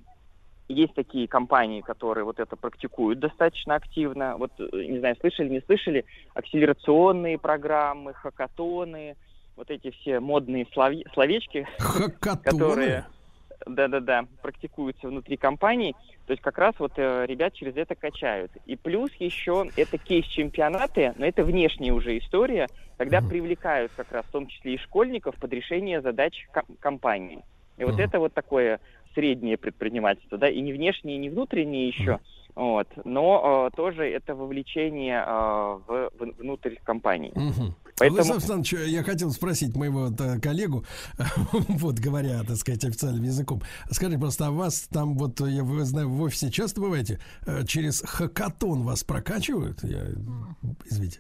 есть 0.67 0.93
такие 0.93 1.27
компании, 1.27 1.81
которые 1.81 2.23
вот 2.23 2.39
это 2.39 2.55
практикуют 2.55 3.19
достаточно 3.19 3.75
активно. 3.75 4.37
Вот, 4.37 4.51
э, 4.59 4.67
не 4.73 4.99
знаю, 4.99 5.15
слышали, 5.19 5.49
не 5.49 5.61
слышали, 5.61 6.05
акселерационные 6.33 7.37
программы, 7.37 8.13
хакатоны, 8.13 9.15
вот 9.55 9.69
эти 9.69 9.91
все 9.91 10.19
модные 10.19 10.65
слове- 10.73 11.05
словечки, 11.13 11.67
которые 12.21 13.05
да-да-да, 13.65 14.25
практикуются 14.41 15.07
внутри 15.07 15.37
компаний. 15.37 15.95
То 16.25 16.31
есть 16.31 16.41
как 16.41 16.57
раз 16.57 16.75
вот 16.79 16.93
э, 16.97 17.25
ребят 17.27 17.53
через 17.53 17.75
это 17.75 17.95
качают. 17.95 18.51
И 18.65 18.75
плюс 18.75 19.11
еще 19.19 19.67
это 19.75 19.97
кейс-чемпионаты, 19.97 21.13
но 21.17 21.25
это 21.25 21.43
внешняя 21.43 21.93
уже 21.93 22.17
история, 22.17 22.67
когда 22.97 23.21
привлекают 23.21 23.91
как 23.95 24.11
раз 24.11 24.25
в 24.25 24.31
том 24.31 24.47
числе 24.47 24.75
и 24.75 24.77
школьников 24.77 25.35
под 25.35 25.51
решение 25.53 26.01
задач 26.01 26.47
ком- 26.51 26.77
компании. 26.79 27.43
И 27.77 27.83
вот 27.83 27.99
это 27.99 28.19
вот 28.19 28.33
такое 28.33 28.79
среднее 29.13 29.57
предпринимательство, 29.57 30.37
да, 30.37 30.49
и 30.49 30.61
не 30.61 30.73
внешнее, 30.73 31.15
и 31.17 31.19
не 31.19 31.29
внутреннее 31.29 31.87
еще, 31.87 32.19
вот, 32.55 32.87
но 33.05 33.69
э, 33.71 33.75
тоже 33.75 34.03
это 34.09 34.35
вовлечение 34.35 35.23
э, 35.25 35.29
в, 35.87 36.11
в- 36.19 36.37
внутрь 36.39 36.75
компании. 36.83 37.31
Мгм. 37.35 37.75
Поэтому- 37.99 38.15
Владислав 38.23 38.37
Александрович, 38.37 38.73
я 38.91 39.03
хотел 39.03 39.31
спросить 39.31 39.75
моего 39.75 40.07
э, 40.09 40.39
коллегу, 40.39 40.83
вот 41.69 41.95
говоря, 41.99 42.41
так 42.43 42.55
сказать, 42.57 42.83
официальным 42.85 43.23
языком. 43.23 43.61
Скажите, 43.91 44.19
просто, 44.19 44.47
а 44.47 44.51
вас 44.51 44.87
там 44.91 45.15
вот, 45.17 45.39
я 45.41 45.63
вы 45.63 45.83
знаю, 45.85 46.09
в 46.09 46.21
офисе 46.21 46.49
часто 46.51 46.81
бываете, 46.81 47.19
э, 47.45 47.63
через 47.65 48.01
хакатон 48.01 48.81
вас 48.83 49.03
прокачивают? 49.03 49.83
Я, 49.83 50.01
извините. 50.89 51.19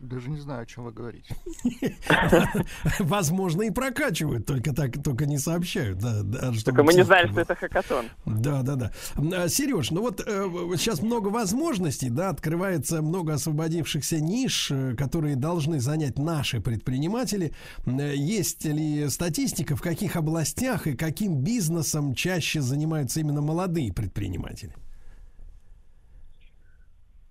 Даже 0.00 0.30
не 0.30 0.38
знаю, 0.38 0.62
о 0.62 0.66
чем 0.66 0.84
вы 0.84 0.92
говорите. 0.92 1.34
Возможно, 2.98 3.62
и 3.62 3.70
прокачивают, 3.70 4.46
только 4.46 4.74
так, 4.74 5.02
только 5.02 5.26
не 5.26 5.38
сообщают. 5.38 5.98
Да, 5.98 6.22
да, 6.22 6.52
Только 6.64 6.82
мы 6.82 6.94
не 6.94 7.04
знали, 7.04 7.28
что 7.30 7.40
это 7.40 7.54
хакатон. 7.54 8.06
Да, 8.24 8.62
да, 8.62 8.76
да. 8.76 9.48
Сереж, 9.48 9.90
ну 9.90 10.02
вот 10.02 10.20
э, 10.20 10.48
сейчас 10.76 11.02
много 11.02 11.28
возможностей, 11.28 12.10
да, 12.10 12.30
открывается 12.30 13.02
много 13.02 13.34
освободившихся 13.34 14.20
ниш, 14.20 14.70
э, 14.70 14.94
которые 14.96 15.36
должны 15.36 15.80
занять 15.80 16.18
наши 16.18 16.60
предприниматели. 16.60 17.52
Э, 17.86 18.14
Есть 18.14 18.64
ли 18.64 19.08
статистика, 19.08 19.76
в 19.76 19.82
каких 19.82 20.16
областях 20.16 20.86
и 20.86 20.96
каким 20.96 21.42
бизнесом 21.42 22.14
чаще 22.14 22.60
занимаются 22.60 23.20
именно 23.20 23.40
молодые 23.40 23.92
предприниматели? 23.92 24.74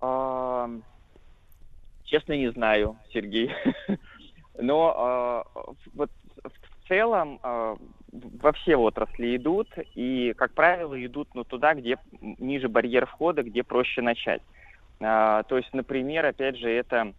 А, 0.00 0.68
Честно, 2.14 2.34
не 2.34 2.52
знаю, 2.52 2.96
Сергей. 3.12 3.50
Но 4.56 4.94
а, 4.96 5.44
вот 5.94 6.10
в 6.44 6.86
целом 6.88 7.40
а, 7.42 7.76
во 8.12 8.52
все 8.52 8.76
отрасли 8.76 9.36
идут, 9.36 9.66
и, 9.96 10.32
как 10.34 10.54
правило, 10.54 10.94
идут 11.04 11.30
ну, 11.34 11.42
туда, 11.42 11.74
где 11.74 11.98
ниже 12.20 12.68
барьер 12.68 13.06
входа, 13.06 13.42
где 13.42 13.64
проще 13.64 14.00
начать. 14.00 14.42
А, 15.02 15.42
То 15.42 15.56
есть, 15.56 15.72
например, 15.72 16.24
опять 16.24 16.56
же, 16.56 16.70
это 16.70 17.14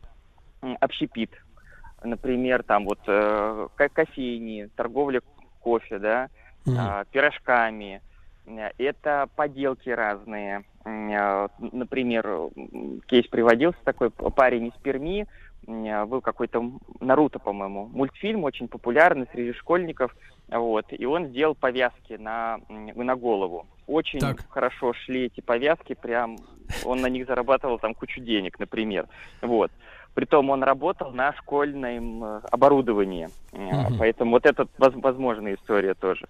общепит. 0.62 1.32
Например, 2.02 2.64
там 2.64 2.86
вот 2.86 3.00
э, 3.06 3.68
ко- 3.76 3.90
кофейни, 3.90 4.70
торговля 4.76 5.20
кофе, 5.60 6.00
да, 6.00 6.30
а, 6.78 7.04
пирожками. 7.12 8.02
Э, 8.46 8.70
Это 8.78 9.28
поделки 9.36 9.90
разные. 9.90 10.64
А, 10.86 11.48
Например, 11.60 12.50
кейс 13.08 13.28
приводился 13.28 13.80
такой 13.84 14.12
парень 14.12 14.68
из 14.68 14.74
Перми, 14.82 15.28
а, 15.68 16.06
был 16.06 16.22
какой-то 16.22 16.64
Наруто, 17.00 17.40
по-моему, 17.40 17.88
мультфильм 17.92 18.44
очень 18.44 18.68
популярный 18.68 19.28
среди 19.32 19.54
школьников, 19.54 20.16
вот, 20.48 20.86
и 20.92 21.06
он 21.06 21.28
сделал 21.28 21.56
повязки 21.56 22.14
на, 22.14 22.60
на 22.70 23.16
голову. 23.16 23.66
Очень 23.88 24.20
Так. 24.20 24.38
хорошо 24.50 24.94
шли 24.94 25.26
эти 25.26 25.42
повязки, 25.42 25.96
прям 25.96 26.38
он 26.84 27.02
на 27.02 27.08
них 27.08 27.26
зарабатывал 27.26 27.80
там 27.80 27.96
кучу 27.96 28.22
денег, 28.22 28.60
например, 28.60 29.08
вот. 29.42 29.72
Притом 30.14 30.50
он 30.50 30.64
работал 30.64 31.12
на 31.12 31.34
школьном 31.34 32.24
э, 32.24 32.42
оборудовании, 32.50 33.28
Мгм. 33.52 33.98
поэтому 33.98 34.32
вот 34.32 34.46
это 34.46 34.66
воз- 34.78 34.96
возможная 34.96 35.56
история 35.56 35.94
тоже. 35.94 36.28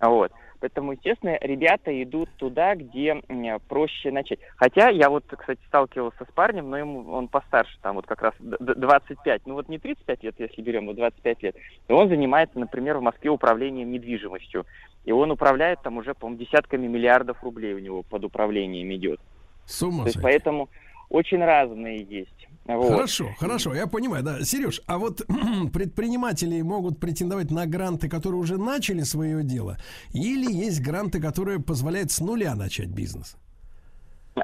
Вот. 0.00 0.32
Поэтому, 0.62 0.92
естественно, 0.92 1.36
ребята 1.40 1.90
идут 2.04 2.30
туда, 2.36 2.76
где 2.76 3.20
проще 3.66 4.12
начать. 4.12 4.38
Хотя 4.54 4.90
я 4.90 5.10
вот, 5.10 5.24
кстати, 5.26 5.58
сталкивался 5.66 6.24
с 6.24 6.32
парнем, 6.32 6.70
но 6.70 6.78
ему 6.78 7.10
он 7.10 7.26
постарше, 7.26 7.76
там 7.82 7.96
вот 7.96 8.06
как 8.06 8.22
раз 8.22 8.34
д- 8.38 8.58
д- 8.60 8.76
25, 8.76 9.42
ну 9.46 9.54
вот 9.54 9.68
не 9.68 9.80
35 9.80 10.22
лет, 10.22 10.36
если 10.38 10.62
берем, 10.62 10.86
вот 10.86 10.94
25 10.94 11.42
лет. 11.42 11.56
И 11.88 11.92
он 11.92 12.08
занимается, 12.08 12.60
например, 12.60 12.98
в 12.98 13.02
Москве 13.02 13.30
управлением 13.30 13.90
недвижимостью. 13.90 14.64
И 15.04 15.10
он 15.10 15.32
управляет 15.32 15.82
там 15.82 15.96
уже, 15.96 16.14
по-моему, 16.14 16.44
десятками 16.44 16.86
миллиардов 16.86 17.42
рублей 17.42 17.74
у 17.74 17.80
него 17.80 18.04
под 18.04 18.24
управлением 18.24 18.94
идет. 18.94 19.18
С 19.66 19.82
ума 19.82 20.04
То 20.04 20.10
есть 20.10 20.22
поэтому 20.22 20.68
очень 21.08 21.44
разные 21.44 22.04
есть. 22.04 22.48
Вот. 22.64 22.92
Хорошо, 22.92 23.28
хорошо, 23.38 23.74
я 23.74 23.86
понимаю, 23.86 24.22
да. 24.22 24.40
Сереж, 24.42 24.82
а 24.86 24.98
вот 24.98 25.22
предприниматели 25.72 26.62
могут 26.62 27.00
претендовать 27.00 27.50
на 27.50 27.66
гранты, 27.66 28.08
которые 28.08 28.40
уже 28.40 28.56
начали 28.56 29.00
свое 29.00 29.42
дело, 29.42 29.78
или 30.12 30.50
есть 30.50 30.80
гранты, 30.80 31.20
которые 31.20 31.60
позволяют 31.60 32.12
с 32.12 32.20
нуля 32.20 32.54
начать 32.54 32.88
бизнес? 32.88 33.36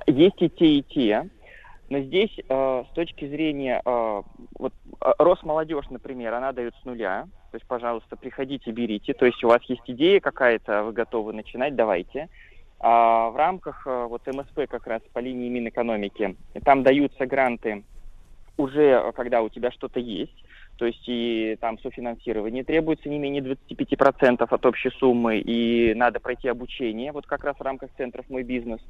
Есть 0.07 0.43
и 0.43 0.49
те, 0.51 0.67
и 0.67 0.83
те. 0.83 1.31
Но 1.91 2.01
здесь 2.01 2.37
э, 2.37 2.85
с 2.91 2.95
точки 2.95 3.27
зрения 3.27 3.81
э, 3.83 4.23
вот 4.59 4.75
э, 5.01 5.11
Росмолодежь, 5.19 5.89
например, 5.89 6.35
она 6.35 6.53
дает 6.53 6.75
с 6.83 6.85
нуля. 6.85 7.27
То 7.51 7.57
есть, 7.57 7.67
пожалуйста, 7.67 8.17
приходите, 8.17 8.71
берите. 8.73 9.15
То 9.15 9.25
есть 9.25 9.43
у 9.43 9.49
вас 9.49 9.63
есть 9.69 9.85
идея 9.87 10.21
какая-то, 10.21 10.83
вы 10.83 10.93
готовы 10.93 11.33
начинать, 11.33 11.77
давайте. 11.77 12.29
А 12.79 13.31
в 13.31 13.37
рамках 13.37 13.87
э, 13.87 14.07
вот 14.07 14.27
МСП 14.27 14.69
как 14.69 14.87
раз 14.87 15.01
по 15.15 15.21
линии 15.21 15.49
Минэкономики 15.49 16.37
там 16.63 16.83
даются 16.83 17.25
гранты 17.25 17.85
уже 18.59 18.83
э, 18.83 19.13
когда 19.13 19.41
у 19.43 19.49
тебя 19.49 19.71
что-то 19.71 20.01
есть. 20.01 20.45
То 20.77 20.87
есть 20.87 21.03
и 21.07 21.57
там 21.61 21.79
софинансирование 21.81 22.63
требуется 22.63 23.09
не 23.09 23.19
менее 23.19 23.43
25% 23.43 24.47
от 24.49 24.67
общей 24.67 24.91
суммы, 24.91 25.39
и 25.39 25.93
надо 25.95 26.21
пройти 26.21 26.49
обучение, 26.49 27.11
вот 27.11 27.27
как 27.27 27.43
раз 27.43 27.57
в 27.57 27.63
рамках 27.63 27.91
центров 27.97 28.27
«Мой 28.29 28.45
бизнес», 28.45 28.81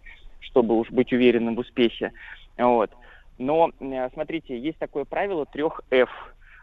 чтобы 0.41 0.77
уж 0.77 0.91
быть 0.91 1.13
уверенным 1.13 1.55
в 1.55 1.61
успехе. 1.61 2.13
Вот. 2.59 2.91
Но, 3.39 3.71
э, 3.79 4.11
смотрите, 4.13 4.59
есть 4.59 4.79
такое 4.79 5.05
правило 5.05 5.47
трех 5.47 5.81
F, 5.91 6.11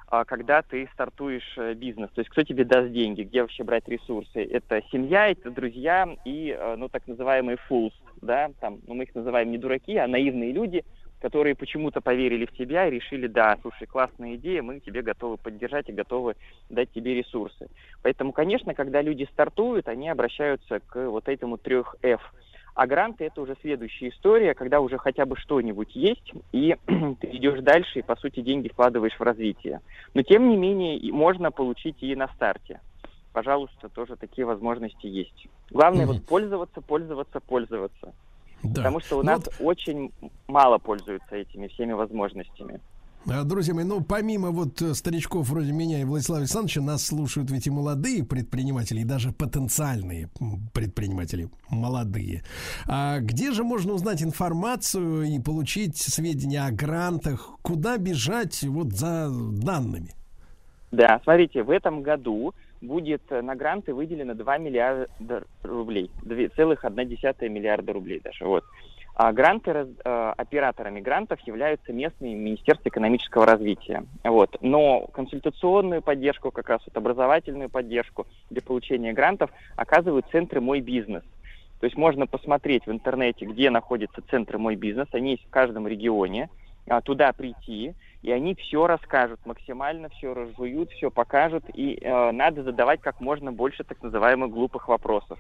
а, 0.07 0.25
когда 0.25 0.61
ты 0.61 0.87
стартуешь 0.93 1.55
э, 1.57 1.73
бизнес. 1.73 2.11
То 2.11 2.19
есть 2.19 2.29
кто 2.29 2.43
тебе 2.43 2.63
даст 2.63 2.91
деньги, 2.91 3.23
где 3.23 3.41
вообще 3.41 3.63
брать 3.63 3.87
ресурсы? 3.87 4.43
Это 4.43 4.83
семья, 4.91 5.29
это 5.29 5.49
друзья 5.49 6.07
и, 6.25 6.55
ну, 6.77 6.89
так 6.89 7.07
называемые 7.07 7.57
fools, 7.67 7.93
да, 8.21 8.51
там, 8.59 8.79
ну, 8.85 8.93
мы 8.93 9.05
их 9.05 9.15
называем 9.15 9.49
не 9.49 9.57
дураки, 9.57 9.97
а 9.97 10.07
наивные 10.07 10.51
люди, 10.51 10.83
которые 11.19 11.55
почему-то 11.55 12.01
поверили 12.01 12.45
в 12.45 12.51
тебя 12.51 12.87
и 12.87 12.91
решили, 12.91 13.27
да, 13.27 13.57
слушай, 13.61 13.87
классная 13.87 14.35
идея, 14.35 14.61
мы 14.61 14.79
тебе 14.79 15.01
готовы 15.01 15.37
поддержать 15.37 15.89
и 15.89 15.93
готовы 15.93 16.35
дать 16.69 16.91
тебе 16.91 17.15
ресурсы. 17.15 17.67
Поэтому, 18.01 18.31
конечно, 18.31 18.73
когда 18.73 19.01
люди 19.01 19.27
стартуют, 19.31 19.87
они 19.87 20.09
обращаются 20.09 20.79
к 20.79 21.09
вот 21.09 21.27
этому 21.27 21.57
трех 21.57 21.95
F. 22.01 22.21
А 22.75 22.87
гранты 22.87 23.23
это 23.23 23.41
уже 23.41 23.55
следующая 23.61 24.09
история, 24.09 24.53
когда 24.53 24.81
уже 24.81 24.97
хотя 24.97 25.25
бы 25.25 25.37
что-нибудь 25.37 25.95
есть, 25.95 26.33
и 26.51 26.75
ты 26.85 27.27
идешь 27.27 27.61
дальше, 27.61 27.99
и 27.99 28.03
по 28.03 28.17
сути 28.17 28.41
деньги 28.41 28.67
вкладываешь 28.67 29.17
в 29.17 29.23
развитие. 29.23 29.79
Но 30.13 30.23
тем 30.23 30.49
не 30.49 30.57
менее 30.57 31.11
можно 31.13 31.51
получить 31.51 32.03
и 32.03 32.15
на 32.15 32.27
старте. 32.35 32.81
Пожалуйста, 33.31 33.89
тоже 33.89 34.15
такие 34.17 34.45
возможности 34.45 35.07
есть. 35.07 35.47
Главное 35.69 36.05
Мгм. 36.05 36.15
вот 36.15 36.25
пользоваться, 36.25 36.81
пользоваться, 36.81 37.39
пользоваться. 37.39 38.13
Да. 38.63 38.81
Потому 38.81 38.99
что 38.99 39.19
у 39.19 39.23
Ну 39.23 39.25
нас 39.31 39.41
вот, 39.45 39.53
очень 39.59 40.11
мало 40.47 40.77
пользуются 40.77 41.35
этими 41.35 41.67
всеми 41.67 41.93
возможностями. 41.93 42.79
а, 43.29 43.43
Друзья 43.43 43.73
мои, 43.73 43.83
ну, 43.83 44.01
помимо 44.03 44.51
вот 44.51 44.81
э, 44.81 44.93
старичков 44.95 45.49
вроде 45.49 45.71
меня 45.71 46.01
и 46.01 46.03
Владислава 46.03 46.39
Александровича, 46.41 46.81
нас 46.81 47.05
слушают 47.05 47.51
ведь 47.51 47.67
и 47.67 47.69
молодые 47.69 48.23
предприниматели, 48.23 49.01
и 49.01 49.03
даже 49.03 49.31
потенциальные 49.31 50.29
предприниматели, 50.73 51.49
молодые. 51.69 52.43
А 52.87 53.19
где 53.19 53.51
же 53.51 53.63
можно 53.63 53.93
узнать 53.93 54.23
информацию 54.23 55.23
и 55.23 55.39
получить 55.39 55.97
сведения 55.97 56.65
о 56.65 56.71
грантах? 56.71 57.51
Куда 57.61 57.97
бежать 57.97 58.63
вот 58.63 58.93
за 58.93 59.29
данными? 59.31 60.13
Да, 60.91 61.19
смотрите, 61.23 61.61
в 61.63 61.69
этом 61.71 62.01
году 62.01 62.53
будет 62.85 63.21
э, 63.29 63.41
на 63.41 63.55
гранты 63.55 63.93
выделено 63.93 64.33
2 64.33 64.57
миллиарда 64.57 65.43
рублей, 65.63 66.09
2,1 66.23 67.49
миллиарда 67.49 67.93
рублей 67.93 68.21
даже. 68.23 68.45
Вот. 68.45 68.63
А 69.17 69.31
гранты, 69.31 69.71
э, 69.71 70.33
операторами 70.35 70.99
грантов 70.99 71.39
являются 71.47 71.93
местные 71.93 72.35
Министерства 72.35 72.89
экономического 72.89 73.45
развития. 73.45 74.05
Вот. 74.25 74.57
Но 74.61 75.07
консультационную 75.13 76.01
поддержку, 76.01 76.51
как 76.51 76.67
раз 76.67 76.81
вот 76.85 76.97
образовательную 76.97 77.69
поддержку 77.69 78.27
для 78.49 78.61
получения 78.61 79.13
грантов 79.13 79.51
оказывают 79.77 80.25
центры 80.31 80.59
«Мой 80.59 80.81
бизнес». 80.81 81.23
То 81.79 81.85
есть 81.85 81.95
можно 81.95 82.27
посмотреть 82.27 82.85
в 82.87 82.91
интернете, 82.91 83.45
где 83.45 83.69
находятся 83.69 84.21
центры 84.29 84.57
«Мой 84.57 84.75
бизнес». 84.75 85.07
Они 85.13 85.31
есть 85.31 85.45
в 85.45 85.49
каждом 85.49 85.87
регионе. 85.87 86.49
А, 86.87 86.99
Туда 86.99 87.31
прийти, 87.31 87.93
и 88.25 88.31
они 88.31 88.55
все 88.55 88.87
расскажут, 88.87 89.39
максимально 89.45 90.09
все 90.09 90.33
разжуют, 90.33 90.89
все 90.89 91.11
покажут, 91.11 91.63
и 91.75 91.99
э, 92.01 92.31
надо 92.31 92.63
задавать 92.63 92.99
как 92.99 93.21
можно 93.21 93.51
больше 93.51 93.83
так 93.83 94.01
называемых 94.01 94.49
глупых 94.49 94.87
вопросов. 94.87 95.37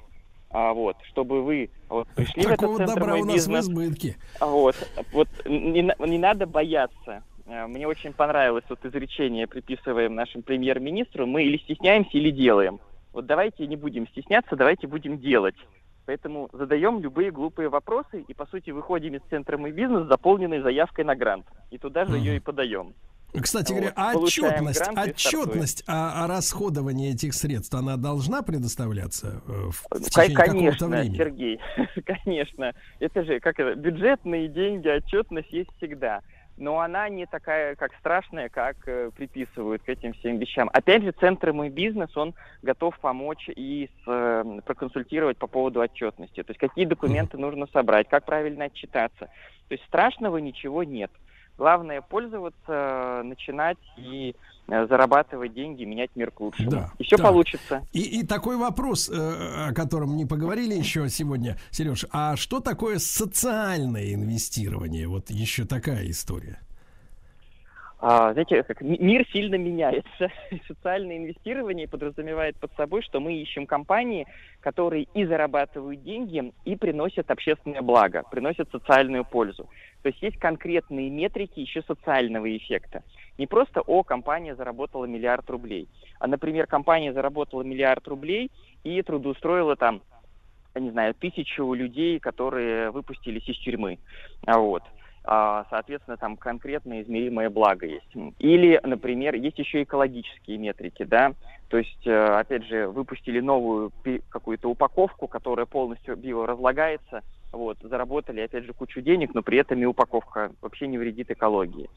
А, 0.51 0.71
вот, 0.71 0.95
чтобы 1.09 1.41
вы 1.41 1.71
вот, 1.89 2.07
пришли 2.09 2.43
в 2.43 2.49
Такого 2.49 2.75
этот 2.75 2.87
центр 2.87 2.93
добра 2.99 3.13
«Мой 3.13 3.21
у 3.23 3.25
нас 3.25 3.33
бизнес», 3.33 3.65
в 3.65 3.71
избытке. 3.71 4.17
Вот, 4.39 4.75
вот 5.11 5.27
не, 5.45 5.81
не 5.81 6.17
надо 6.19 6.45
бояться. 6.45 7.23
Э, 7.47 7.65
Мне 7.65 7.87
очень 7.87 8.13
понравилось 8.13 8.65
вот 8.69 8.85
изречение, 8.85 9.47
приписываем 9.47 10.13
нашему 10.13 10.43
премьер-министру. 10.43 11.25
Мы 11.25 11.45
или 11.45 11.57
стесняемся, 11.57 12.11
или 12.19 12.29
делаем. 12.29 12.79
Вот 13.13 13.25
давайте 13.25 13.65
не 13.65 13.77
будем 13.77 14.07
стесняться, 14.09 14.55
давайте 14.55 14.85
будем 14.85 15.17
делать. 15.17 15.55
Поэтому 16.05 16.49
задаем 16.53 16.99
любые 16.99 17.31
глупые 17.31 17.69
вопросы 17.69 18.21
и, 18.21 18.33
по 18.33 18.45
сути, 18.45 18.69
выходим 18.69 19.15
из 19.15 19.21
центра 19.29 19.57
«Мой 19.57 19.71
бизнес» 19.71 20.07
заполненной 20.07 20.61
заявкой 20.61 21.05
на 21.05 21.15
грант. 21.15 21.45
И 21.71 21.77
туда 21.77 22.05
же 22.05 22.17
ее 22.17 22.37
и 22.37 22.39
подаем. 22.39 22.93
Кстати 23.41 23.71
Вот, 23.71 23.79
говоря, 23.79 23.93
а 23.95 24.17
отчетность, 24.17 24.79
стартуем. 24.79 25.09
отчетность 25.09 25.83
о, 25.87 26.23
о 26.23 26.27
расходовании 26.27 27.13
этих 27.13 27.33
средств, 27.33 27.73
она 27.73 27.97
должна 27.97 28.41
предоставляться 28.41 29.41
э, 29.45 29.51
в, 29.71 29.85
в 29.89 30.09
течение 30.09 30.35
Конечно, 30.35 30.87
времени? 30.87 31.17
Сергей, 31.17 31.59
конечно. 32.05 32.73
Это 32.99 33.23
же 33.23 33.39
как 33.39 33.59
это, 33.59 33.75
бюджетные 33.75 34.47
деньги, 34.47 34.87
отчетность 34.87 35.51
есть 35.51 35.69
всегда. 35.77 36.21
Но 36.57 36.79
она 36.79 37.09
не 37.09 37.25
такая, 37.25 37.75
как 37.75 37.93
страшная, 37.95 38.47
как 38.47 38.77
э, 38.87 39.11
приписывают 39.15 39.83
к 39.83 39.89
этим 39.89 40.13
всем 40.13 40.37
вещам. 40.37 40.69
Опять 40.71 41.03
же, 41.03 41.11
центр 41.11 41.51
«Мой 41.51 41.69
бизнес», 41.69 42.15
он 42.15 42.33
готов 42.61 42.97
помочь 42.99 43.49
и 43.49 43.89
с, 43.89 44.07
э, 44.07 44.59
проконсультировать 44.65 45.37
по 45.37 45.47
поводу 45.47 45.81
отчетности. 45.81 46.43
То 46.43 46.51
есть 46.51 46.59
какие 46.59 46.85
документы 46.85 47.37
нужно 47.37 47.67
собрать, 47.73 48.07
как 48.07 48.25
правильно 48.25 48.65
отчитаться. 48.65 49.29
То 49.67 49.73
есть 49.73 49.83
страшного 49.85 50.37
ничего 50.37 50.83
нет. 50.83 51.11
Главное 51.57 52.01
пользоваться, 52.01 53.21
начинать 53.23 53.77
и 53.97 54.35
э, 54.67 54.87
зарабатывать 54.87 55.53
деньги, 55.53 55.83
менять 55.83 56.09
мир 56.15 56.31
к 56.31 56.39
лучшему. 56.41 56.69
Да. 56.69 56.91
И 56.99 57.03
все 57.03 57.17
Так. 57.17 57.25
получится. 57.27 57.81
И, 57.93 58.19
и 58.19 58.25
такой 58.25 58.57
вопрос, 58.57 59.09
э, 59.09 59.69
о 59.69 59.73
котором 59.73 60.17
не 60.17 60.25
поговорили 60.25 60.73
еще 60.73 61.07
сегодня, 61.09 61.57
Сереж, 61.71 62.05
а 62.11 62.35
что 62.35 62.59
такое 62.59 62.99
социальное 62.99 64.13
инвестирование? 64.13 65.07
Вот 65.07 65.29
еще 65.29 65.65
такая 65.65 66.09
история. 66.09 66.59
А, 67.99 68.33
знаете, 68.33 68.63
как 68.63 68.81
ми- 68.81 68.97
мир 68.99 69.25
сильно 69.31 69.55
меняется. 69.55 70.29
Социальное 70.67 71.17
инвестирование 71.17 71.87
подразумевает 71.87 72.57
под 72.59 72.73
собой, 72.75 73.01
что 73.01 73.19
мы 73.19 73.33
ищем 73.35 73.65
компании, 73.65 74.27
которые 74.59 75.07
и 75.13 75.25
зарабатывают 75.25 76.03
деньги, 76.03 76.51
и 76.65 76.75
приносят 76.75 77.31
общественное 77.31 77.81
благо, 77.81 78.23
приносят 78.29 78.69
социальную 78.71 79.23
пользу. 79.23 79.69
То 80.01 80.09
есть 80.09 80.21
есть 80.21 80.37
конкретные 80.37 81.09
метрики 81.09 81.61
еще 81.61 81.81
социального 81.83 82.55
эффекта. 82.55 83.03
Не 83.37 83.47
просто, 83.47 83.81
о, 83.81 84.03
компания 84.03 84.55
заработала 84.55 85.05
миллиард 85.05 85.49
рублей, 85.49 85.87
а, 86.19 86.27
например, 86.27 86.67
компания 86.67 87.13
заработала 87.13 87.63
миллиард 87.63 88.07
рублей 88.07 88.51
и 88.83 89.01
трудоустроила 89.01 89.77
там, 89.77 90.01
я 90.75 90.81
не 90.81 90.91
знаю, 90.91 91.13
тысячу 91.13 91.73
людей, 91.73 92.19
которые 92.19 92.91
выпустились 92.91 93.47
из 93.47 93.57
тюрьмы. 93.59 93.99
А 94.45 94.59
Вот 94.59 94.83
соответственно, 95.25 96.17
там 96.17 96.37
конкретное 96.37 97.01
измеримое 97.01 97.49
благо 97.49 97.85
есть. 97.85 98.13
Или, 98.39 98.79
например, 98.83 99.35
есть 99.35 99.57
еще 99.59 99.83
экологические 99.83 100.57
метрики, 100.57 101.03
да, 101.03 101.33
то 101.69 101.77
есть, 101.77 102.05
э, 102.05 102.25
опять 102.25 102.65
же, 102.65 102.87
выпустили 102.87 103.39
новую 103.39 103.91
какую-то 104.29 104.69
упаковку, 104.69 105.27
которая 105.27 105.65
полностью 105.65 106.15
биоразлагается, 106.15 107.21
вот, 107.51 107.77
заработали, 107.81 108.41
опять 108.41 108.65
же, 108.65 108.73
кучу 108.73 109.01
денег, 109.01 109.33
но 109.33 109.41
при 109.41 109.57
этом 109.57 109.81
и 109.81 109.85
упаковка 109.85 110.51
вообще 110.61 110.87
не 110.87 110.97
вредит 110.97 111.31
экологии. 111.31 111.89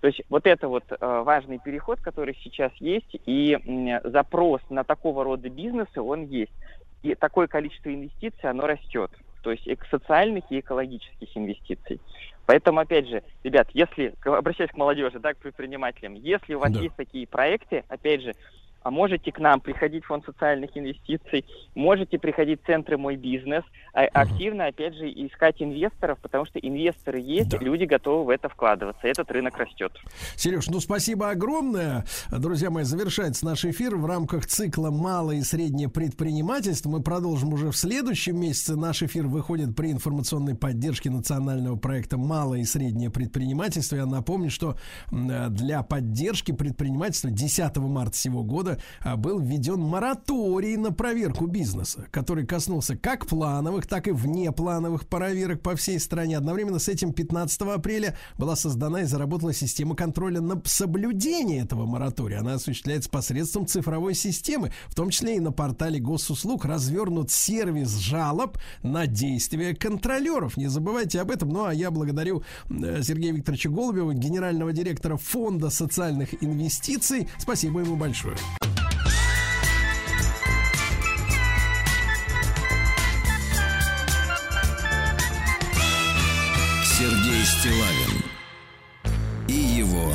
То 0.00 0.08
есть 0.08 0.22
вот 0.28 0.46
это 0.46 0.68
вот 0.68 0.84
э, 0.90 0.96
важный 1.00 1.58
переход, 1.58 2.00
который 2.00 2.36
сейчас 2.42 2.70
есть, 2.76 3.16
и 3.26 3.58
запрос 4.04 4.60
на 4.70 4.84
такого 4.84 5.24
рода 5.24 5.48
бизнесы, 5.48 6.00
он 6.00 6.26
есть. 6.26 6.52
И 7.02 7.14
такое 7.14 7.46
количество 7.46 7.92
инвестиций, 7.92 8.48
оно 8.48 8.66
растет. 8.66 9.10
То 9.42 9.52
есть 9.52 9.68
социальных 9.90 10.44
и 10.50 10.60
экологических 10.60 11.36
инвестиций. 11.36 12.00
Поэтому, 12.46 12.78
опять 12.80 13.08
же, 13.08 13.22
ребят, 13.42 13.68
если, 13.74 14.14
обращаясь 14.24 14.70
к 14.70 14.76
молодежи, 14.76 15.18
да, 15.18 15.34
к 15.34 15.38
предпринимателям, 15.38 16.14
если 16.14 16.54
у 16.54 16.60
вас 16.60 16.72
Да. 16.72 16.80
есть 16.80 16.94
такие 16.96 17.26
проекты, 17.26 17.84
опять 17.88 18.22
же, 18.22 18.34
а 18.86 18.90
можете 18.92 19.32
к 19.32 19.40
нам 19.40 19.60
приходить 19.60 20.04
в 20.04 20.06
фонд 20.06 20.24
социальных 20.24 20.76
инвестиций, 20.76 21.44
можете 21.74 22.20
приходить 22.20 22.62
в 22.62 22.66
центры 22.66 22.96
«Мой 22.96 23.16
бизнес», 23.16 23.64
а 23.92 24.02
активно, 24.12 24.66
опять 24.66 24.94
же, 24.94 25.10
искать 25.10 25.60
инвесторов, 25.60 26.20
потому 26.20 26.46
что 26.46 26.60
инвесторы 26.60 27.18
есть, 27.18 27.48
Да. 27.50 27.58
люди 27.58 27.82
готовы 27.82 28.26
в 28.26 28.28
это 28.28 28.48
вкладываться, 28.48 29.08
этот 29.08 29.28
рынок 29.32 29.58
растет. 29.58 29.90
Сереж, 30.36 30.68
ну 30.68 30.78
спасибо 30.78 31.30
огромное. 31.30 32.04
Друзья 32.30 32.70
мои, 32.70 32.84
завершается 32.84 33.44
наш 33.44 33.64
эфир 33.64 33.96
в 33.96 34.06
рамках 34.06 34.46
цикла 34.46 34.90
«Малое 34.90 35.38
и 35.38 35.42
среднее 35.42 35.88
предпринимательство». 35.88 36.88
Мы 36.88 37.02
продолжим 37.02 37.54
уже 37.54 37.72
в 37.72 37.76
следующем 37.76 38.38
месяце. 38.38 38.76
Наш 38.76 39.02
эфир 39.02 39.26
выходит 39.26 39.74
при 39.74 39.90
информационной 39.90 40.54
поддержке 40.54 41.10
национального 41.10 41.74
проекта 41.74 42.18
«Малое 42.18 42.60
и 42.60 42.64
среднее 42.64 43.10
предпринимательство». 43.10 43.96
Я 43.96 44.06
напомню, 44.06 44.48
что 44.50 44.76
э, 45.10 45.48
для 45.48 45.82
поддержки 45.82 46.52
предпринимательства 46.52 47.30
10 47.30 47.76
марта 47.78 48.16
сего 48.16 48.44
года 48.44 48.75
а, 49.02 49.16
был 49.16 49.38
введен 49.38 49.80
мораторий 49.80 50.76
на 50.76 50.92
проверку 50.92 51.46
бизнеса, 51.46 52.06
который 52.10 52.46
коснулся 52.46 52.96
как 52.96 53.26
плановых, 53.26 53.86
так 53.86 54.08
и 54.08 54.12
внеплановых 54.12 55.06
проверок 55.08 55.62
по 55.62 55.76
всей 55.76 55.98
стране. 56.00 56.36
Одновременно 56.36 56.78
с 56.78 56.88
этим 56.88 57.12
15 57.12 57.60
апреля 57.62 58.16
была 58.38 58.56
создана 58.56 59.02
и 59.02 59.04
заработала 59.04 59.52
система 59.52 59.94
контроля 59.94 60.40
на 60.40 60.60
соблюдение 60.64 61.62
этого 61.62 61.86
моратория. 61.86 62.38
Она 62.38 62.54
осуществляется 62.54 63.10
посредством 63.10 63.66
цифровой 63.66 64.14
системы, 64.14 64.72
в 64.86 64.94
том 64.94 65.10
числе 65.10 65.36
и 65.36 65.40
на 65.40 65.52
портале 65.52 66.00
госуслуг 66.00 66.64
развернут 66.64 67.30
сервис 67.30 67.96
жалоб 67.96 68.58
на 68.82 69.06
действия 69.06 69.74
контролеров. 69.74 70.56
Не 70.56 70.68
забывайте 70.68 71.20
об 71.20 71.30
этом. 71.30 71.48
Ну 71.50 71.64
а 71.64 71.74
я 71.74 71.90
благодарю 71.90 72.42
э, 72.68 73.02
Сергея 73.02 73.32
Викторовича 73.32 73.70
Голубева, 73.70 74.14
генерального 74.14 74.72
директора 74.72 75.16
Фонда 75.16 75.70
социальных 75.70 76.42
инвестиций. 76.42 77.28
Спасибо 77.38 77.80
ему 77.80 77.96
большое. 77.96 78.36
Сергей 87.36 87.44
Стилавин 87.44 88.24
и 89.48 89.78
его 89.78 90.10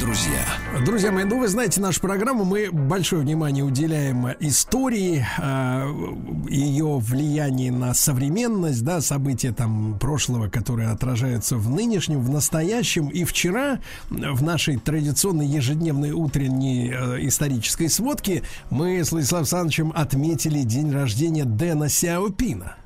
друзья. 0.00 0.44
Друзья 0.84 1.12
мои, 1.12 1.24
ну 1.24 1.38
вы 1.38 1.48
знаете 1.48 1.80
нашу 1.80 2.00
программу, 2.00 2.44
мы 2.44 2.70
большое 2.72 3.22
внимание 3.22 3.62
уделяем 3.62 4.26
истории, 4.40 5.24
э, 5.38 6.48
ее 6.48 6.98
влиянии 6.98 7.70
на 7.70 7.94
современность, 7.94 8.82
да, 8.82 9.00
события 9.00 9.52
там 9.52 9.98
прошлого, 9.98 10.48
которые 10.48 10.88
отражаются 10.88 11.56
в 11.56 11.70
нынешнем, 11.70 12.20
в 12.20 12.30
настоящем. 12.30 13.08
И 13.08 13.24
вчера 13.24 13.78
в 14.10 14.42
нашей 14.42 14.76
традиционной 14.76 15.46
ежедневной 15.46 16.10
утренней 16.10 16.90
э, 16.90 17.26
исторической 17.26 17.88
сводке 17.88 18.42
мы 18.70 19.04
с 19.04 19.12
Владиславом 19.12 19.42
Александровичем 19.42 19.92
отметили 19.94 20.62
день 20.62 20.90
рождения 20.92 21.44
Дэна 21.44 21.88
Сяопина. 21.88 22.76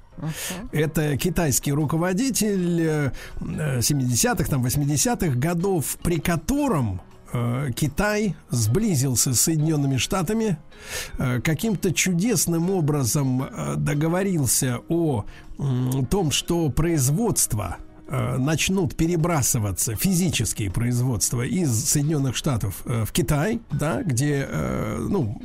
Это 0.72 1.16
китайский 1.16 1.72
руководитель 1.72 2.80
э, 2.80 3.12
э, 3.40 3.78
70-х, 3.78 4.44
там, 4.48 4.64
80-х 4.64 5.36
годов, 5.38 5.98
при 6.02 6.18
котором 6.18 7.00
э, 7.32 7.70
Китай 7.74 8.36
сблизился 8.50 9.34
с 9.34 9.40
Соединенными 9.40 9.96
Штатами, 9.96 10.58
э, 11.18 11.40
каким-то 11.40 11.92
чудесным 11.92 12.70
образом 12.70 13.42
э, 13.42 13.74
договорился 13.76 14.80
о 14.88 15.24
том, 16.08 16.30
что 16.30 16.70
производство 16.70 17.76
э, 17.78 17.89
начнут 18.10 18.96
перебрасываться 18.96 19.94
физические 19.94 20.70
производства 20.70 21.42
из 21.42 21.70
Соединенных 21.84 22.36
Штатов 22.36 22.82
э, 22.84 23.04
в 23.04 23.12
Китай, 23.12 23.60
да, 23.70 24.02
где, 24.02 24.46
э, 24.48 25.06
ну, 25.08 25.40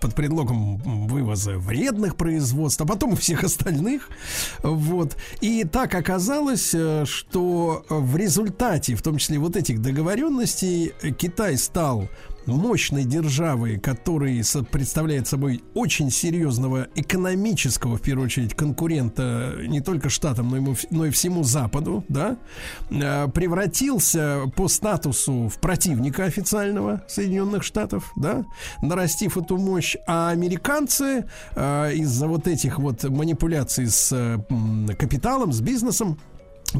под 0.00 0.14
предлогом 0.14 0.76
вывоза 1.06 1.58
вредных 1.58 2.16
производств, 2.16 2.80
а 2.80 2.86
потом 2.86 3.16
всех 3.16 3.44
остальных, 3.44 4.08
вот. 4.62 5.16
И 5.40 5.64
так 5.64 5.94
оказалось, 5.94 6.74
э, 6.74 7.04
что 7.06 7.84
в 7.88 8.16
результате, 8.16 8.94
в 8.94 9.02
том 9.02 9.18
числе 9.18 9.38
вот 9.38 9.56
этих 9.56 9.82
договоренностей, 9.82 10.92
э, 11.02 11.10
Китай 11.10 11.56
стал 11.56 12.08
мощной 12.46 13.04
державой, 13.04 13.78
который 13.78 14.42
представляет 14.70 15.26
собой 15.26 15.62
очень 15.74 16.10
серьезного 16.10 16.88
экономического, 16.94 17.96
в 17.96 18.02
первую 18.02 18.26
очередь, 18.26 18.54
конкурента 18.54 19.54
не 19.66 19.80
только 19.80 20.08
штатам, 20.08 20.50
но 20.50 20.56
и, 20.56 20.60
му- 20.60 20.76
но 20.90 21.06
и 21.06 21.10
всему 21.10 21.42
Западу, 21.44 22.04
да, 22.08 22.36
э, 22.90 23.28
превратился 23.28 24.42
по 24.56 24.68
статусу 24.68 25.48
в 25.48 25.58
противника 25.60 26.24
официального 26.24 27.02
Соединенных 27.08 27.62
Штатов, 27.64 28.12
да, 28.16 28.44
нарастив 28.82 29.36
эту 29.36 29.56
мощь, 29.56 29.96
а 30.06 30.30
американцы 30.30 31.26
э, 31.54 31.94
из-за 31.94 32.28
вот 32.28 32.48
этих 32.48 32.78
вот 32.78 33.04
манипуляций 33.04 33.86
с 33.88 34.12
э, 34.12 34.38
капиталом, 34.94 35.52
с 35.52 35.60
бизнесом, 35.60 36.18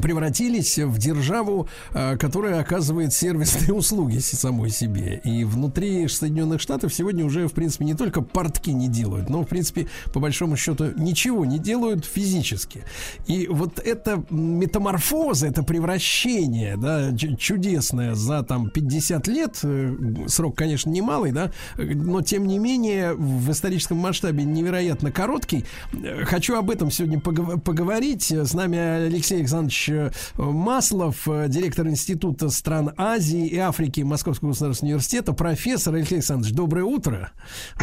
превратились 0.01 0.77
в 0.77 0.97
державу, 0.97 1.67
э, 1.93 2.17
которая 2.17 2.59
оказывает 2.59 3.13
сервисные 3.13 3.73
услуги 3.73 4.17
самой 4.19 4.69
себе. 4.69 5.21
И 5.23 5.43
внутри 5.43 6.07
Соединенных 6.07 6.61
Штатов 6.61 6.93
сегодня 6.93 7.25
уже, 7.25 7.47
в 7.47 7.53
принципе, 7.53 7.85
не 7.85 7.93
только 7.93 8.21
портки 8.21 8.71
не 8.71 8.87
делают, 8.87 9.29
но, 9.29 9.43
в 9.43 9.47
принципе, 9.47 9.87
по 10.13 10.19
большому 10.19 10.57
счету, 10.57 10.91
ничего 10.97 11.45
не 11.45 11.59
делают 11.59 12.05
физически. 12.05 12.83
И 13.27 13.47
вот 13.47 13.79
эта 13.79 14.23
метаморфоза, 14.29 15.47
это 15.47 15.63
превращение, 15.63 16.77
да, 16.77 17.15
чудесное 17.37 18.15
за 18.15 18.43
там 18.43 18.69
50 18.69 19.27
лет, 19.27 19.59
э, 19.63 19.95
срок, 20.27 20.55
конечно, 20.55 20.89
немалый, 20.89 21.31
да, 21.31 21.51
но, 21.77 22.21
тем 22.21 22.47
не 22.47 22.59
менее, 22.59 23.13
в 23.13 23.51
историческом 23.51 23.97
масштабе 23.97 24.43
невероятно 24.43 25.11
короткий. 25.11 25.65
Э, 25.93 26.23
Хочу 26.25 26.55
об 26.55 26.69
этом 26.69 26.91
сегодня 26.91 27.19
погов- 27.19 27.59
поговорить. 27.61 28.31
С 28.31 28.53
нами 28.53 28.77
Алексей 28.77 29.39
Александрович 29.39 29.84
э, 29.89 30.11
Маслов, 30.37 31.27
э, 31.27 31.47
директор 31.47 31.87
Института 31.87 32.49
стран 32.49 32.93
Азии 32.97 33.47
и 33.47 33.57
Африки 33.57 34.01
Московского 34.01 34.49
государственного 34.49 34.95
университета, 34.95 35.33
профессор 35.33 35.95
Алексей 35.95 36.15
Александрович. 36.15 36.53
Доброе 36.53 36.83
утро. 36.83 37.31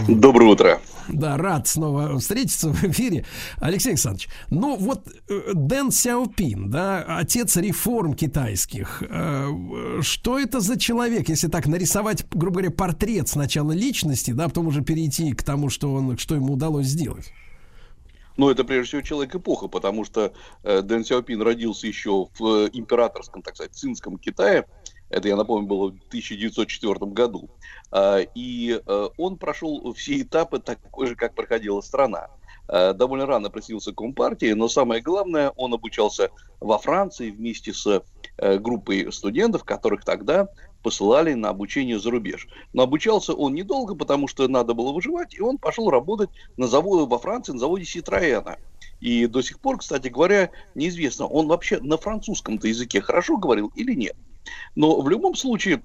Доброе 0.08 0.50
утро. 0.50 0.80
Да, 1.08 1.36
рад 1.36 1.66
снова 1.68 2.18
встретиться 2.18 2.70
в 2.70 2.84
эфире. 2.84 3.26
Алексей 3.56 3.90
Александрович, 3.90 4.28
ну 4.50 4.76
вот 4.76 5.08
э, 5.28 5.52
Дэн 5.54 5.90
Сяопин, 5.90 6.70
да, 6.70 7.02
отец 7.02 7.56
реформ 7.56 8.14
китайских. 8.14 9.02
Что 10.00 10.38
это 10.38 10.60
за 10.60 10.78
человек, 10.78 11.28
если 11.28 11.48
так 11.48 11.66
нарисовать, 11.66 12.26
грубо 12.30 12.60
говоря, 12.60 12.70
портрет 12.70 13.28
сначала 13.28 13.72
личности, 13.72 14.32
да, 14.32 14.48
потом 14.48 14.68
уже 14.68 14.82
перейти 14.82 15.32
к 15.32 15.42
тому, 15.42 15.70
что, 15.70 15.92
он, 15.92 16.18
что 16.18 16.34
ему 16.34 16.54
удалось 16.54 16.86
сделать? 16.86 17.32
Ну, 18.36 18.50
это 18.50 18.64
прежде 18.64 18.88
всего 18.88 19.02
человек 19.02 19.34
эпоха, 19.34 19.68
потому 19.68 20.04
что 20.04 20.32
э, 20.62 20.82
Дэн 20.82 21.04
Сяопин 21.04 21.42
родился 21.42 21.86
еще 21.86 22.28
в 22.38 22.44
э, 22.44 22.70
императорском, 22.72 23.42
так 23.42 23.56
сказать, 23.56 23.74
цинском 23.74 24.18
Китае. 24.18 24.66
Это, 25.12 25.28
я 25.28 25.36
напомню, 25.36 25.66
было 25.66 25.90
в 25.90 26.06
1904 26.08 26.94
году. 27.12 27.50
А, 27.90 28.20
и 28.34 28.80
э, 28.84 29.08
он 29.18 29.36
прошел 29.36 29.92
все 29.92 30.22
этапы 30.22 30.58
такой 30.58 31.06
же, 31.06 31.16
как 31.16 31.34
проходила 31.34 31.82
страна. 31.82 32.28
Э, 32.68 32.94
довольно 32.94 33.26
рано 33.26 33.50
присоединился 33.50 33.92
к 33.92 33.96
Компартии, 33.96 34.52
но 34.52 34.68
самое 34.68 35.02
главное, 35.02 35.50
он 35.56 35.74
обучался 35.74 36.30
во 36.60 36.78
Франции 36.78 37.30
вместе 37.30 37.74
с 37.74 38.02
э, 38.38 38.58
группой 38.58 39.12
студентов, 39.12 39.64
которых 39.64 40.04
тогда 40.04 40.48
посылали 40.82 41.34
на 41.34 41.48
обучение 41.48 41.98
за 41.98 42.10
рубеж. 42.10 42.48
Но 42.72 42.82
обучался 42.82 43.32
он 43.34 43.54
недолго, 43.54 43.94
потому 43.94 44.28
что 44.28 44.46
надо 44.48 44.74
было 44.74 44.92
выживать, 44.92 45.34
и 45.34 45.40
он 45.40 45.58
пошел 45.58 45.90
работать 45.90 46.30
на 46.56 46.66
заводе 46.66 47.08
во 47.08 47.18
Франции, 47.18 47.52
на 47.52 47.58
заводе 47.58 47.84
Ситроена. 47.84 48.58
И 49.00 49.26
до 49.26 49.42
сих 49.42 49.60
пор, 49.60 49.78
кстати 49.78 50.08
говоря, 50.08 50.50
неизвестно, 50.74 51.26
он 51.26 51.48
вообще 51.48 51.80
на 51.80 51.96
французском-то 51.96 52.68
языке 52.68 53.00
хорошо 53.00 53.36
говорил 53.36 53.72
или 53.74 53.94
нет. 53.94 54.16
Но 54.74 55.00
в 55.00 55.08
любом 55.08 55.34
случае, 55.34 55.82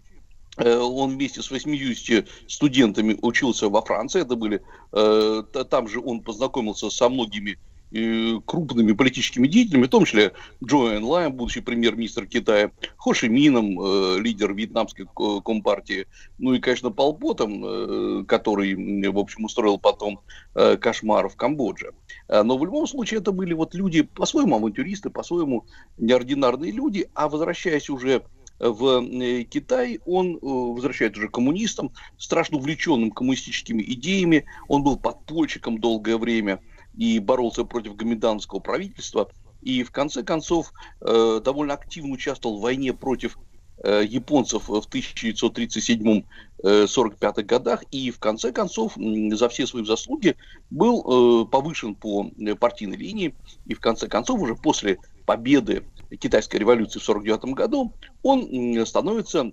э, 0.57 0.77
он 0.77 1.11
вместе 1.11 1.41
с 1.41 1.49
80 1.49 2.27
студентами 2.47 3.17
учился 3.21 3.69
во 3.69 3.81
Франции. 3.81 4.21
Это 4.21 4.35
были, 4.35 4.61
э, 4.91 5.43
там 5.69 5.87
же 5.87 5.99
он 5.99 6.21
познакомился 6.21 6.89
со 6.89 7.09
многими 7.09 7.57
крупными 7.89 8.91
политическими 8.91 9.47
деятелями, 9.47 9.85
в 9.85 9.89
том 9.89 10.05
числе 10.05 10.33
Джо 10.63 10.97
Энлайм, 10.97 11.33
будущий 11.33 11.61
премьер-министр 11.61 12.25
Китая, 12.25 12.71
Хо 12.97 13.13
Ши 13.13 13.29
Мином, 13.29 13.79
э, 13.79 14.19
лидер 14.19 14.53
вьетнамской 14.53 15.05
ко- 15.13 15.41
компартии, 15.41 16.07
ну 16.37 16.53
и, 16.53 16.59
конечно, 16.59 16.91
Пол 16.91 17.13
Потом, 17.17 17.63
э, 17.63 18.23
который, 18.27 18.75
в 19.09 19.17
общем, 19.17 19.45
устроил 19.45 19.77
потом 19.77 20.19
э, 20.55 20.75
кошмар 20.77 21.29
в 21.29 21.35
Камбодже. 21.35 21.93
Э, 22.27 22.43
Но 22.43 22.57
в 22.57 22.65
любом 22.65 22.87
случае 22.87 23.21
это 23.21 23.31
были 23.31 23.53
вот 23.53 23.73
люди, 23.73 24.01
по-своему 24.01 24.57
авантюристы, 24.57 25.09
по-своему 25.09 25.65
неординарные 25.97 26.71
люди, 26.71 27.09
а 27.13 27.29
возвращаясь 27.29 27.89
уже 27.89 28.23
в 28.59 29.01
э, 29.01 29.43
Китай, 29.43 29.99
он 30.05 30.35
э, 30.35 30.39
возвращается 30.41 31.19
уже 31.19 31.29
коммунистом, 31.29 31.91
страшно 32.17 32.57
увлеченным 32.57 33.11
коммунистическими 33.11 33.81
идеями, 33.83 34.45
он 34.67 34.83
был 34.83 34.97
подпольщиком 34.97 35.79
долгое 35.79 36.17
время 36.17 36.59
и 36.97 37.19
боролся 37.19 37.63
против 37.63 37.95
гоминданского 37.95 38.59
правительства, 38.59 39.29
и 39.61 39.83
в 39.83 39.91
конце 39.91 40.23
концов 40.23 40.73
э, 41.01 41.39
довольно 41.43 41.73
активно 41.73 42.13
участвовал 42.13 42.57
в 42.57 42.61
войне 42.61 42.93
против 42.93 43.37
э, 43.83 44.03
японцев 44.07 44.67
в 44.67 44.87
1937-45 44.87 47.43
годах, 47.43 47.83
и 47.91 48.11
в 48.11 48.19
конце 48.19 48.51
концов 48.51 48.93
за 48.97 49.49
все 49.49 49.65
свои 49.67 49.85
заслуги 49.85 50.35
был 50.69 51.01
э, 51.01 51.45
повышен 51.45 51.95
по 51.95 52.29
э, 52.37 52.55
партийной 52.55 52.97
линии, 52.97 53.33
и 53.65 53.73
в 53.73 53.79
конце 53.79 54.07
концов 54.07 54.41
уже 54.41 54.55
после 54.55 54.99
победы 55.25 55.85
китайской 56.19 56.57
революции 56.57 56.99
в 56.99 57.09
1949 57.09 57.55
году 57.55 57.93
он 58.23 58.85
становится 58.85 59.51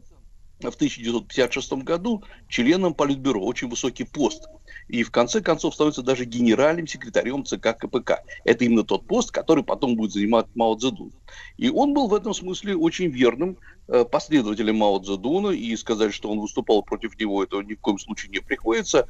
в 0.61 0.75
1956 0.75 1.73
году 1.85 2.25
членом 2.49 2.95
Политбюро, 2.95 3.41
очень 3.41 3.69
высокий 3.69 4.05
пост. 4.05 4.49
И 4.89 5.03
в 5.03 5.11
конце 5.11 5.41
концов 5.41 5.75
становится 5.75 6.03
даже 6.03 6.25
генеральным 6.25 6.87
секретарем 6.87 7.45
ЦК 7.45 7.77
КПК. 7.79 8.23
Это 8.45 8.65
именно 8.65 8.85
тот 8.85 9.07
пост, 9.07 9.31
который 9.31 9.65
потом 9.65 9.97
будет 9.97 10.13
занимать 10.13 10.47
Мао 10.55 10.75
Цзэдун. 10.77 11.13
И 11.57 11.71
он 11.71 11.95
был 11.95 12.09
в 12.09 12.15
этом 12.15 12.35
смысле 12.35 12.77
очень 12.77 13.09
верным 13.09 13.57
э, 13.89 14.05
последователем 14.05 14.77
Мао 14.77 14.99
Цзэдуна, 14.99 15.51
и 15.51 15.75
сказать, 15.77 16.13
что 16.13 16.31
он 16.31 16.41
выступал 16.41 16.83
против 16.83 17.19
него, 17.19 17.43
этого 17.43 17.63
ни 17.63 17.75
в 17.75 17.81
коем 17.81 17.99
случае 17.99 18.31
не 18.31 18.41
приходится. 18.41 19.09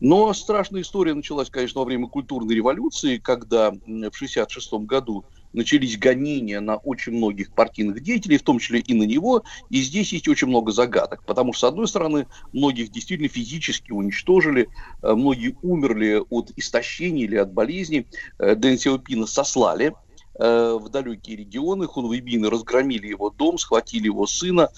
Но 0.00 0.32
страшная 0.32 0.82
история 0.82 1.14
началась, 1.14 1.50
конечно, 1.50 1.80
во 1.80 1.86
время 1.86 2.08
культурной 2.08 2.54
революции, 2.54 3.18
когда 3.18 3.70
в 3.70 3.76
1966 3.76 4.72
году 4.86 5.24
начались 5.56 5.98
гонения 5.98 6.60
на 6.60 6.76
очень 6.76 7.12
многих 7.12 7.52
партийных 7.52 8.02
деятелей, 8.02 8.38
в 8.38 8.42
том 8.42 8.58
числе 8.58 8.80
и 8.80 8.94
на 8.94 9.02
него, 9.02 9.42
и 9.70 9.80
здесь 9.80 10.12
есть 10.12 10.28
очень 10.28 10.48
много 10.48 10.70
загадок, 10.70 11.24
потому 11.26 11.52
что, 11.52 11.66
с 11.66 11.70
одной 11.70 11.88
стороны, 11.88 12.28
многих 12.52 12.90
действительно 12.90 13.28
физически 13.28 13.90
уничтожили, 13.90 14.68
э, 15.02 15.12
многие 15.14 15.56
умерли 15.62 16.22
от 16.30 16.52
истощения 16.56 17.24
или 17.24 17.36
от 17.36 17.52
болезней, 17.52 18.06
Э, 18.38 18.54
Дэн 18.54 18.78
Сяопина 18.78 19.26
сослали 19.26 19.94
э, 20.38 20.78
в 20.80 20.88
далекие 20.88 21.36
регионы, 21.36 21.86
хунвейбины 21.86 22.50
разгромили 22.50 23.08
его 23.08 23.30
дом, 23.30 23.58
схватили 23.58 24.06
его 24.06 24.26
сына 24.26 24.70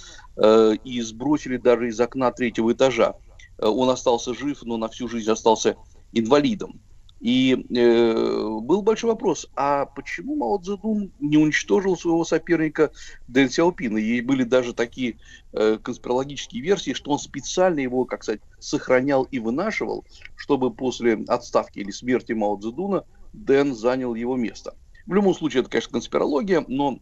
и 0.85 1.01
сбросили 1.01 1.57
даже 1.57 1.89
из 1.89 1.99
окна 1.99 2.31
третьего 2.31 2.73
этажа. 2.73 3.15
Он 3.59 3.91
остался 3.91 4.35
жив, 4.35 4.63
но 4.63 4.77
на 4.77 4.87
всю 4.87 5.09
жизнь 5.09 5.29
остался 5.29 5.75
инвалидом. 6.13 6.81
И 7.21 7.67
э, 7.75 8.59
был 8.61 8.83
большой 8.83 9.11
вопрос, 9.11 9.51
а 9.57 9.87
почему 9.87 10.37
Мао 10.37 10.59
Цзэдун 10.59 11.13
не 11.19 11.37
уничтожил 11.37 11.97
своего 11.97 12.25
соперника 12.25 12.93
Дэн 13.27 13.51
Сяопина? 13.51 13.99
И 13.99 14.21
были 14.21 14.45
даже 14.45 14.73
такие 14.73 15.19
э, 15.53 15.79
конспирологические 15.83 16.63
версии, 16.63 16.93
что 16.93 17.11
он 17.11 17.19
специально 17.19 17.81
его, 17.81 18.05
как 18.05 18.23
сказать, 18.23 18.41
сохранял 18.61 19.25
и 19.25 19.41
вынашивал, 19.41 20.05
чтобы 20.37 20.73
после 20.73 21.25
отставки 21.27 21.81
или 21.81 21.91
смерти 21.91 22.33
Мао 22.33 22.57
Цзэдуна 22.57 23.05
Дэн 23.33 23.75
занял 23.75 24.15
его 24.15 24.37
место. 24.37 24.75
В 25.07 25.15
любом 25.15 25.35
случае, 25.35 25.63
это, 25.63 25.71
конечно, 25.71 25.93
конспирология, 25.93 26.65
но 26.69 27.01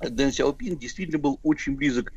Дэн 0.00 0.30
Сяопин 0.30 0.76
действительно 0.76 1.18
был 1.18 1.40
очень 1.42 1.74
близок 1.74 2.12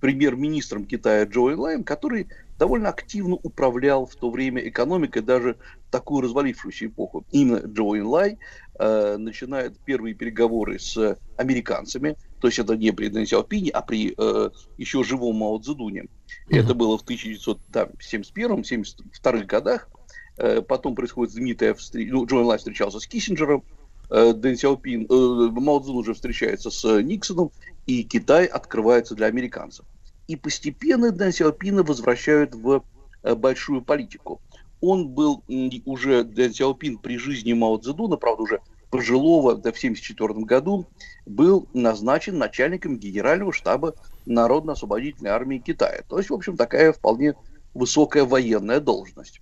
премьер-министром 0.00 0.84
Китая 0.84 1.24
Джо 1.24 1.52
Энлайм, 1.52 1.84
который 1.84 2.26
довольно 2.58 2.88
активно 2.88 3.36
управлял 3.36 4.06
в 4.06 4.16
то 4.16 4.30
время 4.30 4.66
экономикой 4.66 5.20
даже 5.22 5.56
в 5.88 5.90
такую 5.90 6.22
развалившуюся 6.22 6.86
эпоху. 6.86 7.26
Именно 7.30 7.58
Джо 7.66 7.98
Энлай 7.98 8.38
э, 8.78 9.16
начинает 9.18 9.78
первые 9.80 10.14
переговоры 10.14 10.78
с 10.78 11.18
американцами, 11.36 12.16
то 12.40 12.48
есть 12.48 12.58
это 12.58 12.74
не 12.76 12.92
при 12.92 13.08
Дэн 13.08 13.26
Сяопине, 13.26 13.70
а 13.70 13.82
при 13.82 14.14
э, 14.16 14.50
еще 14.78 15.02
живом 15.02 15.36
Мао 15.36 15.58
Цзэдуне. 15.58 16.06
Это 16.48 16.72
было 16.74 16.96
в 16.98 17.04
1971-72 17.04 19.44
годах. 19.44 19.88
Э, 20.36 20.62
потом 20.62 20.94
происходит 20.94 21.32
знаменитая 21.32 21.74
встреча, 21.74 22.12
ну, 22.12 22.24
Джон 22.26 22.44
Лай 22.44 22.58
встречался 22.58 23.00
с 23.00 23.06
Киссинджером, 23.06 23.64
э, 24.10 24.34
Дэн 24.34 24.56
Сяопин, 24.56 25.06
э, 25.08 25.08
Мао 25.08 25.80
Цзэдун 25.80 25.96
уже 25.96 26.12
встречается 26.14 26.70
с 26.70 27.02
Никсоном, 27.02 27.50
и 27.86 28.02
Китай 28.02 28.46
открывается 28.46 29.14
для 29.14 29.26
американцев. 29.26 29.86
И 30.26 30.36
постепенно 30.36 31.12
Дэн 31.12 31.32
Сяопина 31.32 31.82
возвращают 31.82 32.54
в 32.54 32.84
э, 33.22 33.34
большую 33.34 33.82
политику. 33.82 34.40
Он 34.80 35.08
был 35.08 35.42
уже, 35.84 36.24
Дэн 36.24 36.52
Сяопин, 36.52 36.98
при 36.98 37.16
жизни 37.16 37.52
Мао 37.52 37.78
Цзэдуна, 37.78 38.16
правда, 38.16 38.42
уже 38.42 38.60
пожилого, 38.90 39.54
да, 39.54 39.72
в 39.72 39.76
1974 39.76 40.44
году, 40.44 40.86
был 41.26 41.68
назначен 41.72 42.38
начальником 42.38 42.98
генерального 42.98 43.52
штаба 43.52 43.94
Народно-освободительной 44.26 45.30
армии 45.30 45.58
Китая. 45.58 46.02
То 46.08 46.18
есть, 46.18 46.30
в 46.30 46.34
общем, 46.34 46.56
такая 46.56 46.92
вполне 46.92 47.34
высокая 47.74 48.24
военная 48.24 48.80
должность. 48.80 49.40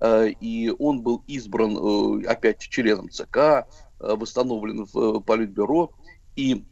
Э, 0.00 0.30
И 0.40 0.72
он 0.78 1.02
был 1.02 1.22
избран 1.28 1.76
э, 1.76 2.26
опять 2.26 2.58
членом 2.58 3.08
ЦК, 3.08 3.66
восстановлен 4.00 4.86
в 4.92 5.20
Политбюро. 5.20 5.92
И 6.36 6.64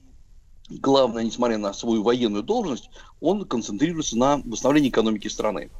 главное, 0.81 1.25
несмотря 1.25 1.59
на 1.59 1.73
свою 1.73 2.03
военную 2.03 2.43
должность, 2.43 2.91
он 3.21 3.45
концентрируется 3.45 4.17
на 4.17 4.39
восстановлении 4.45 4.91
экономики 4.91 5.29
страны. 5.29 5.71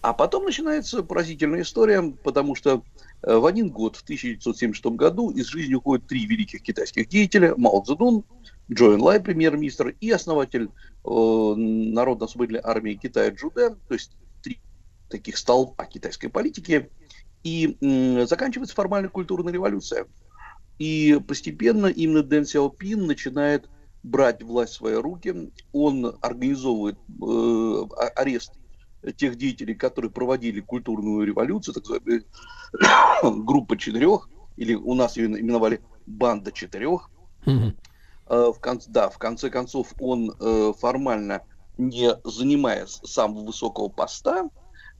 А 0.00 0.12
потом 0.12 0.44
начинается 0.44 1.02
поразительная 1.02 1.62
история, 1.62 2.02
потому 2.22 2.54
что 2.54 2.82
э, 3.22 3.36
в 3.36 3.44
один 3.46 3.68
год, 3.68 3.96
в 3.96 4.02
1976 4.02 4.96
году, 4.96 5.30
из 5.30 5.46
жизни 5.46 5.74
уходят 5.74 6.06
три 6.06 6.24
великих 6.24 6.62
китайских 6.62 7.08
деятеля. 7.08 7.54
Мао 7.56 7.82
Цзэдун, 7.82 8.22
Джо 8.70 8.94
Энлай, 8.94 9.18
премьер-министр, 9.18 9.96
и 10.00 10.10
основатель 10.10 10.68
э, 10.68 11.08
Народно-освободительной 11.08 12.62
армии 12.62 12.94
Китая 12.94 13.30
Джу 13.30 13.50
Дэн, 13.50 13.76
то 13.88 13.94
есть 13.94 14.12
три 14.42 14.60
таких 15.08 15.36
столпа 15.36 15.84
китайской 15.86 16.28
политики. 16.28 16.90
И 17.42 17.76
м, 17.80 18.26
заканчивается 18.26 18.76
формальная 18.76 19.10
культурная 19.10 19.52
революция. 19.52 20.06
И 20.78 21.20
постепенно 21.26 21.86
именно 21.86 22.22
Дэн 22.22 22.46
Сяопин 22.46 23.06
начинает 23.06 23.68
брать 24.02 24.42
власть 24.42 24.74
в 24.74 24.76
свои 24.76 24.94
руки. 24.94 25.52
Он 25.72 26.16
организовывает 26.20 26.96
э, 26.96 27.84
а- 27.96 28.20
арест 28.20 28.52
тех 29.16 29.36
деятелей, 29.36 29.74
которые 29.74 30.10
проводили 30.10 30.60
культурную 30.60 31.26
революцию, 31.26 31.74
так 31.74 31.84
называемая 31.88 32.24
группа 33.44 33.76
четырех, 33.76 34.28
или 34.56 34.74
у 34.74 34.94
нас 34.94 35.16
ее 35.16 35.26
именовали 35.26 35.80
банда 36.06 36.52
четырех. 36.52 37.10
Э, 38.26 38.52
В 38.54 38.60
конце, 38.60 38.90
да, 38.90 39.08
в 39.08 39.18
конце 39.18 39.50
концов, 39.50 39.94
он 40.00 40.34
э, 40.38 40.72
формально 40.78 41.42
не 41.78 42.10
занимая 42.24 42.86
самого 42.86 43.44
высокого 43.46 43.88
поста, 43.88 44.48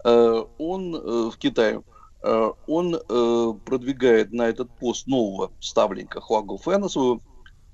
э, 0.04 0.44
он 0.58 0.94
э, 0.94 1.30
в 1.30 1.36
Китае, 1.36 1.82
э, 2.22 2.50
он 2.66 2.94
э, 2.94 3.52
продвигает 3.64 4.32
на 4.32 4.48
этот 4.48 4.70
пост 4.78 5.06
нового 5.08 5.50
ставленника 5.60 6.20
Хуа 6.20 6.42
Гуфена, 6.42 6.88
своего 6.88 7.20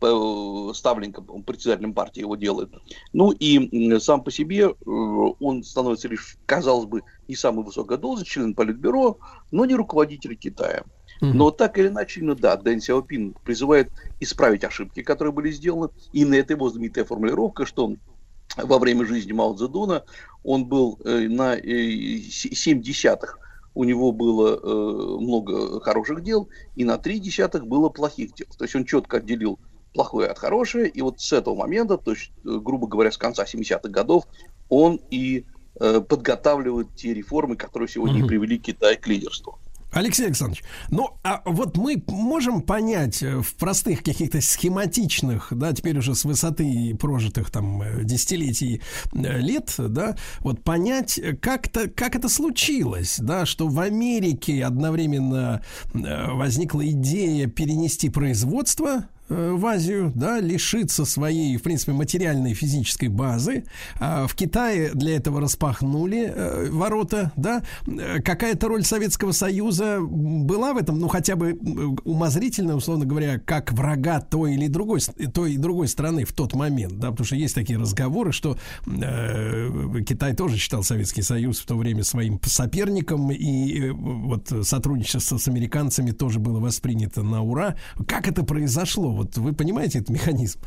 э, 0.01 0.73
ставленника, 0.75 1.23
он 1.29 1.43
председателем 1.43 1.95
партии 1.95 2.21
его 2.21 2.37
делает. 2.37 2.71
Ну 3.13 3.33
и 3.33 3.99
сам 4.01 4.23
по 4.23 4.31
себе 4.31 4.69
э, 4.69 4.73
он 4.87 5.63
становится 5.63 6.09
лишь, 6.09 6.37
казалось 6.47 6.87
бы, 6.87 7.03
не 7.29 7.37
самый 7.37 7.65
высокой 7.65 7.99
должность, 7.99 8.31
член 8.31 8.55
Политбюро, 8.55 9.19
но 9.51 9.65
не 9.65 9.75
руководитель 9.75 10.37
Китая. 10.37 10.85
Но 11.35 11.51
так 11.51 11.79
или 11.79 11.89
иначе, 11.89 12.23
ну 12.23 12.35
да, 12.35 12.57
Дэн 12.57 12.81
Сяопин 12.81 13.35
призывает 13.45 13.91
исправить 14.21 14.65
ошибки, 14.65 15.03
которые 15.03 15.33
были 15.33 15.51
сделаны. 15.51 15.91
И 16.13 16.25
на 16.25 16.35
это 16.35 16.55
его 16.55 16.69
знаменитая 16.69 17.05
формулировка, 17.05 17.67
что 17.67 17.95
во 18.57 18.79
время 18.79 19.07
жизни 19.07 19.33
Мао 19.33 19.55
Цзэдуна 19.55 20.05
он 20.43 20.67
был 20.67 20.99
э, 21.05 21.29
на 21.29 21.57
э, 21.57 22.19
с- 22.31 22.55
семь 22.55 22.83
десятых 22.83 23.39
у 23.75 23.85
него 23.85 24.13
было 24.13 24.57
э, 24.57 25.21
много 25.21 25.81
хороших 25.81 26.23
дел, 26.23 26.49
и 26.77 26.85
на 26.85 26.97
три 26.97 27.19
десятых 27.19 27.67
было 27.67 27.89
плохих 27.89 28.35
дел. 28.35 28.47
То 28.57 28.65
есть 28.65 28.77
он 28.77 28.85
четко 28.85 29.17
отделил 29.17 29.59
плохое 29.95 30.29
от 30.29 30.39
хорошего, 30.39 30.83
и 30.83 31.01
вот 31.01 31.21
с 31.21 31.33
этого 31.33 31.55
момента, 31.55 31.97
то 31.97 32.11
есть, 32.11 32.33
э, 32.45 32.59
грубо 32.61 32.87
говоря, 32.87 33.11
с 33.11 33.17
конца 33.17 33.45
70-х 33.45 33.89
годов, 33.89 34.25
он 34.69 35.01
и 35.11 35.47
э, 35.81 36.01
подготавливает 36.01 36.95
те 36.97 37.15
реформы, 37.15 37.57
которые 37.57 37.89
сегодня 37.89 38.25
и 38.25 38.27
привели 38.27 38.59
Китай 38.59 38.97
к 38.97 39.07
лидерству. 39.07 39.59
Алексей 39.93 40.27
Александрович, 40.27 40.65
ну 40.91 41.11
а 41.23 41.41
вот 41.45 41.77
мы 41.77 42.03
можем 42.09 42.63
понять 42.63 43.23
э, 43.23 43.41
в 43.41 43.55
простых 43.55 44.03
каких-то 44.03 44.41
схематичных, 44.41 45.53
да, 45.53 45.73
теперь 45.73 45.97
уже 45.99 46.17
с 46.17 46.25
высоты 46.25 46.97
прожитых 47.01 47.53
там 47.53 47.81
э, 47.81 48.03
десятилетий 48.03 48.83
лет, 49.13 49.73
да, 49.79 50.17
вот 50.41 50.65
понять, 50.65 51.21
как-то, 51.41 51.89
как 51.89 52.17
это 52.17 52.29
случилось, 52.29 53.19
да, 53.21 53.47
что 53.47 53.69
в 53.69 53.79
Америке 53.79 54.65
одновременно 54.65 55.63
возникла 55.93 56.85
идея 56.89 57.47
перенести 57.47 58.11
производство 58.11 59.05
в 59.29 59.65
Азию, 59.67 60.13
да, 60.15 60.41
лишиться 60.41 61.05
своей, 61.05 61.57
в 61.57 61.63
принципе, 61.63 61.93
материальной 61.93 62.55
физической 62.55 63.09
базы. 63.09 63.65
А 63.99 64.27
в 64.27 64.35
Китае 64.35 64.91
для 64.93 65.17
этого 65.17 65.41
распахнули 65.41 66.33
э, 66.35 66.69
ворота, 66.71 67.33
да. 67.37 67.63
Э, 67.87 68.21
Какая-то 68.21 68.69
роль 68.69 68.85
Советского 68.85 69.33
Союза 69.33 70.01
была 70.01 70.75
в 70.75 70.77
этом, 70.77 70.99
ну, 70.99 71.09
хотя 71.09 71.37
бы 71.37 71.55
умозрительно, 72.05 72.77
условно 72.77 73.07
говоря, 73.07 73.39
как 73.39 73.73
врага 73.73 74.21
той 74.21 74.55
или 74.55 74.69
другой, 74.69 75.01
той 75.33 75.55
и 75.55 75.57
другой 75.57 75.89
страны 75.89 76.25
в 76.25 76.33
тот 76.33 76.55
момент, 76.55 76.99
да, 76.99 77.11
потому 77.11 77.25
что 77.27 77.37
есть 77.37 77.55
такие 77.55 77.79
разговоры, 77.79 78.33
что 78.33 78.59
э, 78.87 80.03
Китай 80.07 80.35
тоже 80.35 80.57
считал 80.59 80.83
Советский 80.83 81.23
Союз 81.23 81.61
в 81.61 81.67
то 81.67 81.77
время 81.77 82.05
своим 82.05 82.39
соперником, 82.45 83.31
и 83.31 83.89
э, 83.89 83.93
вот 83.93 84.53
сотрудничество 84.63 85.39
с 85.39 85.49
американцами 85.49 86.11
тоже 86.11 86.41
было 86.41 86.61
воспринято 86.61 87.23
на 87.23 87.43
ура. 87.43 87.77
Как 88.07 88.29
это 88.29 88.45
произошло? 88.45 89.14
Вот 89.15 89.37
вы 89.37 89.53
понимаете 89.53 89.99
этот 89.99 90.11
механизм? 90.11 90.61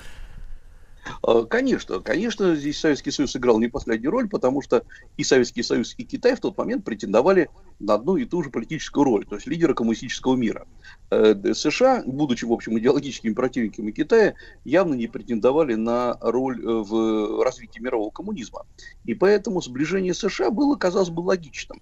Э, 1.25 1.43
Конечно, 1.49 1.99
конечно, 1.99 2.55
здесь 2.55 2.79
Советский 2.79 3.11
Союз 3.11 3.31
сыграл 3.31 3.59
не 3.59 3.67
последнюю 3.67 4.11
роль, 4.11 4.29
потому 4.29 4.61
что 4.61 4.83
и 5.17 5.23
Советский 5.23 5.63
Союз, 5.63 5.95
и 5.97 6.03
Китай 6.03 6.35
в 6.35 6.39
тот 6.39 6.57
момент 6.57 6.83
претендовали 6.83 7.49
на 7.79 7.95
одну 7.95 8.17
и 8.17 8.25
ту 8.25 8.43
же 8.43 8.49
политическую 8.49 9.03
роль, 9.03 9.25
то 9.25 9.35
есть 9.35 9.47
лидера 9.47 9.73
коммунистического 9.73 10.35
мира. 10.35 10.65
Э, 11.09 11.35
США, 11.53 12.03
будучи, 12.05 12.45
в 12.45 12.51
общем, 12.51 12.77
идеологическими 12.79 13.33
противниками 13.33 13.91
Китая, 13.91 14.33
явно 14.63 14.93
не 14.93 15.07
претендовали 15.07 15.75
на 15.75 16.17
роль 16.21 16.63
э, 16.63 16.67
в 16.67 17.43
развитии 17.43 17.79
мирового 17.79 18.09
коммунизма. 18.09 18.65
И 19.05 19.13
поэтому 19.13 19.61
сближение 19.61 20.13
США 20.13 20.51
было, 20.51 20.75
казалось 20.75 21.09
бы, 21.09 21.21
логичным. 21.21 21.81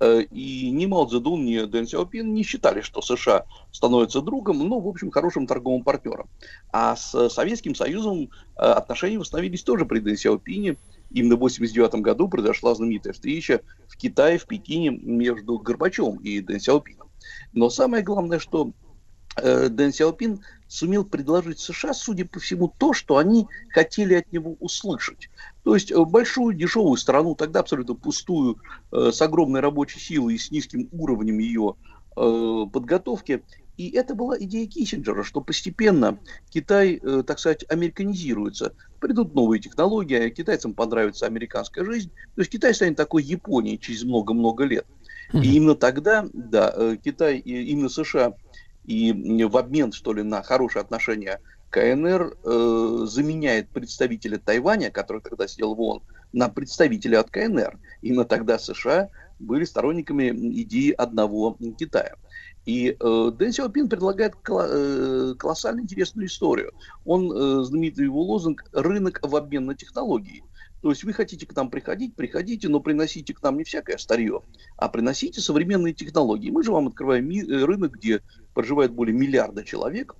Э, 0.00 0.22
И 0.30 0.70
ни 0.70 0.86
Мао 0.86 1.06
Цзэдун, 1.06 1.44
ни 1.44 1.64
Дэн 1.64 1.86
Сяопин 1.86 2.34
не 2.34 2.42
считали, 2.42 2.80
что 2.80 3.02
США 3.02 3.44
становится 3.70 4.20
другом, 4.20 4.58
но, 4.68 4.80
в 4.80 4.88
общем, 4.88 5.10
хорошим 5.10 5.46
торговым 5.46 5.82
партнером. 5.82 6.28
А 6.72 6.96
с 6.96 7.28
Советским 7.28 7.74
Союзом 7.74 8.30
э, 8.56 8.62
отношения 8.62 9.18
восстановились 9.18 9.62
тоже 9.62 9.84
при 9.86 10.00
Дэн 10.00 10.16
Сяопине. 10.16 10.76
Именно 11.10 11.36
в 11.36 11.44
1989 11.44 12.02
году 12.02 12.28
произошла 12.28 12.74
знаменитая 12.74 13.12
встреча 13.12 13.60
в 13.88 13.96
Китае, 13.96 14.38
в 14.38 14.46
Пекине 14.46 14.90
между 14.90 15.58
Горбачевым 15.58 16.16
и 16.18 16.40
Дэн 16.40 16.60
Сяопином. 16.60 17.08
Но 17.52 17.70
самое 17.70 18.02
главное, 18.02 18.38
что 18.38 18.72
э, 19.36 19.68
Дэн 19.68 19.92
Сяопин 19.92 20.42
сумел 20.66 21.04
предложить 21.04 21.60
США, 21.60 21.94
судя 21.94 22.24
по 22.24 22.40
всему, 22.40 22.72
то, 22.78 22.92
что 22.92 23.16
они 23.16 23.46
хотели 23.70 24.14
от 24.14 24.32
него 24.32 24.56
услышать. 24.58 25.30
То 25.64 25.74
есть 25.74 25.90
э, 25.90 26.04
большую 26.04 26.54
дешевую 26.54 26.96
страну, 26.96 27.34
тогда 27.34 27.60
абсолютно 27.60 27.94
пустую, 27.94 28.58
э, 28.92 29.10
с 29.12 29.20
огромной 29.22 29.60
рабочей 29.60 29.98
силой 29.98 30.34
и 30.34 30.38
с 30.38 30.50
низким 30.50 30.88
уровнем 30.92 31.38
ее 31.38 31.74
э, 32.16 32.66
подготовки. 32.70 33.42
И 33.78 33.90
это 33.90 34.14
была 34.14 34.38
идея 34.38 34.68
Киссинджера, 34.68 35.24
что 35.24 35.40
постепенно 35.40 36.20
Китай, 36.48 37.00
так 37.26 37.40
сказать, 37.40 37.64
американизируется. 37.68 38.72
Придут 39.00 39.34
новые 39.34 39.58
технологии, 39.58 40.16
а 40.16 40.30
китайцам 40.30 40.74
понравится 40.74 41.26
американская 41.26 41.84
жизнь. 41.84 42.12
То 42.36 42.42
есть 42.42 42.52
Китай 42.52 42.72
станет 42.72 42.96
такой 42.96 43.24
Японией 43.24 43.78
через 43.78 44.04
много-много 44.04 44.62
лет. 44.62 44.86
И 45.32 45.56
именно 45.56 45.74
тогда, 45.74 46.24
да, 46.32 46.96
Китай, 47.02 47.38
именно 47.38 47.88
США 47.88 48.34
и 48.84 49.12
в 49.44 49.56
обмен, 49.56 49.90
что 49.90 50.12
ли, 50.12 50.22
на 50.22 50.44
хорошие 50.44 50.80
отношения 50.80 51.40
КНР 51.74 52.36
э, 52.44 53.04
заменяет 53.06 53.68
представителя 53.70 54.38
Тайваня, 54.38 54.92
который 54.92 55.20
тогда 55.22 55.48
сидел 55.48 55.74
в 55.74 55.80
ООН, 55.80 56.02
на 56.32 56.48
представителя 56.48 57.18
от 57.18 57.30
КНР. 57.30 57.80
Именно 58.00 58.24
тогда 58.24 58.60
США 58.60 59.08
были 59.40 59.64
сторонниками 59.64 60.30
идеи 60.62 60.92
одного 60.92 61.58
Китая. 61.76 62.14
И 62.64 62.96
э, 62.98 63.30
Дэн 63.36 63.52
Сяопин 63.52 63.88
предлагает 63.88 64.34
коло- 64.36 64.68
э, 64.70 65.34
колоссально 65.34 65.80
интересную 65.80 66.28
историю. 66.28 66.70
Он, 67.04 67.32
э, 67.32 67.64
знаменитый 67.64 68.04
его 68.04 68.22
лозунг 68.22 68.64
«рынок 68.72 69.18
в 69.22 69.34
обмен 69.34 69.66
на 69.66 69.74
технологии». 69.74 70.44
То 70.80 70.90
есть 70.90 71.02
вы 71.02 71.12
хотите 71.12 71.44
к 71.44 71.56
нам 71.56 71.70
приходить, 71.70 72.14
приходите, 72.14 72.68
но 72.68 72.78
приносите 72.78 73.34
к 73.34 73.42
нам 73.42 73.58
не 73.58 73.64
всякое 73.64 73.98
старье, 73.98 74.42
а 74.76 74.88
приносите 74.88 75.40
современные 75.40 75.92
технологии. 75.92 76.50
Мы 76.50 76.62
же 76.62 76.70
вам 76.70 76.86
открываем 76.86 77.28
ми- 77.28 77.42
э, 77.42 77.64
рынок, 77.64 77.94
где 77.94 78.20
проживает 78.52 78.92
более 78.92 79.16
миллиарда 79.16 79.64
человек, 79.64 80.14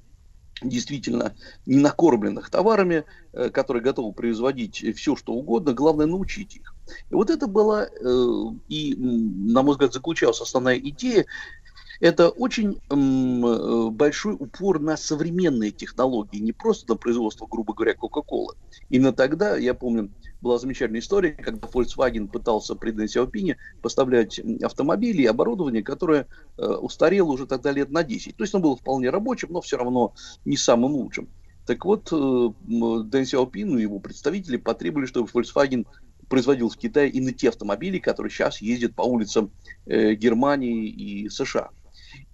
действительно 0.62 1.34
не 1.66 1.76
накормленных 1.76 2.50
товарами, 2.50 3.04
э, 3.32 3.50
которые 3.50 3.82
готовы 3.82 4.12
производить 4.12 4.84
все, 4.96 5.16
что 5.16 5.32
угодно, 5.32 5.72
главное 5.72 6.06
научить 6.06 6.56
их. 6.56 6.74
И 7.10 7.14
вот 7.14 7.30
это 7.30 7.46
была, 7.46 7.84
э, 7.86 7.88
и, 8.68 8.94
на 8.96 9.62
мой 9.62 9.72
взгляд, 9.72 9.92
заключалась 9.92 10.40
основная 10.40 10.78
идея 10.78 11.26
это 12.00 12.28
очень 12.28 12.80
э, 12.90 13.90
большой 13.90 14.34
упор 14.34 14.80
на 14.80 14.96
современные 14.96 15.70
технологии, 15.70 16.38
не 16.38 16.52
просто 16.52 16.92
на 16.92 16.96
производство, 16.96 17.46
грубо 17.46 17.74
говоря, 17.74 17.94
Кока-Колы. 17.94 18.54
Именно 18.88 19.12
тогда, 19.12 19.56
я 19.56 19.74
помню, 19.74 20.10
была 20.40 20.58
замечательная 20.58 21.00
история, 21.00 21.32
когда 21.32 21.66
Volkswagen 21.66 22.28
пытался 22.28 22.74
при 22.74 22.90
Дэн 22.90 23.08
Сяопине 23.08 23.56
поставлять 23.82 24.38
автомобили 24.62 25.22
и 25.22 25.26
оборудование, 25.26 25.82
которое 25.82 26.26
э, 26.56 26.66
устарело 26.66 27.32
уже 27.32 27.46
тогда 27.46 27.72
лет 27.72 27.90
на 27.90 28.04
10. 28.04 28.36
То 28.36 28.44
есть 28.44 28.54
он 28.54 28.62
был 28.62 28.76
вполне 28.76 29.10
рабочим, 29.10 29.48
но 29.50 29.60
все 29.60 29.78
равно 29.78 30.14
не 30.44 30.56
самым 30.56 30.92
лучшим. 30.92 31.28
Так 31.66 31.84
вот, 31.84 32.12
э, 32.12 32.48
Дэн 32.66 33.24
Сяопин 33.24 33.78
и 33.78 33.82
его 33.82 33.98
представители 33.98 34.58
потребовали, 34.58 35.06
чтобы 35.06 35.30
Volkswagen 35.32 35.86
производил 36.28 36.68
в 36.68 36.76
Китае 36.76 37.10
именно 37.10 37.32
те 37.32 37.48
автомобили, 37.48 37.98
которые 37.98 38.30
сейчас 38.30 38.60
ездят 38.60 38.94
по 38.94 39.02
улицам 39.02 39.50
э, 39.86 40.14
Германии 40.14 40.88
и 40.88 41.28
США. 41.28 41.70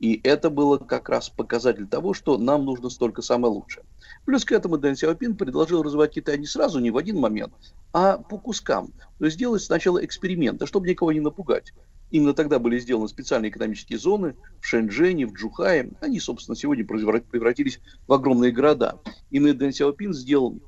И 0.00 0.18
это 0.24 0.48
было 0.48 0.78
как 0.78 1.10
раз 1.10 1.28
показатель 1.28 1.86
того, 1.86 2.14
что 2.14 2.38
нам 2.38 2.64
нужно 2.64 2.88
столько 2.88 3.20
самое 3.20 3.52
лучшее. 3.52 3.84
Плюс 4.24 4.46
к 4.46 4.52
этому 4.52 4.78
Дэн 4.78 4.96
Сяопин 4.96 5.36
предложил 5.36 5.82
развивать 5.82 6.12
Китай 6.12 6.38
не 6.38 6.46
сразу, 6.46 6.80
не 6.80 6.90
в 6.90 6.96
один 6.96 7.18
момент, 7.18 7.52
а 7.92 8.16
по 8.16 8.38
кускам. 8.38 8.92
То 9.18 9.26
есть 9.26 9.36
сделать 9.36 9.62
сначала 9.62 10.02
эксперименты, 10.02 10.66
чтобы 10.66 10.88
никого 10.88 11.12
не 11.12 11.20
напугать. 11.20 11.74
Именно 12.10 12.32
тогда 12.32 12.58
были 12.58 12.78
сделаны 12.78 13.08
специальные 13.08 13.50
экономические 13.50 13.98
зоны 13.98 14.34
в 14.60 14.66
Шэньчжэне, 14.66 15.26
в 15.26 15.34
Джухае. 15.34 15.90
Они, 16.00 16.18
собственно, 16.18 16.56
сегодня 16.56 16.84
превратились 16.84 17.78
в 18.08 18.12
огромные 18.12 18.52
города. 18.52 19.00
Именно 19.30 19.54
Дэн 19.54 19.72
Сяопин 19.72 20.14
сделал 20.14 20.58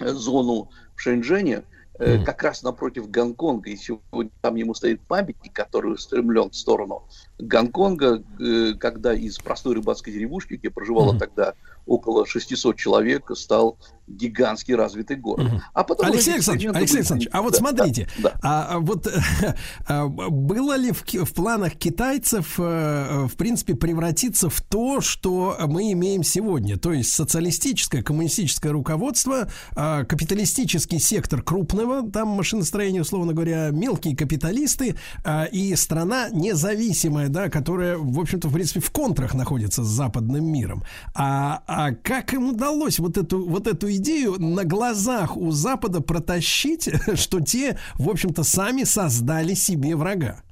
э, 0.00 0.08
зону 0.12 0.70
в 0.94 1.00
Шэньчжэне, 1.00 1.64
mm. 1.98 2.24
как 2.24 2.42
раз 2.42 2.62
напротив 2.62 3.10
Гонконга. 3.10 3.70
И 3.70 3.76
сегодня 3.76 4.30
там 4.40 4.56
ему 4.56 4.74
стоит 4.74 5.00
памятник, 5.02 5.52
который 5.52 5.94
устремлен 5.94 6.50
в 6.50 6.56
сторону 6.56 7.04
Гонконга, 7.38 8.22
э, 8.40 8.74
когда 8.78 9.14
из 9.14 9.38
простой 9.38 9.74
рыбацкой 9.74 10.12
деревушки, 10.14 10.54
где 10.54 10.70
проживало 10.70 11.14
mm. 11.14 11.18
тогда 11.18 11.54
около 11.86 12.26
600 12.26 12.76
человек, 12.76 13.30
стал 13.34 13.78
гигантский 14.08 14.74
развитый 14.74 15.16
город. 15.16 15.46
Угу. 15.46 15.62
А 15.74 15.84
потом 15.84 16.06
Алексей 16.06 16.34
Александрович, 16.34 16.74
Алексей 16.74 16.96
Александрович, 16.98 17.28
а 17.32 17.42
вот 17.42 17.52
да, 17.52 17.58
смотрите, 17.58 18.08
да, 18.18 18.30
да. 18.30 18.38
А, 18.42 18.66
а 18.74 18.78
вот 18.78 19.06
а, 19.86 20.06
было 20.08 20.76
ли 20.76 20.92
в, 20.92 21.04
в 21.04 21.34
планах 21.34 21.74
китайцев, 21.74 22.54
а, 22.58 23.26
в 23.26 23.36
принципе, 23.36 23.74
превратиться 23.74 24.48
в 24.48 24.60
то, 24.60 25.00
что 25.00 25.56
мы 25.66 25.92
имеем 25.92 26.22
сегодня, 26.22 26.76
то 26.76 26.92
есть 26.92 27.12
социалистическое, 27.12 28.02
коммунистическое 28.02 28.72
руководство, 28.72 29.48
а, 29.74 30.04
капиталистический 30.04 30.98
сектор 30.98 31.42
крупного, 31.42 32.08
там 32.10 32.28
машиностроение, 32.28 33.02
условно 33.02 33.32
говоря, 33.32 33.70
мелкие 33.70 34.16
капиталисты 34.16 34.96
а, 35.24 35.44
и 35.44 35.74
страна 35.76 36.28
независимая, 36.30 37.28
да, 37.28 37.48
которая, 37.48 37.98
в 37.98 38.18
общем-то, 38.18 38.48
в 38.48 38.52
принципе, 38.52 38.80
в 38.80 38.90
контрах 38.90 39.34
находится 39.34 39.84
с 39.84 39.86
западным 39.86 40.44
миром. 40.46 40.82
А, 41.14 41.62
а 41.66 41.92
как 41.92 42.32
им 42.34 42.50
удалось 42.50 42.98
вот 42.98 43.16
эту 43.16 43.46
вот 43.46 43.66
эту 43.66 43.88
идею 43.98 44.40
на 44.40 44.64
глазах 44.64 45.36
у 45.36 45.50
Запада 45.50 46.00
протащить, 46.00 46.88
что 47.14 47.40
те, 47.40 47.78
в 47.94 48.08
общем-то, 48.08 48.42
сами 48.42 48.84
создали 48.84 49.54
себе 49.54 49.94
врага? 49.96 50.42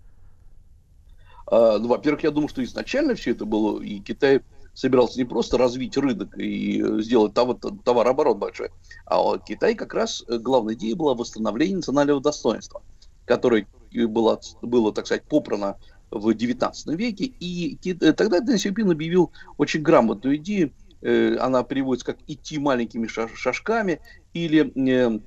А, 1.47 1.79
ну, 1.79 1.89
во-первых, 1.89 2.25
я 2.25 2.31
думаю, 2.31 2.49
что 2.49 2.63
изначально 2.63 3.15
все 3.15 3.31
это 3.33 3.45
было, 3.45 3.81
и 3.81 4.01
Китай 4.01 4.43
собирался 4.75 5.19
не 5.19 5.25
просто 5.25 5.57
развить 5.57 5.97
рынок 5.97 6.37
и 6.39 6.83
сделать 7.01 7.33
товар, 7.33 7.57
товарооборот 7.57 8.37
большой, 8.37 8.71
а 9.07 9.39
Китай 9.39 9.75
как 9.75 9.95
раз, 9.95 10.23
э, 10.29 10.39
главная 10.39 10.75
идея 10.75 10.95
была 10.95 11.15
восстановление 11.15 11.77
национального 11.77 12.21
достоинства, 12.21 12.83
которое 13.25 13.67
было, 13.93 14.39
было 14.61 14.93
так 14.93 15.07
сказать, 15.07 15.25
попрано 15.25 15.77
в 16.11 16.29
XIX 16.29 16.73
веке, 16.95 17.25
и 17.25 17.79
э, 17.85 18.13
тогда 18.13 18.41
Дэн 18.41 18.59
Сяопин 18.59 18.91
объявил 18.91 19.33
очень 19.57 19.81
грамотную 19.81 20.37
идею 20.37 20.73
Э, 21.03 21.37
она 21.39 21.63
переводится 21.63 22.07
как 22.07 22.19
идти 22.27 22.59
маленькими 22.59 23.07
шажками 23.07 24.01
или 24.33 24.73
э, 24.91 25.21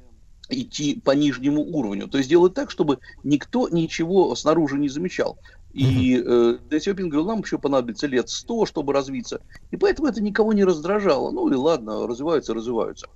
идти 0.49 0.99
по 0.99 1.11
нижнему 1.11 1.61
уровню. 1.61 2.07
То 2.07 2.17
есть 2.17 2.29
делать 2.29 2.53
так, 2.53 2.71
чтобы 2.71 2.99
никто 3.23 3.69
ничего 3.69 4.35
снаружи 4.35 4.77
не 4.77 4.89
замечал. 4.89 5.37
И 5.73 6.21
э, 6.25 6.57
Дэн 6.69 6.81
Сяопин 6.81 7.09
говорил, 7.09 7.27
нам 7.27 7.41
еще 7.41 7.59
понадобится 7.59 8.07
лет 8.07 8.29
сто, 8.29 8.65
чтобы 8.65 8.91
развиться. 8.91 9.41
И 9.69 9.77
поэтому 9.77 10.07
это 10.07 10.21
никого 10.21 10.53
не 10.53 10.63
раздражало. 10.63 11.29
Ну 11.29 11.47
и 11.49 11.55
ладно, 11.55 12.07
развиваются, 12.07 12.55
развиваются. 12.55 13.07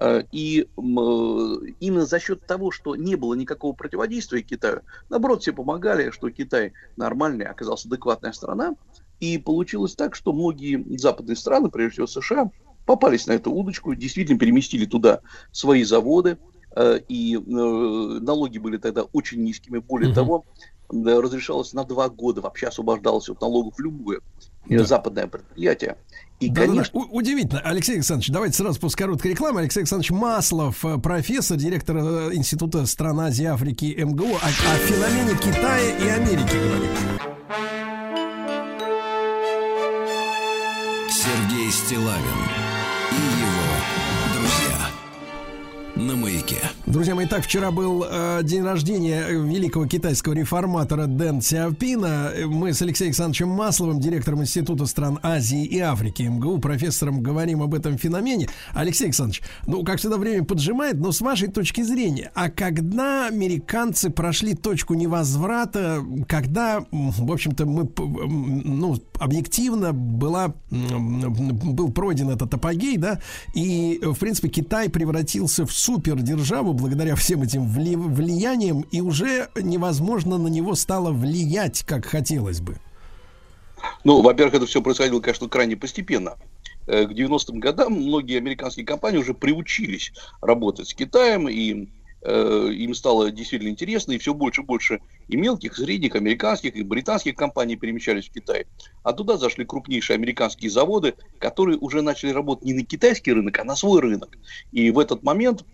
Э, 0.00 0.24
и 0.32 0.68
именно 0.76 2.06
за 2.06 2.18
счет 2.18 2.44
того, 2.44 2.72
что 2.72 2.96
не 2.96 3.14
было 3.14 3.34
никакого 3.34 3.72
противодействия 3.72 4.42
Китаю, 4.42 4.80
наоборот, 5.08 5.42
все 5.42 5.52
помогали, 5.52 6.10
что 6.10 6.30
Китай 6.30 6.72
нормальный, 6.96 7.44
оказался 7.44 7.86
адекватная 7.86 8.32
страна, 8.32 8.74
и 9.22 9.38
получилось 9.38 9.94
так, 9.94 10.16
что 10.16 10.32
многие 10.32 10.84
западные 10.98 11.36
страны, 11.36 11.70
прежде 11.70 11.92
всего 11.92 12.06
США, 12.08 12.50
попались 12.84 13.28
на 13.28 13.32
эту 13.32 13.52
удочку, 13.52 13.94
действительно 13.94 14.36
переместили 14.36 14.84
туда 14.84 15.20
свои 15.52 15.84
заводы, 15.84 16.38
э, 16.74 16.98
и 17.08 17.36
э, 17.36 17.40
налоги 17.40 18.58
были 18.58 18.78
тогда 18.78 19.02
очень 19.12 19.44
низкими. 19.44 19.78
Более 19.78 20.08
угу. 20.08 20.14
того, 20.16 20.44
разрешалось 20.90 21.72
на 21.72 21.84
два 21.84 22.08
года 22.08 22.40
вообще 22.40 22.66
освобождалось 22.66 23.28
от 23.28 23.40
налогов 23.40 23.78
любое 23.78 24.18
э, 24.68 24.78
да. 24.78 24.84
западное 24.84 25.28
предприятие. 25.28 25.98
И, 26.40 26.50
да, 26.50 26.66
конечно... 26.66 27.00
да, 27.00 27.06
удивительно. 27.12 27.60
Алексей 27.60 27.94
Александрович, 27.94 28.28
давайте 28.28 28.56
сразу 28.56 28.80
после 28.80 29.04
короткой 29.04 29.30
рекламы. 29.30 29.60
Алексей 29.60 29.78
Александрович 29.78 30.10
Маслов, 30.10 30.84
профессор, 31.00 31.56
директор 31.58 31.96
Института 32.34 32.86
стран 32.86 33.20
Азии, 33.20 33.44
Африки 33.44 33.94
МГУ, 33.96 34.34
о, 34.34 34.46
о 34.46 34.76
феномене 34.78 35.36
Китая 35.36 35.96
и 35.96 36.08
Америки 36.08 36.56
говорит. 36.56 37.32
Стилавин 41.82 42.71
на 45.96 46.16
маяке. 46.16 46.56
Друзья 46.86 47.14
мои, 47.14 47.26
так 47.26 47.44
вчера 47.44 47.70
был 47.70 48.04
э, 48.08 48.40
день 48.42 48.62
рождения 48.62 49.28
великого 49.28 49.86
китайского 49.86 50.32
реформатора 50.32 51.06
Дэн 51.06 51.42
Сяопина. 51.42 52.32
Мы 52.46 52.72
с 52.72 52.80
Алексеем 52.80 53.08
Александровичем 53.08 53.48
Масловым, 53.48 54.00
директором 54.00 54.40
Института 54.42 54.86
стран 54.86 55.18
Азии 55.22 55.64
и 55.64 55.78
Африки 55.80 56.22
МГУ, 56.22 56.58
профессором, 56.58 57.22
говорим 57.22 57.62
об 57.62 57.74
этом 57.74 57.98
феномене. 57.98 58.48
Алексей 58.72 59.04
Александрович, 59.04 59.42
ну, 59.66 59.84
как 59.84 59.98
всегда, 59.98 60.16
время 60.16 60.44
поджимает, 60.44 60.96
но 60.96 61.12
с 61.12 61.20
вашей 61.20 61.48
точки 61.48 61.82
зрения, 61.82 62.30
а 62.34 62.48
когда 62.48 63.26
американцы 63.26 64.08
прошли 64.08 64.54
точку 64.54 64.94
невозврата, 64.94 66.02
когда, 66.26 66.84
в 66.90 67.30
общем-то, 67.30 67.66
мы, 67.66 67.88
ну, 67.98 68.98
объективно 69.18 69.92
была, 69.92 70.54
был 70.70 71.92
пройден 71.92 72.30
этот 72.30 72.54
апогей, 72.54 72.96
да, 72.96 73.20
и, 73.54 74.00
в 74.02 74.18
принципе, 74.18 74.48
Китай 74.48 74.88
превратился 74.88 75.66
в 75.66 75.72
супердержаву 75.82 76.74
благодаря 76.74 77.16
всем 77.16 77.42
этим 77.42 77.66
вли- 77.66 77.96
влияниям, 77.96 78.82
и 78.92 79.00
уже 79.00 79.48
невозможно 79.56 80.38
на 80.38 80.46
него 80.48 80.74
стало 80.76 81.10
влиять, 81.10 81.82
как 81.82 82.06
хотелось 82.06 82.60
бы. 82.60 82.76
Ну, 84.04 84.22
во-первых, 84.22 84.54
это 84.54 84.66
все 84.66 84.80
происходило, 84.80 85.20
конечно, 85.20 85.48
крайне 85.48 85.76
постепенно. 85.76 86.36
Э, 86.86 87.06
к 87.06 87.10
90-м 87.10 87.58
годам 87.58 87.94
многие 87.94 88.38
американские 88.38 88.86
компании 88.86 89.18
уже 89.18 89.34
приучились 89.34 90.12
работать 90.40 90.88
с 90.88 90.94
Китаем, 90.94 91.48
и 91.48 91.88
э, 92.24 92.68
им 92.72 92.94
стало 92.94 93.30
действительно 93.30 93.68
интересно, 93.68 94.12
и 94.12 94.18
все 94.18 94.34
больше 94.34 94.62
и 94.62 94.64
больше 94.64 95.00
и 95.28 95.36
мелких, 95.36 95.78
и 95.78 95.82
средних, 95.82 96.14
американских, 96.14 96.76
и 96.76 96.82
британских 96.82 97.34
компаний 97.34 97.76
перемещались 97.76 98.28
в 98.28 98.32
Китай. 98.32 98.66
А 99.02 99.12
туда 99.12 99.36
зашли 99.36 99.64
крупнейшие 99.64 100.16
американские 100.16 100.70
заводы, 100.70 101.14
которые 101.38 101.78
уже 101.78 102.02
начали 102.02 102.30
работать 102.30 102.64
не 102.64 102.74
на 102.74 102.84
китайский 102.84 103.32
рынок, 103.32 103.58
а 103.58 103.64
на 103.64 103.76
свой 103.76 104.00
рынок. 104.00 104.36
И 104.70 104.90
в 104.90 104.98
этот 104.98 105.22
момент 105.22 105.64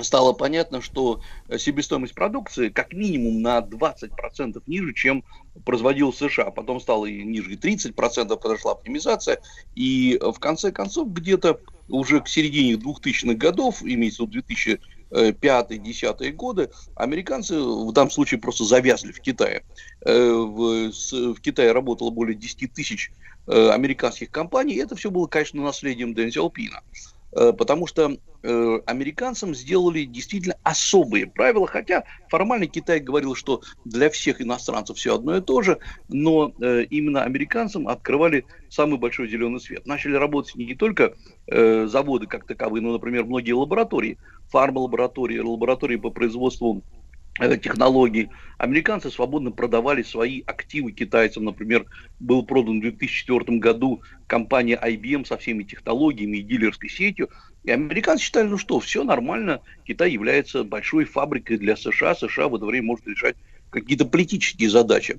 стало 0.00 0.32
понятно, 0.32 0.80
что 0.80 1.20
себестоимость 1.56 2.14
продукции 2.14 2.68
как 2.68 2.92
минимум 2.92 3.42
на 3.42 3.58
20% 3.58 4.62
ниже, 4.66 4.94
чем 4.94 5.24
производил 5.64 6.12
США. 6.12 6.50
Потом 6.50 6.80
стало 6.80 7.06
и 7.06 7.22
ниже, 7.22 7.52
и 7.52 7.56
30% 7.56 8.40
подошла 8.40 8.72
оптимизация. 8.72 9.40
И 9.74 10.18
в 10.20 10.38
конце 10.38 10.72
концов, 10.72 11.12
где-то 11.12 11.60
уже 11.88 12.20
к 12.20 12.28
середине 12.28 12.74
2000-х 12.74 13.34
годов, 13.34 13.82
имеется 13.82 14.24
в 14.24 14.28
виду 14.28 14.42
2005-2010 15.10 16.30
годы, 16.32 16.70
американцы 16.94 17.58
в 17.60 17.92
данном 17.92 18.10
случае 18.10 18.40
просто 18.40 18.64
завязли 18.64 19.12
в 19.12 19.20
Китае. 19.20 19.64
Э, 20.04 20.30
в, 20.32 20.90
в 20.90 21.40
Китае 21.40 21.72
работало 21.72 22.10
более 22.10 22.36
10 22.36 22.72
тысяч 22.72 23.10
э, 23.46 23.70
американских 23.70 24.30
компаний. 24.30 24.76
Это 24.76 24.94
все 24.96 25.10
было, 25.10 25.26
конечно, 25.26 25.62
наследием 25.62 26.14
Дэн 26.14 26.30
Сяопина. 26.30 26.82
э, 27.32 27.52
потому 27.52 27.86
что 27.86 28.16
э, 28.42 28.78
американцам 28.86 29.54
сделали 29.54 30.04
действительно 30.04 30.56
особые 30.62 31.26
правила, 31.26 31.66
хотя 31.66 32.04
формально 32.28 32.66
Китай 32.66 33.00
говорил, 33.00 33.34
что 33.34 33.62
для 33.84 34.10
всех 34.10 34.40
иностранцев 34.40 34.96
все 34.96 35.14
одно 35.14 35.36
и 35.36 35.40
то 35.40 35.62
же, 35.62 35.78
но 36.08 36.52
э, 36.60 36.84
именно 36.90 37.22
американцам 37.22 37.88
открывали 37.88 38.44
самый 38.68 38.98
большой 38.98 39.28
зеленый 39.28 39.60
свет. 39.60 39.86
Начали 39.86 40.14
работать 40.14 40.54
не 40.56 40.74
только 40.74 41.14
э, 41.50 41.86
заводы 41.86 42.26
как 42.26 42.46
таковые, 42.46 42.82
но, 42.82 42.92
например, 42.92 43.24
многие 43.24 43.52
лаборатории, 43.52 44.18
фармалаборатории, 44.48 45.38
лаборатории 45.38 45.96
по 45.96 46.10
производству 46.10 46.82
э, 47.38 47.56
технологий. 47.58 48.30
Американцы 48.58 49.10
свободно 49.10 49.50
продавали 49.50 50.02
свои 50.02 50.42
активы 50.46 50.92
китайцам. 50.92 51.44
Например, 51.44 51.86
был 52.18 52.44
продан 52.44 52.78
в 52.78 52.82
2004 52.82 53.58
году 53.58 54.02
компания 54.26 54.80
IBM 54.82 55.24
со 55.26 55.36
всеми 55.36 55.64
технологиями 55.64 56.38
и 56.38 56.42
дилерской 56.42 56.88
сетью. 56.88 57.30
И 57.64 57.70
американцы 57.70 58.24
считали, 58.24 58.48
ну 58.48 58.56
что, 58.56 58.80
все 58.80 59.04
нормально, 59.04 59.60
Китай 59.84 60.12
является 60.12 60.64
большой 60.64 61.04
фабрикой 61.04 61.58
для 61.58 61.76
США, 61.76 62.14
США 62.14 62.48
в 62.48 62.54
это 62.54 62.64
время 62.64 62.86
может 62.86 63.06
решать 63.06 63.36
какие-то 63.70 64.04
политические 64.06 64.70
задачи. 64.70 65.18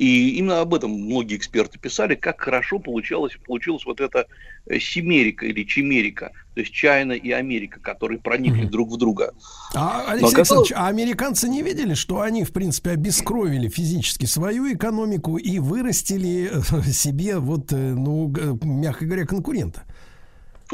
И 0.00 0.38
именно 0.38 0.62
об 0.62 0.72
этом 0.72 0.92
многие 0.92 1.36
эксперты 1.36 1.78
писали, 1.78 2.14
как 2.14 2.40
хорошо 2.40 2.78
получалось, 2.78 3.36
получилась 3.46 3.84
вот 3.84 4.00
эта 4.00 4.24
э, 4.64 4.78
семерика 4.78 5.44
или 5.44 5.62
чемерика, 5.62 6.30
то 6.54 6.60
есть 6.60 6.72
Чайна 6.72 7.12
и 7.12 7.30
Америка, 7.32 7.80
которые 7.80 8.18
проникли 8.18 8.62
Мгм. 8.62 8.70
друг 8.70 8.88
в 8.92 8.96
друга. 8.96 9.34
А, 9.74 10.04
Но 10.06 10.12
Алексей 10.12 10.28
оказалось- 10.32 10.38
Александрович, 10.38 10.72
а 10.74 10.86
американцы 10.88 11.48
не 11.50 11.60
видели, 11.62 11.92
что 11.92 12.22
они, 12.22 12.44
в 12.44 12.52
принципе, 12.54 12.92
обескровили 12.92 13.68
физически 13.68 14.24
свою 14.24 14.72
экономику 14.72 15.36
и 15.36 15.58
вырастили 15.58 16.50
э, 16.50 16.82
себе, 16.90 17.36
вот, 17.38 17.70
э, 17.70 17.76
ну, 17.76 18.32
мягко 18.62 19.04
говоря, 19.04 19.26
конкурента? 19.26 19.82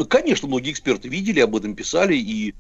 Конечно, 0.09 0.47
многие 0.47 0.71
эксперты 0.71 1.09
видели, 1.09 1.41
об 1.41 1.57
этом 1.57 1.75
писали 1.75 2.15
и 2.15 2.55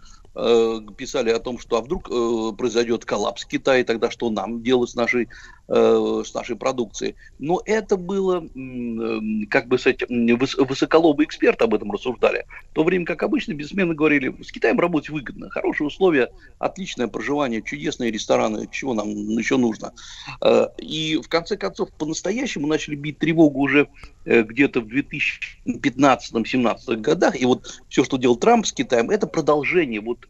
писали 0.98 1.30
о 1.30 1.38
том, 1.38 1.58
что 1.58 1.78
а 1.78 1.80
вдруг 1.80 2.10
э, 2.10 2.52
произойдет 2.58 3.06
коллапс 3.06 3.46
Китая, 3.46 3.84
тогда 3.84 4.10
что 4.10 4.28
нам 4.28 4.62
делать 4.62 4.90
с 4.90 4.94
нашей, 4.94 5.28
с 5.68 6.34
нашей 6.34 6.56
продукцией. 6.56 7.16
Но 7.38 7.60
это 7.64 7.96
было, 7.96 8.44
э, 8.44 9.46
как 9.50 9.66
бы 9.66 9.78
сказать, 9.78 10.02
высоколобые 10.08 11.26
эксперты 11.26 11.64
об 11.64 11.74
этом 11.74 11.90
рассуждали. 11.90 12.46
В 12.70 12.74
то 12.74 12.84
время, 12.84 13.04
как 13.04 13.22
обычно, 13.22 13.52
бизнесмены 13.52 13.94
говорили, 13.94 14.34
с 14.42 14.52
Китаем 14.52 14.78
работать 14.78 15.10
выгодно, 15.10 15.50
хорошие 15.50 15.88
условия, 15.88 16.30
отличное 16.58 17.08
проживание, 17.08 17.62
чудесные 17.62 18.12
рестораны, 18.12 18.68
чего 18.70 18.94
нам 18.94 19.08
еще 19.08 19.56
нужно. 19.56 19.92
Э, 20.40 20.68
И 20.78 21.16
в 21.16 21.28
конце 21.28 21.56
концов, 21.56 21.90
по-настоящему 21.92 22.66
начали 22.66 22.94
бить 22.94 23.18
тревогу 23.18 23.60
уже 23.60 23.88
э, 24.24 24.42
где-то 24.42 24.80
в 24.80 24.86
2015-2017 24.86 26.96
годах. 26.96 27.40
И 27.40 27.44
вот 27.44 27.80
все, 27.88 28.04
что 28.04 28.18
делал 28.18 28.36
Трамп 28.36 28.66
с 28.66 28.72
Китаем, 28.72 29.10
это 29.10 29.26
продолжение 29.26 30.00
вот 30.00 30.28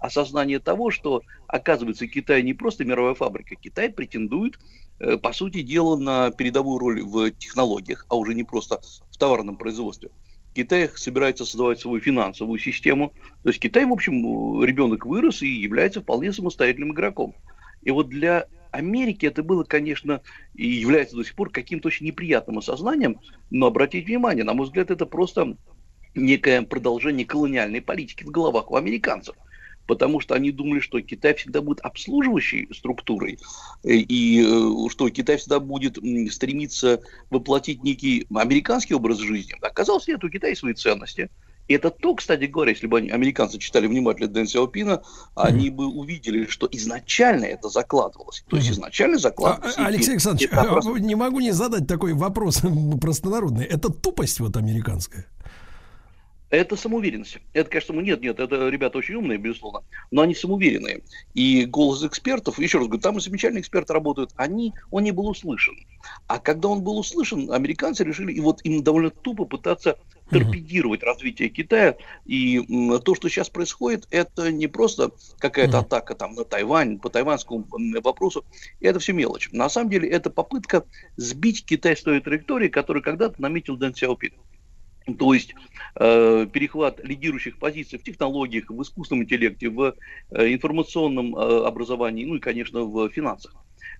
осознания 0.00 0.58
того, 0.58 0.90
что, 0.90 1.22
оказывается, 1.46 2.06
Китай 2.06 2.42
не 2.42 2.54
просто 2.54 2.84
мировая 2.84 3.14
фабрика. 3.14 3.54
Китай 3.54 3.90
претендует, 3.90 4.58
э, 4.98 5.16
по 5.18 5.32
сути 5.32 5.62
дела, 5.62 5.96
на 5.96 6.30
передовую 6.30 6.78
роль 6.78 7.02
в 7.02 7.30
технологиях, 7.32 8.06
а 8.08 8.16
уже 8.16 8.34
не 8.34 8.44
просто 8.44 8.80
в 9.10 9.16
товарном 9.16 9.56
производстве. 9.56 10.10
Китай 10.54 10.90
собирается 10.94 11.44
создавать 11.44 11.80
свою 11.80 12.00
финансовую 12.00 12.58
систему. 12.58 13.12
То 13.42 13.50
есть 13.50 13.60
Китай, 13.60 13.84
в 13.84 13.92
общем, 13.92 14.62
э, 14.62 14.66
ребенок 14.66 15.06
вырос 15.06 15.42
и 15.42 15.48
является 15.48 16.00
вполне 16.00 16.32
самостоятельным 16.32 16.92
игроком. 16.92 17.34
И 17.82 17.90
вот 17.90 18.08
для 18.08 18.46
Америки 18.72 19.26
это 19.26 19.42
было, 19.42 19.64
конечно, 19.64 20.22
и 20.54 20.66
является 20.66 21.16
до 21.16 21.24
сих 21.24 21.34
пор 21.34 21.50
каким-то 21.50 21.88
очень 21.88 22.06
неприятным 22.06 22.58
осознанием, 22.58 23.20
но 23.50 23.66
обратите 23.66 24.06
внимание, 24.06 24.44
на 24.44 24.54
мой 24.54 24.66
взгляд, 24.66 24.90
это 24.90 25.06
просто 25.06 25.56
некое 26.14 26.62
продолжение 26.62 27.26
колониальной 27.26 27.80
политики 27.80 28.24
в 28.24 28.30
головах 28.30 28.70
у 28.70 28.76
американцев. 28.76 29.36
Потому 29.90 30.20
что 30.20 30.36
они 30.36 30.52
думали, 30.52 30.78
что 30.78 31.00
Китай 31.00 31.34
всегда 31.34 31.62
будет 31.62 31.80
обслуживающей 31.80 32.68
структурой, 32.72 33.40
э, 33.82 33.94
и 33.94 34.40
э, 34.40 34.88
что 34.88 35.08
Китай 35.10 35.36
всегда 35.36 35.58
будет 35.58 35.98
стремиться 36.32 37.00
воплотить 37.28 37.82
некий 37.82 38.24
американский 38.32 38.94
образ 38.94 39.18
жизни. 39.18 39.56
Оказалось, 39.60 40.06
нет, 40.06 40.22
у 40.22 40.28
Китая 40.28 40.54
свои 40.54 40.74
ценности. 40.74 41.28
И 41.66 41.74
это 41.74 41.90
то, 41.90 42.14
кстати 42.14 42.44
говоря, 42.44 42.70
если 42.70 42.86
бы 42.86 42.98
они, 42.98 43.10
американцы 43.10 43.58
читали 43.58 43.88
внимательно 43.88 44.28
Дэн 44.28 44.46
Сяопина, 44.46 45.02
они 45.34 45.70
бы 45.70 45.86
увидели, 45.88 46.46
что 46.46 46.68
изначально 46.70 47.46
это 47.46 47.68
закладывалось. 47.68 48.44
То 48.48 48.58
есть 48.58 48.70
изначально 48.70 49.16
А, 49.16 49.18
закладывалось. 49.18 49.74
а, 49.76 49.86
Алексей 49.86 50.12
Александрович, 50.12 50.50
просто- 50.50 50.98
не 51.00 51.16
могу 51.16 51.40
не 51.40 51.50
задать 51.50 51.88
такой 51.88 52.12
вопрос 52.12 52.62
простонародный. 53.00 53.64
Это 53.64 53.88
тупость 53.88 54.38
вот 54.38 54.56
американская. 54.56 55.26
Это 56.50 56.76
самоуверенность. 56.76 57.38
Это, 57.52 57.70
конечно, 57.70 57.94
ну, 57.94 58.00
нет, 58.00 58.20
нет, 58.20 58.40
это 58.40 58.68
ребята 58.68 58.98
очень 58.98 59.14
умные, 59.14 59.38
безусловно, 59.38 59.82
но 60.10 60.22
они 60.22 60.34
самоуверенные. 60.34 61.02
И 61.32 61.64
голос 61.64 62.04
экспертов, 62.04 62.58
еще 62.58 62.78
раз 62.78 62.88
говорю, 62.88 63.00
там 63.00 63.20
замечательные 63.20 63.62
эксперты 63.62 63.92
работают, 63.92 64.32
они, 64.34 64.74
он 64.90 65.04
не 65.04 65.12
был 65.12 65.28
услышан. 65.28 65.76
А 66.26 66.38
когда 66.40 66.68
он 66.68 66.82
был 66.82 66.98
услышан, 66.98 67.52
американцы 67.52 68.02
решили, 68.02 68.32
и 68.32 68.40
вот 68.40 68.60
им 68.64 68.82
довольно 68.82 69.10
тупо 69.10 69.44
пытаться 69.44 69.96
торпедировать 70.30 71.02
развитие 71.02 71.48
Китая. 71.48 71.96
И 72.24 72.60
то, 73.04 73.14
что 73.14 73.28
сейчас 73.28 73.50
происходит, 73.50 74.06
это 74.10 74.50
не 74.50 74.66
просто 74.66 75.10
какая-то 75.38 75.80
атака 75.80 76.14
там 76.14 76.34
на 76.34 76.44
Тайвань, 76.44 76.98
по 76.98 77.10
тайваньскому 77.10 77.66
вопросу, 78.02 78.44
это 78.80 78.98
все 78.98 79.12
мелочь. 79.12 79.50
На 79.52 79.68
самом 79.68 79.90
деле 79.90 80.08
это 80.08 80.30
попытка 80.30 80.84
сбить 81.16 81.64
Китай 81.64 81.96
с 81.96 82.02
той 82.02 82.20
траектории, 82.20 82.68
которую 82.68 83.02
когда-то 83.02 83.40
наметил 83.42 83.76
Дэн 83.76 83.94
Сяопин. 83.94 84.32
То 85.14 85.34
есть 85.34 85.54
э, 85.96 86.46
перехват 86.52 87.00
лидирующих 87.04 87.58
позиций 87.58 87.98
в 87.98 88.02
технологиях, 88.02 88.70
в 88.70 88.82
искусственном 88.82 89.24
интеллекте, 89.24 89.68
в 89.68 89.94
э, 90.30 90.52
информационном 90.52 91.36
э, 91.36 91.66
образовании, 91.66 92.24
ну 92.24 92.36
и, 92.36 92.40
конечно, 92.40 92.82
в 92.82 93.08
финансах. 93.10 93.54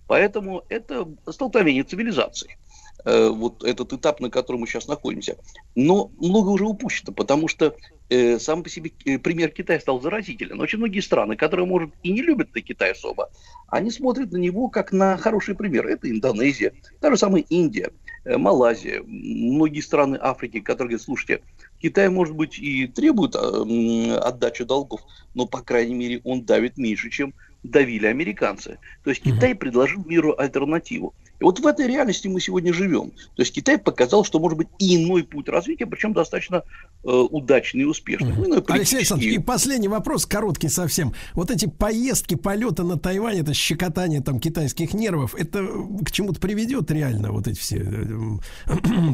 Поэтому 0.06 0.64
это 0.68 1.08
столкновение 1.28 1.84
цивилизаций. 1.84 2.56
Э, 3.04 3.28
вот 3.28 3.64
этот 3.64 3.92
этап, 3.92 4.20
на 4.20 4.30
котором 4.30 4.60
мы 4.60 4.66
сейчас 4.66 4.88
находимся. 4.88 5.36
Но 5.74 6.10
много 6.18 6.48
уже 6.48 6.64
упущено, 6.64 7.12
потому 7.12 7.48
что 7.48 7.74
э, 8.08 8.38
сам 8.38 8.62
по 8.62 8.68
себе 8.68 8.92
э, 9.04 9.18
пример 9.18 9.50
Китая 9.50 9.80
стал 9.80 10.00
заразителен. 10.00 10.60
Очень 10.60 10.78
многие 10.78 11.00
страны, 11.00 11.36
которые, 11.36 11.66
может, 11.66 11.90
и 12.02 12.12
не 12.12 12.22
любят 12.22 12.50
Китай 12.52 12.92
особо, 12.92 13.30
они 13.68 13.90
смотрят 13.90 14.32
на 14.32 14.36
него 14.36 14.68
как 14.68 14.92
на 14.92 15.16
хороший 15.16 15.54
пример. 15.54 15.86
Это 15.86 16.10
Индонезия, 16.10 16.72
та 17.00 17.10
же 17.10 17.16
самая 17.16 17.42
Индия, 17.48 17.90
э, 18.24 18.36
Малайзия, 18.36 19.02
многие 19.02 19.80
страны 19.80 20.18
Африки, 20.20 20.60
которые 20.60 20.90
говорят, 20.90 21.02
слушайте, 21.02 21.42
Китай, 21.80 22.10
может 22.10 22.34
быть, 22.34 22.58
и 22.58 22.86
требует 22.86 23.34
э, 23.34 24.14
отдачи 24.16 24.64
долгов, 24.64 25.00
но, 25.34 25.46
по 25.46 25.62
крайней 25.62 25.94
мере, 25.94 26.20
он 26.24 26.44
давит 26.44 26.76
меньше, 26.76 27.08
чем 27.08 27.32
давили 27.62 28.06
американцы. 28.06 28.78
То 29.04 29.10
есть 29.10 29.22
Китай 29.22 29.54
предложил 29.54 30.02
миру 30.04 30.34
альтернативу. 30.36 31.14
И 31.40 31.44
вот 31.44 31.58
в 31.58 31.66
этой 31.66 31.86
реальности 31.86 32.28
мы 32.28 32.38
сегодня 32.38 32.72
живем. 32.72 33.10
То 33.34 33.42
есть 33.42 33.54
Китай 33.54 33.78
показал, 33.78 34.24
что 34.24 34.38
может 34.38 34.58
быть 34.58 34.68
и 34.78 35.02
иной 35.02 35.24
путь 35.24 35.48
развития, 35.48 35.86
причем 35.86 36.12
достаточно 36.12 36.62
э, 37.02 37.08
удачный 37.08 37.82
и 37.82 37.84
успешный. 37.84 38.34
Ну, 38.36 38.46
иной 38.46 38.64
Алексей. 38.68 38.98
Александрович, 38.98 39.34
и 39.34 39.38
последний 39.38 39.88
вопрос, 39.88 40.26
короткий 40.26 40.68
совсем. 40.68 41.14
Вот 41.32 41.50
эти 41.50 41.66
поездки, 41.66 42.34
полеты 42.34 42.82
на 42.82 42.98
Тайвань, 42.98 43.38
это 43.38 43.54
щекотание 43.54 44.20
там 44.20 44.38
китайских 44.38 44.92
нервов, 44.92 45.34
это 45.34 45.66
к 46.04 46.10
чему-то 46.10 46.40
приведет 46.40 46.90
реально 46.90 47.32
вот 47.32 47.48
эти 47.48 47.58
все 47.58 47.78
э, 47.78 47.82
м, 47.86 48.40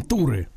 туры? 0.09 0.48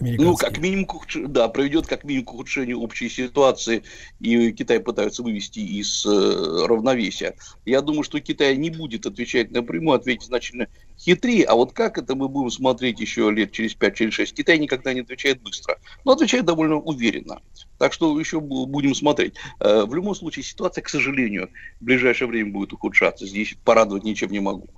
Ну, 0.00 0.36
как 0.36 0.58
минимум, 0.58 0.86
да, 1.28 1.48
приведет 1.48 1.86
как 1.86 2.04
минимум 2.04 2.26
к 2.26 2.34
ухудшению 2.34 2.80
общей 2.80 3.08
ситуации, 3.08 3.82
и 4.20 4.52
Китай 4.52 4.80
пытаются 4.80 5.22
вывести 5.22 5.60
из 5.60 6.04
э, 6.04 6.66
равновесия. 6.66 7.34
Я 7.64 7.80
думаю, 7.80 8.02
что 8.02 8.20
Китай 8.20 8.56
не 8.56 8.70
будет 8.70 9.06
отвечать 9.06 9.50
напрямую, 9.50 9.96
ответить 9.96 10.26
значительно 10.26 10.68
хитрее, 10.98 11.44
а 11.44 11.54
вот 11.54 11.72
как 11.72 11.98
это 11.98 12.14
мы 12.14 12.28
будем 12.28 12.50
смотреть 12.50 13.00
еще 13.00 13.30
лет 13.30 13.52
через 13.52 13.74
5, 13.74 13.94
через 13.96 14.14
6. 14.14 14.34
Китай 14.34 14.58
никогда 14.58 14.92
не 14.92 15.00
отвечает 15.00 15.42
быстро, 15.42 15.78
но 16.04 16.12
отвечает 16.12 16.44
довольно 16.44 16.76
уверенно. 16.76 17.40
Так 17.78 17.92
что 17.92 18.18
еще 18.18 18.38
бу- 18.38 18.66
будем 18.66 18.94
смотреть. 18.94 19.34
Э, 19.60 19.84
В 19.84 19.94
любом 19.94 20.14
случае, 20.14 20.42
ситуация, 20.44 20.82
к 20.82 20.88
сожалению, 20.88 21.50
в 21.80 21.84
ближайшее 21.84 22.28
время 22.28 22.52
будет 22.52 22.72
ухудшаться. 22.72 23.26
Здесь 23.26 23.56
порадовать 23.64 24.04
ничем 24.04 24.30
не 24.30 24.40
могу. 24.40 24.68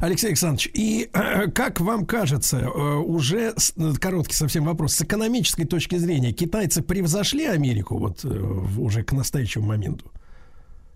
Алексей 0.00 0.28
Александрович, 0.28 0.70
и 0.72 1.08
как 1.54 1.80
вам 1.80 2.06
кажется, 2.06 2.58
э, 2.58 2.66
уже 2.68 3.54
э, 3.76 3.92
короткий 4.00 4.34
совсем 4.34 4.64
вопрос, 4.64 4.94
с 4.94 5.02
экономической 5.02 5.64
точки 5.64 5.96
зрения, 5.96 6.32
китайцы 6.32 6.82
превзошли 6.82 7.46
Америку 7.46 7.98
вот 7.98 8.24
э, 8.24 8.28
уже 8.28 9.02
к 9.02 9.12
настоящему 9.12 9.66
моменту? 9.66 10.10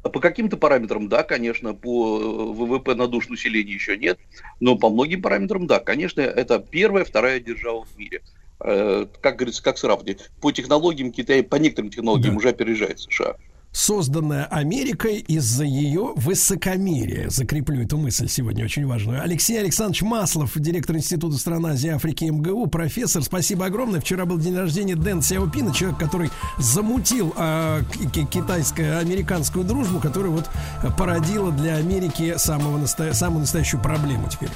По 0.03 0.19
каким-то 0.19 0.57
параметрам, 0.57 1.09
да, 1.09 1.23
конечно, 1.23 1.75
по 1.75 2.53
ВВП 2.55 2.95
на 2.95 3.07
душу 3.07 3.31
населения 3.33 3.73
еще 3.73 3.99
нет, 3.99 4.19
но 4.59 4.77
по 4.77 4.89
многим 4.89 5.21
параметрам, 5.21 5.67
да, 5.67 5.79
конечно, 5.79 6.23
это 6.23 6.59
первая, 6.59 7.05
вторая 7.05 7.39
держава 7.39 7.85
в 7.85 7.99
мире. 7.99 8.23
Как 8.59 9.37
говорится, 9.37 9.63
как 9.63 9.77
сравнить? 9.77 10.31
По 10.41 10.53
технологиям 10.53 11.13
Китай, 11.13 11.43
по 11.43 11.57
некоторым 11.57 11.91
технологиям 11.91 12.33
Да. 12.33 12.39
уже 12.39 12.49
опережает 12.49 12.99
США. 12.99 13.37
Созданная 13.73 14.45
Америкой 14.47 15.19
из-за 15.19 15.65
ее 15.65 16.13
высокомерия. 16.17 17.31
Закреплю 17.31 17.83
эту 17.83 17.97
мысль 17.99 18.29
сегодня 18.29 18.65
очень 18.65 18.87
важную. 18.87 19.23
Алексей 19.23 19.59
Александрович 19.59 20.03
Маслов, 20.03 20.53
директор 20.57 20.97
Института 20.97 21.37
стран 21.39 21.67
Азии, 21.67 21.89
Африки 21.91 22.25
МГУ, 22.25 22.67
профессор. 22.67 23.23
Спасибо 23.23 23.67
огромное. 23.67 24.01
Вчера 24.01 24.25
был 24.27 24.39
день 24.39 24.57
рождения 24.57 24.97
Дэн 24.97 25.23
Сяопина, 25.23 25.73
человек, 25.75 25.99
который 25.99 26.31
замутил 26.59 27.33
э, 27.37 27.83
китайско-американскую 28.13 29.65
дружбу, 29.65 30.01
которая 30.01 30.33
вот 30.33 30.51
породила 30.97 31.53
для 31.53 31.77
Америки 31.77 32.35
самого 32.37 32.79
настоя- 32.79 33.13
самую 33.15 33.41
настоящую 33.41 33.83
проблему 33.83 34.29
теперь. 34.29 34.51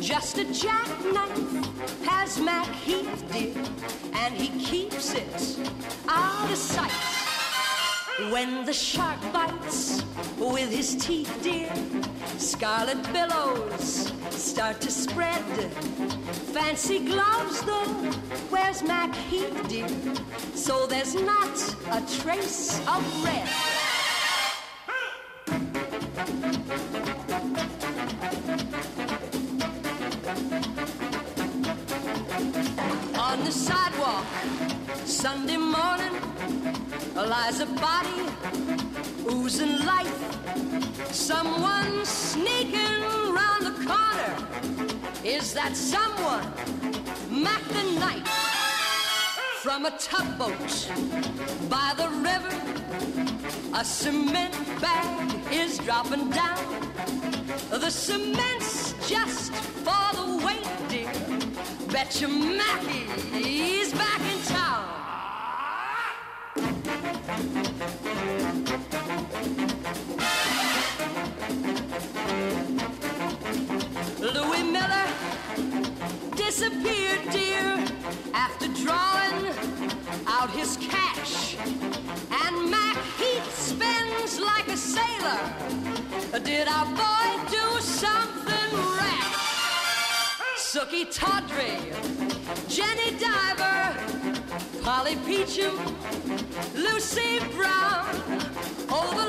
Just 0.00 0.37
a 0.38 0.44
jackknife 0.52 2.04
has 2.04 2.38
Mac 2.38 2.66
Heath, 2.68 3.24
dear, 3.32 3.52
and 4.14 4.34
he 4.34 4.48
keeps 4.64 5.12
it 5.14 5.58
out 6.08 6.48
of 6.48 6.56
sight. 6.56 6.92
When 8.30 8.64
the 8.64 8.72
shark 8.72 9.20
bites 9.32 10.04
with 10.38 10.70
his 10.70 10.94
teeth, 10.94 11.36
dear, 11.42 11.72
scarlet 12.36 13.02
billows 13.12 14.12
start 14.30 14.80
to 14.82 14.92
spread. 14.92 15.42
Fancy 16.54 17.00
gloves, 17.04 17.62
though, 17.62 18.12
where's 18.50 18.82
Mac 18.84 19.12
Heath, 19.14 19.68
dear? 19.68 19.88
So 20.54 20.86
there's 20.86 21.14
not 21.16 21.58
a 21.90 22.00
trace 22.22 22.78
of 22.86 23.24
red. 23.24 23.48
On 33.18 33.44
the 33.44 33.50
sidewalk, 33.50 34.24
Sunday 35.04 35.56
morning, 35.56 36.14
lies 37.14 37.60
a 37.60 37.66
body 37.66 38.22
oozing 39.30 39.84
life. 39.84 40.18
Someone 41.12 42.04
sneaking 42.04 43.00
round 43.34 43.66
the 43.66 43.74
corner. 43.86 44.34
Is 45.24 45.52
that 45.54 45.76
someone? 45.76 46.46
Mac 47.30 47.62
the 47.68 47.82
Knight. 47.98 48.57
From 49.62 49.86
a 49.86 49.90
tugboat 49.98 50.88
by 51.68 51.92
the 51.96 52.08
river, 52.22 52.54
a 53.74 53.84
cement 53.84 54.54
bag 54.80 55.52
is 55.52 55.78
dropping 55.78 56.30
down. 56.30 56.92
The 57.68 57.90
cement's 57.90 58.94
just 59.08 59.52
for 59.52 60.14
the 60.14 60.46
weight, 60.46 60.88
dear. 60.88 61.10
Betcha 61.90 62.28
Mackey's 62.28 63.92
back 63.94 64.20
in 64.20 64.40
town. 64.46 64.88
Louis 74.20 74.62
Miller 74.70 75.08
disappeared, 76.48 77.20
dear, 77.30 77.84
after 78.32 78.68
drawing 78.68 79.52
out 80.26 80.48
his 80.48 80.78
cash. 80.78 81.58
And 82.42 82.70
Mac 82.70 82.96
Heath 83.18 83.54
spends 83.54 84.40
like 84.40 84.66
a 84.68 84.76
sailor. 84.78 85.42
Did 86.42 86.66
our 86.66 86.86
boy 86.86 87.28
do 87.50 87.66
something 87.80 88.70
rash? 88.96 89.34
Sookie 90.56 91.08
Tawdry, 91.12 91.76
Jenny 92.66 93.10
Diver, 93.18 93.94
Polly 94.82 95.16
Peachum, 95.26 95.76
Lucy 96.74 97.40
Brown. 97.56 98.06
Oh, 98.88 99.10
the 99.20 99.28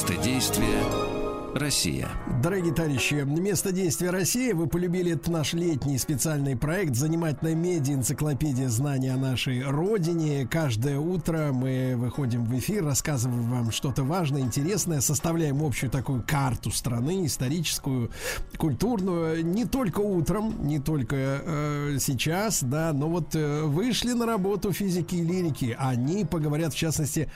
Место 0.00 0.16
действия 0.16 1.09
Россия. 1.54 2.08
Дорогие 2.42 2.72
товарищи, 2.72 3.14
место 3.14 3.72
действия 3.72 4.10
Россия. 4.10 4.54
Вы 4.54 4.68
полюбили 4.68 5.12
этот 5.12 5.28
наш 5.28 5.52
летний 5.52 5.98
специальный 5.98 6.56
проект 6.56 6.94
«Занимательная 6.94 7.54
медиа. 7.54 7.94
Энциклопедия 7.94 8.68
знаний 8.68 9.08
о 9.08 9.16
нашей 9.16 9.64
родине». 9.64 10.46
Каждое 10.48 10.98
утро 10.98 11.50
мы 11.52 11.94
выходим 11.96 12.44
в 12.44 12.56
эфир, 12.58 12.84
рассказываем 12.84 13.50
вам 13.50 13.72
что-то 13.72 14.04
важное, 14.04 14.42
интересное, 14.42 15.00
составляем 15.00 15.62
общую 15.62 15.90
такую 15.90 16.22
карту 16.26 16.70
страны, 16.70 17.26
историческую, 17.26 18.10
культурную. 18.56 19.44
Не 19.44 19.64
только 19.64 20.00
утром, 20.00 20.66
не 20.66 20.78
только 20.78 21.16
э, 21.16 21.96
сейчас, 22.00 22.62
да, 22.62 22.92
но 22.92 23.08
вот 23.08 23.34
э, 23.34 23.62
вышли 23.64 24.12
на 24.12 24.26
работу 24.26 24.72
физики 24.72 25.16
и 25.16 25.22
лирики. 25.22 25.76
Они 25.78 26.24
поговорят, 26.24 26.74
в 26.74 26.76
частности, 26.76 27.30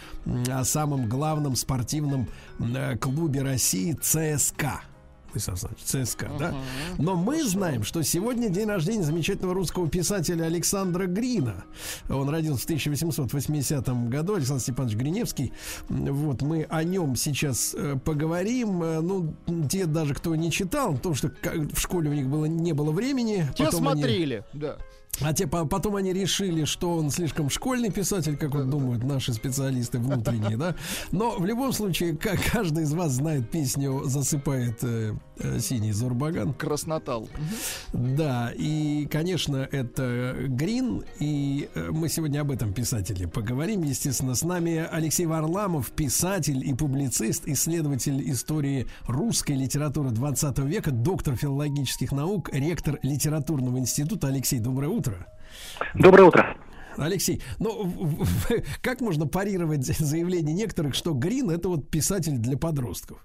о 0.49 0.65
самом 0.65 1.09
главном 1.09 1.57
спортивном 1.57 2.29
э, 2.61 2.97
клубе 2.99 3.43
России 3.43 3.99
ЦСКА. 4.05 4.83
Владислав 5.33 5.65
Александрович, 5.65 6.09
ЦСКА, 6.09 6.31
да? 6.39 6.55
Но 6.99 7.17
мы 7.17 7.43
знаем, 7.43 7.83
что 7.83 8.03
сегодня 8.03 8.49
день 8.51 8.69
рождения 8.69 9.03
замечательного 9.03 9.53
русского 9.55 9.89
писателя 9.89 10.45
Александра 10.45 11.07
Грина. 11.07 11.65
Он 12.09 12.29
родился 12.29 12.61
в 12.61 12.65
1880 12.67 14.09
году, 14.09 14.35
Александр 14.37 14.63
Степанович 14.63 14.95
Гриневский. 14.97 15.53
Вот, 15.89 16.43
мы 16.43 16.67
о 16.69 16.85
нем 16.85 17.17
сейчас 17.17 17.75
э, 17.77 17.97
поговорим. 18.05 18.81
Э, 18.85 19.01
Ну, 19.01 19.35
те 19.69 19.87
даже, 19.87 20.15
кто 20.15 20.37
не 20.37 20.53
читал, 20.53 20.95
потому 20.95 21.17
что 21.17 21.33
в 21.43 21.81
школе 21.81 22.11
у 22.11 22.15
них 22.15 22.29
было, 22.29 22.45
не 22.45 22.73
было 22.73 22.93
времени. 22.93 23.49
Те 23.57 23.65
потом 23.65 23.89
они- 23.89 24.03
смотрели, 24.03 24.45
да. 24.53 24.77
А 25.21 25.33
те, 25.33 25.47
по- 25.47 25.67
потом 25.67 25.97
они 25.97 26.13
решили, 26.13 26.65
что 26.65 26.97
он 26.97 27.11
слишком 27.11 27.51
школьный 27.51 27.91
писатель, 27.91 28.37
как 28.37 28.55
вот 28.55 28.69
думают 28.69 29.05
наши 29.05 29.33
специалисты 29.33 29.99
внутренние, 29.99 30.57
да. 30.57 30.75
Но 31.13 31.37
в 31.39 31.45
любом 31.45 31.73
случае, 31.73 32.17
как 32.17 32.39
каждый 32.53 32.85
из 32.85 32.93
вас 32.93 33.13
знает 33.13 33.51
песню 33.51 34.03
«Засыпает 34.05 34.79
э, 34.83 35.15
э, 35.39 35.59
синий 35.61 35.93
Зурбаган». 35.93 36.55
Краснотал. 36.55 37.29
Да, 37.93 38.53
и, 38.55 39.07
конечно, 39.11 39.69
это 39.71 40.35
Грин, 40.49 41.05
и 41.21 41.69
э, 41.75 41.91
мы 41.91 42.09
сегодня 42.09 42.41
об 42.41 42.51
этом 42.51 42.73
писателе 42.73 43.29
поговорим. 43.29 43.83
Естественно, 43.83 44.35
с 44.35 44.43
нами 44.43 44.87
Алексей 44.91 45.27
Варламов, 45.27 45.91
писатель 45.91 46.67
и 46.67 46.75
публицист, 46.75 47.47
исследователь 47.47 48.31
истории 48.31 48.87
русской 49.07 49.53
литературы 49.53 50.11
20 50.11 50.59
века, 50.61 50.91
доктор 50.91 51.37
филологических 51.37 52.13
наук, 52.13 52.51
ректор 52.53 52.99
литературного 53.03 53.79
института. 53.79 54.29
Алексей, 54.29 54.59
доброе 54.59 54.89
утро. 54.89 55.04
Доброе 55.95 56.25
утро. 56.25 56.57
Алексей, 56.97 57.43
ну 57.59 57.93
как 58.83 59.01
можно 59.01 59.27
парировать 59.27 59.85
заявление 59.99 60.55
некоторых, 60.55 60.95
что 60.95 61.13
Грин 61.13 61.51
это 61.51 61.69
вот 61.69 61.91
писатель 61.91 62.39
для 62.39 62.57
подростков? 62.57 63.25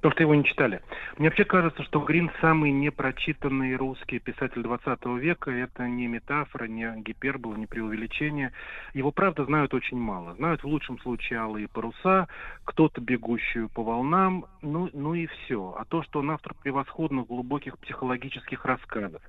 Потому 0.00 0.12
что 0.12 0.22
его 0.22 0.34
не 0.34 0.44
читали. 0.44 0.80
Мне 1.18 1.28
вообще 1.28 1.44
кажется, 1.44 1.82
что 1.82 2.00
Грин 2.00 2.30
самый 2.40 2.72
непрочитанный 2.72 3.76
русский 3.76 4.18
писатель 4.18 4.62
20 4.62 5.04
века. 5.18 5.50
Это 5.50 5.86
не 5.86 6.06
метафора, 6.06 6.64
не 6.64 6.90
гипербола, 7.02 7.56
не 7.56 7.66
преувеличение. 7.66 8.52
Его, 8.94 9.12
правда, 9.12 9.44
знают 9.44 9.74
очень 9.74 9.98
мало. 9.98 10.34
Знают 10.36 10.62
в 10.62 10.66
лучшем 10.66 10.98
случае 11.00 11.40
алые 11.40 11.68
паруса, 11.68 12.28
кто-то 12.64 13.02
бегущую 13.02 13.68
по 13.68 13.82
волнам, 13.82 14.46
ну, 14.62 14.88
ну 14.94 15.12
и 15.12 15.26
все. 15.26 15.74
А 15.78 15.84
то, 15.84 16.02
что 16.02 16.20
он 16.20 16.30
автор 16.30 16.54
превосходных 16.54 17.26
глубоких 17.26 17.78
психологических 17.78 18.64
рассказов, 18.64 19.20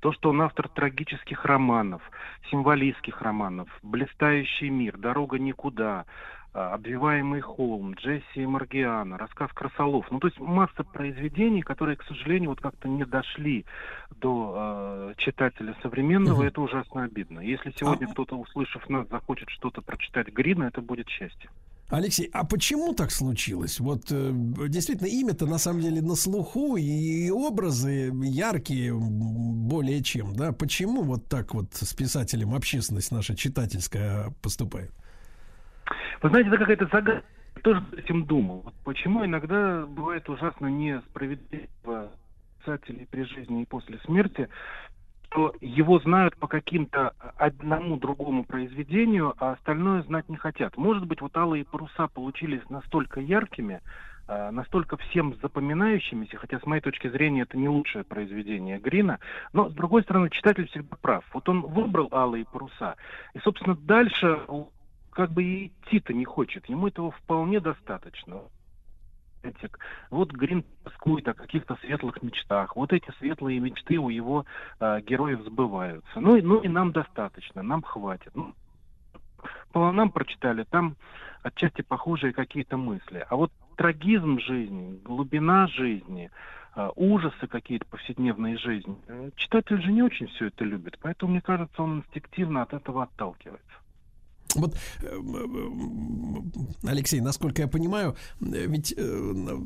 то, 0.00 0.12
что 0.12 0.28
он 0.28 0.42
автор 0.42 0.68
трагических 0.68 1.46
романов, 1.46 2.02
символистских 2.50 3.22
романов, 3.22 3.68
«Блистающий 3.82 4.68
мир», 4.68 4.98
«Дорога 4.98 5.38
никуда», 5.38 6.04
«Обвиваемый 6.52 7.40
холм», 7.40 7.94
Джесси 7.94 8.42
и 8.42 8.46
Маргиана, 8.46 9.18
рассказ 9.18 9.52
Красолов. 9.52 10.06
Ну, 10.10 10.18
то 10.18 10.28
есть 10.28 10.40
масса 10.40 10.82
произведений, 10.82 11.62
которые, 11.62 11.96
к 11.96 12.04
сожалению, 12.04 12.50
вот 12.50 12.60
как-то 12.60 12.88
не 12.88 13.04
дошли 13.04 13.64
до 14.16 14.54
э, 14.56 15.14
читателя 15.18 15.76
современного, 15.82 16.44
это 16.44 16.60
ужасно 16.60 17.04
обидно. 17.04 17.40
Если 17.40 17.72
сегодня 17.78 18.08
кто-то, 18.08 18.36
услышав 18.36 18.88
нас, 18.88 19.06
захочет 19.08 19.50
что-то 19.50 19.82
прочитать 19.82 20.28
Грина, 20.28 20.64
это 20.64 20.80
будет 20.80 21.08
счастье. 21.08 21.50
Алексей, 21.90 22.28
а 22.34 22.44
почему 22.44 22.92
так 22.92 23.10
случилось? 23.10 23.80
Вот 23.80 24.08
э, 24.10 24.30
действительно 24.68 25.06
имя-то 25.06 25.46
на 25.46 25.56
самом 25.56 25.80
деле 25.80 26.02
на 26.02 26.16
слуху 26.16 26.76
и 26.76 27.30
образы 27.30 28.12
яркие 28.24 28.92
более 28.94 30.02
чем, 30.02 30.36
да? 30.36 30.52
Почему 30.52 31.02
вот 31.02 31.28
так 31.28 31.54
вот 31.54 31.72
с 31.72 31.94
писателем 31.94 32.54
общественность 32.54 33.10
наша 33.10 33.34
читательская 33.34 34.34
поступает? 34.42 34.92
Вы 36.22 36.28
знаете, 36.28 36.48
это 36.48 36.58
какая-то 36.58 36.86
загадка. 36.86 37.24
Тоже 37.62 37.82
этим 37.96 38.24
думал. 38.24 38.62
Вот 38.64 38.74
почему 38.84 39.24
иногда 39.24 39.84
бывает 39.84 40.28
ужасно 40.28 40.68
несправедливо 40.68 42.12
писателей 42.58 43.06
при 43.10 43.22
жизни 43.24 43.62
и 43.62 43.66
после 43.66 43.98
смерти, 44.04 44.48
что 45.30 45.54
его 45.60 45.98
знают 45.98 46.36
по 46.36 46.46
каким-то 46.46 47.14
одному 47.36 47.96
другому 47.96 48.44
произведению, 48.44 49.34
а 49.38 49.52
остальное 49.52 50.02
знать 50.02 50.28
не 50.28 50.36
хотят. 50.36 50.76
Может 50.76 51.06
быть, 51.06 51.20
вот 51.20 51.36
«Алые 51.36 51.64
паруса» 51.64 52.08
получились 52.08 52.62
настолько 52.70 53.20
яркими, 53.20 53.80
э, 54.26 54.50
настолько 54.50 54.96
всем 54.96 55.34
запоминающимися, 55.42 56.36
хотя 56.38 56.58
с 56.58 56.66
моей 56.66 56.80
точки 56.80 57.08
зрения 57.08 57.42
это 57.42 57.58
не 57.58 57.68
лучшее 57.68 58.04
произведение 58.04 58.78
Грина, 58.78 59.18
но 59.52 59.68
с 59.68 59.74
другой 59.74 60.02
стороны 60.02 60.30
читатель 60.30 60.68
всегда 60.68 60.96
прав. 60.96 61.24
Вот 61.34 61.48
он 61.48 61.60
выбрал 61.60 62.08
«Алые 62.10 62.46
паруса», 62.46 62.96
и, 63.34 63.38
собственно, 63.40 63.76
дальше 63.76 64.40
как 65.18 65.32
бы 65.32 65.42
и 65.42 65.66
идти-то 65.66 66.14
не 66.14 66.24
хочет, 66.24 66.68
ему 66.68 66.86
этого 66.86 67.10
вполне 67.10 67.58
достаточно. 67.58 68.40
Вот 70.10 70.30
Грин 70.30 70.64
тоскует 70.84 71.26
о 71.26 71.34
каких-то 71.34 71.74
светлых 71.80 72.22
мечтах. 72.22 72.76
Вот 72.76 72.92
эти 72.92 73.10
светлые 73.18 73.58
мечты 73.58 73.98
у 73.98 74.10
его 74.10 74.46
э, 74.78 75.00
героев 75.00 75.40
сбываются. 75.40 76.20
Ну 76.20 76.36
и, 76.36 76.42
ну 76.42 76.60
и 76.60 76.68
нам 76.68 76.92
достаточно, 76.92 77.64
нам 77.64 77.82
хватит. 77.82 78.30
Ну, 78.36 78.54
по 79.72 79.80
волнам 79.80 80.12
прочитали, 80.12 80.62
там 80.62 80.94
отчасти 81.42 81.82
похожие 81.82 82.32
какие-то 82.32 82.76
мысли. 82.76 83.26
А 83.28 83.34
вот 83.34 83.50
трагизм 83.76 84.38
жизни, 84.38 85.00
глубина 85.02 85.66
жизни, 85.66 86.30
э, 86.76 86.90
ужасы 86.94 87.48
какие-то 87.48 87.86
повседневной 87.86 88.56
жизни, 88.56 88.96
э, 89.08 89.30
читатель 89.34 89.82
же 89.82 89.90
не 89.90 90.04
очень 90.04 90.28
все 90.28 90.46
это 90.46 90.64
любит. 90.64 90.96
Поэтому, 91.02 91.32
мне 91.32 91.40
кажется, 91.40 91.82
он 91.82 91.98
инстинктивно 91.98 92.62
от 92.62 92.72
этого 92.72 93.02
отталкивается. 93.02 93.78
Вот, 94.54 94.76
э, 95.02 95.18
Алексей, 96.84 97.20
насколько 97.20 97.62
я 97.62 97.68
понимаю, 97.68 98.16
ведь 98.40 98.94
э, 98.96 99.58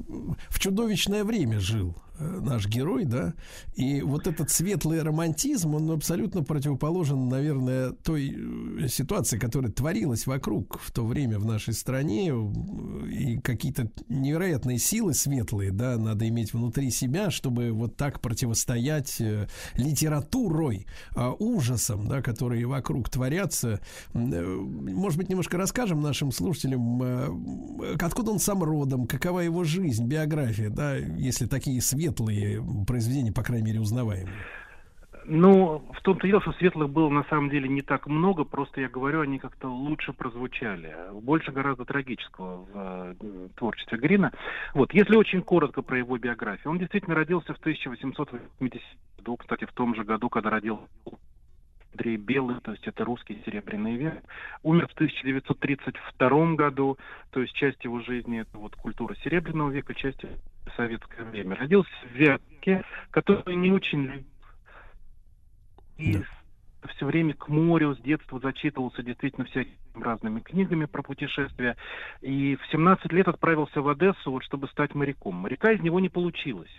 в 0.49 0.59
чудовищное 0.59 1.25
время 1.25 1.61
жил. 1.61 1.95
э, 2.12 2.12
наш 2.41 2.67
герой, 2.69 3.05
да, 3.05 3.35
и 3.75 4.03
вот 4.03 4.27
этот 4.27 4.51
светлый 4.51 5.03
романтизм, 5.03 5.75
он 5.75 5.91
абсолютно 5.91 6.43
противоположен, 6.43 7.29
наверное, 7.29 7.91
той 7.91 8.37
ситуации, 8.89 9.39
которая 9.39 9.73
творилась 9.73 10.27
вокруг 10.27 10.81
в 10.81 10.91
то 10.91 11.05
время 11.05 11.39
в 11.39 11.45
нашей 11.45 11.75
стране, 11.75 12.33
и 13.11 13.39
какие-то 13.39 13.91
невероятные 14.09 14.79
силы 14.79 15.15
светлые, 15.15 15.71
да, 15.71 15.97
надо 15.99 16.29
иметь 16.29 16.53
внутри 16.53 16.91
себя, 16.91 17.31
чтобы 17.31 17.71
вот 17.73 17.97
так 17.97 18.21
противостоять 18.21 19.21
литературой, 19.75 20.87
а, 21.15 21.33
ужасам, 21.33 22.09
да, 22.09 22.23
которые 22.23 22.67
вокруг 22.67 23.09
творятся. 23.09 23.81
Может 24.13 25.19
быть, 25.19 25.29
немножко 25.29 25.57
расскажем 25.57 26.01
нашим 26.01 26.33
слушателям, 26.33 27.03
э, 27.03 27.97
откуда 28.01 28.33
он 28.33 28.39
сам 28.39 28.63
родом, 28.63 29.07
какова 29.07 29.41
его 29.41 29.65
жизнь, 29.65 30.07
биография, 30.07 30.71
да, 30.71 30.97
если 30.97 31.47
такие 31.47 31.81
светлые 31.81 32.12
произведения, 32.13 33.33
по 33.33 33.43
крайней 33.43 33.67
мере, 33.67 33.81
узнаваемые. 33.81 34.35
Ну, 35.25 35.85
в 35.93 36.03
том-то 36.03 36.27
дело, 36.27 36.41
что 36.41 36.53
светлых 36.55 36.91
было 36.91 37.09
на 37.09 37.23
самом 37.25 37.49
деле 37.49 37.69
не 37.69 37.83
так 37.83 38.09
много, 38.09 38.45
просто 38.45 38.81
я 38.81 38.89
говорю, 38.89 39.21
они 39.21 39.39
как-то 39.39 39.69
лучше 39.69 40.13
прозвучали. 40.13 40.95
Больше 41.13 41.53
гораздо 41.53 41.85
трагического 41.85 42.65
в 42.65 42.69
э, 42.75 43.15
творчестве 43.57 43.99
Грина. 43.99 44.33
Вот, 44.75 44.93
если 44.93 45.15
очень 45.15 45.43
коротко 45.43 45.83
про 45.83 45.99
его 45.99 46.19
биографию. 46.19 46.73
Он 46.73 46.79
действительно 46.79 47.15
родился 47.15 47.55
в 47.55 47.59
1880 47.59 48.83
году, 49.19 49.37
кстати, 49.37 49.65
в 49.65 49.73
том 49.73 49.95
же 49.95 50.03
году, 50.03 50.29
когда 50.29 50.51
родил 50.51 50.81
Андрей 51.93 52.17
Белый, 52.17 52.57
то 52.63 52.73
есть 52.73 52.87
это 52.87 53.05
русский 53.05 53.41
серебряный 53.45 53.97
век. 53.97 54.25
Умер 54.63 54.89
в 54.89 54.95
1932 54.95 56.55
году, 56.55 56.99
то 57.31 57.41
есть 57.41 57.55
часть 57.55 57.85
его 57.85 58.01
жизни 58.01 58.41
это 58.41 58.59
вот 58.59 58.75
культура 58.77 59.15
серебряного 59.23 59.71
века, 59.71 59.95
часть 59.95 60.25
советское 60.77 61.25
время. 61.25 61.57
Родился 61.57 61.91
в 62.11 62.15
Вятке, 62.15 62.85
который 63.11 63.57
не 63.57 63.71
очень 63.73 64.05
любил 64.05 64.33
и 66.03 66.17
да. 66.17 66.89
все 66.89 67.07
время 67.07 67.35
к 67.35 67.49
морю 67.49 67.95
с 67.95 67.99
детства 68.01 68.41
зачитывался 68.41 69.03
действительно 69.03 69.47
всякими 69.47 69.77
разными 69.95 70.41
книгами 70.41 70.87
про 70.87 71.03
путешествия. 71.03 71.77
И 72.21 72.57
в 72.57 72.67
17 72.73 73.13
лет 73.13 73.29
отправился 73.29 73.83
в 73.83 73.89
Одессу, 73.89 74.31
вот, 74.31 74.45
чтобы 74.45 74.69
стать 74.69 74.95
моряком. 74.95 75.37
Моряка 75.37 75.73
из 75.73 75.81
него 75.81 76.01
не 76.01 76.09
получилось. 76.09 76.71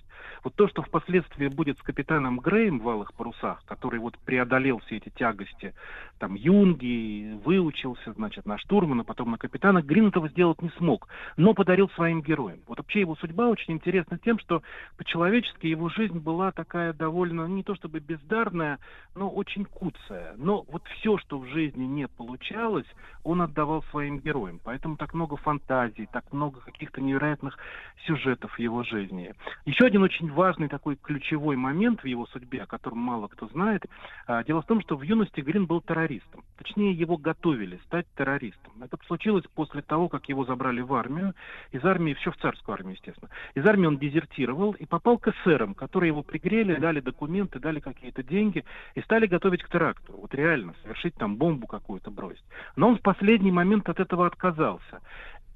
Вот 0.43 0.55
то, 0.55 0.67
что 0.67 0.81
впоследствии 0.81 1.47
будет 1.47 1.77
с 1.79 1.81
капитаном 1.81 2.39
Греем 2.39 2.79
в 2.79 2.89
«Алых 2.89 3.13
парусах», 3.13 3.63
который 3.65 3.99
вот 3.99 4.17
преодолел 4.19 4.79
все 4.79 4.97
эти 4.97 5.09
тягости, 5.09 5.73
там, 6.19 6.35
юнги, 6.35 7.39
выучился, 7.43 8.13
значит, 8.13 8.45
на 8.45 8.57
штурмана, 8.57 9.03
потом 9.03 9.31
на 9.31 9.37
капитана, 9.37 9.81
Грин 9.81 10.07
этого 10.07 10.27
сделать 10.29 10.61
не 10.61 10.69
смог, 10.71 11.07
но 11.37 11.53
подарил 11.53 11.89
своим 11.91 12.21
героям. 12.21 12.59
Вот 12.67 12.77
вообще 12.77 13.01
его 13.01 13.15
судьба 13.15 13.47
очень 13.47 13.73
интересна 13.73 14.17
тем, 14.17 14.37
что 14.39 14.63
по-человечески 14.97 15.67
его 15.67 15.89
жизнь 15.89 16.19
была 16.19 16.51
такая 16.51 16.93
довольно, 16.93 17.47
не 17.47 17.63
то 17.63 17.75
чтобы 17.75 17.99
бездарная, 17.99 18.79
но 19.15 19.29
очень 19.29 19.65
куцая. 19.65 20.33
Но 20.37 20.65
вот 20.69 20.83
все, 20.99 21.17
что 21.19 21.39
в 21.39 21.47
жизни 21.47 21.85
не 21.85 22.07
получалось, 22.07 22.87
он 23.23 23.41
отдавал 23.41 23.83
своим 23.91 24.19
героям. 24.19 24.59
Поэтому 24.63 24.97
так 24.97 25.13
много 25.13 25.37
фантазий, 25.37 26.07
так 26.11 26.31
много 26.31 26.59
каких-то 26.61 27.01
невероятных 27.01 27.57
сюжетов 28.05 28.53
в 28.53 28.59
его 28.59 28.83
жизни. 28.83 29.33
Еще 29.65 29.85
один 29.85 30.03
очень 30.03 30.31
важный 30.31 30.67
такой 30.67 30.95
ключевой 30.95 31.55
момент 31.55 32.01
в 32.03 32.05
его 32.05 32.25
судьбе, 32.27 32.63
о 32.63 32.67
котором 32.67 32.99
мало 32.99 33.27
кто 33.27 33.47
знает. 33.47 33.85
А, 34.27 34.43
дело 34.43 34.61
в 34.61 34.65
том, 34.65 34.81
что 34.81 34.95
в 34.95 35.01
юности 35.01 35.41
Грин 35.41 35.65
был 35.65 35.81
террористом. 35.81 36.43
Точнее, 36.57 36.93
его 36.93 37.17
готовили 37.17 37.79
стать 37.85 38.05
террористом. 38.15 38.73
Это 38.81 38.97
случилось 39.07 39.45
после 39.55 39.81
того, 39.81 40.09
как 40.09 40.29
его 40.29 40.45
забрали 40.45 40.81
в 40.81 40.93
армию. 40.93 41.33
Из 41.71 41.83
армии, 41.83 42.15
еще 42.17 42.31
в 42.31 42.37
царскую 42.37 42.73
армию, 42.73 42.93
естественно. 42.95 43.29
Из 43.55 43.65
армии 43.65 43.87
он 43.87 43.97
дезертировал 43.97 44.71
и 44.73 44.85
попал 44.85 45.17
к 45.17 45.27
эсерам, 45.29 45.73
которые 45.73 46.09
его 46.09 46.23
пригрели, 46.23 46.75
дали 46.75 46.99
документы, 46.99 47.59
дали 47.59 47.79
какие-то 47.79 48.23
деньги 48.23 48.63
и 48.95 49.01
стали 49.01 49.27
готовить 49.27 49.63
к 49.63 49.69
теракту. 49.69 50.13
Вот 50.13 50.33
реально, 50.33 50.73
совершить 50.83 51.15
там 51.15 51.37
бомбу 51.37 51.67
какую-то 51.67 52.11
бросить. 52.11 52.43
Но 52.75 52.92
он 52.93 52.99
в 52.99 53.01
последний 53.01 53.51
момент 53.51 53.89
от 53.89 53.99
этого 53.99 54.27
отказался. 54.27 55.01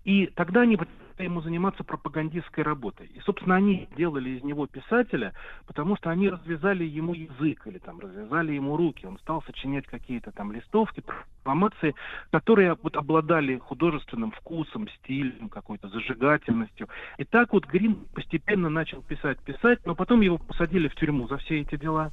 И 0.03 0.27
тогда 0.27 0.61
они 0.61 0.77
ему 1.19 1.41
заниматься 1.41 1.83
пропагандистской 1.83 2.64
работой. 2.64 3.07
И, 3.07 3.19
собственно, 3.22 3.56
они 3.56 3.90
делали 3.98 4.30
из 4.32 4.43
него 4.43 4.67
писателя, 4.67 5.33
потому 5.66 5.98
что 5.98 6.09
они 6.09 6.30
развязали 6.30 6.83
ему 6.83 7.14
язык 7.14 7.66
или 7.67 7.77
там 7.80 7.99
развязали 7.99 8.53
ему 8.53 8.77
руки. 8.77 9.06
Он 9.06 9.17
стал 9.19 9.41
сочинять 9.43 9.85
какие-то 9.85 10.32
там 10.32 10.51
листовки, 10.51 11.01
прокламации, 11.01 11.95
которые 12.32 12.77
вот 12.82 12.95
обладали 12.95 13.57
художественным 13.57 14.32
вкусом, 14.32 14.88
стилем, 14.99 15.49
какой-то 15.49 15.90
зажигательностью. 15.90 16.88
И 17.17 17.24
так 17.24 17.51
вот 17.51 17.66
Грин 17.66 18.06
постепенно 18.14 18.69
начал 18.69 19.01
писать, 19.01 19.40
писать, 19.40 19.85
но 19.85 19.95
потом 19.95 20.22
его 20.22 20.38
посадили 20.38 20.88
в 20.88 20.95
тюрьму 20.95 21.27
за 21.27 21.38
все 21.38 21.61
эти 21.61 21.75
дела. 21.77 22.11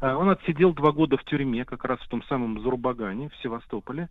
А, 0.00 0.16
он 0.16 0.30
отсидел 0.30 0.72
два 0.72 0.92
года 0.92 1.16
в 1.16 1.24
тюрьме, 1.24 1.64
как 1.64 1.84
раз 1.84 2.00
в 2.00 2.08
том 2.08 2.22
самом 2.24 2.60
Зурбагане, 2.60 3.28
в 3.28 3.36
Севастополе. 3.42 4.08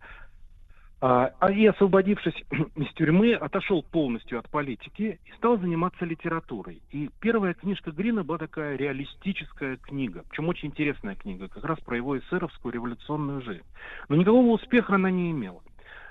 А, 1.00 1.30
а 1.38 1.52
и 1.52 1.64
освободившись 1.66 2.34
из 2.74 2.92
тюрьмы, 2.94 3.34
отошел 3.34 3.82
полностью 3.82 4.38
от 4.38 4.48
политики 4.48 5.20
и 5.24 5.32
стал 5.36 5.58
заниматься 5.58 6.04
литературой. 6.04 6.82
И 6.90 7.08
первая 7.20 7.54
книжка 7.54 7.92
Грина 7.92 8.24
была 8.24 8.38
такая 8.38 8.76
реалистическая 8.76 9.76
книга, 9.76 10.24
причем 10.28 10.48
очень 10.48 10.68
интересная 10.68 11.14
книга, 11.14 11.48
как 11.48 11.64
раз 11.64 11.78
про 11.80 11.96
его 11.96 12.18
эсеровскую 12.18 12.72
революционную 12.72 13.42
жизнь. 13.42 13.64
Но 14.08 14.16
никакого 14.16 14.46
успеха 14.48 14.96
она 14.96 15.10
не 15.10 15.30
имела. 15.30 15.62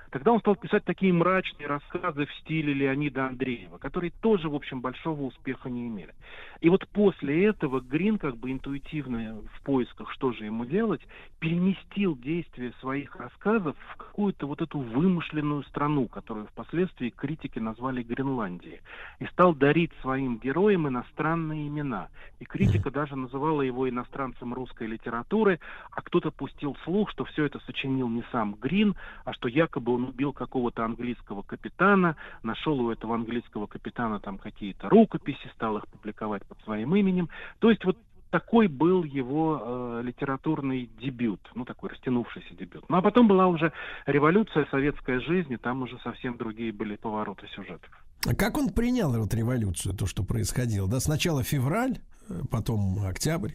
Тогда 0.09 0.31
он 0.31 0.39
стал 0.39 0.55
писать 0.55 0.85
такие 0.85 1.11
мрачные 1.11 1.67
рассказы 1.67 2.25
в 2.25 2.33
стиле 2.35 2.73
Леонида 2.73 3.27
Андреева, 3.27 3.77
которые 3.77 4.11
тоже, 4.21 4.49
в 4.49 4.55
общем, 4.55 4.79
большого 4.81 5.23
успеха 5.23 5.69
не 5.69 5.87
имели. 5.87 6.13
И 6.61 6.69
вот 6.69 6.87
после 6.87 7.45
этого 7.45 7.81
Грин, 7.81 8.17
как 8.17 8.37
бы 8.37 8.51
интуитивно 8.51 9.41
в 9.53 9.63
поисках, 9.63 10.11
что 10.11 10.31
же 10.31 10.45
ему 10.45 10.65
делать, 10.65 11.01
переместил 11.39 12.15
действие 12.15 12.73
своих 12.79 13.15
рассказов 13.15 13.75
в 13.93 13.97
какую-то 13.97 14.47
вот 14.47 14.61
эту 14.61 14.79
вымышленную 14.79 15.63
страну, 15.63 16.07
которую 16.07 16.47
впоследствии 16.47 17.09
критики 17.09 17.59
назвали 17.59 18.01
Гренландией, 18.01 18.79
и 19.19 19.25
стал 19.25 19.53
дарить 19.53 19.91
своим 20.01 20.37
героям 20.37 20.87
иностранные 20.87 21.67
имена. 21.67 22.07
И 22.39 22.45
критика 22.45 22.91
даже 22.91 23.15
называла 23.15 23.61
его 23.61 23.89
иностранцем 23.89 24.53
русской 24.53 24.87
литературы, 24.87 25.59
а 25.91 26.01
кто-то 26.01 26.31
пустил 26.31 26.77
слух, 26.83 27.11
что 27.11 27.25
все 27.25 27.45
это 27.45 27.59
сочинил 27.59 28.07
не 28.07 28.23
сам 28.31 28.53
Грин, 28.55 28.95
а 29.25 29.33
что 29.33 29.47
якобы 29.47 29.96
он 29.97 30.05
убил 30.05 30.31
какого-то 30.31 30.85
английского 30.85 31.41
капитана, 31.41 32.15
нашел 32.43 32.79
у 32.79 32.91
этого 32.91 33.15
английского 33.15 33.65
капитана 33.65 34.19
там 34.19 34.37
какие-то 34.37 34.89
рукописи, 34.89 35.49
стал 35.55 35.77
их 35.77 35.87
публиковать 35.87 36.45
под 36.45 36.59
своим 36.61 36.95
именем. 36.95 37.29
То 37.59 37.69
есть 37.69 37.83
вот 37.83 37.97
такой 38.29 38.67
был 38.67 39.03
его 39.03 39.61
э, 39.61 40.01
литературный 40.03 40.89
дебют, 41.01 41.39
ну 41.55 41.65
такой 41.65 41.89
растянувшийся 41.89 42.53
дебют. 42.53 42.85
Ну 42.89 42.97
а 42.97 43.01
потом 43.01 43.27
была 43.27 43.47
уже 43.47 43.73
революция, 44.05 44.67
советская 44.69 45.19
жизнь, 45.19 45.53
и 45.53 45.57
там 45.57 45.81
уже 45.81 45.97
совсем 45.99 46.37
другие 46.37 46.71
были 46.71 46.95
повороты 46.95 47.47
сюжетов. 47.55 47.89
А 48.27 48.35
как 48.35 48.57
он 48.57 48.69
принял 48.69 49.13
эту 49.15 49.35
революцию, 49.35 49.95
то, 49.95 50.05
что 50.05 50.23
происходило? 50.23 50.87
Да, 50.87 50.99
сначала 50.99 51.43
февраль, 51.43 51.97
э, 52.29 52.41
потом 52.51 52.99
октябрь. 53.03 53.53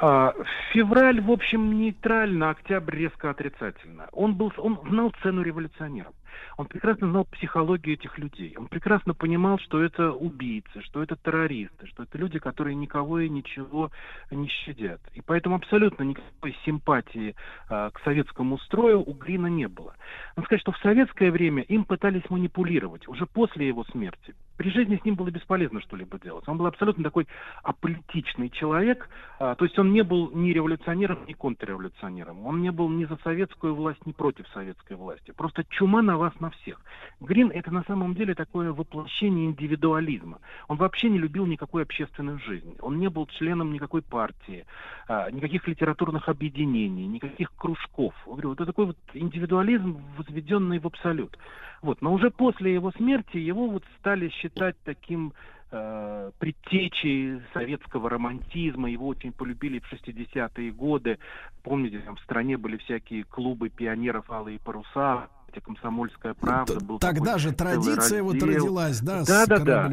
А, 0.00 0.32
февраль, 0.72 1.20
в 1.20 1.30
общем, 1.30 1.72
нейтрально, 1.72 2.50
октябрь 2.50 2.96
резко 2.96 3.30
отрицательно. 3.30 4.08
Он 4.12 4.34
был, 4.34 4.52
он 4.56 4.80
знал 4.88 5.12
цену 5.22 5.42
революционерам. 5.42 6.12
Он 6.56 6.66
прекрасно 6.66 7.10
знал 7.10 7.24
психологию 7.24 7.94
этих 7.94 8.18
людей. 8.18 8.54
Он 8.56 8.66
прекрасно 8.66 9.14
понимал, 9.14 9.58
что 9.58 9.82
это 9.82 10.12
убийцы, 10.12 10.80
что 10.82 11.02
это 11.02 11.16
террористы, 11.16 11.86
что 11.86 12.02
это 12.02 12.18
люди, 12.18 12.38
которые 12.38 12.74
никого 12.74 13.20
и 13.20 13.28
ничего 13.28 13.90
не 14.30 14.48
щадят. 14.48 15.00
И 15.14 15.20
поэтому 15.20 15.56
абсолютно 15.56 16.02
никакой 16.02 16.56
симпатии 16.64 17.34
а, 17.68 17.90
к 17.90 18.00
советскому 18.00 18.58
строю 18.58 19.02
у 19.02 19.12
Грина 19.12 19.46
не 19.46 19.68
было. 19.68 19.94
Надо 20.36 20.46
сказать, 20.46 20.62
что 20.62 20.72
в 20.72 20.78
советское 20.78 21.30
время 21.30 21.62
им 21.62 21.84
пытались 21.84 22.28
манипулировать 22.30 23.08
уже 23.08 23.26
после 23.26 23.68
его 23.68 23.84
смерти. 23.84 24.34
При 24.56 24.70
жизни 24.70 24.98
с 25.00 25.04
ним 25.04 25.14
было 25.14 25.30
бесполезно 25.30 25.80
что-либо 25.80 26.18
делать. 26.18 26.48
Он 26.48 26.58
был 26.58 26.66
абсолютно 26.66 27.04
такой 27.04 27.28
аполитичный 27.62 28.50
человек, 28.50 29.08
а, 29.38 29.54
то 29.54 29.64
есть 29.64 29.78
он 29.78 29.92
не 29.92 30.02
был 30.02 30.32
ни 30.32 30.50
революционером, 30.50 31.20
ни 31.26 31.32
контрреволюционером. 31.32 32.44
Он 32.44 32.60
не 32.60 32.72
был 32.72 32.88
ни 32.88 33.04
за 33.04 33.16
советскую 33.22 33.74
власть, 33.74 34.04
ни 34.04 34.12
против 34.12 34.48
советской 34.48 34.96
власти. 34.96 35.32
Просто 35.36 35.64
чума 35.68 36.02
на 36.02 36.16
вас 36.16 36.27
на 36.40 36.50
всех. 36.50 36.80
Грин 37.20 37.50
это 37.50 37.70
на 37.70 37.82
самом 37.84 38.14
деле 38.14 38.34
такое 38.34 38.72
воплощение 38.72 39.46
индивидуализма. 39.46 40.38
Он 40.68 40.76
вообще 40.76 41.08
не 41.08 41.18
любил 41.18 41.46
никакой 41.46 41.82
общественной 41.82 42.38
жизни. 42.38 42.76
Он 42.80 42.98
не 42.98 43.08
был 43.08 43.26
членом 43.26 43.72
никакой 43.72 44.02
партии, 44.02 44.66
а, 45.08 45.30
никаких 45.30 45.66
литературных 45.66 46.28
объединений, 46.28 47.06
никаких 47.06 47.52
кружков. 47.56 48.14
Говорю, 48.26 48.50
вот 48.50 48.60
это 48.60 48.66
такой 48.66 48.86
вот 48.86 48.98
индивидуализм, 49.14 50.00
возведенный 50.16 50.78
в 50.78 50.86
абсолют. 50.86 51.38
Вот. 51.82 52.02
Но 52.02 52.12
уже 52.12 52.30
после 52.30 52.74
его 52.74 52.90
смерти 52.92 53.36
его 53.36 53.68
вот 53.68 53.84
стали 53.98 54.28
считать 54.28 54.76
таким 54.84 55.32
э, 55.70 56.30
предтечей 56.38 57.40
советского 57.52 58.10
романтизма. 58.10 58.90
Его 58.90 59.06
очень 59.06 59.32
полюбили 59.32 59.78
в 59.78 59.92
60-е 59.92 60.70
годы. 60.72 61.18
Помните, 61.62 62.00
там 62.00 62.16
в 62.16 62.20
стране 62.20 62.56
были 62.56 62.76
всякие 62.78 63.24
клубы 63.24 63.68
пионеров 63.68 64.30
«Алые 64.30 64.58
паруса», 64.58 65.28
где 65.58 65.60
«Комсомольская 65.60 66.34
правда». 66.34 66.80
Был 66.80 66.98
Тогда 66.98 67.38
же 67.38 67.52
традиция 67.52 68.22
вот 68.22 68.34
родилась, 68.34 69.00
да, 69.00 69.24
да, 69.24 69.44
с 69.44 69.46
да, 69.46 69.58
да. 69.58 69.90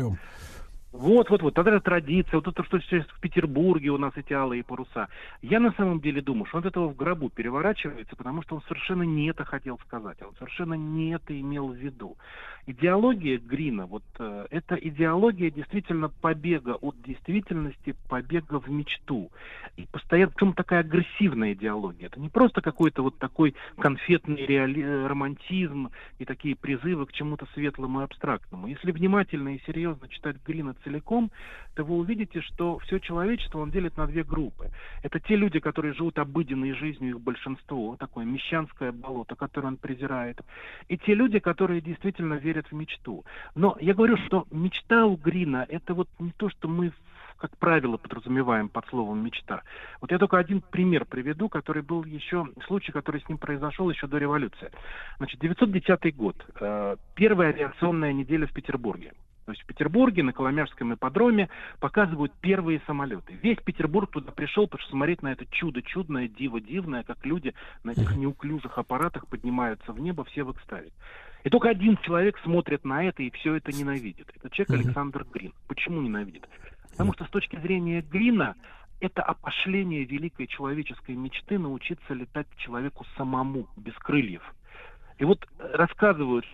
Кораблем. 0.95 1.15
Вот, 1.15 1.29
вот, 1.29 1.41
вот, 1.41 1.53
тогда 1.53 1.79
традиция, 1.79 2.37
вот 2.37 2.47
это, 2.47 2.63
что 2.63 2.79
сейчас 2.79 3.05
в 3.07 3.19
Петербурге 3.19 3.89
у 3.89 3.97
нас 3.97 4.13
эти 4.15 4.33
алые 4.33 4.63
паруса. 4.63 5.07
Я 5.41 5.59
на 5.59 5.71
самом 5.73 5.99
деле 5.99 6.21
думаю, 6.21 6.45
что 6.45 6.57
он 6.57 6.63
от 6.63 6.71
этого 6.71 6.87
в 6.87 6.95
гробу 6.95 7.29
переворачивается, 7.29 8.15
потому 8.15 8.41
что 8.43 8.55
он 8.55 8.61
совершенно 8.63 9.03
не 9.03 9.29
это 9.29 9.45
хотел 9.45 9.79
сказать, 9.79 10.17
он 10.21 10.33
совершенно 10.37 10.73
не 10.73 11.13
это 11.15 11.39
имел 11.39 11.69
в 11.69 11.75
виду. 11.75 12.17
Идеология 12.67 13.37
Грина, 13.37 13.85
вот 13.85 14.03
э, 14.17 14.47
это 14.49 14.75
идеология 14.75 15.51
действительно 15.51 16.09
побега 16.09 16.71
от 16.81 16.99
действительности, 17.03 17.95
побега 18.09 18.59
в 18.59 18.69
мечту. 18.69 19.29
И 19.77 19.85
постоянно, 19.91 20.31
причем 20.31 20.53
такая 20.53 20.79
агрессивная 20.79 21.53
идеология. 21.53 22.07
Это 22.07 22.19
не 22.19 22.29
просто 22.29 22.61
какой-то 22.61 23.03
вот 23.03 23.19
такой 23.19 23.53
конфетный 23.77 24.45
реали... 24.47 24.81
э, 24.81 25.07
романтизм 25.07 25.91
и 26.17 26.25
такие 26.25 26.55
призывы 26.55 27.05
к 27.05 27.13
чему-то 27.13 27.45
светлому 27.53 28.01
и 28.01 28.03
абстрактному. 28.03 28.65
Если 28.65 28.91
внимательно 28.91 29.55
и 29.55 29.61
серьезно 29.67 30.07
читать 30.07 30.37
Грина 30.43 30.73
целиком, 30.85 31.31
то 31.73 31.83
вы 31.83 31.95
увидите, 31.97 32.41
что 32.41 32.79
все 32.79 32.99
человечество 32.99 33.59
он 33.59 33.71
делит 33.71 33.97
на 33.97 34.07
две 34.07 34.23
группы. 34.23 34.71
Это 35.03 35.19
те 35.19 35.35
люди, 35.35 35.59
которые 35.59 35.93
живут 35.93 36.17
обыденной 36.17 36.73
жизнью, 36.73 37.15
их 37.15 37.21
большинство, 37.21 37.97
такое 37.97 38.23
мещанское 38.25 38.93
болото, 38.93 39.35
которое 39.35 39.67
он 39.67 39.77
презирает, 39.77 40.39
и 40.87 40.97
те 40.97 41.13
люди, 41.13 41.39
которые 41.39 41.81
действительно 41.81 42.35
верят 42.35 42.67
в 42.67 42.73
мечту. 42.73 43.25
Но 43.55 43.75
я 43.81 43.93
говорю, 43.93 44.15
что 44.25 44.47
мечта 44.51 45.05
у 45.05 45.17
Грина 45.17 45.65
это 45.67 45.93
вот 45.93 46.07
не 46.19 46.31
то, 46.31 46.49
что 46.49 46.67
мы 46.67 46.93
как 47.37 47.57
правило, 47.57 47.97
подразумеваем 47.97 48.69
под 48.69 48.87
словом 48.87 49.23
мечта. 49.23 49.61
Вот 50.01 50.11
я 50.11 50.17
только 50.17 50.37
один 50.37 50.61
пример 50.61 51.05
приведу, 51.05 51.49
который 51.49 51.83
был 51.83 52.03
еще, 52.03 52.47
случай, 52.65 52.91
который 52.91 53.21
с 53.21 53.29
ним 53.29 53.37
произошел 53.37 53.89
еще 53.89 54.07
до 54.07 54.17
революции. 54.17 54.71
Значит, 55.17 55.41
910 55.41 56.15
год. 56.15 56.35
Э, 56.59 56.95
первая 57.13 57.49
авиационная 57.49 58.13
неделя 58.13 58.47
в 58.47 58.53
Петербурге. 58.53 59.11
То 59.45 59.51
есть 59.51 59.61
в 59.61 59.65
Петербурге 59.67 60.23
на 60.23 60.33
Коломяжском 60.33 60.95
ипподроме 60.95 61.49
показывают 61.79 62.33
первые 62.41 62.81
самолеты. 62.87 63.37
Весь 63.43 63.59
Петербург 63.59 64.09
туда 64.09 64.31
пришел, 64.31 64.65
потому 64.65 64.81
что 64.81 64.91
смотреть 64.91 65.21
на 65.21 65.31
это 65.31 65.45
чудо 65.45 65.83
чудное, 65.83 66.27
диво 66.27 66.59
дивное, 66.59 67.03
как 67.03 67.23
люди 67.25 67.53
на 67.83 67.91
этих 67.91 68.15
неуклюжих 68.15 68.77
аппаратах 68.77 69.27
поднимаются 69.27 69.93
в 69.93 69.99
небо, 69.99 70.23
все 70.25 70.43
в 70.43 70.51
экстазе. 70.51 70.91
И 71.43 71.49
только 71.49 71.69
один 71.69 71.95
человек 71.97 72.39
смотрит 72.39 72.83
на 72.85 73.03
это 73.03 73.21
и 73.21 73.29
все 73.29 73.53
это 73.53 73.71
ненавидит. 73.71 74.31
Это 74.35 74.49
человек 74.49 74.83
Александр 74.83 75.25
Грин. 75.31 75.53
Почему 75.67 76.01
ненавидит? 76.01 76.49
Потому 76.89 77.13
что 77.13 77.25
с 77.25 77.29
точки 77.29 77.59
зрения 77.59 78.01
Грина 78.01 78.55
это 78.99 79.21
опошление 79.21 80.05
великой 80.05 80.47
человеческой 80.47 81.15
мечты 81.15 81.59
научиться 81.59 82.15
летать 82.15 82.47
человеку 82.57 83.05
самому, 83.15 83.67
без 83.77 83.93
крыльев. 83.95 84.41
И 85.19 85.25
вот 85.25 85.45
э, 85.59 85.75
рассказывают, 85.75 86.45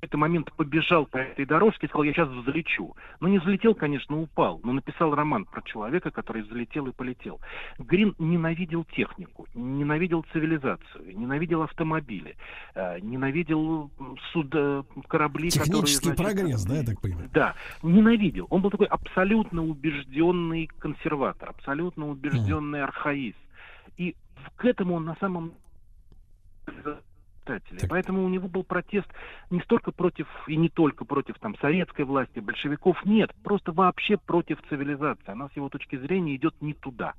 этот 0.00 0.14
момент 0.14 0.52
побежал 0.52 1.06
по 1.06 1.18
этой 1.18 1.44
дорожке 1.44 1.86
и 1.86 1.88
сказал, 1.88 2.04
я 2.04 2.12
сейчас 2.12 2.28
взлечу. 2.28 2.94
Но 3.20 3.28
не 3.28 3.38
взлетел, 3.38 3.74
конечно, 3.74 4.20
упал, 4.20 4.60
но 4.62 4.72
написал 4.72 5.14
роман 5.14 5.44
про 5.44 5.62
человека, 5.62 6.10
который 6.10 6.42
взлетел 6.42 6.86
и 6.86 6.92
полетел. 6.92 7.40
Грин 7.78 8.14
ненавидел 8.18 8.84
технику, 8.84 9.46
ненавидел 9.54 10.24
цивилизацию, 10.32 11.18
ненавидел 11.18 11.62
автомобили, 11.62 12.36
э, 12.74 13.00
ненавидел 13.00 13.90
суда, 14.32 14.84
корабли, 15.08 15.50
Технический 15.50 16.10
которые... 16.10 16.34
значит, 16.34 16.36
прогресс, 16.36 16.64
да, 16.64 16.76
я 16.76 16.84
так 16.84 17.00
понимаю? 17.00 17.30
да, 17.32 17.54
ненавидел. 17.82 18.46
Он 18.50 18.62
был 18.62 18.70
такой 18.70 18.86
абсолютно 18.86 19.62
убежденный 19.62 20.66
консерватор, 20.78 21.50
абсолютно 21.50 22.08
убежденный 22.08 22.82
архаист. 22.82 23.38
И 23.96 24.14
к 24.56 24.64
этому 24.64 24.94
он 24.94 25.04
на 25.04 25.16
самом 25.16 25.52
читателей. 27.46 27.88
Поэтому 27.88 28.24
у 28.24 28.28
него 28.28 28.48
был 28.48 28.64
протест 28.64 29.06
не 29.50 29.60
столько 29.60 29.92
против 29.92 30.26
и 30.46 30.56
не 30.56 30.68
только 30.68 31.04
против 31.04 31.38
там 31.38 31.56
советской 31.58 32.04
власти, 32.04 32.40
большевиков, 32.40 33.04
нет, 33.04 33.32
просто 33.42 33.72
вообще 33.72 34.16
против 34.16 34.58
цивилизации. 34.68 35.30
Она 35.30 35.48
с 35.48 35.56
его 35.56 35.68
точки 35.68 35.96
зрения 35.96 36.36
идет 36.36 36.54
не 36.60 36.74
туда. 36.74 37.14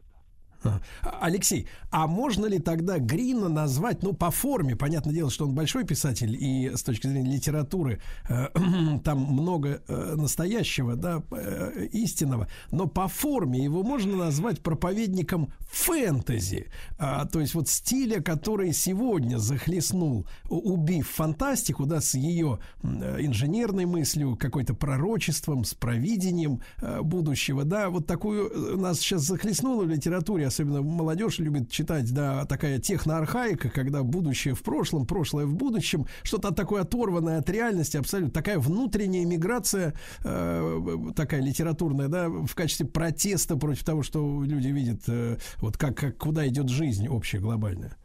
А, 0.64 0.80
Алексей, 1.22 1.68
а 1.92 2.08
можно 2.08 2.46
ли 2.46 2.60
тогда 2.60 3.00
Грина 3.00 3.50
назвать, 3.50 4.04
ну, 4.04 4.14
по 4.14 4.32
форме, 4.32 4.76
понятное 4.76 5.14
дело, 5.14 5.30
что 5.30 5.46
он 5.46 5.54
большой 5.54 5.86
писатель, 5.86 6.36
и 6.40 6.72
с 6.76 6.84
точки 6.84 7.08
зрения 7.08 7.32
литературы 7.32 8.02
э, 8.30 8.48
там 9.04 9.20
много 9.20 9.82
э, 9.88 10.16
настоящего, 10.16 10.96
да, 10.96 11.22
э, 11.32 11.88
истинного, 11.92 12.48
но 12.72 12.88
по 12.88 13.08
форме 13.08 13.64
его 13.64 13.84
можно 13.84 14.16
назвать 14.16 14.62
проповедником 14.62 15.52
фэнтези, 15.72 16.68
А, 16.98 17.26
то 17.26 17.40
есть 17.40 17.54
вот 17.54 17.70
стиля, 17.70 18.22
который 18.22 18.74
сегодня 18.74 19.38
захлестнул, 19.38 20.26
убив 20.50 21.10
фантастику, 21.10 21.86
да, 21.86 22.02
с 22.02 22.16
ее 22.16 22.60
э, 22.84 23.18
инженерной 23.20 23.86
мыслью, 23.86 24.36
какой-то 24.36 24.74
пророчеством, 24.74 25.64
с 25.64 25.74
провидением 25.74 26.62
э, 26.82 27.02
будущего, 27.02 27.64
да, 27.64 27.90
вот 27.90 28.08
такую 28.08 28.50
э, 28.50 28.76
нас 28.78 29.00
сейчас 29.00 29.24
захлестнуло 29.24 29.84
в 29.84 29.90
литературе, 29.90 30.47
особенно 30.48 30.82
молодежь 30.82 31.40
любит 31.40 31.72
читать, 31.72 32.14
да, 32.14 32.46
такая 32.46 32.80
техноархаика, 32.80 33.70
когда 33.70 34.04
будущее 34.04 34.54
в 34.54 34.64
прошлом, 34.64 35.06
прошлое 35.06 35.46
в 35.46 35.56
будущем, 35.56 36.06
что-то 36.24 36.54
такое 36.54 36.82
оторванное 36.82 37.40
от 37.40 37.50
реальности, 37.50 37.98
абсолютно 37.98 38.34
такая 38.34 38.60
внутренняя 38.60 39.26
миграция, 39.26 39.94
э, 40.24 40.80
такая 41.16 41.42
литературная, 41.42 42.08
да, 42.08 42.30
в 42.30 42.54
качестве 42.56 42.86
протеста 42.86 43.58
против 43.58 43.84
того, 43.84 44.04
что 44.04 44.44
люди 44.44 44.68
видят, 44.68 45.02
э, 45.08 45.38
вот 45.58 45.78
как, 45.78 45.98
как 45.98 46.18
куда 46.18 46.48
идет 46.48 46.70
жизнь 46.70 47.08
общая, 47.08 47.40
глобальная. 47.40 47.98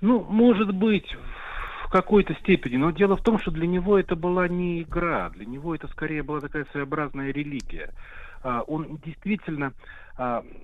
Ну, 0.00 0.24
может 0.24 0.74
быть, 0.74 1.06
в 1.84 1.90
какой-то 1.90 2.34
степени, 2.36 2.76
но 2.76 2.90
дело 2.90 3.16
в 3.16 3.22
том, 3.22 3.38
что 3.38 3.50
для 3.50 3.66
него 3.66 3.98
это 3.98 4.16
была 4.16 4.48
не 4.48 4.82
игра, 4.82 5.28
для 5.30 5.44
него 5.44 5.74
это 5.74 5.88
скорее 5.88 6.22
была 6.22 6.40
такая 6.40 6.64
своеобразная 6.72 7.32
религия. 7.32 7.90
А, 8.42 8.62
Он 8.62 8.98
действительно, 9.04 9.72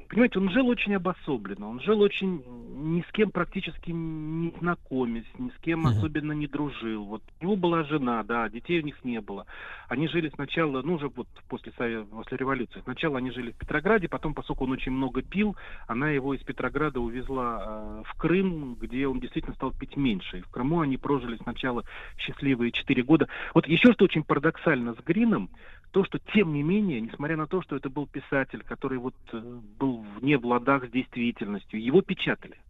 понимаете, 0.09 0.39
он 0.39 0.51
жил 0.51 0.69
очень 0.69 0.95
обособленно, 0.95 1.69
он 1.69 1.81
жил 1.81 2.01
очень 2.01 2.43
ни 2.77 3.01
с 3.01 3.13
кем 3.13 3.31
практически 3.31 3.91
не 3.91 4.53
знакомясь, 4.59 5.25
ни 5.39 5.49
с 5.49 5.55
кем 5.63 5.87
особенно 5.87 6.33
не 6.33 6.47
дружил. 6.47 7.05
Вот 7.05 7.23
у 7.41 7.45
него 7.45 7.57
была 7.57 7.83
жена, 7.85 8.23
да, 8.23 8.49
детей 8.49 8.81
у 8.81 8.85
них 8.85 9.03
не 9.05 9.21
было. 9.21 9.47
Они 9.89 10.09
жили 10.09 10.31
сначала, 10.35 10.83
ну 10.83 10.95
уже 10.95 11.09
вот 11.09 11.27
после, 11.49 11.73
после 11.73 12.37
революции, 12.37 12.81
сначала 12.85 13.19
они 13.19 13.31
жили 13.31 13.53
в 13.53 13.57
Петрограде, 13.57 14.09
потом, 14.09 14.35
поскольку 14.35 14.65
он 14.65 14.73
очень 14.73 14.93
много 14.93 15.23
пил, 15.23 15.57
она 15.87 16.11
его 16.11 16.35
из 16.35 16.43
Петрограда 16.43 17.01
увезла 17.01 17.63
э, 17.65 18.03
в 18.07 18.15
Крым, 18.19 18.75
где 18.75 19.07
он 19.09 19.21
действительно 19.21 19.55
стал 19.55 19.73
пить 19.73 19.97
меньше. 19.97 20.39
И 20.39 20.43
в 20.43 20.49
Крыму 20.49 20.81
они 20.81 20.99
прожили 20.99 21.37
сначала 21.43 21.85
счастливые 22.19 22.73
четыре 22.73 23.03
года. 23.03 23.29
Вот 23.55 23.67
еще 23.67 23.93
что 23.93 24.05
очень 24.05 24.23
парадоксально 24.23 24.95
с 24.95 24.99
Грином, 25.05 25.51
то, 25.97 26.05
что 26.05 26.19
тем 26.35 26.53
не 26.53 26.63
менее, 26.63 27.01
несмотря 27.01 27.39
на 27.39 27.47
то, 27.47 27.63
что 27.63 27.75
это 27.75 27.89
был 27.89 28.07
писатель, 28.07 28.63
который 28.63 28.99
вот 28.99 29.15
э, 29.33 29.39
был 29.79 30.05
вне 30.21 30.37
в 30.37 30.45
ладах 30.45 30.85
с 30.85 30.91
действительностью, 30.91 31.83
его 31.83 32.03
печатали. 32.03 32.61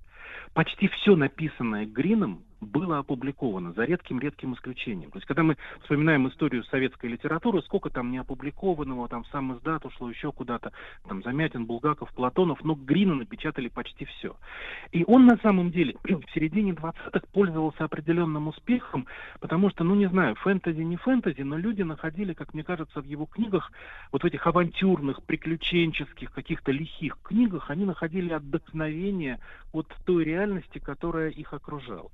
Почти 0.55 0.87
все 0.87 1.17
написанное 1.17 1.87
Грином 1.87 2.45
было 2.61 2.99
опубликовано, 2.99 3.73
за 3.73 3.85
редким-редким 3.85 4.55
исключением. 4.55 5.11
То 5.11 5.19
есть, 5.19 5.27
когда 5.27 5.43
мы 5.43 5.57
вспоминаем 5.83 6.29
историю 6.29 6.65
советской 6.65 7.07
литературы, 7.07 7.63
сколько 7.63 7.91
там 7.91 8.11
не 8.11 8.19
опубликованного, 8.19 9.09
там 9.09 9.25
сам 9.27 9.57
издат 9.57 9.85
ушло 9.85 10.09
еще 10.09 10.33
куда-то, 10.33 10.73
там 11.09 11.23
Замятин, 11.23 11.67
Булгаков, 11.67 12.13
Платонов, 12.13 12.65
но 12.65 12.75
Грина 12.75 13.15
напечатали 13.15 13.69
почти 13.69 14.05
все. 14.05 14.37
И 14.93 15.05
он 15.07 15.27
на 15.27 15.37
самом 15.39 15.71
деле 15.71 15.97
в 16.05 16.31
середине 16.35 16.73
20-х 16.73 17.27
пользовался 17.33 17.85
определенным 17.85 18.49
успехом, 18.49 19.07
потому 19.41 19.71
что, 19.71 19.85
ну 19.85 19.95
не 19.95 20.09
знаю, 20.09 20.35
фэнтези 20.37 20.83
не 20.83 20.97
фэнтези, 20.97 21.43
но 21.43 21.57
люди 21.57 21.83
находили, 21.83 22.33
как 22.33 22.55
мне 22.55 22.65
кажется, 22.65 23.01
в 23.01 23.05
его 23.05 23.27
книгах, 23.27 23.73
вот 24.13 24.23
в 24.23 24.27
этих 24.27 24.47
авантюрных, 24.47 25.23
приключенческих, 25.23 26.33
каких-то 26.33 26.73
лихих 26.73 27.19
книгах, 27.23 27.71
они 27.71 27.85
находили 27.85 28.33
отдохновение 28.33 29.41
от 29.73 29.95
той 30.05 30.25
реальности, 30.25 30.79
которая 30.79 31.31
их 31.31 31.53
окружала. 31.53 32.11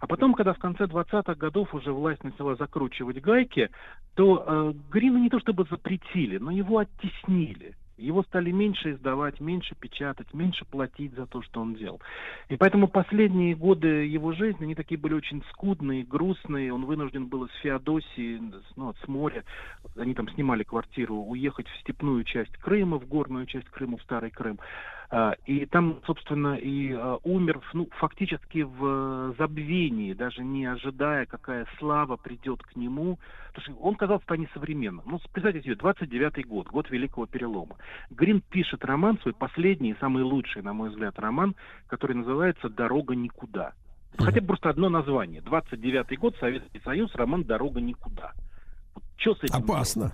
А 0.00 0.06
потом, 0.06 0.34
когда 0.34 0.52
в 0.52 0.58
конце 0.58 0.84
20-х 0.84 1.34
годов 1.34 1.74
уже 1.74 1.92
власть 1.92 2.24
начала 2.24 2.56
закручивать 2.56 3.20
гайки, 3.20 3.70
то 4.14 4.44
э, 4.46 4.72
Грина 4.90 5.18
не 5.18 5.30
то 5.30 5.40
чтобы 5.40 5.66
запретили, 5.70 6.38
но 6.38 6.50
его 6.50 6.78
оттеснили. 6.78 7.74
Его 7.96 8.24
стали 8.24 8.50
меньше 8.50 8.92
издавать, 8.92 9.40
меньше 9.40 9.76
печатать, 9.76 10.32
меньше 10.34 10.64
платить 10.64 11.14
за 11.14 11.26
то, 11.26 11.42
что 11.42 11.60
он 11.60 11.74
делал. 11.74 12.00
И 12.48 12.56
поэтому 12.56 12.88
последние 12.88 13.54
годы 13.54 14.06
его 14.06 14.32
жизни, 14.32 14.64
они 14.64 14.74
такие 14.74 14.98
были 14.98 15.14
очень 15.14 15.44
скудные, 15.52 16.02
грустные. 16.02 16.72
Он 16.72 16.86
вынужден 16.86 17.26
был 17.26 17.44
из 17.44 17.52
Феодосии, 17.62 18.40
ну, 18.74 18.94
с 18.94 19.08
моря, 19.08 19.44
они 19.96 20.14
там 20.14 20.28
снимали 20.30 20.64
квартиру, 20.64 21.14
уехать 21.14 21.68
в 21.68 21.80
степную 21.80 22.24
часть 22.24 22.56
Крыма, 22.56 22.98
в 22.98 23.06
горную 23.06 23.46
часть 23.46 23.68
Крыма, 23.68 23.96
в 23.96 24.02
Старый 24.02 24.30
Крым. 24.30 24.58
А, 25.10 25.34
И 25.46 25.66
там, 25.66 26.00
собственно, 26.06 26.54
и 26.54 26.92
а, 26.92 27.18
умер, 27.24 27.60
ну, 27.72 27.88
фактически 27.98 28.62
в 28.62 28.84
э, 28.84 29.34
забвении, 29.38 30.12
даже 30.12 30.42
не 30.42 30.66
ожидая, 30.66 31.26
какая 31.26 31.66
слава 31.78 32.16
придет 32.16 32.62
к 32.62 32.76
нему. 32.76 33.18
Потому 33.52 33.76
что 33.76 33.84
он 33.84 33.94
казался 33.94 34.24
вполне 34.24 34.48
современным. 34.52 35.04
Ну, 35.06 35.20
представьте 35.32 35.62
себе, 35.62 35.74
29-й 35.74 36.42
год, 36.44 36.68
год 36.68 36.90
Великого 36.90 37.26
Перелома. 37.26 37.76
Грин 38.10 38.40
пишет 38.40 38.84
роман, 38.84 39.18
свой 39.20 39.34
последний 39.34 39.90
и 39.90 39.96
самый 40.00 40.22
лучший, 40.24 40.62
на 40.62 40.72
мой 40.72 40.90
взгляд, 40.90 41.18
роман, 41.18 41.54
который 41.86 42.16
называется 42.16 42.68
«Дорога 42.68 43.14
никуда». 43.14 43.72
Хотя 44.18 44.40
бы 44.40 44.48
просто 44.48 44.70
одно 44.70 44.88
название. 44.88 45.40
29-й 45.40 46.16
год, 46.16 46.36
Советский 46.38 46.80
Союз, 46.80 47.14
роман 47.14 47.44
«Дорога 47.44 47.80
никуда». 47.80 48.32
Вот 48.94 49.04
что 49.16 49.34
с 49.34 49.42
этим 49.44 49.56
Опасно. 49.56 50.12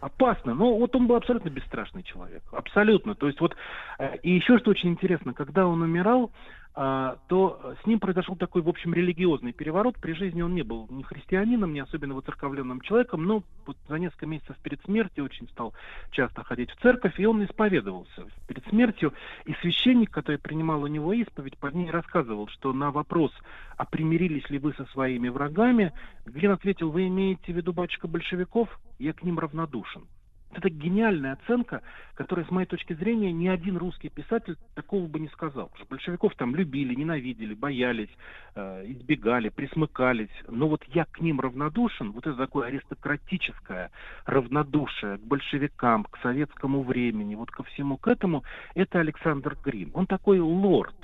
Опасно, 0.00 0.54
но 0.54 0.76
вот 0.76 0.94
он 0.94 1.06
был 1.06 1.16
абсолютно 1.16 1.48
бесстрашный 1.50 2.02
человек, 2.02 2.42
абсолютно. 2.52 3.14
То 3.14 3.26
есть 3.26 3.40
вот 3.40 3.56
э, 3.98 4.16
и 4.22 4.30
еще 4.30 4.58
что 4.58 4.70
очень 4.70 4.90
интересно, 4.90 5.34
когда 5.34 5.66
он 5.66 5.82
умирал, 5.82 6.30
то 6.74 7.74
с 7.82 7.86
ним 7.86 7.98
произошел 7.98 8.36
такой, 8.36 8.62
в 8.62 8.68
общем, 8.68 8.94
религиозный 8.94 9.52
переворот. 9.52 9.96
При 10.00 10.12
жизни 10.12 10.42
он 10.42 10.54
не 10.54 10.62
был 10.62 10.86
ни 10.90 11.02
христианином, 11.02 11.72
ни 11.72 11.80
особенно 11.80 12.14
воцерковленным 12.14 12.80
человеком, 12.82 13.24
но 13.24 13.42
вот 13.66 13.76
за 13.88 13.98
несколько 13.98 14.26
месяцев 14.26 14.56
перед 14.62 14.80
смертью 14.84 15.24
очень 15.24 15.48
стал 15.48 15.74
часто 16.12 16.44
ходить 16.44 16.70
в 16.70 16.80
церковь, 16.80 17.18
и 17.18 17.26
он 17.26 17.44
исповедовался 17.44 18.26
перед 18.46 18.64
смертью. 18.68 19.12
И 19.44 19.54
священник, 19.54 20.10
который 20.10 20.38
принимал 20.38 20.82
у 20.82 20.86
него 20.86 21.12
исповедь, 21.12 21.58
позднее 21.58 21.90
рассказывал, 21.90 22.48
что 22.48 22.72
на 22.72 22.92
вопрос, 22.92 23.32
а 23.76 23.84
примирились 23.84 24.48
ли 24.48 24.58
вы 24.58 24.72
со 24.74 24.84
своими 24.86 25.28
врагами, 25.28 25.92
Глин 26.26 26.52
ответил, 26.52 26.90
вы 26.90 27.08
имеете 27.08 27.52
в 27.52 27.56
виду, 27.56 27.72
батюшка, 27.72 28.06
большевиков? 28.06 28.68
Я 28.98 29.12
к 29.12 29.22
ним 29.22 29.38
равнодушен. 29.38 30.06
Это 30.52 30.70
гениальная 30.70 31.34
оценка, 31.34 31.82
которая, 32.14 32.46
с 32.46 32.50
моей 32.50 32.66
точки 32.66 32.94
зрения, 32.94 33.32
ни 33.32 33.48
один 33.48 33.76
русский 33.76 34.08
писатель 34.08 34.56
такого 34.74 35.06
бы 35.06 35.20
не 35.20 35.28
сказал. 35.28 35.66
Потому 35.66 35.84
что 35.84 35.90
большевиков 35.90 36.34
там 36.36 36.56
любили, 36.56 36.94
ненавидели, 36.94 37.54
боялись, 37.54 38.08
э, 38.54 38.84
избегали, 38.86 39.50
присмыкались. 39.50 40.30
Но 40.48 40.68
вот 40.68 40.82
я 40.88 41.04
к 41.04 41.20
ним 41.20 41.40
равнодушен, 41.40 42.12
вот 42.12 42.26
это 42.26 42.36
такое 42.36 42.68
аристократическое 42.68 43.90
равнодушие 44.24 45.18
к 45.18 45.20
большевикам, 45.20 46.04
к 46.04 46.18
советскому 46.22 46.82
времени, 46.82 47.34
вот 47.34 47.50
ко 47.50 47.62
всему 47.64 47.98
к 47.98 48.08
этому, 48.08 48.42
это 48.74 49.00
Александр 49.00 49.56
Грин. 49.62 49.90
Он 49.94 50.06
такой 50.06 50.40
лорд. 50.40 50.96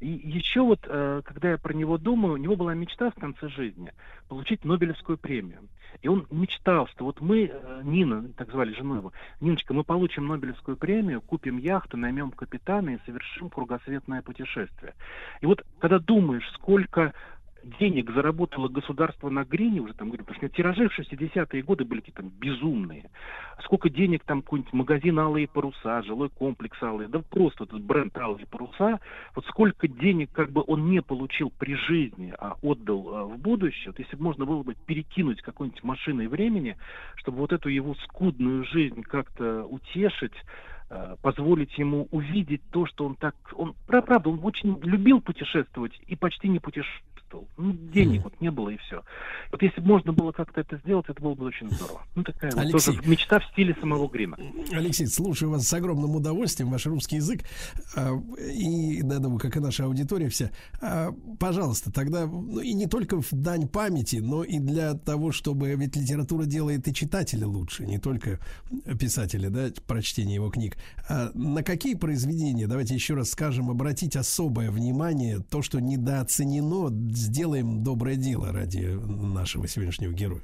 И 0.00 0.08
еще 0.08 0.62
вот, 0.62 0.80
э, 0.86 1.22
когда 1.24 1.50
я 1.50 1.58
про 1.58 1.72
него 1.72 1.98
думаю, 1.98 2.34
у 2.34 2.38
него 2.38 2.56
была 2.56 2.74
мечта 2.74 3.10
в 3.10 3.14
конце 3.14 3.48
жизни 3.48 3.92
получить 4.28 4.64
Нобелевскую 4.64 5.18
премию. 5.18 5.68
И 6.02 6.08
он 6.08 6.26
мечтал, 6.30 6.86
что 6.88 7.04
вот 7.04 7.20
мы, 7.20 7.50
э, 7.52 7.80
Нина, 7.84 8.28
так 8.36 8.50
звали 8.50 8.74
жену 8.74 8.96
его, 8.96 9.12
Ниночка, 9.40 9.72
мы 9.72 9.84
получим 9.84 10.26
Нобелевскую 10.26 10.76
премию, 10.76 11.22
купим 11.22 11.58
яхту, 11.58 11.96
наймем 11.96 12.30
капитана 12.30 12.90
и 12.90 12.98
совершим 13.06 13.48
кругосветное 13.48 14.22
путешествие. 14.22 14.94
И 15.40 15.46
вот, 15.46 15.64
когда 15.78 15.98
думаешь, 15.98 16.48
сколько 16.54 17.14
денег 17.78 18.10
заработало 18.12 18.68
государство 18.68 19.28
на 19.28 19.44
Грине, 19.44 19.80
уже 19.80 19.94
там 19.94 20.08
говорю, 20.08 20.24
потому 20.24 20.38
что 20.38 20.48
тиражи 20.48 20.88
в 20.88 20.98
60-е 20.98 21.62
годы 21.62 21.84
были 21.84 22.00
какие-то 22.00 22.22
безумные. 22.22 23.10
Сколько 23.64 23.90
денег 23.90 24.24
там 24.24 24.42
какой-нибудь 24.42 24.72
магазин 24.72 25.18
«Алые 25.18 25.48
паруса», 25.48 26.02
жилой 26.02 26.30
комплекс 26.30 26.80
«Алые», 26.82 27.08
да 27.08 27.20
просто 27.30 27.64
этот 27.64 27.82
бренд 27.82 28.16
«Алые 28.16 28.46
паруса», 28.46 29.00
вот 29.34 29.44
сколько 29.46 29.88
денег 29.88 30.30
как 30.32 30.50
бы 30.50 30.62
он 30.66 30.88
не 30.90 31.02
получил 31.02 31.50
при 31.50 31.74
жизни, 31.74 32.32
а 32.38 32.56
отдал 32.62 33.08
э, 33.08 33.24
в 33.34 33.38
будущее, 33.38 33.90
вот 33.90 33.98
если 33.98 34.16
бы 34.16 34.22
можно 34.22 34.46
было 34.46 34.62
бы 34.62 34.74
перекинуть 34.74 35.42
какой-нибудь 35.42 35.82
машиной 35.82 36.28
времени, 36.28 36.76
чтобы 37.16 37.38
вот 37.38 37.52
эту 37.52 37.68
его 37.68 37.94
скудную 37.96 38.64
жизнь 38.64 39.02
как-то 39.02 39.64
утешить, 39.64 40.34
э, 40.90 41.16
позволить 41.22 41.76
ему 41.78 42.08
увидеть 42.10 42.62
то, 42.70 42.86
что 42.86 43.06
он 43.06 43.16
так... 43.16 43.34
Он, 43.54 43.74
правда, 43.86 44.30
он 44.30 44.40
очень 44.42 44.78
любил 44.82 45.20
путешествовать 45.20 45.92
и 46.06 46.16
почти 46.16 46.48
не 46.48 46.60
путешествовал. 46.60 47.15
Ну, 47.56 47.72
денег 47.72 48.24
вот 48.24 48.40
не 48.40 48.50
было 48.50 48.70
и 48.70 48.76
все. 48.78 49.02
Вот 49.52 49.62
если 49.62 49.80
бы 49.80 49.88
можно 49.88 50.12
было 50.12 50.32
как-то 50.32 50.60
это 50.60 50.76
сделать, 50.78 51.06
это 51.08 51.20
было 51.22 51.34
бы 51.34 51.46
очень 51.46 51.70
здорово. 51.70 52.02
Ну, 52.14 52.24
такая 52.24 52.50
вот 52.50 52.60
Алексей. 52.60 52.94
тоже 52.94 53.08
мечта 53.08 53.40
в 53.40 53.44
стиле 53.52 53.76
самого 53.80 54.08
Грина. 54.08 54.36
Алексей, 54.72 55.06
слушаю 55.06 55.50
вас 55.50 55.66
с 55.66 55.72
огромным 55.72 56.16
удовольствием, 56.16 56.70
ваш 56.70 56.86
русский 56.86 57.16
язык, 57.16 57.42
а, 57.96 58.12
и, 58.38 59.02
да, 59.02 59.18
думаю, 59.18 59.38
как 59.38 59.56
и 59.56 59.60
наша 59.60 59.84
аудитория 59.84 60.28
вся. 60.28 60.50
А, 60.80 61.12
Пожалуйста, 61.38 61.92
тогда, 61.92 62.26
ну 62.26 62.60
и 62.60 62.72
не 62.72 62.86
только 62.86 63.20
в 63.20 63.28
дань 63.30 63.68
памяти, 63.68 64.16
но 64.16 64.42
и 64.42 64.58
для 64.58 64.94
того, 64.94 65.32
чтобы, 65.32 65.74
ведь 65.74 65.96
литература 65.96 66.44
делает 66.44 66.88
и 66.88 66.94
читателя 66.94 67.46
лучше, 67.46 67.84
не 67.86 67.98
только 67.98 68.40
писателя, 68.98 69.50
да, 69.50 69.68
прочтение 69.86 70.36
его 70.36 70.50
книг. 70.50 70.76
А 71.08 71.30
на 71.34 71.62
какие 71.62 71.94
произведения, 71.94 72.66
давайте 72.66 72.94
еще 72.94 73.14
раз 73.14 73.30
скажем, 73.36 73.70
обратить 73.70 74.16
особое 74.16 74.70
внимание, 74.70 75.40
то, 75.40 75.60
что 75.60 75.78
недооценено, 75.78 76.90
сделаем 77.16 77.82
доброе 77.82 78.16
дело 78.16 78.52
ради 78.52 78.86
нашего 78.86 79.66
сегодняшнего 79.66 80.12
героя. 80.12 80.42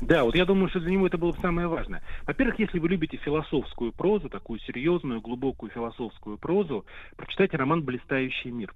Да, 0.00 0.24
вот 0.24 0.36
я 0.36 0.44
думаю, 0.44 0.68
что 0.68 0.80
для 0.80 0.92
него 0.92 1.06
это 1.06 1.18
было 1.18 1.32
бы 1.32 1.38
самое 1.38 1.66
важное. 1.66 2.02
Во-первых, 2.26 2.58
если 2.58 2.78
вы 2.78 2.88
любите 2.88 3.16
философскую 3.18 3.92
прозу, 3.92 4.28
такую 4.28 4.60
серьезную, 4.60 5.20
глубокую 5.20 5.70
философскую 5.70 6.38
прозу, 6.38 6.84
прочитайте 7.16 7.56
роман 7.56 7.82
«Блистающий 7.82 8.50
мир». 8.50 8.72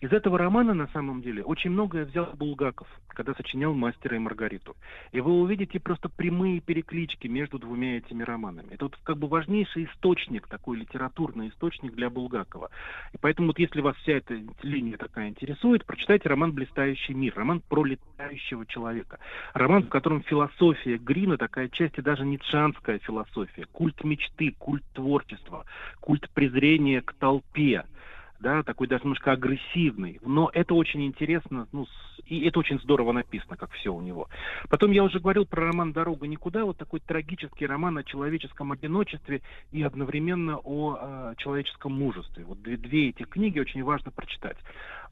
Из 0.00 0.12
этого 0.12 0.38
романа, 0.38 0.74
на 0.74 0.88
самом 0.88 1.22
деле, 1.22 1.44
очень 1.44 1.70
многое 1.70 2.04
взял 2.04 2.26
Булгаков, 2.34 2.88
когда 3.08 3.34
сочинял 3.34 3.72
«Мастера 3.72 4.16
и 4.16 4.18
Маргариту». 4.18 4.76
И 5.12 5.20
вы 5.20 5.32
увидите 5.32 5.78
просто 5.78 6.08
прямые 6.08 6.60
переклички 6.60 7.28
между 7.28 7.58
двумя 7.58 7.98
этими 7.98 8.22
романами. 8.22 8.68
Это 8.72 8.86
вот 8.86 8.98
как 9.04 9.18
бы 9.18 9.28
важнейший 9.28 9.84
источник, 9.84 10.48
такой 10.48 10.78
литературный 10.78 11.48
источник 11.48 11.94
для 11.94 12.10
Булгакова. 12.10 12.70
И 13.12 13.18
поэтому 13.18 13.48
вот 13.48 13.58
если 13.58 13.80
вас 13.80 13.96
вся 13.96 14.14
эта 14.14 14.38
линия 14.62 14.96
такая 14.96 15.28
интересует, 15.28 15.84
прочитайте 15.84 16.28
роман 16.28 16.52
«Блистающий 16.52 17.14
мир», 17.14 17.34
роман 17.36 17.60
про 17.60 17.84
летающего 17.84 18.66
человека. 18.66 19.18
Роман, 19.54 19.84
в 19.84 19.88
котором 19.88 20.22
философия 20.22 20.98
Грина, 20.98 21.38
такая 21.38 21.68
часть 21.68 21.98
и 21.98 22.02
даже 22.02 22.24
ницшанская 22.24 22.98
философия, 22.98 23.66
культ 23.72 24.02
мечты, 24.04 24.54
культ 24.58 24.84
творчества, 24.94 25.64
культ 26.00 26.28
презрения 26.30 27.00
к 27.02 27.12
толпе, 27.14 27.84
да, 28.42 28.62
такой 28.62 28.88
даже 28.88 29.04
немножко 29.04 29.32
агрессивный, 29.32 30.18
но 30.22 30.50
это 30.52 30.74
очень 30.74 31.06
интересно, 31.06 31.68
ну, 31.72 31.86
и 32.26 32.46
это 32.46 32.58
очень 32.58 32.78
здорово 32.80 33.12
написано, 33.12 33.56
как 33.56 33.70
все 33.72 33.94
у 33.94 34.00
него. 34.00 34.28
Потом 34.68 34.90
я 34.90 35.04
уже 35.04 35.20
говорил 35.20 35.46
про 35.46 35.66
роман 35.66 35.92
«Дорога 35.92 36.26
никуда», 36.26 36.64
вот 36.64 36.76
такой 36.76 37.00
трагический 37.00 37.66
роман 37.66 37.98
о 37.98 38.02
человеческом 38.04 38.72
одиночестве 38.72 39.42
и 39.70 39.82
одновременно 39.82 40.58
о 40.58 40.98
э, 41.00 41.34
человеческом 41.38 41.92
мужестве. 41.92 42.44
Вот 42.44 42.60
две, 42.60 42.76
две 42.76 43.10
эти 43.10 43.22
книги 43.22 43.60
очень 43.60 43.82
важно 43.84 44.10
прочитать. 44.10 44.56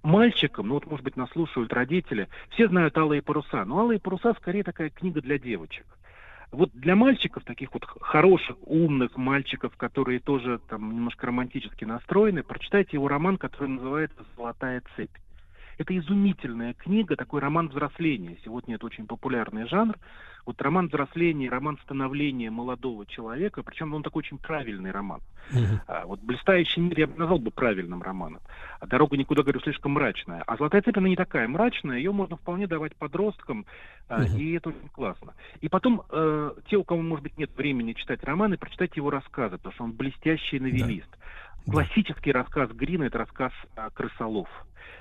Мальчикам, 0.02 0.68
ну 0.68 0.74
вот, 0.74 0.86
может 0.86 1.04
быть, 1.04 1.16
нас 1.16 1.30
слушают 1.30 1.72
родители, 1.72 2.28
все 2.50 2.68
знают 2.68 2.98
«Алые 2.98 3.22
паруса», 3.22 3.64
но 3.64 3.78
«Алые 3.78 4.00
паруса» 4.00 4.34
скорее 4.34 4.64
такая 4.64 4.90
книга 4.90 5.20
для 5.20 5.38
девочек. 5.38 5.86
Вот 6.52 6.70
для 6.72 6.96
мальчиков, 6.96 7.44
таких 7.44 7.72
вот 7.72 7.84
хороших, 8.00 8.56
умных 8.62 9.16
мальчиков, 9.16 9.76
которые 9.76 10.18
тоже 10.18 10.58
там 10.68 10.92
немножко 10.92 11.26
романтически 11.28 11.84
настроены, 11.84 12.42
прочитайте 12.42 12.90
его 12.94 13.06
роман, 13.06 13.36
который 13.38 13.68
называется 13.68 14.24
«Золотая 14.36 14.82
цепь». 14.96 15.16
Это 15.80 15.96
изумительная 15.96 16.74
книга, 16.74 17.16
такой 17.16 17.40
роман 17.40 17.68
взросления. 17.68 18.36
Сегодня 18.44 18.74
это 18.74 18.84
очень 18.84 19.06
популярный 19.06 19.66
жанр. 19.66 19.96
Вот 20.44 20.60
роман 20.60 20.88
взросления, 20.88 21.48
роман 21.48 21.78
становления 21.84 22.50
молодого 22.50 23.06
человека, 23.06 23.62
причем 23.62 23.94
он 23.94 24.02
такой 24.02 24.20
очень 24.20 24.36
правильный 24.36 24.90
роман. 24.90 25.22
А, 25.88 26.04
вот 26.04 26.20
«Блистающий 26.20 26.82
мир» 26.82 26.98
я 26.98 27.06
бы 27.06 27.16
назвал 27.16 27.38
бы 27.38 27.50
правильным 27.50 28.02
романом. 28.02 28.42
А 28.78 28.86
«Дорога 28.86 29.16
никуда, 29.16 29.42
говорю, 29.42 29.60
слишком 29.60 29.92
мрачная». 29.92 30.42
А 30.46 30.58
«Золотая 30.58 30.82
цепь» 30.82 30.98
она 30.98 31.08
не 31.08 31.16
такая 31.16 31.48
мрачная, 31.48 31.96
ее 31.96 32.12
можно 32.12 32.36
вполне 32.36 32.66
давать 32.66 32.94
подросткам, 32.96 33.64
а, 34.10 34.20
Мгм. 34.20 34.36
и 34.36 34.52
это 34.52 34.68
очень 34.68 34.88
классно. 34.92 35.32
И 35.62 35.70
потом, 35.70 36.02
э, 36.10 36.52
те, 36.68 36.76
у 36.76 36.84
кого, 36.84 37.00
может 37.00 37.22
быть, 37.22 37.38
нет 37.38 37.56
времени 37.56 37.94
читать 37.94 38.22
романы, 38.22 38.58
прочитайте 38.58 38.94
его 38.96 39.08
рассказы, 39.08 39.56
потому 39.56 39.72
что 39.72 39.84
он 39.84 39.92
блестящий 39.92 40.60
новелист. 40.60 41.08
Классический 41.70 42.32
рассказ 42.32 42.70
Грина– 42.70 43.04
это 43.04 43.16
рассказ 43.18 43.52
а, 43.76 43.88
«Крысолов». 43.90 44.48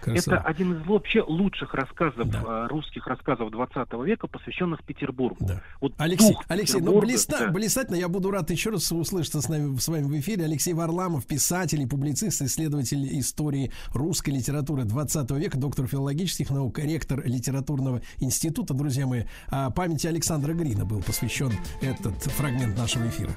Это 0.06 0.38
один 0.38 0.74
из 0.74 0.86
вообще 0.86 1.22
лучших 1.22 1.74
рассказов, 1.74 2.28
а, 2.46 2.68
русских 2.68 3.06
рассказов 3.08 3.52
20 3.52 4.04
века, 4.04 4.28
посвященных 4.28 4.84
Петербургу. 4.84 5.50
Вот 5.82 5.94
Алексей, 5.98 6.36
Алексей, 6.48 6.82
ну 6.82 7.00
блиста- 7.00 7.46
да. 7.48 7.52
блистательно. 7.52 7.96
Я 7.96 8.08
буду 8.08 8.32
рад 8.32 8.50
еще 8.52 8.70
раз 8.70 8.92
услышаться 8.92 9.42
с, 9.42 9.50
нами, 9.50 9.78
с 9.78 9.88
вами 9.88 10.04
в 10.04 10.20
эфире. 10.20 10.46
Алексей 10.46 10.74
Варламов, 10.74 11.26
писатель 11.26 11.82
и 11.82 11.86
публицист, 11.86 12.42
исследователь 12.42 13.20
истории 13.20 13.72
русской 13.94 14.32
литературы 14.32 14.84
20 14.84 15.32
века, 15.32 15.58
доктор 15.58 15.88
филологических 15.88 16.50
наук, 16.50 16.80
ректор 16.80 17.22
литературного 17.26 18.02
института. 18.20 18.74
Друзья 18.74 19.08
мои, 19.08 19.24
а 19.50 19.70
памяти 19.72 20.08
Александра 20.08 20.54
Грина 20.54 20.86
был 20.86 21.02
посвящен 21.02 21.52
этот 21.82 22.22
фрагмент 22.24 22.78
нашего 22.78 23.08
эфира. 23.08 23.32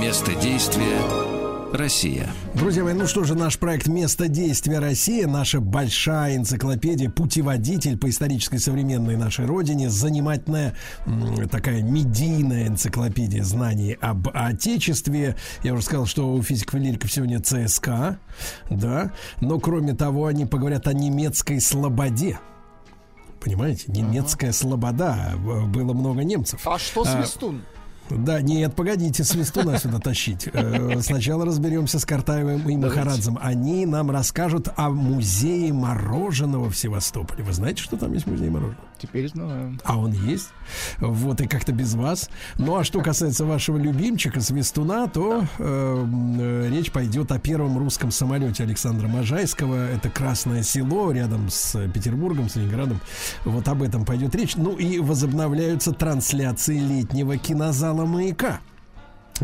Место 0.00 0.34
действия 0.36 1.37
Россия. 1.72 2.28
Друзья 2.54 2.82
мои, 2.82 2.94
ну 2.94 3.06
что 3.06 3.24
же, 3.24 3.34
наш 3.34 3.58
проект 3.58 3.86
«Место 3.88 4.28
действия 4.28 4.78
Россия», 4.78 5.26
наша 5.26 5.60
большая 5.60 6.36
энциклопедия, 6.36 7.10
путеводитель 7.10 7.98
по 7.98 8.08
исторической 8.08 8.58
современной 8.58 9.16
нашей 9.16 9.44
родине, 9.44 9.90
занимательная 9.90 10.74
такая 11.50 11.82
медийная 11.82 12.68
энциклопедия 12.68 13.44
знаний 13.44 13.98
об 14.00 14.28
Отечестве. 14.32 15.36
Я 15.62 15.74
уже 15.74 15.82
сказал, 15.82 16.06
что 16.06 16.32
у 16.32 16.42
физиков 16.42 16.76
и 16.76 16.78
лириков 16.84 17.12
сегодня 17.12 17.40
ЦСКА, 17.40 18.18
да, 18.70 19.12
но 19.40 19.60
кроме 19.60 19.94
того, 19.94 20.26
они 20.26 20.46
поговорят 20.46 20.86
о 20.86 20.94
немецкой 20.94 21.60
слободе. 21.60 22.38
Понимаете, 23.40 23.84
немецкая 23.92 24.52
слобода, 24.52 25.34
б- 25.36 25.66
было 25.66 25.92
много 25.92 26.24
немцев. 26.24 26.60
А 26.66 26.78
что 26.78 27.04
Свистун? 27.04 27.62
Да, 28.16 28.40
нет, 28.40 28.74
погодите, 28.74 29.24
Свистуна 29.24 29.78
сюда 29.78 29.98
тащить. 29.98 30.48
Э, 30.52 31.00
Сначала 31.00 31.44
разберемся 31.44 31.98
с 31.98 32.04
Картаевым 32.04 32.68
и 32.68 32.76
Махарадзом. 32.76 33.38
Они 33.40 33.86
нам 33.86 34.10
расскажут 34.10 34.68
о 34.76 34.90
музее 34.90 35.72
мороженого 35.72 36.70
в 36.70 36.76
Севастополе. 36.76 37.44
Вы 37.44 37.52
знаете, 37.52 37.82
что 37.82 37.96
там 37.96 38.12
есть 38.12 38.26
музей 38.26 38.50
мороженого? 38.50 38.87
Теперь 38.98 39.28
знаю. 39.28 39.78
А 39.84 39.96
он 39.98 40.12
есть. 40.12 40.48
Вот, 40.98 41.40
и 41.40 41.46
как-то 41.46 41.72
без 41.72 41.94
вас. 41.94 42.28
Ну, 42.58 42.76
а 42.76 42.84
что 42.84 43.00
касается 43.00 43.44
вашего 43.44 43.78
любимчика, 43.78 44.40
Свистуна, 44.40 45.06
то 45.08 45.44
э, 45.58 46.06
э, 46.40 46.68
речь 46.70 46.90
пойдет 46.90 47.30
о 47.32 47.38
первом 47.38 47.78
русском 47.78 48.10
самолете 48.10 48.64
Александра 48.64 49.06
Можайского. 49.06 49.88
Это 49.88 50.10
Красное 50.10 50.62
село 50.62 51.12
рядом 51.12 51.48
с 51.48 51.78
Петербургом, 51.92 52.48
с 52.48 52.56
Ленинградом. 52.56 53.00
Вот 53.44 53.68
об 53.68 53.82
этом 53.82 54.04
пойдет 54.04 54.34
речь. 54.34 54.56
Ну 54.56 54.76
и 54.76 54.98
возобновляются 54.98 55.92
трансляции 55.92 56.78
летнего 56.78 57.36
кинозала 57.36 58.04
«Маяка». 58.04 58.60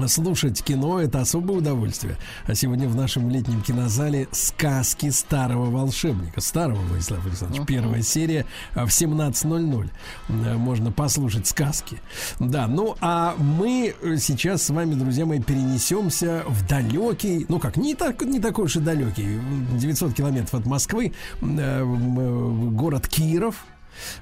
Слушать 0.08 0.62
кино– 0.62 1.00
это 1.00 1.20
особое 1.20 1.58
удовольствие. 1.58 2.16
А 2.46 2.54
сегодня 2.54 2.88
в 2.88 2.96
нашем 2.96 3.30
летнем 3.30 3.62
кинозале 3.62 4.26
«Сказки 4.32 5.10
старого 5.10 5.70
волшебника». 5.70 6.40
Старого, 6.40 6.80
Владислав 6.80 7.24
Александрович. 7.24 7.60
Мгм. 7.60 7.66
Первая 7.66 8.02
серия 8.02 8.44
в 8.74 8.88
17.00. 8.88 9.90
Э, 10.28 10.54
Можно 10.56 10.90
послушать 10.90 11.46
сказки. 11.46 12.00
Да, 12.40 12.66
ну 12.66 12.96
а 13.00 13.34
мы 13.38 13.94
сейчас 14.18 14.64
с 14.64 14.70
вами, 14.70 14.94
друзья 14.94 15.26
мои, 15.26 15.40
перенесемся 15.40 16.42
в 16.46 16.66
далекий, 16.66 17.46
ну 17.48 17.60
как, 17.60 17.76
не, 17.76 17.94
так, 17.94 18.22
не 18.22 18.40
такой 18.40 18.64
уж 18.64 18.76
и 18.76 18.80
далекий, 18.80 19.38
900 19.78 20.12
километров 20.12 20.54
от 20.54 20.66
Москвы, 20.66 21.12
э, 21.40 21.46
э, 21.46 21.84
город 21.84 23.06
Киров. 23.08 23.64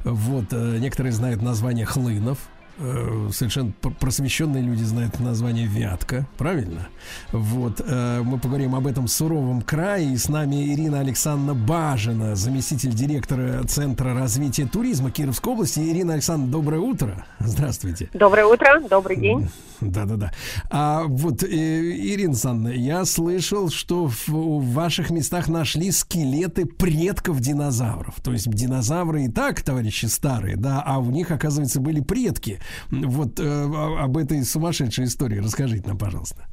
Вот, 0.05 0.47
э, 0.51 0.79
некоторые 0.79 1.13
знают 1.13 1.41
название 1.41 1.87
Хлынов. 1.87 2.39
Э, 2.79 3.29
Совершенно 3.33 3.73
пр- 3.81 3.93
просвещенные 4.01 4.63
люди 4.63 4.83
знают 4.83 5.21
название 5.21 5.67
Вятка, 5.67 6.27
правильно? 6.39 6.89
Вот, 7.33 7.81
э, 7.85 8.23
мы 8.25 8.39
поговорим 8.39 8.75
об 8.75 8.87
этом 8.87 9.09
суровом 9.09 9.63
крае. 9.63 10.13
И 10.13 10.17
с 10.17 10.29
нами 10.29 10.73
Ирина 10.75 11.01
Александровна 11.01 11.55
Бажина, 11.55 12.35
заместитель 12.35 12.91
директора 12.95 13.63
Центра 13.65 14.15
развития 14.15 14.67
туризма 14.67 15.11
Кировской 15.11 15.53
области. 15.53 15.81
Ирина 15.81 16.15
Александровна, 16.15 16.53
доброе 16.53 16.81
утро. 16.81 17.27
Здравствуйте. 17.41 18.09
Доброе 18.15 18.47
утро, 18.47 18.81
добрый 18.89 19.17
день. 19.17 19.49
Да-да-да. 19.91 20.33
А 20.71 21.05
вот, 21.05 21.43
э, 21.43 21.47
Ирина 21.47 22.31
Александровна, 22.31 22.75
я 22.75 23.05
слышал, 23.05 23.71
что 23.71 24.09
в, 24.09 24.29
в 24.29 24.73
ваших 24.73 25.11
местах 25.11 25.49
нашли 25.49 25.91
скелеты 25.91 26.67
предков 26.67 27.41
динозавров. 27.41 28.21
То 28.23 28.33
есть 28.33 28.49
динозавры 28.49 29.25
и 29.25 29.29
так, 29.29 29.63
товарищи 29.63 30.07
старые, 30.07 30.57
да, 30.57 30.83
а 30.85 30.99
у 30.99 31.11
них, 31.11 31.31
оказывается, 31.31 31.81
были 31.81 32.01
предки. 32.01 32.59
Вот 32.91 33.39
э, 33.41 33.43
о- 33.45 34.05
об 34.05 34.17
этой 34.17 34.43
сумасшедшей 34.45 35.05
истории 35.05 35.39
расскажите 35.39 35.89
нам, 35.89 35.99
пожалуйста. 35.99 36.47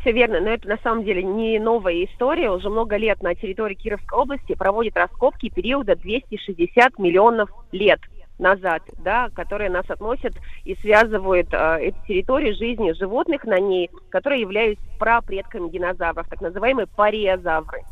Все 0.00 0.12
верно, 0.12 0.40
но 0.40 0.50
это 0.50 0.68
на 0.68 0.78
самом 0.78 1.04
деле 1.04 1.22
не 1.24 1.58
новая 1.58 2.04
история. 2.04 2.50
Уже 2.50 2.70
много 2.70 2.96
лет 2.96 3.22
на 3.22 3.34
территории 3.34 3.74
Кировской 3.74 4.16
области 4.16 4.54
проводят 4.54 4.96
раскопки 4.96 5.48
периода 5.48 5.96
260 5.96 6.98
миллионов 6.98 7.50
лет 7.72 7.98
назад, 8.38 8.82
да, 8.98 9.30
которые 9.34 9.70
нас 9.70 9.88
относят 9.88 10.34
и 10.64 10.74
связывают 10.76 11.48
э, 11.52 11.56
эту 11.56 11.98
территорию 12.06 12.54
с 12.54 12.58
жизнью 12.58 12.94
животных 12.94 13.44
на 13.44 13.58
ней, 13.58 13.90
которые 14.10 14.40
являются 14.40 14.84
прапредками 14.98 15.68
динозавров, 15.68 16.28
так 16.28 16.40
называемые 16.40 16.86
париозавры. 16.86 17.82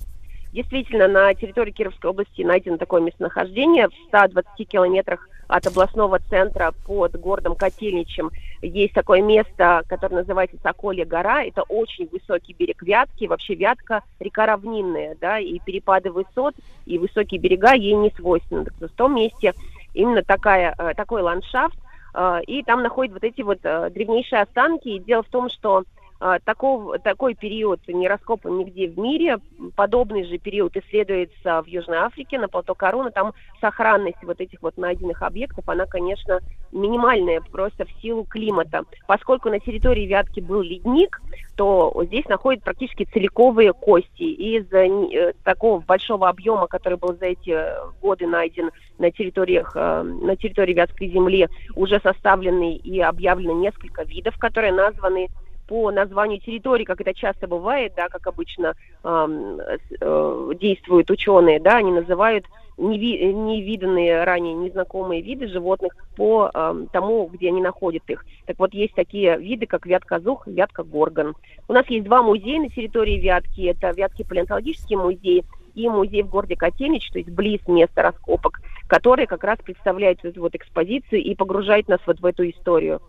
Действительно, 0.55 1.09
на 1.09 1.35
территории 1.35 1.73
Кировской 1.73 2.11
области 2.11 2.43
найдено 2.43 2.77
такое 2.77 3.01
местонахождение. 3.01 3.89
В 3.89 3.93
120 4.09 4.69
километрах 4.69 5.29
от 5.49 5.67
областного 5.67 6.21
центра 6.31 6.73
под 6.87 7.19
городом 7.19 7.57
Котельничем 7.57 8.31
есть 8.63 8.95
такое 8.95 9.21
место, 9.21 9.83
которое 9.89 10.19
называется 10.19 10.57
Соколья 10.63 11.05
гора. 11.05 11.43
Это 11.43 11.63
очень 11.65 12.09
высокий 12.11 12.55
берег 12.55 12.83
Вятки. 12.83 13.25
Вообще 13.27 13.57
Вятка 13.57 14.03
река 14.21 14.47
равнинная, 14.47 15.17
да, 15.21 15.41
и 15.41 15.59
перепады 15.59 16.13
высот, 16.13 16.55
и 16.87 16.99
высокие 16.99 17.41
берега 17.41 17.75
ей 17.75 17.95
не 17.95 18.11
свойственны. 18.11 18.67
Так 18.67 18.75
в 18.75 18.89
том 18.95 19.17
месте 19.17 19.55
именно 19.95 20.23
такая, 20.23 20.75
э, 20.77 20.95
такой 20.95 21.23
ландшафт, 21.23 21.79
э, 22.15 22.41
и 22.47 22.63
там 22.63 22.83
находят 22.83 23.15
вот 23.15 23.25
эти 23.25 23.43
вот 23.43 23.59
э, 23.63 23.91
древнейшие 23.91 24.43
останки. 24.43 24.89
И 24.89 24.99
дело 24.99 25.23
в 25.23 25.29
том, 25.29 25.49
что 25.49 25.85
а, 26.21 26.39
такого, 26.39 26.99
такой 26.99 27.35
период 27.35 27.81
не 27.89 28.09
раскопан 28.09 28.59
нигде 28.59 28.89
в 28.89 28.99
мире. 28.99 29.39
Подобный 29.77 30.25
же 30.25 30.39
период 30.39 30.77
исследуется 30.77 31.63
в 31.63 31.67
Южной 31.67 31.99
Африке, 31.99 32.39
на 32.39 32.49
плато 32.49 32.75
Коруна. 32.75 33.11
Там 33.11 33.35
сохранность 33.61 34.23
вот 34.23 34.41
этих 34.41 34.63
вот 34.63 34.77
найденных 34.77 35.23
объектов, 35.23 35.69
она, 35.69 35.87
конечно, 35.87 36.41
минимальная 36.73 37.41
просто 37.41 37.85
в 37.85 37.91
силу 38.01 38.25
климата. 38.25 38.85
Поскольку 39.07 39.49
на 39.49 39.61
территории 39.61 40.07
Вятки 40.07 40.41
был 40.41 40.63
ледник, 40.63 41.21
то 41.57 41.93
здесь 42.07 42.27
находят 42.27 42.63
практически 42.63 43.05
целиковые 43.05 43.73
кости. 43.73 44.23
Из 44.23 44.73
э, 44.73 45.33
такого 45.45 45.81
большого 45.81 46.29
объема, 46.29 46.67
который 46.67 46.99
был 46.99 47.17
за 47.17 47.27
эти 47.27 47.51
э, 47.51 47.77
годы 48.01 48.27
найден 48.27 48.71
на 48.99 49.11
территориях, 49.11 49.73
э, 49.75 50.03
на 50.03 50.37
территории 50.37 50.75
Вятской 50.75 51.09
земли, 51.09 51.49
уже 51.75 52.01
составлены 52.01 52.77
и 52.77 53.01
объявлено 53.01 53.55
несколько 53.55 54.05
видов, 54.05 54.37
которые 54.39 54.73
названы 54.73 55.29
по 55.67 55.91
названию 55.91 56.41
территории, 56.41 56.85
как 56.85 57.01
это 57.01 57.15
часто 57.15 57.47
бывает, 57.47 57.93
да, 57.97 58.09
как 58.09 58.27
обычно 58.27 58.75
с- 59.03 59.97
э, 60.01 60.51
действуют 60.61 61.11
ученые, 61.11 61.61
да, 61.61 61.77
они 61.77 61.93
называют 61.93 62.47
неви- 62.77 63.33
невиданные 63.33 64.25
ранее 64.25 64.55
незнакомые 64.55 65.23
виды 65.23 65.49
животных 65.49 65.95
по 66.17 66.51
эм, 66.55 66.89
тому, 66.89 67.27
где 67.27 67.49
они 67.49 67.61
находят 67.61 68.03
их. 68.09 68.25
Так 68.47 68.59
вот, 68.59 68.75
есть 68.75 68.95
такие 68.95 69.39
виды, 69.39 69.67
как 69.67 69.87
вятка-зух, 69.87 70.47
вятка-горгон. 70.47 71.35
У 71.69 71.73
нас 71.73 71.87
есть 71.89 72.05
два 72.05 72.23
музея 72.23 72.61
на 72.61 72.69
территории 72.69 73.19
Вятки. 73.19 73.63
Это 73.63 73.91
Вятский 73.91 74.25
палеонтологический 74.25 74.97
музей 74.97 75.45
и 75.75 75.89
музей 75.89 76.23
в 76.23 76.29
городе 76.29 76.57
Котельнич, 76.57 77.11
то 77.11 77.19
есть 77.19 77.31
близ 77.31 77.61
места 77.67 78.03
раскопок, 78.03 78.61
который 78.87 79.27
как 79.27 79.43
раз 79.45 79.59
представляет 79.65 80.25
эту 80.25 80.41
вот 80.41 80.55
экспозицию 80.55 81.23
и 81.23 81.35
погружает 81.35 81.89
нас 81.89 82.01
вот 82.07 82.21
в 82.21 82.27
эту 82.27 82.49
историю. 82.49 83.01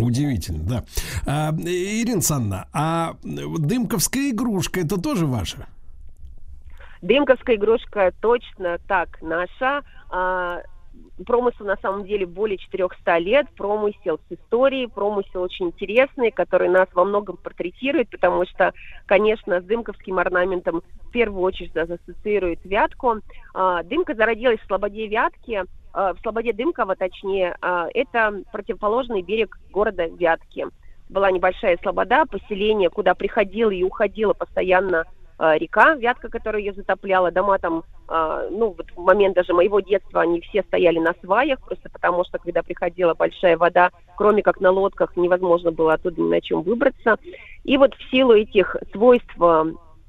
Удивительно, 0.00 0.64
да. 0.64 0.84
А, 1.26 1.50
Ирина 1.52 2.14
Александровна, 2.14 2.68
а 2.72 3.14
дымковская 3.22 4.30
игрушка 4.30 4.80
это 4.80 5.00
тоже 5.00 5.26
ваша? 5.26 5.66
Дымковская 7.02 7.56
игрушка 7.56 8.12
точно 8.20 8.78
так 8.86 9.20
наша. 9.22 9.82
А, 10.10 10.62
промысел 11.26 11.64
на 11.64 11.76
самом 11.76 12.04
деле 12.04 12.26
более 12.26 12.58
400 12.58 13.18
лет, 13.18 13.46
промысел 13.56 14.18
с 14.28 14.32
историей, 14.32 14.86
промысел 14.86 15.42
очень 15.42 15.68
интересный, 15.68 16.30
который 16.30 16.68
нас 16.68 16.88
во 16.92 17.04
многом 17.04 17.36
портретирует, 17.36 18.10
потому 18.10 18.46
что, 18.46 18.72
конечно, 19.06 19.60
с 19.60 19.64
дымковским 19.64 20.18
орнаментом 20.18 20.82
в 21.02 21.10
первую 21.10 21.42
очередь 21.42 21.76
ассоциирует 21.76 22.60
Вятку. 22.64 23.16
А, 23.54 23.82
Дымка 23.82 24.14
зародилась 24.14 24.60
в 24.60 24.66
Слободе 24.66 25.06
Вятки, 25.06 25.64
в 25.92 26.16
Слободе 26.22 26.52
Дымково, 26.52 26.96
точнее, 26.96 27.56
а, 27.60 27.88
это 27.92 28.42
противоположный 28.52 29.22
берег 29.22 29.58
города 29.70 30.06
Вятки. 30.06 30.66
Была 31.08 31.30
небольшая 31.30 31.76
слобода, 31.82 32.24
поселение, 32.26 32.90
куда 32.90 33.14
приходила 33.14 33.70
и 33.70 33.82
уходила 33.82 34.32
постоянно 34.32 35.04
а, 35.38 35.58
река 35.58 35.94
Вятка, 35.94 36.28
которая 36.28 36.62
ее 36.62 36.72
затопляла, 36.72 37.32
дома 37.32 37.58
там, 37.58 37.84
ну, 38.08 38.74
вот 38.76 38.86
в 38.96 39.00
момент 39.02 39.36
даже 39.36 39.54
моего 39.54 39.78
детства 39.78 40.22
они 40.22 40.40
все 40.40 40.62
стояли 40.62 40.98
на 40.98 41.14
сваях, 41.22 41.60
просто 41.60 41.88
потому 41.90 42.24
что, 42.24 42.38
когда 42.38 42.62
приходила 42.62 43.14
большая 43.14 43.56
вода, 43.56 43.90
кроме 44.16 44.42
как 44.42 44.60
на 44.60 44.72
лодках, 44.72 45.16
невозможно 45.16 45.70
было 45.70 45.94
оттуда 45.94 46.20
ни 46.20 46.28
на 46.28 46.40
чем 46.40 46.62
выбраться. 46.62 47.18
И 47.62 47.76
вот 47.76 47.94
в 47.94 48.10
силу 48.10 48.32
этих 48.32 48.76
свойств 48.92 49.36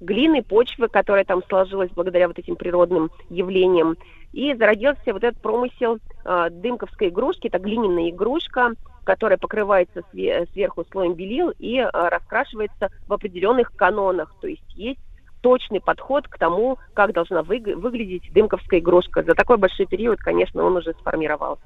глины, 0.02 0.42
почвы, 0.44 0.90
которая 0.90 1.24
там 1.24 1.42
сложилась 1.48 1.92
благодаря 1.92 2.28
вот 2.28 2.38
этим 2.38 2.56
природным 2.56 3.12
явлениям, 3.30 3.96
и 4.34 4.54
зародился 4.56 5.14
вот 5.14 5.24
этот 5.24 5.42
промысел 5.42 5.98
э, 6.24 6.50
дымковской 6.52 7.10
игрушки. 7.10 7.48
Это 7.48 7.60
глиняная 7.60 8.10
игрушка, 8.10 8.72
которая 9.04 9.38
покрывается 9.38 10.02
све- 10.14 10.50
сверху 10.54 10.86
слоем 10.92 11.14
белил 11.14 11.52
и 11.60 11.78
э, 11.78 11.90
раскрашивается 11.92 12.90
в 13.08 13.14
определенных 13.14 13.74
канонах. 13.76 14.34
То 14.40 14.48
есть 14.48 14.64
есть 14.76 15.00
точный 15.42 15.82
подход 15.82 16.28
к 16.28 16.38
тому, 16.38 16.78
как 16.94 17.14
должна 17.14 17.42
выг- 17.42 17.76
выглядеть 17.76 18.32
дымковская 18.34 18.80
игрушка. 18.80 19.24
За 19.24 19.34
такой 19.34 19.58
большой 19.58 19.86
период, 19.88 20.20
конечно, 20.20 20.64
он 20.64 20.78
уже 20.78 20.94
сформировался. 20.94 21.64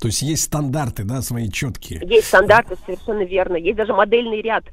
То 0.00 0.08
есть 0.08 0.22
есть 0.22 0.42
стандарты, 0.42 1.04
да, 1.04 1.22
свои 1.22 1.48
четкие. 1.48 2.00
Есть 2.04 2.28
стандарты, 2.28 2.76
совершенно 2.84 3.24
верно. 3.24 3.56
Есть 3.56 3.76
даже 3.76 3.94
модельный 3.94 4.42
ряд 4.42 4.64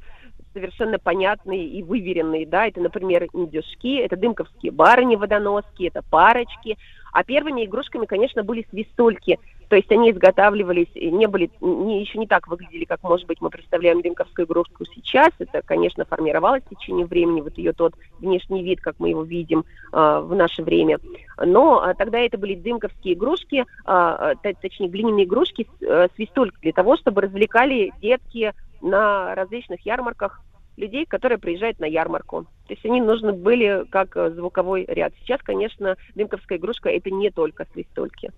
совершенно 0.52 0.98
понятные 0.98 1.66
и 1.66 1.82
выверенные, 1.82 2.46
да, 2.46 2.66
это, 2.66 2.80
например, 2.80 3.28
индюшки, 3.32 3.96
это 3.96 4.16
дымковские 4.16 4.72
барыни-водоноски, 4.72 5.84
это 5.84 6.02
парочки, 6.02 6.76
а 7.12 7.24
первыми 7.24 7.64
игрушками, 7.64 8.06
конечно, 8.06 8.42
были 8.42 8.66
свистульки, 8.70 9.38
то 9.68 9.76
есть 9.76 9.90
они 9.90 10.10
изготавливались, 10.10 10.94
не 10.94 11.26
были, 11.26 11.50
не, 11.60 12.02
еще 12.02 12.18
не 12.18 12.26
так 12.26 12.46
выглядели, 12.48 12.84
как, 12.84 13.02
может 13.02 13.26
быть, 13.26 13.40
мы 13.40 13.48
представляем 13.48 14.02
дымковскую 14.02 14.46
игрушку 14.46 14.84
сейчас, 14.84 15.30
это, 15.38 15.62
конечно, 15.62 16.04
формировалось 16.04 16.62
в 16.64 16.76
течение 16.76 17.06
времени, 17.06 17.40
вот 17.40 17.56
ее 17.56 17.72
тот 17.72 17.94
внешний 18.18 18.62
вид, 18.62 18.80
как 18.80 18.96
мы 18.98 19.10
его 19.10 19.22
видим 19.22 19.64
э, 19.92 20.20
в 20.24 20.34
наше 20.34 20.62
время, 20.62 20.98
но 21.38 21.82
э, 21.84 21.94
тогда 21.94 22.18
это 22.18 22.38
были 22.38 22.54
дымковские 22.54 23.14
игрушки, 23.14 23.64
э, 23.86 24.34
точнее, 24.60 24.88
глиняные 24.88 25.24
игрушки, 25.24 25.66
э, 25.80 26.08
свистульки, 26.16 26.58
для 26.60 26.72
того, 26.72 26.96
чтобы 26.96 27.22
развлекали 27.22 27.92
детки 28.00 28.52
на 28.82 29.34
различных 29.34 29.86
ярмарках 29.86 30.42
людей, 30.76 31.06
которые 31.06 31.38
приезжают 31.38 31.78
на 31.80 31.84
ярмарку. 31.84 32.44
То 32.66 32.74
есть 32.74 32.84
они 32.84 33.00
нужны 33.00 33.32
были 33.32 33.84
как 33.90 34.16
э, 34.16 34.30
звуковой 34.30 34.84
ряд. 34.88 35.12
Сейчас, 35.20 35.40
конечно, 35.42 35.96
дымковская 36.14 36.58
игрушка 36.58 36.88
это 36.88 37.10
не 37.10 37.30
только 37.30 37.66
свистульки. 37.72 38.32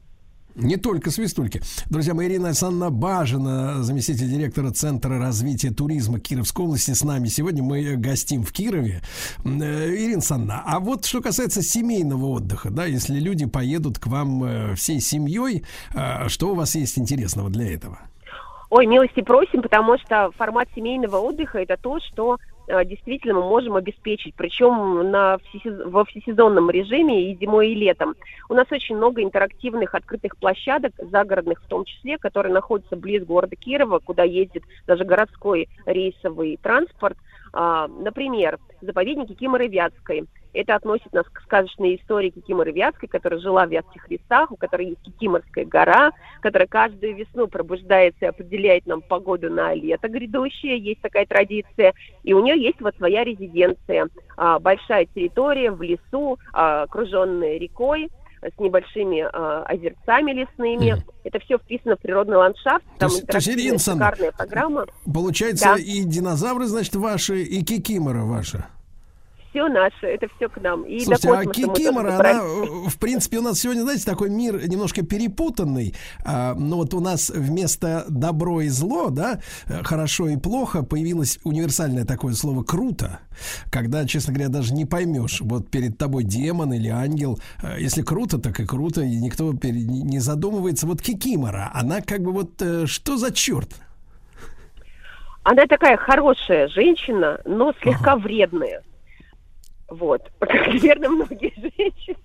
Не 0.57 0.77
только 0.77 1.11
свистульки. 1.11 1.61
Друзья 1.91 2.15
мои, 2.15 2.29
Ирина 2.29 2.49
Александровна 2.49 2.91
Бажина, 2.91 3.83
заместитель 3.83 4.29
директора 4.29 4.71
Центра 4.71 5.19
развития 5.19 5.71
туризма 5.71 6.21
Кировской 6.21 6.65
области, 6.65 6.93
с 6.93 7.03
нами 7.03 7.27
сегодня. 7.27 7.65
Мы 7.65 7.97
гостим 7.97 8.45
в 8.45 8.53
Кирове. 8.53 9.03
Э, 9.45 9.49
Ирина 9.49 10.15
Александровна, 10.15 10.63
а 10.65 10.81
вот 10.81 11.07
что 11.07 11.21
касается 11.23 11.63
семейного 11.63 12.27
отдыха, 12.27 12.71
да, 12.71 12.85
если 12.87 13.19
люди 13.19 13.47
поедут 13.47 13.99
к 13.99 14.07
вам 14.07 14.45
э, 14.45 14.75
всей 14.75 15.01
семьей, 15.01 15.65
что 16.29 16.51
у 16.51 16.55
вас 16.55 16.75
есть 16.75 16.99
интересного 16.99 17.51
для 17.51 17.73
этого? 17.73 17.99
Ой, 18.77 18.87
милости 18.87 19.21
просим, 19.23 19.63
потому 19.63 19.97
что 19.99 20.33
формат 20.37 20.67
семейного 20.75 21.19
отдыха 21.19 21.61
это 21.61 21.77
то, 21.77 22.01
что 22.01 22.39
э, 22.67 22.85
действительно 22.85 23.35
мы 23.35 23.43
можем 23.43 23.77
обеспечить, 23.77 24.35
причем 24.35 25.13
на 25.13 25.37
всесез- 25.37 25.89
во 25.89 26.05
всесезонном 26.05 26.69
режиме 26.71 27.31
и 27.31 27.37
зимой, 27.37 27.69
и 27.69 27.75
летом. 27.77 28.17
У 28.49 28.55
нас 28.55 28.67
очень 28.73 28.97
много 28.97 29.23
интерактивных 29.23 29.95
открытых 29.95 30.37
площадок, 30.39 30.91
загородных 30.99 31.63
в 31.63 31.69
том 31.69 31.85
числе, 31.85 32.19
которые 32.19 32.53
находятся 32.53 32.97
близ 32.97 33.25
города 33.25 33.55
Кирова, 33.55 34.01
куда 34.01 34.25
ездит 34.25 34.65
даже 34.89 35.05
городской 35.05 35.69
рейсовый 35.87 36.59
транспорт. 36.61 37.17
А, 37.53 37.87
Например, 37.87 38.59
заповедник 38.81 39.29
Кикиморы 39.29 39.69
Вятской. 39.69 40.25
Это 40.55 40.77
относит 40.77 41.13
нас 41.13 41.27
к 41.31 41.41
сказочной 41.43 41.97
истории 41.97 42.31
Кикиморы 42.31 42.71
Вятской, 42.73 43.09
которая 43.09 43.41
жила 43.41 43.67
в 43.67 43.71
Вятских 43.71 44.09
лесах, 44.09 44.53
у 44.53 44.57
которой 44.57 44.91
есть 44.91 45.03
Кикиморская 45.03 45.65
гора, 45.65 46.13
которая 46.41 46.69
каждую 46.69 47.17
весну 47.17 47.49
пробуждается 47.49 48.25
и 48.27 48.29
определяет 48.29 48.87
нам 48.87 49.03
погоду 49.03 49.51
на 49.51 49.75
лето 49.75 50.09
грядущее. 50.09 50.79
Есть 50.79 51.01
такая 51.03 51.27
традиция. 51.27 51.93
И 52.23 52.33
у 52.33 52.41
нее 52.43 52.61
есть 52.61 52.81
вот 52.81 52.95
своя 52.97 53.25
резиденция. 53.25 54.09
А, 54.37 54.59
Большая 54.61 55.07
территория 55.07 55.71
в 55.73 55.83
лесу, 55.83 56.39
а, 56.53 56.83
окруженная 56.85 57.59
рекой 57.59 58.09
с 58.43 58.61
небольшими 58.61 59.27
а, 59.33 59.65
озерцами 59.65 60.33
лесными. 60.33 61.03
Это 61.25 61.41
все 61.41 61.59
вписано 61.59 61.97
в 61.97 62.01
природный 62.01 62.37
ландшафт. 62.37 62.85
Там 62.99 63.09
есть- 63.11 63.27
то 63.27 63.39
есть, 63.39 63.49
Ирина 63.49 63.79
шикарная 63.79 64.33
программа. 64.33 64.87
Получается, 65.13 65.75
Да. 65.75 65.81
и 65.81 66.05
динозавры, 66.05 66.67
значит, 66.67 66.95
ваши, 66.95 67.43
и 67.43 67.65
кикимора 67.65 68.23
ваша. 68.23 68.67
Все 69.55 69.69
наше, 69.69 70.07
это 70.07 70.27
все 70.35 70.49
к 70.49 70.61
нам. 70.61 70.83
И 70.83 70.99
Слушайте, 70.99 71.29
до 71.29 71.35
а 71.35 71.37
мы 71.39 71.45
тоже 71.45 71.69
Кикимора, 71.69 72.19
она, 72.19 72.31
э, 72.43 72.89
в 72.89 72.99
принципе, 72.99 73.39
у 73.39 73.43
нас 73.43 73.61
сегодня, 73.61 73.83
знаете, 73.83 74.05
такой 74.05 74.29
мир 74.29 74.67
немножко 74.67 75.03
перепутанный. 75.05 75.95
А, 76.25 76.57
ну 76.57 76.79
вот 76.79 76.93
у 76.93 76.99
нас 76.99 77.31
вместо 77.31 78.05
добро 78.09 78.63
и 78.63 78.69
зло, 78.69 79.11
да, 79.11 79.39
э, 79.67 79.85
хорошо 79.85 80.29
и 80.29 80.37
плохо, 80.37 80.83
появилось 80.83 81.39
универсальное 81.45 82.05
такое 82.05 82.35
слово 82.35 82.65
«круто», 82.65 83.21
когда, 83.71 84.05
честно 84.07 84.35
говоря, 84.35 84.49
даже 84.49 84.75
не 84.75 84.87
поймешь, 84.87 85.41
вот 85.41 85.71
перед 85.71 85.99
тобой 85.99 86.25
демон 86.25 86.73
или 86.73 86.89
ангел. 86.89 87.39
Э, 87.63 87.77
Если 87.79 88.03
круто, 88.03 88.39
так 88.39 88.59
и 88.59 88.67
круто, 88.67 89.03
и 89.03 89.17
никто 89.21 89.53
пере- 89.53 89.85
не 89.85 90.19
задумывается. 90.19 90.89
Вот 90.89 91.01
Кикимора, 91.01 91.71
она 91.73 92.01
как 92.01 92.23
бы 92.23 92.33
вот 92.33 92.61
э, 92.61 92.87
что 92.87 93.17
за 93.17 93.31
черт? 93.33 93.71
Она 95.45 95.65
такая 95.67 95.97
хорошая 95.97 96.67
женщина, 96.67 97.41
но 97.45 97.73
слегка 97.81 98.17
вредная. 98.17 98.83
Вот. 99.89 100.23
Как, 100.39 100.67
наверное, 100.69 101.09
многие 101.11 101.53
женщины. 101.57 102.17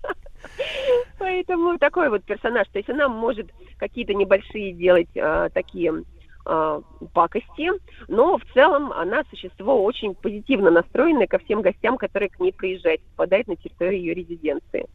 Поэтому 1.17 1.77
такой 1.77 2.09
вот 2.09 2.23
персонаж. 2.23 2.67
То 2.69 2.79
есть 2.79 2.89
она 2.89 3.09
может 3.09 3.47
какие-то 3.77 4.13
небольшие 4.13 4.73
делать 4.73 5.09
а, 5.17 5.49
такие 5.49 6.03
а, 6.45 6.81
пакости, 7.13 7.69
но 8.07 8.37
в 8.37 8.43
целом 8.53 8.91
она 8.93 9.23
существо 9.29 9.83
очень 9.83 10.15
позитивно 10.15 10.71
настроенное 10.71 11.27
ко 11.27 11.39
всем 11.39 11.61
гостям, 11.61 11.97
которые 11.97 12.29
к 12.29 12.39
ней 12.39 12.53
приезжают, 12.53 13.01
попадают 13.01 13.47
на 13.47 13.55
территорию 13.57 13.99
ее 14.01 14.13
резиденции. 14.13 14.85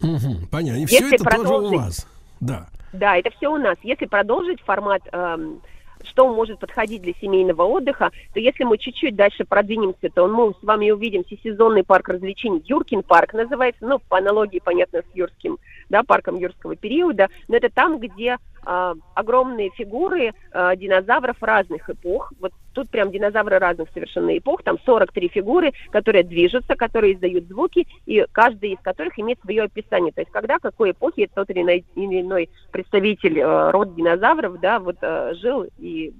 Мгм, 0.00 0.48
понятно. 0.50 0.80
И 0.82 0.86
все 0.86 0.96
Если 1.04 1.14
это 1.16 1.24
тоже 1.24 1.38
у 1.38 1.42
продолжить- 1.42 1.78
вас. 1.78 2.06
Да. 2.40 2.68
Да, 2.92 3.16
это 3.16 3.30
все 3.30 3.48
у 3.52 3.58
нас. 3.58 3.76
Если 3.82 4.06
продолжить 4.06 4.60
формат, 4.62 5.02
эм, 5.12 5.60
что 6.06 6.32
может 6.32 6.58
подходить 6.58 7.02
для 7.02 7.12
семейного 7.14 7.62
отдыха, 7.62 8.10
то 8.32 8.40
если 8.40 8.64
мы 8.64 8.78
чуть-чуть 8.78 9.16
дальше 9.16 9.44
продвинемся, 9.44 10.08
то 10.10 10.26
мы 10.26 10.52
с 10.52 10.62
вами 10.62 10.90
увидим 10.90 11.24
всесезонный 11.24 11.84
парк 11.84 12.08
развлечений 12.08 12.62
Юркин 12.64 13.02
парк 13.02 13.32
называется, 13.32 13.86
ну, 13.86 13.98
по 13.98 14.18
аналогии, 14.18 14.60
понятно, 14.64 15.00
с 15.00 15.16
Юрским, 15.16 15.58
да, 15.88 16.02
парком 16.02 16.36
юрского 16.36 16.76
периода, 16.76 17.28
но 17.48 17.56
это 17.56 17.70
там, 17.70 17.98
где 17.98 18.38
а, 18.66 18.94
огромные 19.14 19.70
фигуры 19.70 20.32
а, 20.52 20.74
динозавров 20.76 21.36
разных 21.42 21.88
эпох. 21.90 22.32
Вот 22.40 22.52
тут 22.72 22.88
прям 22.90 23.10
динозавры 23.10 23.58
разных 23.58 23.90
совершенно 23.92 24.36
эпох, 24.36 24.62
там 24.62 24.78
43 24.84 25.28
фигуры, 25.28 25.72
которые 25.90 26.24
движутся, 26.24 26.74
которые 26.74 27.14
издают 27.14 27.44
звуки, 27.44 27.86
и 28.06 28.24
каждый 28.32 28.72
из 28.72 28.78
которых 28.80 29.18
имеет 29.18 29.40
свое 29.40 29.64
описание. 29.64 30.12
То 30.12 30.22
есть 30.22 30.32
когда, 30.32 30.58
какой 30.58 30.92
эпохи 30.92 31.28
тот 31.34 31.50
или 31.50 31.62
иной, 31.62 31.84
или 31.94 32.22
иной 32.22 32.50
представитель 32.72 33.38
э, 33.38 33.70
рода 33.70 33.92
динозавров, 33.94 34.58
да, 34.60 34.78
вот 34.80 34.96
э, 35.02 35.34
жил 35.34 35.66
и 35.78 36.12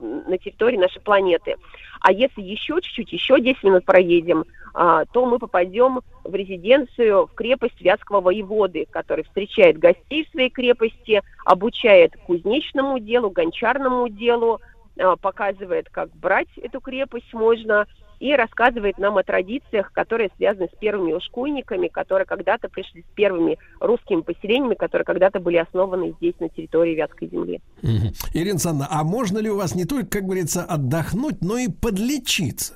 на 0.00 0.38
территории 0.38 0.76
нашей 0.76 1.00
планеты. 1.00 1.56
А 2.00 2.12
если 2.12 2.42
еще 2.42 2.80
чуть-чуть, 2.80 3.12
еще 3.12 3.40
10 3.40 3.62
минут 3.64 3.84
проедем, 3.84 4.44
а, 4.74 5.04
то 5.06 5.26
мы 5.26 5.38
попадем 5.38 6.00
в 6.24 6.34
резиденцию, 6.34 7.26
в 7.26 7.34
крепость 7.34 7.80
Вятского 7.80 8.20
воеводы, 8.20 8.86
который 8.90 9.24
встречает 9.24 9.78
гостей 9.78 10.24
в 10.24 10.30
своей 10.30 10.50
крепости, 10.50 11.22
обучает 11.44 12.16
кузнечному 12.26 12.98
делу, 12.98 13.30
гончарному 13.30 14.08
делу, 14.08 14.60
а, 14.98 15.16
показывает, 15.16 15.88
как 15.90 16.10
брать 16.14 16.48
эту 16.56 16.80
крепость 16.80 17.32
можно, 17.32 17.86
и 18.20 18.34
рассказывает 18.34 18.98
нам 18.98 19.16
о 19.16 19.22
традициях, 19.22 19.92
которые 19.92 20.30
связаны 20.36 20.68
с 20.72 20.78
первыми 20.78 21.12
ушкуйниками, 21.12 21.88
которые 21.88 22.26
когда-то 22.26 22.68
пришли 22.68 23.02
с 23.02 23.14
первыми 23.14 23.58
русскими 23.80 24.20
поселениями, 24.22 24.74
которые 24.74 25.04
когда-то 25.04 25.40
были 25.40 25.56
основаны 25.56 26.14
здесь, 26.18 26.34
на 26.40 26.48
территории 26.48 26.94
Вятской 26.94 27.28
земли. 27.28 27.60
Мгм. 27.82 28.12
Ирина 28.34 28.52
Александровна, 28.52 28.88
а 28.90 29.04
можно 29.04 29.38
ли 29.38 29.50
у 29.50 29.56
вас 29.56 29.74
не 29.74 29.84
только, 29.84 30.06
как 30.06 30.24
говорится, 30.24 30.64
отдохнуть, 30.64 31.40
но 31.40 31.56
и 31.58 31.68
подлечиться? 31.68 32.74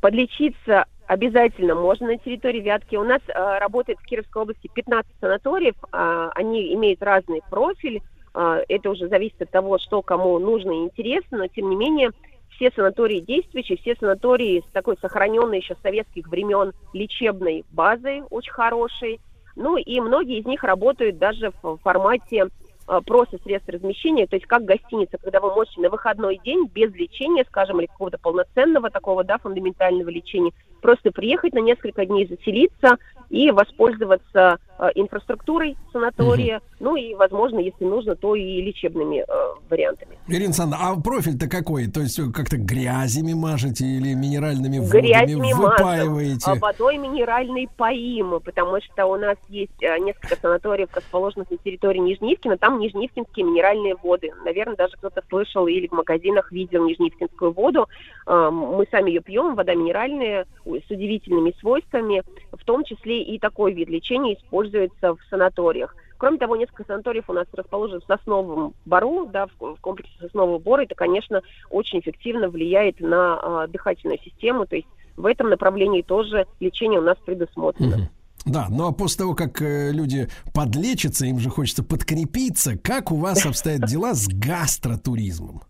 Подлечиться 0.00 0.84
обязательно 1.06 1.74
можно 1.74 2.08
на 2.08 2.18
территории 2.18 2.60
Вятки. 2.60 2.96
У 2.96 3.04
нас 3.04 3.20
э, 3.28 3.58
работает 3.58 3.98
в 3.98 4.04
Кировской 4.04 4.42
области 4.42 4.68
15 4.72 5.10
санаториев, 5.20 5.74
а, 5.92 6.30
они 6.34 6.74
имеют 6.74 7.02
разный 7.02 7.42
профиль, 7.50 8.02
а, 8.34 8.60
это 8.68 8.90
уже 8.90 9.08
зависит 9.08 9.40
от 9.40 9.50
того, 9.50 9.78
что 9.78 10.02
кому 10.02 10.38
нужно 10.38 10.72
и 10.72 10.84
интересно, 10.84 11.38
но 11.38 11.46
тем 11.46 11.70
не 11.70 11.76
менее 11.76 12.10
все 12.56 12.70
санатории 12.74 13.20
действующие, 13.20 13.78
все 13.78 13.94
санатории 13.96 14.62
с 14.68 14.72
такой 14.72 14.96
сохраненной 15.00 15.58
еще 15.58 15.76
советских 15.82 16.28
времен 16.28 16.72
лечебной 16.92 17.64
базой, 17.70 18.22
очень 18.30 18.52
хорошей. 18.52 19.20
Ну 19.56 19.76
и 19.76 20.00
многие 20.00 20.38
из 20.38 20.46
них 20.46 20.64
работают 20.64 21.18
даже 21.18 21.52
в 21.62 21.78
формате 21.78 22.46
э, 22.88 23.00
просто 23.06 23.38
средств 23.42 23.68
размещения, 23.68 24.26
то 24.26 24.36
есть 24.36 24.46
как 24.46 24.64
гостиница, 24.64 25.16
когда 25.18 25.40
вы 25.40 25.54
можете 25.54 25.80
на 25.80 25.90
выходной 25.90 26.40
день 26.44 26.68
без 26.72 26.92
лечения, 26.94 27.44
скажем, 27.48 27.80
или 27.80 27.86
какого-то 27.86 28.18
полноценного 28.18 28.90
такого, 28.90 29.22
да, 29.22 29.38
фундаментального 29.38 30.08
лечения, 30.08 30.52
просто 30.82 31.12
приехать 31.12 31.54
на 31.54 31.60
несколько 31.60 32.04
дней, 32.04 32.26
заселиться 32.26 32.98
и 33.30 33.50
воспользоваться 33.50 34.58
инфраструктурой 34.94 35.76
санатория, 35.92 36.60
ну 36.80 36.96
и, 36.96 37.14
возможно, 37.14 37.58
если 37.58 37.84
нужно, 37.84 38.16
то 38.16 38.34
и 38.34 38.60
лечебными 38.60 39.20
э, 39.20 39.24
вариантами. 39.70 40.18
Ирина 40.26 40.46
Александровна, 40.46 40.88
а 40.90 41.00
профиль-то 41.00 41.48
какой? 41.48 41.86
То 41.86 42.00
есть 42.00 42.20
как-то 42.32 42.56
грязями 42.56 43.32
мажете 43.32 43.84
или 43.84 44.14
минеральными 44.14 44.78
Грязями 44.78 45.52
водами 45.52 45.52
выпаиваете? 45.52 46.50
мажем, 46.50 46.62
а 46.62 46.66
водой 46.66 46.98
минеральной 46.98 47.68
поим, 47.76 48.40
потому 48.40 48.80
что 48.82 49.06
у 49.06 49.16
нас 49.16 49.36
есть 49.48 49.80
э, 49.80 49.98
несколько 49.98 50.36
санаториев, 50.36 50.88
расположенных 50.92 51.50
на 51.50 51.56
территории 51.58 52.00
Нижнеивкина, 52.00 52.58
там 52.58 52.78
нижнеивкинские 52.80 53.46
минеральные 53.46 53.96
воды. 54.02 54.32
Наверное, 54.44 54.76
даже 54.76 54.96
кто-то 54.96 55.22
слышал 55.28 55.66
или 55.66 55.86
в 55.86 55.92
магазинах 55.92 56.50
видел 56.50 56.84
нижнеивкинскую 56.84 57.52
воду. 57.52 57.88
Э, 58.26 58.50
Мы 58.50 58.86
сами 58.90 59.10
ее 59.10 59.20
пьем, 59.20 59.54
вода 59.54 59.74
минеральная, 59.74 60.46
с 60.64 60.90
удивительными 60.90 61.54
свойствами, 61.60 62.22
в 62.52 62.64
том 62.64 62.84
числе 62.84 63.22
и 63.22 63.38
такой 63.38 63.72
вид 63.72 63.88
лечения 63.88 64.34
используется 64.34 64.63
в 64.70 65.18
санаториях. 65.30 65.94
Кроме 66.16 66.38
того, 66.38 66.56
несколько 66.56 66.84
санаториев 66.84 67.28
у 67.28 67.32
нас 67.32 67.46
расположены 67.52 68.00
в 68.00 68.04
Сосновом 68.04 68.74
Бору, 68.86 69.26
да, 69.26 69.46
в, 69.46 69.74
в 69.74 69.80
комплексе 69.80 70.12
Соснового 70.20 70.58
Бора. 70.58 70.82
Это, 70.82 70.94
конечно, 70.94 71.42
очень 71.70 72.00
эффективно 72.00 72.48
влияет 72.48 73.00
на 73.00 73.62
а, 73.62 73.66
дыхательную 73.66 74.18
систему. 74.20 74.64
То 74.66 74.76
есть 74.76 74.88
в 75.16 75.26
этом 75.26 75.50
направлении 75.50 76.02
тоже 76.02 76.46
лечение 76.60 77.00
у 77.00 77.02
нас 77.02 77.18
предусмотрено. 77.24 78.08
Да, 78.46 78.66
ну 78.70 78.88
а 78.88 78.92
после 78.92 79.18
того, 79.18 79.34
как 79.34 79.62
э, 79.62 79.90
люди 79.90 80.28
подлечатся, 80.52 81.26
им 81.26 81.38
же 81.38 81.48
хочется 81.50 81.82
подкрепиться. 81.82 82.76
Как 82.76 83.10
у 83.10 83.16
вас 83.16 83.44
обстоят 83.46 83.80
дела 83.86 84.14
с 84.14 84.28
гастротуризмом? 84.28 85.62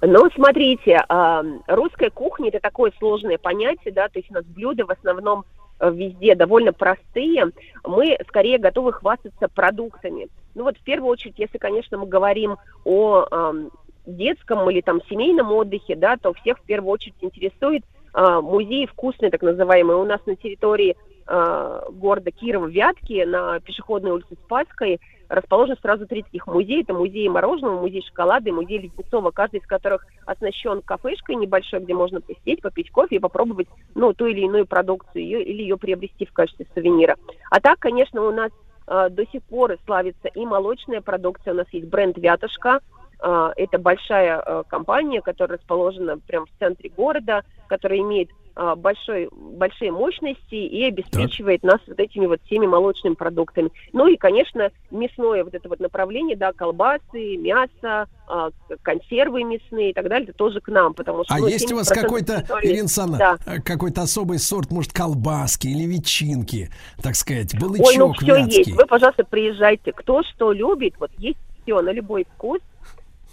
Ну, 0.00 0.30
смотрите, 0.34 1.02
а, 1.08 1.42
русская 1.66 2.10
кухня 2.10 2.48
это 2.48 2.60
такое 2.60 2.92
сложное 2.98 3.38
понятие, 3.38 3.92
да, 3.92 4.08
то 4.08 4.18
есть 4.18 4.30
у 4.30 4.34
нас 4.34 4.44
блюда 4.44 4.84
в 4.84 4.90
основном 4.90 5.40
э, 5.40 5.61
везде 5.80 6.34
довольно 6.34 6.72
простые. 6.72 7.50
Мы 7.84 8.18
скорее 8.28 8.58
готовы 8.58 8.92
хвастаться 8.92 9.48
продуктами. 9.48 10.28
Ну 10.54 10.64
вот 10.64 10.76
в 10.76 10.82
первую 10.82 11.10
очередь, 11.10 11.38
если, 11.38 11.58
конечно, 11.58 11.98
мы 11.98 12.06
говорим 12.06 12.56
о 12.84 13.26
ам, 13.30 13.70
детском 14.06 14.68
или 14.70 14.80
там 14.80 15.00
семейном 15.08 15.52
отдыхе, 15.52 15.96
да, 15.96 16.16
то 16.16 16.32
всех 16.34 16.58
в 16.58 16.62
первую 16.62 16.92
очередь 16.92 17.14
интересует 17.20 17.84
а, 18.12 18.40
музей 18.40 18.86
вкусный, 18.86 19.30
так 19.30 19.42
называемый. 19.42 19.96
У 19.96 20.04
нас 20.04 20.20
на 20.26 20.36
территории 20.36 20.96
а, 21.26 21.84
города 21.90 22.30
Кирова 22.30 22.66
Вятки 22.66 23.24
на 23.24 23.60
пешеходной 23.60 24.12
улице 24.12 24.36
Спасской 24.44 25.00
расположено 25.32 25.76
сразу 25.80 26.06
три 26.06 26.22
таких 26.22 26.46
музея. 26.46 26.82
Это 26.82 26.94
музей 26.94 27.28
мороженого, 27.28 27.80
музей 27.80 28.02
шоколада 28.06 28.50
и 28.50 28.52
музей 28.52 28.78
Леденцова, 28.78 29.30
каждый 29.30 29.60
из 29.60 29.66
которых 29.66 30.06
оснащен 30.26 30.82
кафешкой 30.82 31.36
небольшой, 31.36 31.80
где 31.80 31.94
можно 31.94 32.20
посидеть, 32.20 32.60
попить 32.60 32.90
кофе 32.90 33.16
и 33.16 33.18
попробовать 33.18 33.68
ну, 33.94 34.12
ту 34.12 34.26
или 34.26 34.40
иную 34.40 34.66
продукцию 34.66 35.24
ее, 35.24 35.42
или 35.42 35.62
ее 35.62 35.76
приобрести 35.76 36.26
в 36.26 36.32
качестве 36.32 36.66
сувенира. 36.74 37.16
А 37.50 37.60
так, 37.60 37.78
конечно, 37.78 38.22
у 38.22 38.30
нас 38.30 38.52
э, 38.86 39.08
до 39.10 39.26
сих 39.26 39.42
пор 39.44 39.76
славится 39.86 40.28
и 40.28 40.44
молочная 40.44 41.00
продукция. 41.00 41.54
У 41.54 41.56
нас 41.56 41.66
есть 41.72 41.88
бренд 41.88 42.18
«Вятушка», 42.18 42.80
а, 43.24 43.52
это 43.56 43.78
большая 43.78 44.42
э, 44.44 44.64
компания, 44.68 45.22
которая 45.22 45.58
расположена 45.58 46.18
прямо 46.18 46.46
в 46.46 46.58
центре 46.58 46.90
города, 46.90 47.44
которая 47.68 48.00
имеет 48.00 48.30
большой, 48.76 49.28
большие 49.32 49.92
мощности 49.92 50.54
и 50.54 50.84
обеспечивает 50.84 51.62
нас 51.62 51.80
вот 51.86 51.98
этими 51.98 52.26
вот 52.26 52.40
всеми 52.46 52.66
молочными 52.66 53.14
продуктами. 53.14 53.70
Ну 53.92 54.06
и, 54.06 54.16
конечно, 54.16 54.70
мясное 54.90 55.44
вот 55.44 55.54
это 55.54 55.68
вот 55.68 55.80
направление, 55.80 56.36
да, 56.36 56.52
колбасы, 56.52 57.36
мясо, 57.36 58.08
а, 58.28 58.50
консервы 58.82 59.44
мясные 59.44 59.90
и 59.90 59.92
так 59.92 60.08
далее, 60.08 60.28
это 60.28 60.36
тоже 60.36 60.60
к 60.60 60.68
нам, 60.68 60.94
потому 60.94 61.24
что... 61.24 61.34
А 61.34 61.38
ну, 61.38 61.46
есть 61.48 61.70
у 61.72 61.76
вас 61.76 61.90
70% 61.90 61.94
какой-то, 62.00 62.44
Ирина 62.62 62.80
Александровна, 62.80 63.38
Да. 63.44 63.60
какой-то 63.60 64.02
особый 64.02 64.38
сорт, 64.38 64.70
может, 64.70 64.92
колбаски 64.92 65.66
или 65.68 65.84
ветчинки, 65.84 66.70
так 67.02 67.14
сказать, 67.14 67.54
Ой, 67.54 67.60
ну 67.60 67.68
балычок 67.68 68.16
все 68.22 68.36
вятский? 68.36 68.58
есть. 68.58 68.72
Вы, 68.72 68.86
пожалуйста, 68.86 69.24
приезжайте. 69.24 69.92
Кто 69.92 70.22
что 70.22 70.52
любит, 70.52 70.94
вот 70.98 71.10
есть 71.18 71.38
все 71.62 71.80
на 71.80 71.90
любой 71.90 72.26
вкус. 72.34 72.60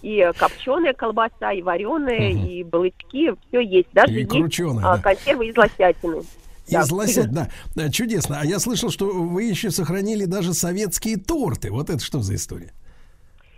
И 0.01 0.31
копченая 0.37 0.93
колбаса, 0.93 1.51
и 1.51 1.61
вареная, 1.61 2.31
и 2.31 2.63
балычки, 2.63 3.33
все 3.47 3.59
есть. 3.59 3.89
Даже 3.91 4.13
И 4.13 4.19
есть 4.19 4.29
крученая, 4.29 4.85
а, 4.85 4.95
да. 4.97 5.01
консервы 5.03 5.47
из 5.47 5.57
лосятины. 5.57 6.21
Да. 6.69 6.81
Из 6.81 6.91
лосят, 6.91 7.31
да. 7.31 7.49
Э, 7.75 7.89
Чудесно. 7.89 8.39
А 8.39 8.45
я 8.45 8.59
слышал, 8.59 8.89
что 8.89 9.07
вы 9.07 9.43
еще 9.43 9.71
сохранили 9.71 10.25
даже 10.25 10.53
советские 10.53 11.17
торты. 11.17 11.71
Вот 11.71 11.89
это 11.89 11.99
что 11.99 12.19
за 12.19 12.35
история? 12.35 12.71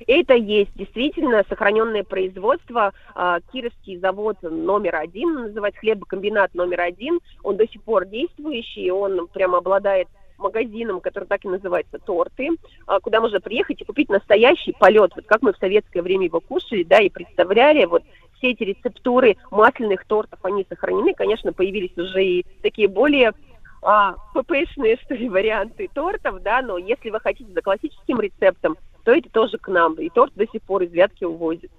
Это 0.08 0.34
есть 0.34 0.72
действительно 0.76 1.44
сохраненное 1.48 2.04
производство. 2.04 2.94
А, 3.14 3.40
Кировский 3.52 4.00
завод 4.00 4.38
номер 4.42 4.96
один, 4.96 5.34
называется 5.34 5.80
хлебокомбинат 5.80 6.56
номер 6.56 6.82
один. 6.82 7.20
Он 7.44 7.58
до 7.58 7.68
сих 7.68 7.84
пор 7.84 8.06
действующий, 8.06 8.90
он 8.92 9.28
прямо 9.28 9.60
обладает 9.60 10.08
магазином, 10.42 11.00
который 11.00 11.26
так 11.26 11.46
и 11.46 11.50
называется 11.50 12.00
«Торты», 12.00 12.50
а, 12.88 13.00
куда 13.00 13.22
можно 13.22 13.40
приехать 13.40 13.82
и 13.82 13.86
купить 13.86 14.10
настоящий 14.10 14.74
полет, 14.74 15.12
вот 15.16 15.26
как 15.26 15.42
мы 15.42 15.54
в 15.54 15.58
советское 15.58 16.02
время 16.02 16.26
его 16.26 16.40
кушали, 16.40 16.84
да, 16.84 17.00
и 17.00 17.10
представляли, 17.10 17.86
вот 17.86 18.04
все 18.38 18.52
эти 18.52 18.64
рецептуры 18.64 19.38
масляных 19.52 20.06
тортов, 20.06 20.40
они 20.44 20.66
сохранены, 20.68 21.14
конечно, 21.14 21.54
появились 21.54 21.98
уже 21.98 22.24
и 22.24 22.46
такие 22.62 22.88
более 22.88 23.34
а, 23.82 24.16
ППшные, 24.34 24.98
что 25.04 25.16
ли, 25.16 25.30
варианты 25.30 25.90
тортов, 25.94 26.42
да, 26.42 26.62
но 26.62 26.78
если 26.78 27.10
вы 27.10 27.20
хотите 27.20 27.52
за 27.54 27.62
классическим 27.62 28.20
рецептом, 28.20 28.78
то 29.04 29.12
это 29.12 29.30
тоже 29.30 29.58
к 29.58 29.68
нам, 29.68 29.96
и 29.96 30.10
торт 30.10 30.34
до 30.36 30.48
сих 30.48 30.62
пор 30.64 30.84
из 30.84 30.92
Вятки 30.92 31.24
увозят. 31.24 31.72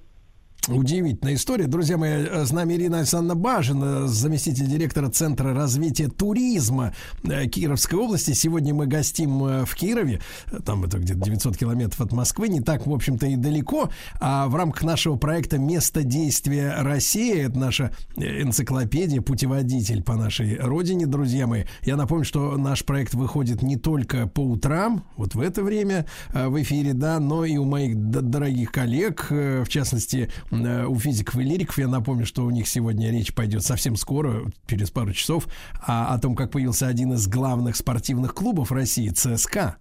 Удивительная 0.68 1.34
история. 1.34 1.66
Друзья 1.66 1.96
мои, 1.96 2.10
э, 2.10 2.46
с 2.46 2.52
нами 2.52 2.74
Ирина 2.74 2.98
Александровна 2.98 3.34
Бажина, 3.34 4.06
заместитель 4.06 4.68
директора 4.68 5.08
Центра 5.08 5.52
развития 5.52 6.06
туризма 6.06 6.94
э, 7.24 7.48
Кировской 7.48 7.98
области. 7.98 8.30
Сегодня 8.30 8.72
мы 8.72 8.86
гостим 8.86 9.44
э, 9.44 9.64
в 9.64 9.74
Кирове. 9.74 10.20
Там 10.64 10.84
это 10.84 10.98
где-то 10.98 11.18
900 11.18 11.56
километров 11.56 12.00
от 12.00 12.12
Москвы. 12.12 12.48
Не 12.48 12.60
так, 12.60 12.86
в 12.86 12.94
общем-то, 12.94 13.26
и 13.26 13.34
далеко. 13.34 13.90
А 14.20 14.46
в 14.46 14.54
рамках 14.54 14.84
нашего 14.84 15.16
проекта 15.16 15.58
«Место 15.58 16.04
действия 16.04 16.76
России» 16.78 17.40
это 17.40 17.58
наша 17.58 17.90
энциклопедия, 18.14 19.20
путеводитель 19.20 20.04
по 20.04 20.14
нашей 20.14 20.58
родине, 20.58 21.06
друзья 21.06 21.48
мои. 21.48 21.64
Я 21.82 21.96
напомню, 21.96 22.24
что 22.24 22.56
наш 22.56 22.84
проект 22.84 23.14
выходит 23.14 23.62
не 23.62 23.76
только 23.76 24.28
по 24.28 24.40
утрам, 24.40 25.04
вот 25.16 25.34
в 25.34 25.40
это 25.40 25.64
время 25.64 26.06
в 26.32 26.62
эфире, 26.62 26.92
да, 26.92 27.18
но 27.18 27.44
и 27.44 27.56
у 27.56 27.64
моих 27.64 27.96
дорогих 27.96 28.70
коллег, 28.70 29.26
в 29.28 29.66
частности, 29.66 30.30
у 30.52 30.98
физиков 30.98 31.36
и 31.36 31.42
лириков. 31.42 31.78
Я 31.78 31.88
напомню, 31.88 32.26
что 32.26 32.44
у 32.44 32.50
них 32.50 32.68
сегодня 32.68 33.10
речь 33.10 33.34
пойдет 33.34 33.64
совсем 33.64 33.96
скоро, 33.96 34.44
через 34.66 34.90
пару 34.90 35.12
часов, 35.12 35.46
а, 35.86 36.14
о 36.14 36.18
том, 36.18 36.36
как 36.36 36.50
появился 36.50 36.86
один 36.86 37.14
из 37.14 37.26
главных 37.26 37.76
спортивных 37.76 38.34
клубов 38.34 38.70
России, 38.70 39.08
ЦСКА. 39.08 39.76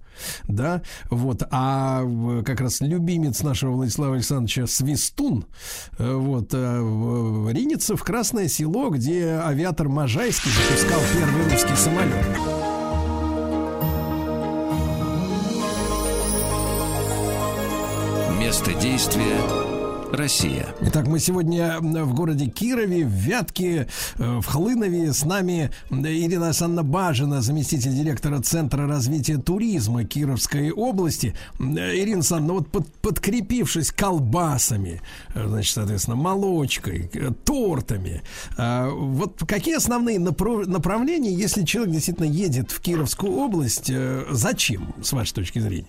Да, 0.48 0.82
вот, 1.10 1.44
а 1.52 2.04
как 2.46 2.62
раз 2.62 2.82
любимец 2.82 3.42
нашего 3.44 3.72
Владислава 3.72 4.16
Александровича 4.16 4.68
Свистун, 4.68 5.46
э, 5.98 6.14
вот, 6.14 6.50
э, 6.54 7.48
ринется 7.52 7.96
в 7.96 8.04
Красное 8.04 8.48
Село, 8.48 8.90
где 8.90 9.42
авиатор 9.44 9.90
Можайский 9.90 10.52
запускал 10.52 11.00
первый 11.14 11.50
русский 11.50 11.76
самолет. 11.76 12.26
Место 18.38 18.74
действия 18.74 19.81
Россия. 20.12 20.68
Итак, 20.82 21.08
мы 21.08 21.20
сегодня 21.20 21.80
в 21.80 22.14
городе 22.14 22.48
Кирове, 22.48 23.06
в 23.06 23.10
Вятке, 23.12 23.88
э, 24.18 24.40
в 24.40 24.46
Хлынове. 24.46 25.14
С 25.14 25.24
нами 25.24 25.72
Ирина 25.90 26.48
Александровна 26.48 26.84
Бажина, 26.84 27.42
заместитель 27.42 27.94
директора 27.94 28.42
Центра 28.42 28.88
развития 28.88 29.38
туризма 29.38 30.04
Кировской 30.04 30.72
области. 30.72 31.34
Ирина 31.60 32.16
Александровна, 32.18 32.54
вот 32.54 32.68
под- 32.68 32.94
подкрепившись 33.02 33.92
колбасами, 33.92 35.02
э, 35.34 35.48
значит, 35.48 35.74
соответственно, 35.74 36.18
молочкой, 36.18 37.10
тортами, 37.46 38.22
э, 38.58 38.90
вот 38.90 39.42
какие 39.48 39.76
основные 39.76 40.20
направления, 40.20 41.34
если 41.34 41.64
человек 41.64 41.94
действительно 41.94 42.28
едет 42.28 42.72
в 42.72 42.82
Кировскую 42.82 43.32
область, 43.34 43.92
зачем, 44.30 44.94
с 45.02 45.14
вашей 45.14 45.34
точки 45.34 45.60
зрения? 45.60 45.88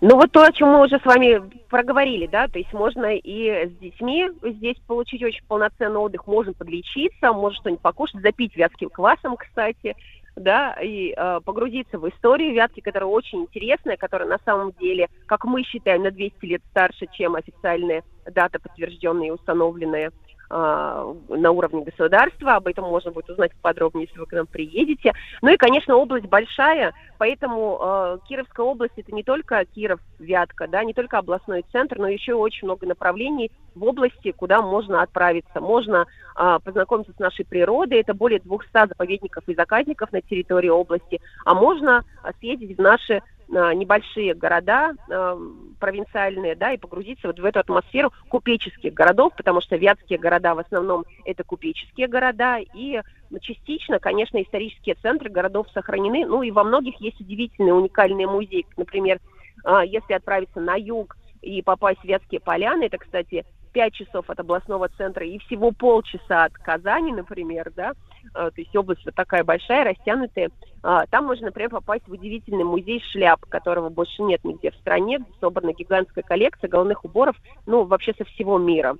Ну 0.00 0.16
вот 0.16 0.32
то, 0.32 0.42
о 0.42 0.52
чем 0.52 0.70
мы 0.70 0.82
уже 0.82 0.98
с 0.98 1.04
вами 1.04 1.42
проговорили, 1.68 2.26
да, 2.26 2.48
то 2.48 2.58
есть 2.58 2.72
можно 2.72 3.14
и 3.14 3.68
с 3.68 3.72
детьми 3.78 4.30
здесь 4.42 4.78
получить 4.86 5.22
очень 5.22 5.44
полноценный 5.46 5.98
отдых, 5.98 6.26
можно 6.26 6.54
подлечиться, 6.54 7.32
можно 7.34 7.58
что-нибудь 7.58 7.82
покушать, 7.82 8.22
запить 8.22 8.56
вятским 8.56 8.88
квасом, 8.88 9.36
кстати, 9.36 9.94
да, 10.36 10.72
и 10.80 11.12
э, 11.14 11.40
погрузиться 11.44 11.98
в 11.98 12.08
историю 12.08 12.54
Вятки, 12.54 12.80
которая 12.80 13.10
очень 13.10 13.42
интересная, 13.42 13.98
которая 13.98 14.26
на 14.26 14.38
самом 14.46 14.72
деле, 14.72 15.08
как 15.26 15.44
мы 15.44 15.64
считаем, 15.64 16.02
на 16.02 16.10
200 16.10 16.46
лет 16.46 16.62
старше, 16.70 17.06
чем 17.12 17.34
официальная 17.34 18.02
дата, 18.24 18.58
подтвержденная 18.58 19.28
и 19.28 19.32
установленная 19.32 20.12
на 20.50 21.50
уровне 21.50 21.84
государства. 21.84 22.56
Об 22.56 22.66
этом 22.66 22.84
можно 22.84 23.12
будет 23.12 23.30
узнать 23.30 23.52
подробнее, 23.62 24.06
если 24.06 24.18
вы 24.18 24.26
к 24.26 24.32
нам 24.32 24.46
приедете. 24.46 25.12
Ну 25.42 25.50
и, 25.50 25.56
конечно, 25.56 25.94
область 25.96 26.26
большая, 26.26 26.92
поэтому 27.18 27.78
э, 27.80 28.18
Кировская 28.28 28.66
область 28.66 28.94
это 28.96 29.14
не 29.14 29.22
только 29.22 29.64
Киров, 29.64 30.00
Вятка, 30.18 30.66
да, 30.66 30.82
не 30.84 30.92
только 30.92 31.18
областной 31.18 31.64
центр, 31.70 31.98
но 31.98 32.08
еще 32.08 32.34
очень 32.34 32.66
много 32.66 32.86
направлений 32.86 33.50
в 33.74 33.84
области, 33.84 34.32
куда 34.32 34.60
можно 34.60 35.02
отправиться. 35.02 35.60
Можно 35.60 36.06
э, 36.36 36.58
познакомиться 36.64 37.12
с 37.12 37.18
нашей 37.18 37.44
природой, 37.44 38.00
это 38.00 38.12
более 38.12 38.40
200 38.40 38.88
заповедников 38.88 39.44
и 39.46 39.54
заказников 39.54 40.12
на 40.12 40.20
территории 40.20 40.68
области, 40.68 41.20
а 41.44 41.54
можно 41.54 42.04
съездить 42.40 42.76
в 42.76 42.80
наши 42.80 43.22
небольшие 43.50 44.34
города 44.34 44.92
э, 45.08 45.38
провинциальные, 45.80 46.54
да, 46.54 46.72
и 46.72 46.78
погрузиться 46.78 47.26
вот 47.26 47.40
в 47.40 47.44
эту 47.44 47.58
атмосферу 47.58 48.12
купеческих 48.28 48.94
городов, 48.94 49.32
потому 49.36 49.60
что 49.60 49.76
вятские 49.76 50.18
города 50.18 50.54
в 50.54 50.60
основном 50.60 51.04
это 51.24 51.42
купеческие 51.42 52.06
города, 52.06 52.58
и 52.58 53.00
ну, 53.30 53.38
частично, 53.40 53.98
конечно, 53.98 54.40
исторические 54.40 54.94
центры 54.96 55.30
городов 55.30 55.66
сохранены, 55.74 56.26
ну 56.26 56.42
и 56.42 56.50
во 56.50 56.64
многих 56.64 57.00
есть 57.00 57.20
удивительные, 57.20 57.74
уникальные 57.74 58.28
музеи, 58.28 58.66
например, 58.76 59.18
э, 59.64 59.80
если 59.86 60.14
отправиться 60.14 60.60
на 60.60 60.76
юг 60.76 61.16
и 61.42 61.62
попасть 61.62 62.00
в 62.00 62.04
Вятские 62.04 62.40
поляны, 62.40 62.84
это, 62.84 62.98
кстати, 62.98 63.44
5 63.72 63.92
часов 63.94 64.30
от 64.30 64.38
областного 64.38 64.88
центра 64.96 65.26
и 65.26 65.38
всего 65.38 65.72
полчаса 65.72 66.44
от 66.44 66.52
Казани, 66.54 67.12
например, 67.12 67.72
да, 67.74 67.92
то 68.32 68.52
есть 68.56 68.74
область 68.74 69.04
вот 69.04 69.14
такая 69.14 69.44
большая, 69.44 69.84
растянутая. 69.84 70.50
А, 70.82 71.06
Там 71.06 71.26
можно, 71.26 71.46
например, 71.46 71.70
попасть 71.70 72.06
в 72.06 72.12
удивительный 72.12 72.64
музей 72.64 73.02
шляп, 73.10 73.40
которого 73.46 73.88
больше 73.88 74.22
нет 74.22 74.44
нигде 74.44 74.70
в 74.70 74.76
стране, 74.76 75.18
где 75.18 75.30
собрана 75.40 75.72
гигантская 75.72 76.24
коллекция 76.24 76.68
головных 76.68 77.04
уборов, 77.04 77.36
ну, 77.66 77.84
вообще 77.84 78.12
со 78.16 78.24
всего 78.24 78.58
мира. 78.58 78.96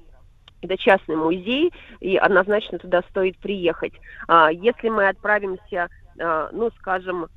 Это 0.62 0.76
частный 0.76 1.16
музей, 1.16 1.72
и 2.00 2.16
однозначно 2.16 2.78
туда 2.78 3.02
стоит 3.10 3.38
приехать. 3.38 3.94
А, 4.28 4.50
Если 4.52 4.88
мы 4.88 5.08
отправимся, 5.08 5.88
а, 6.20 6.50
ну, 6.52 6.70
скажем, 6.78 7.28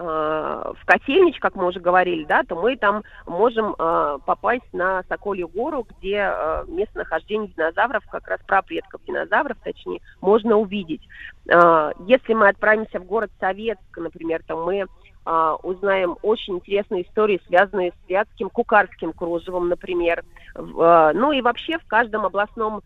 в 0.00 0.86
Котельнич, 0.86 1.38
как 1.40 1.54
мы 1.56 1.66
уже 1.66 1.78
говорили, 1.78 2.24
да, 2.24 2.42
то 2.42 2.54
мы 2.54 2.76
там 2.76 3.02
можем 3.26 3.74
э, 3.78 4.18
попасть 4.24 4.72
на 4.72 5.02
Соколью 5.08 5.48
гору, 5.48 5.86
где 5.90 6.32
э, 6.32 6.64
местонахождение 6.68 7.48
динозавров, 7.48 8.02
как 8.10 8.26
раз 8.28 8.40
прапредков 8.46 9.02
динозавров, 9.06 9.58
точнее, 9.62 10.00
можно 10.22 10.56
увидеть. 10.56 11.02
Э, 11.48 11.92
если 12.06 12.32
мы 12.32 12.48
отправимся 12.48 12.98
в 12.98 13.04
город 13.04 13.30
Советск, 13.38 13.98
например, 13.98 14.42
то 14.46 14.56
мы 14.56 14.86
э, 15.26 15.56
узнаем 15.62 16.16
очень 16.22 16.56
интересные 16.56 17.02
истории, 17.02 17.40
связанные 17.46 17.90
с 17.92 18.08
Вятским 18.08 18.48
кукарским 18.48 19.12
кружевом, 19.12 19.68
например. 19.68 20.24
Э, 20.54 21.12
ну 21.14 21.32
и 21.32 21.42
вообще 21.42 21.78
в 21.78 21.86
каждом 21.86 22.24
областном 22.24 22.82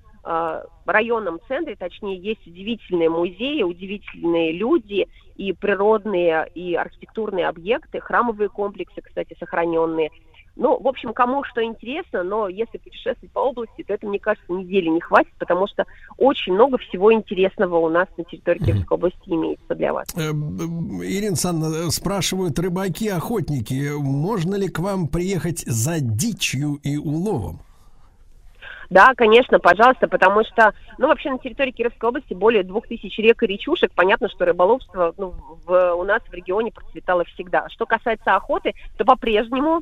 районном 0.87 1.41
центре, 1.49 1.77
точнее, 1.77 2.17
есть 2.17 2.47
удивительные 2.47 3.11
музеи, 3.11 3.63
удивительные 3.63 4.53
люди 4.53 5.07
и 5.37 5.53
природные, 5.53 6.49
и 6.55 6.75
архитектурные 6.75 7.49
объекты, 7.49 8.01
храмовые 8.01 8.49
комплексы, 8.49 9.01
кстати, 9.03 9.37
сохраненные. 9.39 10.11
Ну, 10.57 10.81
в 10.81 10.87
общем, 10.87 11.13
кому 11.13 11.43
что 11.43 11.65
интересно, 11.65 12.23
но 12.23 12.49
если 12.49 12.79
путешествовать 12.79 13.33
по 13.33 13.41
области, 13.41 13.83
то 13.83 13.95
это, 13.95 14.07
мне 14.07 14.21
кажется, 14.21 14.53
недели 14.53 14.89
не 14.89 15.01
хватит, 15.01 15.33
потому 15.39 15.67
что 15.67 15.85
очень 16.17 16.53
много 16.53 16.79
всего 16.79 17.13
интересного 17.13 17.79
у 17.79 17.89
нас 17.89 18.07
на 18.17 18.25
территории 18.25 18.61
Кировской 18.61 18.97
области 18.97 19.29
имеется 19.29 19.75
для 19.75 19.93
вас. 19.93 20.07
Э, 20.15 20.31
Ирина 20.31 21.29
Александровна, 21.29 21.91
спрашивают 21.91 22.57
рыбаки-охотники, 22.59 23.91
можно 23.99 24.55
ли 24.55 24.69
к 24.69 24.79
вам 24.79 25.09
приехать 25.09 25.65
за 25.67 25.99
дичью 25.99 26.79
и 26.85 26.97
уловом? 26.99 27.63
Да, 28.95 29.13
конечно, 29.17 29.59
пожалуйста, 29.59 30.07
потому 30.07 30.45
что, 30.45 30.73
ну, 30.99 31.09
вообще 31.09 31.29
на 31.29 31.41
территории 31.41 31.73
Кировской 31.73 32.11
области 32.11 32.33
более 32.33 32.63
двух 32.63 32.87
тысяч 32.87 33.19
рек 33.19 33.43
и 33.43 33.47
речушек. 33.49 33.91
Понятно, 33.93 34.29
что 34.29 34.45
рыболовство 34.45 35.13
ну, 35.19 35.35
в, 35.67 35.95
у 35.95 36.05
нас 36.05 36.23
в 36.23 36.33
регионе 36.33 36.71
процветало 36.71 37.25
всегда. 37.25 37.69
Что 37.71 37.87
касается 37.87 38.37
охоты, 38.37 38.73
то 38.97 39.05
по-прежнему 39.05 39.81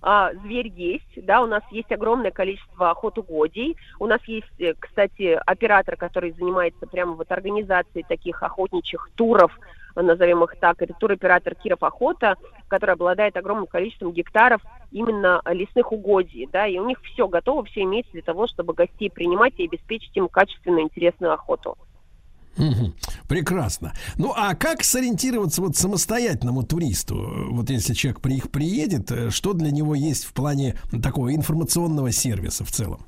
а, 0.00 0.32
зверь 0.44 0.68
есть, 0.68 1.26
да, 1.26 1.42
у 1.42 1.46
нас 1.46 1.64
есть 1.72 1.90
огромное 1.90 2.30
количество 2.30 2.90
охотугодий. 2.90 3.76
У 3.98 4.06
нас 4.06 4.20
есть, 4.28 4.60
э, 4.60 4.74
кстати, 4.78 5.40
оператор, 5.44 5.96
который 5.96 6.30
занимается 6.30 6.86
прямо 6.86 7.14
вот 7.14 7.32
организацией 7.32 8.04
таких 8.08 8.44
охотничьих 8.44 9.10
туров, 9.16 9.50
назовем 9.94 10.42
их 10.44 10.56
так, 10.58 10.80
это 10.80 10.94
туроператор 10.94 11.54
Киров 11.54 11.82
Охота, 11.82 12.36
который 12.68 12.94
обладает 12.94 13.36
огромным 13.36 13.66
количеством 13.66 14.12
гектаров 14.12 14.62
именно 14.90 15.42
лесных 15.46 15.92
угодий, 15.92 16.48
да, 16.50 16.66
и 16.66 16.78
у 16.78 16.86
них 16.86 16.98
все 17.02 17.28
готово, 17.28 17.64
все 17.64 17.82
имеется 17.82 18.12
для 18.12 18.22
того, 18.22 18.46
чтобы 18.46 18.74
гостей 18.74 19.10
принимать 19.10 19.54
и 19.58 19.66
обеспечить 19.66 20.16
им 20.16 20.28
качественную, 20.28 20.84
интересную 20.84 21.32
охоту. 21.32 21.76
Прекрасно. 23.28 23.92
Ну 24.18 24.32
а 24.36 24.54
как 24.54 24.82
сориентироваться 24.82 25.62
вот 25.62 25.76
самостоятельному 25.76 26.62
туристу? 26.62 27.16
Вот 27.50 27.70
если 27.70 27.94
человек 27.94 28.20
при 28.20 28.36
их 28.36 28.50
приедет, 28.50 29.10
э, 29.10 29.30
что 29.30 29.54
для 29.54 29.70
него 29.70 29.94
есть 29.94 30.24
в 30.24 30.34
плане 30.34 30.76
такого 31.02 31.34
информационного 31.34 32.12
сервиса 32.12 32.64
в 32.64 32.70
целом? 32.70 33.06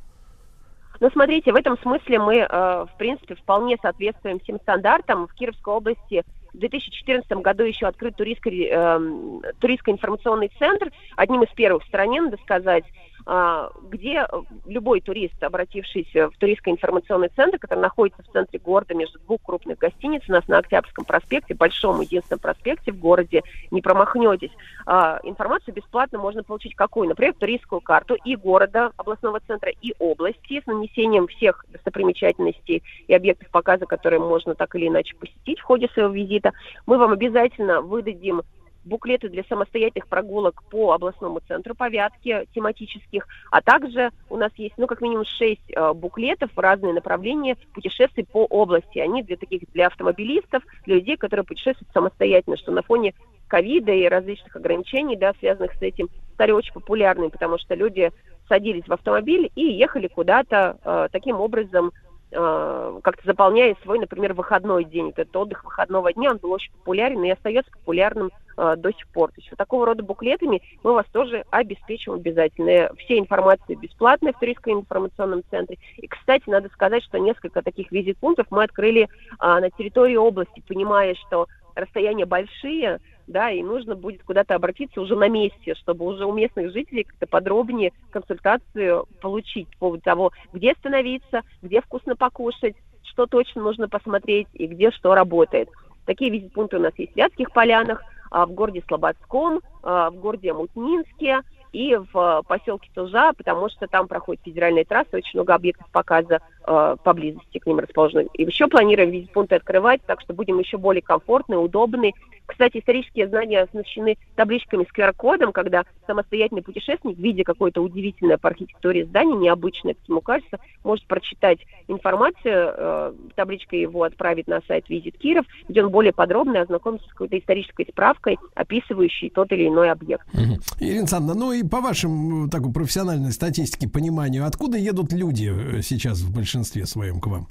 Ну, 1.00 1.10
смотрите, 1.10 1.52
в 1.52 1.56
этом 1.56 1.76
смысле 1.82 2.18
мы, 2.18 2.36
э, 2.36 2.46
в 2.48 2.90
принципе, 2.96 3.34
вполне 3.34 3.76
соответствуем 3.82 4.38
всем 4.40 4.58
стандартам. 4.60 5.26
В 5.26 5.34
Кировской 5.34 5.74
области 5.74 6.24
в 6.54 6.58
2014 6.58 7.30
году 7.32 7.64
еще 7.64 7.86
открыт 7.86 8.16
туристский, 8.16 8.68
э, 8.70 9.52
туристско-информационный 9.58 10.50
центр, 10.58 10.92
одним 11.16 11.42
из 11.42 11.50
первых 11.50 11.82
в 11.82 11.88
стране, 11.88 12.22
надо 12.22 12.36
сказать, 12.38 12.84
э, 13.26 13.68
где 13.90 14.26
любой 14.64 15.00
турист, 15.00 15.42
обратившийся 15.42 16.30
в 16.30 16.36
туристско-информационный 16.36 17.30
центр, 17.34 17.58
который 17.58 17.80
находится 17.80 18.22
в 18.22 18.32
центре 18.32 18.60
города 18.60 18.94
между 18.94 19.18
двух 19.20 19.42
крупных 19.42 19.78
гостиниц, 19.78 20.22
у 20.28 20.32
нас 20.32 20.46
на 20.46 20.58
Октябрьском 20.58 21.04
проспекте, 21.04 21.54
большом 21.54 22.00
единственном 22.00 22.38
проспекте 22.38 22.92
в 22.92 22.98
городе, 22.98 23.42
не 23.72 23.82
промахнетесь. 23.82 24.52
Э, 24.86 25.18
информацию 25.24 25.74
бесплатно 25.74 26.18
можно 26.18 26.44
получить 26.44 26.76
какую? 26.76 27.08
Например, 27.08 27.34
туристскую 27.34 27.80
карту 27.80 28.14
и 28.24 28.36
города, 28.36 28.92
областного 28.96 29.40
центра, 29.40 29.72
и 29.82 29.92
области 29.98 30.62
с 30.62 30.66
нанесением 30.66 31.26
всех 31.26 31.64
достопримечательностей 31.72 32.84
и 33.08 33.14
объектов 33.14 33.48
показа, 33.50 33.86
которые 33.86 34.20
можно 34.20 34.54
так 34.54 34.76
или 34.76 34.86
иначе 34.86 35.16
посетить 35.16 35.58
в 35.58 35.64
ходе 35.64 35.88
своего 35.88 36.12
визита 36.12 36.43
сайта. 36.44 36.56
Мы 36.86 36.98
вам 36.98 37.12
обязательно 37.12 37.80
выдадим 37.80 38.42
буклеты 38.84 39.30
для 39.30 39.42
самостоятельных 39.44 40.06
прогулок 40.08 40.62
по 40.64 40.92
областному 40.92 41.40
центру 41.48 41.74
повятки 41.74 42.46
тематических, 42.54 43.26
а 43.50 43.62
также 43.62 44.10
у 44.28 44.36
нас 44.36 44.52
есть, 44.56 44.74
ну, 44.76 44.86
как 44.86 45.00
минимум 45.00 45.24
шесть 45.24 45.70
э, 45.70 45.92
буклетов 45.94 46.50
в 46.54 46.58
разные 46.58 46.92
направления 46.92 47.56
путешествий 47.72 48.26
по 48.30 48.44
области. 48.44 48.98
Они 48.98 49.22
для 49.22 49.38
таких, 49.38 49.62
для 49.72 49.86
автомобилистов, 49.86 50.62
для 50.84 50.96
людей, 50.96 51.16
которые 51.16 51.46
путешествуют 51.46 51.90
самостоятельно, 51.94 52.58
что 52.58 52.72
на 52.72 52.82
фоне 52.82 53.14
ковида 53.48 53.92
и 53.92 54.06
различных 54.06 54.54
ограничений, 54.54 55.16
да, 55.16 55.32
связанных 55.38 55.72
с 55.72 55.80
этим, 55.80 56.10
стали 56.34 56.50
очень 56.50 56.74
популярны, 56.74 57.30
потому 57.30 57.56
что 57.56 57.74
люди 57.74 58.12
садились 58.50 58.86
в 58.86 58.92
автомобиль 58.92 59.50
и 59.54 59.64
ехали 59.64 60.08
куда-то 60.08 60.76
э, 60.84 61.08
таким 61.10 61.40
образом 61.40 61.92
э, 62.34 63.00
как-то 63.02 63.22
заполняя 63.24 63.76
свой, 63.82 63.98
например, 63.98 64.34
выходной 64.34 64.84
день. 64.84 65.06
Вот 65.06 65.18
этот 65.18 65.34
отдых 65.36 65.64
выходного 65.64 66.12
дня, 66.12 66.32
он 66.32 66.38
был 66.38 66.52
очень 66.52 66.72
популярен 66.72 67.22
и 67.24 67.30
остается 67.30 67.70
популярным 67.70 68.30
э, 68.56 68.74
до 68.76 68.92
сих 68.92 69.06
пор. 69.08 69.30
То 69.30 69.36
есть 69.38 69.50
вот 69.50 69.58
такого 69.58 69.86
рода 69.86 70.02
буклетами 70.02 70.62
мы 70.82 70.92
вас 70.94 71.06
тоже 71.12 71.44
обеспечим 71.50 72.14
обязательно. 72.14 72.90
Все 72.98 73.18
информации 73.18 73.74
бесплатные 73.74 74.32
в 74.32 74.38
Туристском 74.38 74.80
информационном 74.80 75.42
центре. 75.50 75.78
И, 75.96 76.06
кстати, 76.06 76.44
надо 76.46 76.68
сказать, 76.70 77.04
что 77.04 77.18
несколько 77.18 77.62
таких 77.62 77.90
визит-пунктов 77.92 78.46
мы 78.50 78.64
открыли 78.64 79.02
э, 79.02 79.08
на 79.38 79.70
территории 79.70 80.16
области, 80.16 80.62
понимая, 80.66 81.14
что 81.14 81.46
расстояния 81.74 82.26
большие, 82.26 83.00
да, 83.26 83.50
и 83.50 83.62
нужно 83.62 83.94
будет 83.94 84.22
куда-то 84.22 84.54
обратиться 84.54 85.00
уже 85.00 85.16
на 85.16 85.28
месте, 85.28 85.74
чтобы 85.74 86.04
уже 86.04 86.26
у 86.26 86.32
местных 86.32 86.72
жителей 86.72 87.04
как-то 87.04 87.26
подробнее 87.26 87.92
консультацию 88.10 89.06
получить 89.20 89.68
по 89.72 89.86
поводу 89.86 90.02
того, 90.02 90.32
где 90.52 90.72
остановиться, 90.72 91.42
где 91.62 91.80
вкусно 91.80 92.16
покушать, 92.16 92.76
что 93.02 93.26
точно 93.26 93.62
нужно 93.62 93.88
посмотреть 93.88 94.48
и 94.52 94.66
где 94.66 94.90
что 94.90 95.14
работает. 95.14 95.68
Такие 96.06 96.30
визит-пункты 96.30 96.76
у 96.76 96.80
нас 96.80 96.92
есть 96.96 97.12
в 97.12 97.16
Вятских 97.16 97.52
полянах, 97.52 98.02
а, 98.30 98.46
в 98.46 98.52
городе 98.52 98.82
Слободском, 98.86 99.60
а, 99.82 100.10
в 100.10 100.16
городе 100.16 100.52
Мутнинске 100.52 101.40
и 101.72 101.96
в 102.12 102.42
поселке 102.46 102.90
Тужа, 102.94 103.32
потому 103.36 103.68
что 103.68 103.86
там 103.86 104.06
проходит 104.06 104.42
федеральная 104.44 104.84
трасса, 104.84 105.16
очень 105.16 105.38
много 105.38 105.54
объектов 105.54 105.90
показа 105.90 106.40
поблизости 106.64 107.58
к 107.58 107.66
ним 107.66 107.78
расположены. 107.78 108.28
И 108.34 108.42
еще 108.42 108.68
планируем 108.68 109.10
визит-пункты 109.10 109.56
открывать, 109.56 110.00
так 110.06 110.20
что 110.20 110.32
будем 110.32 110.58
еще 110.58 110.78
более 110.78 111.02
комфортны, 111.02 111.56
удобны. 111.56 112.12
Кстати, 112.46 112.78
исторические 112.78 113.28
знания 113.28 113.62
оснащены 113.62 114.16
табличками 114.36 114.84
с 114.84 114.94
QR-кодом, 114.94 115.52
когда 115.52 115.84
самостоятельный 116.06 116.62
путешественник, 116.62 117.18
видя 117.18 117.42
какое-то 117.42 117.80
удивительное 117.80 118.36
по 118.36 118.50
архитектуре 118.50 119.06
здание, 119.06 119.36
необычное, 119.36 119.94
как 119.94 120.08
ему 120.08 120.20
кажется, 120.20 120.58
может 120.84 121.06
прочитать 121.06 121.60
информацию, 121.88 122.74
э, 122.76 123.12
табличкой 123.34 123.80
его 123.80 124.02
отправить 124.02 124.46
на 124.46 124.60
сайт 124.68 124.88
Визит 124.90 125.16
Киров, 125.16 125.46
где 125.68 125.82
он 125.82 125.90
более 125.90 126.12
подробно 126.12 126.60
ознакомится 126.60 127.06
с 127.08 127.12
какой-то 127.12 127.38
исторической 127.38 127.86
справкой, 127.90 128.38
описывающей 128.54 129.30
тот 129.30 129.50
или 129.52 129.68
иной 129.68 129.90
объект. 129.90 130.26
Мгм. 130.34 130.60
Ирина 130.80 131.00
Александровна, 131.00 131.40
ну 131.40 131.52
и 131.52 131.62
по 131.62 131.80
вашим 131.80 132.46
э, 132.46 132.50
такой 132.50 132.72
профессиональной 132.72 133.32
статистике, 133.32 133.88
пониманию, 133.88 134.46
откуда 134.46 134.76
едут 134.76 135.12
люди 135.12 135.50
э, 135.50 135.82
сейчас 135.82 136.20
в 136.20 136.34
большинстве 136.34 136.53
своем 136.62 137.20
к 137.20 137.26
вам? 137.26 137.48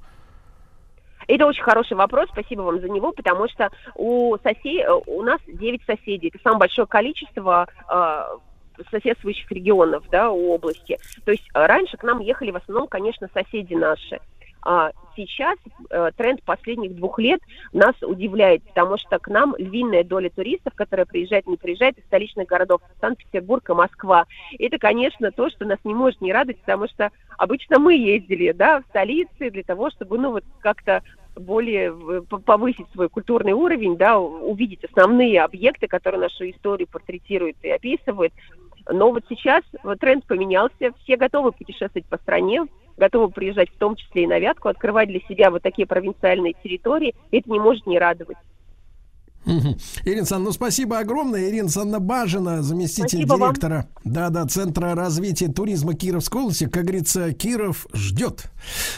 Это 1.27 1.45
очень 1.45 1.63
хороший 1.63 1.95
вопрос, 1.95 2.29
спасибо 2.31 2.61
вам 2.61 2.79
за 2.79 2.89
него, 2.89 3.11
потому 3.11 3.47
что 3.49 3.69
у, 3.95 4.37
сосе... 4.43 4.87
у 4.89 5.21
нас 5.21 5.39
9 5.47 5.81
соседей. 5.85 6.29
Это 6.29 6.39
самое 6.43 6.59
большое 6.59 6.87
количество 6.87 7.67
э, 7.89 8.37
соседствующих 8.91 9.51
регионов 9.51 10.03
да, 10.11 10.31
у 10.31 10.51
области. 10.51 10.97
То 11.25 11.31
есть 11.31 11.47
э, 11.53 11.65
раньше 11.65 11.97
к 11.97 12.03
нам 12.03 12.19
ехали 12.19 12.51
в 12.51 12.57
основном, 12.57 12.87
конечно, 12.87 13.29
соседи 13.33 13.73
наши. 13.73 14.19
А 14.65 14.91
сейчас 15.15 15.57
э, 15.89 16.11
тренд 16.15 16.41
последних 16.43 16.95
двух 16.95 17.19
лет 17.19 17.41
нас 17.73 17.95
удивляет, 18.01 18.63
потому 18.63 18.97
что 18.97 19.19
к 19.19 19.27
нам 19.27 19.55
львиная 19.57 20.03
доля 20.03 20.29
туристов, 20.29 20.73
которые 20.75 21.05
приезжают, 21.05 21.47
не 21.47 21.57
приезжают 21.57 21.97
из 21.97 22.05
столичных 22.05 22.47
городов 22.47 22.81
Санкт-Петербург 23.01 23.69
и 23.69 23.73
Москва. 23.73 24.25
Это, 24.57 24.77
конечно, 24.77 25.31
то, 25.31 25.49
что 25.49 25.65
нас 25.65 25.79
не 25.83 25.93
может 25.93 26.21
не 26.21 26.31
радовать, 26.31 26.61
потому 26.61 26.87
что 26.87 27.11
обычно 27.37 27.77
мы 27.77 27.95
ездили, 27.95 28.53
да, 28.53 28.79
в 28.81 28.85
столицы 28.89 29.49
для 29.49 29.63
того, 29.63 29.89
чтобы, 29.89 30.17
ну, 30.17 30.31
вот 30.31 30.45
как-то 30.61 31.03
более 31.35 31.93
э, 31.93 32.21
повысить 32.21 32.87
свой 32.93 33.09
культурный 33.09 33.53
уровень, 33.53 33.97
да, 33.97 34.17
увидеть 34.17 34.83
основные 34.85 35.41
объекты, 35.41 35.87
которые 35.87 36.21
нашу 36.21 36.49
историю 36.49 36.87
портретируют 36.87 37.57
и 37.63 37.69
описывают. 37.69 38.33
Но 38.89 39.11
вот 39.11 39.23
сейчас 39.29 39.63
вот 39.83 39.99
тренд 39.99 40.25
поменялся, 40.25 40.93
все 41.03 41.17
готовы 41.17 41.51
путешествовать 41.51 42.05
по 42.05 42.17
стране, 42.17 42.65
готовы 42.97 43.29
приезжать 43.29 43.69
в 43.69 43.77
том 43.77 43.95
числе 43.95 44.23
и 44.23 44.27
на 44.27 44.39
Вятку, 44.39 44.69
открывать 44.69 45.09
для 45.09 45.19
себя 45.21 45.51
вот 45.51 45.61
такие 45.61 45.87
провинциальные 45.87 46.53
территории. 46.63 47.15
Это 47.31 47.51
не 47.51 47.59
может 47.59 47.85
не 47.85 47.99
радовать. 47.99 48.37
Мгм. 49.45 49.77
Ирина 50.05 50.19
Александровна, 50.19 50.45
ну 50.45 50.51
спасибо 50.51 50.99
огромное. 50.99 51.49
Ирина 51.49 51.63
Александровна 51.63 51.99
Бажина, 51.99 52.63
заместитель 52.63 53.19
Спасибо 53.19 53.33
вам. 53.33 53.51
директора 53.51 53.87
да, 54.05 54.29
да, 54.29 54.45
Центра 54.45 54.95
развития 54.95 55.47
туризма 55.47 55.93
Кировской 55.93 56.41
области. 56.41 56.65
Как 56.67 56.83
говорится, 56.83 57.33
Киров 57.33 57.87
ждет. 57.93 58.51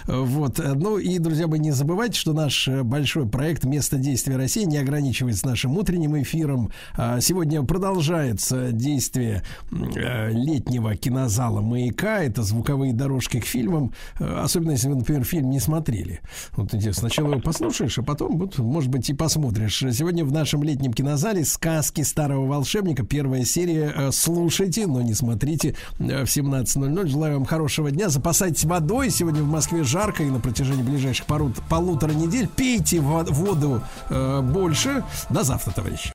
Вот. 0.07 0.59
Ну 0.59 0.97
и, 0.97 1.19
друзья 1.19 1.47
мои, 1.47 1.59
не 1.59 1.71
забывайте, 1.71 2.19
что 2.19 2.33
наш 2.33 2.67
э, 2.67 2.83
большой 2.83 3.27
проект 3.27 3.65
«Место 3.65 3.97
действия 3.97 4.35
России» 4.35 4.63
не 4.63 4.77
ограничивается 4.77 5.47
нашим 5.47 5.77
утренним 5.77 6.21
эфиром. 6.21 6.71
А 6.95 7.19
Сегодня 7.21 7.61
продолжается 7.63 8.71
действие 8.71 9.43
э, 9.71 10.31
летнего 10.31 10.95
кинозала 10.95 11.61
«Маяка». 11.61 12.23
Это 12.23 12.43
звуковые 12.43 12.93
дорожки 12.93 13.39
к 13.39 13.45
фильмам. 13.45 13.93
Э, 14.19 14.41
Особенно, 14.43 14.71
если 14.71 14.89
вы, 14.89 14.95
например, 14.95 15.23
фильм 15.23 15.49
не 15.49 15.59
смотрели. 15.59 16.21
Вот 16.53 16.73
интересно, 16.73 17.01
сначала 17.01 17.31
его 17.31 17.41
послушаешь, 17.41 17.97
а 17.99 18.03
потом, 18.03 18.37
вот, 18.37 18.57
может 18.57 18.89
быть, 18.89 19.09
и 19.09 19.13
посмотришь. 19.13 19.83
Сегодня 19.91 20.25
в 20.25 20.31
нашем 20.35 20.63
летнем 20.63 20.93
кинозале 20.93 21.45
«Сказки 21.45 22.01
старого 22.01 22.45
волшебника». 22.45 23.03
Первая 23.03 23.45
серия. 23.45 23.91
Э, 23.95 24.11
Слушайте, 24.11 24.85
но 24.85 25.01
не 25.01 25.13
смотрите 25.13 25.75
э, 25.99 26.25
в 26.25 26.27
17.00. 26.27 27.07
Желаю 27.07 27.35
вам 27.35 27.45
хорошего 27.45 27.89
дня. 27.89 28.09
Запасайтесь 28.09 28.65
водой. 28.65 29.09
Сегодня 29.09 29.41
в 29.41 29.47
Москве 29.47 29.83
жарко 29.83 30.23
и 30.23 30.29
на 30.29 30.39
протяжении 30.39 30.83
ближайших 30.83 31.25
пару- 31.25 31.53
полутора 31.69 32.11
недель. 32.11 32.47
Пейте 32.47 32.99
во- 32.99 33.23
воду 33.23 33.81
э, 34.09 34.41
больше. 34.41 35.03
До 35.29 35.43
завтра, 35.43 35.71
товарищи. 35.71 36.13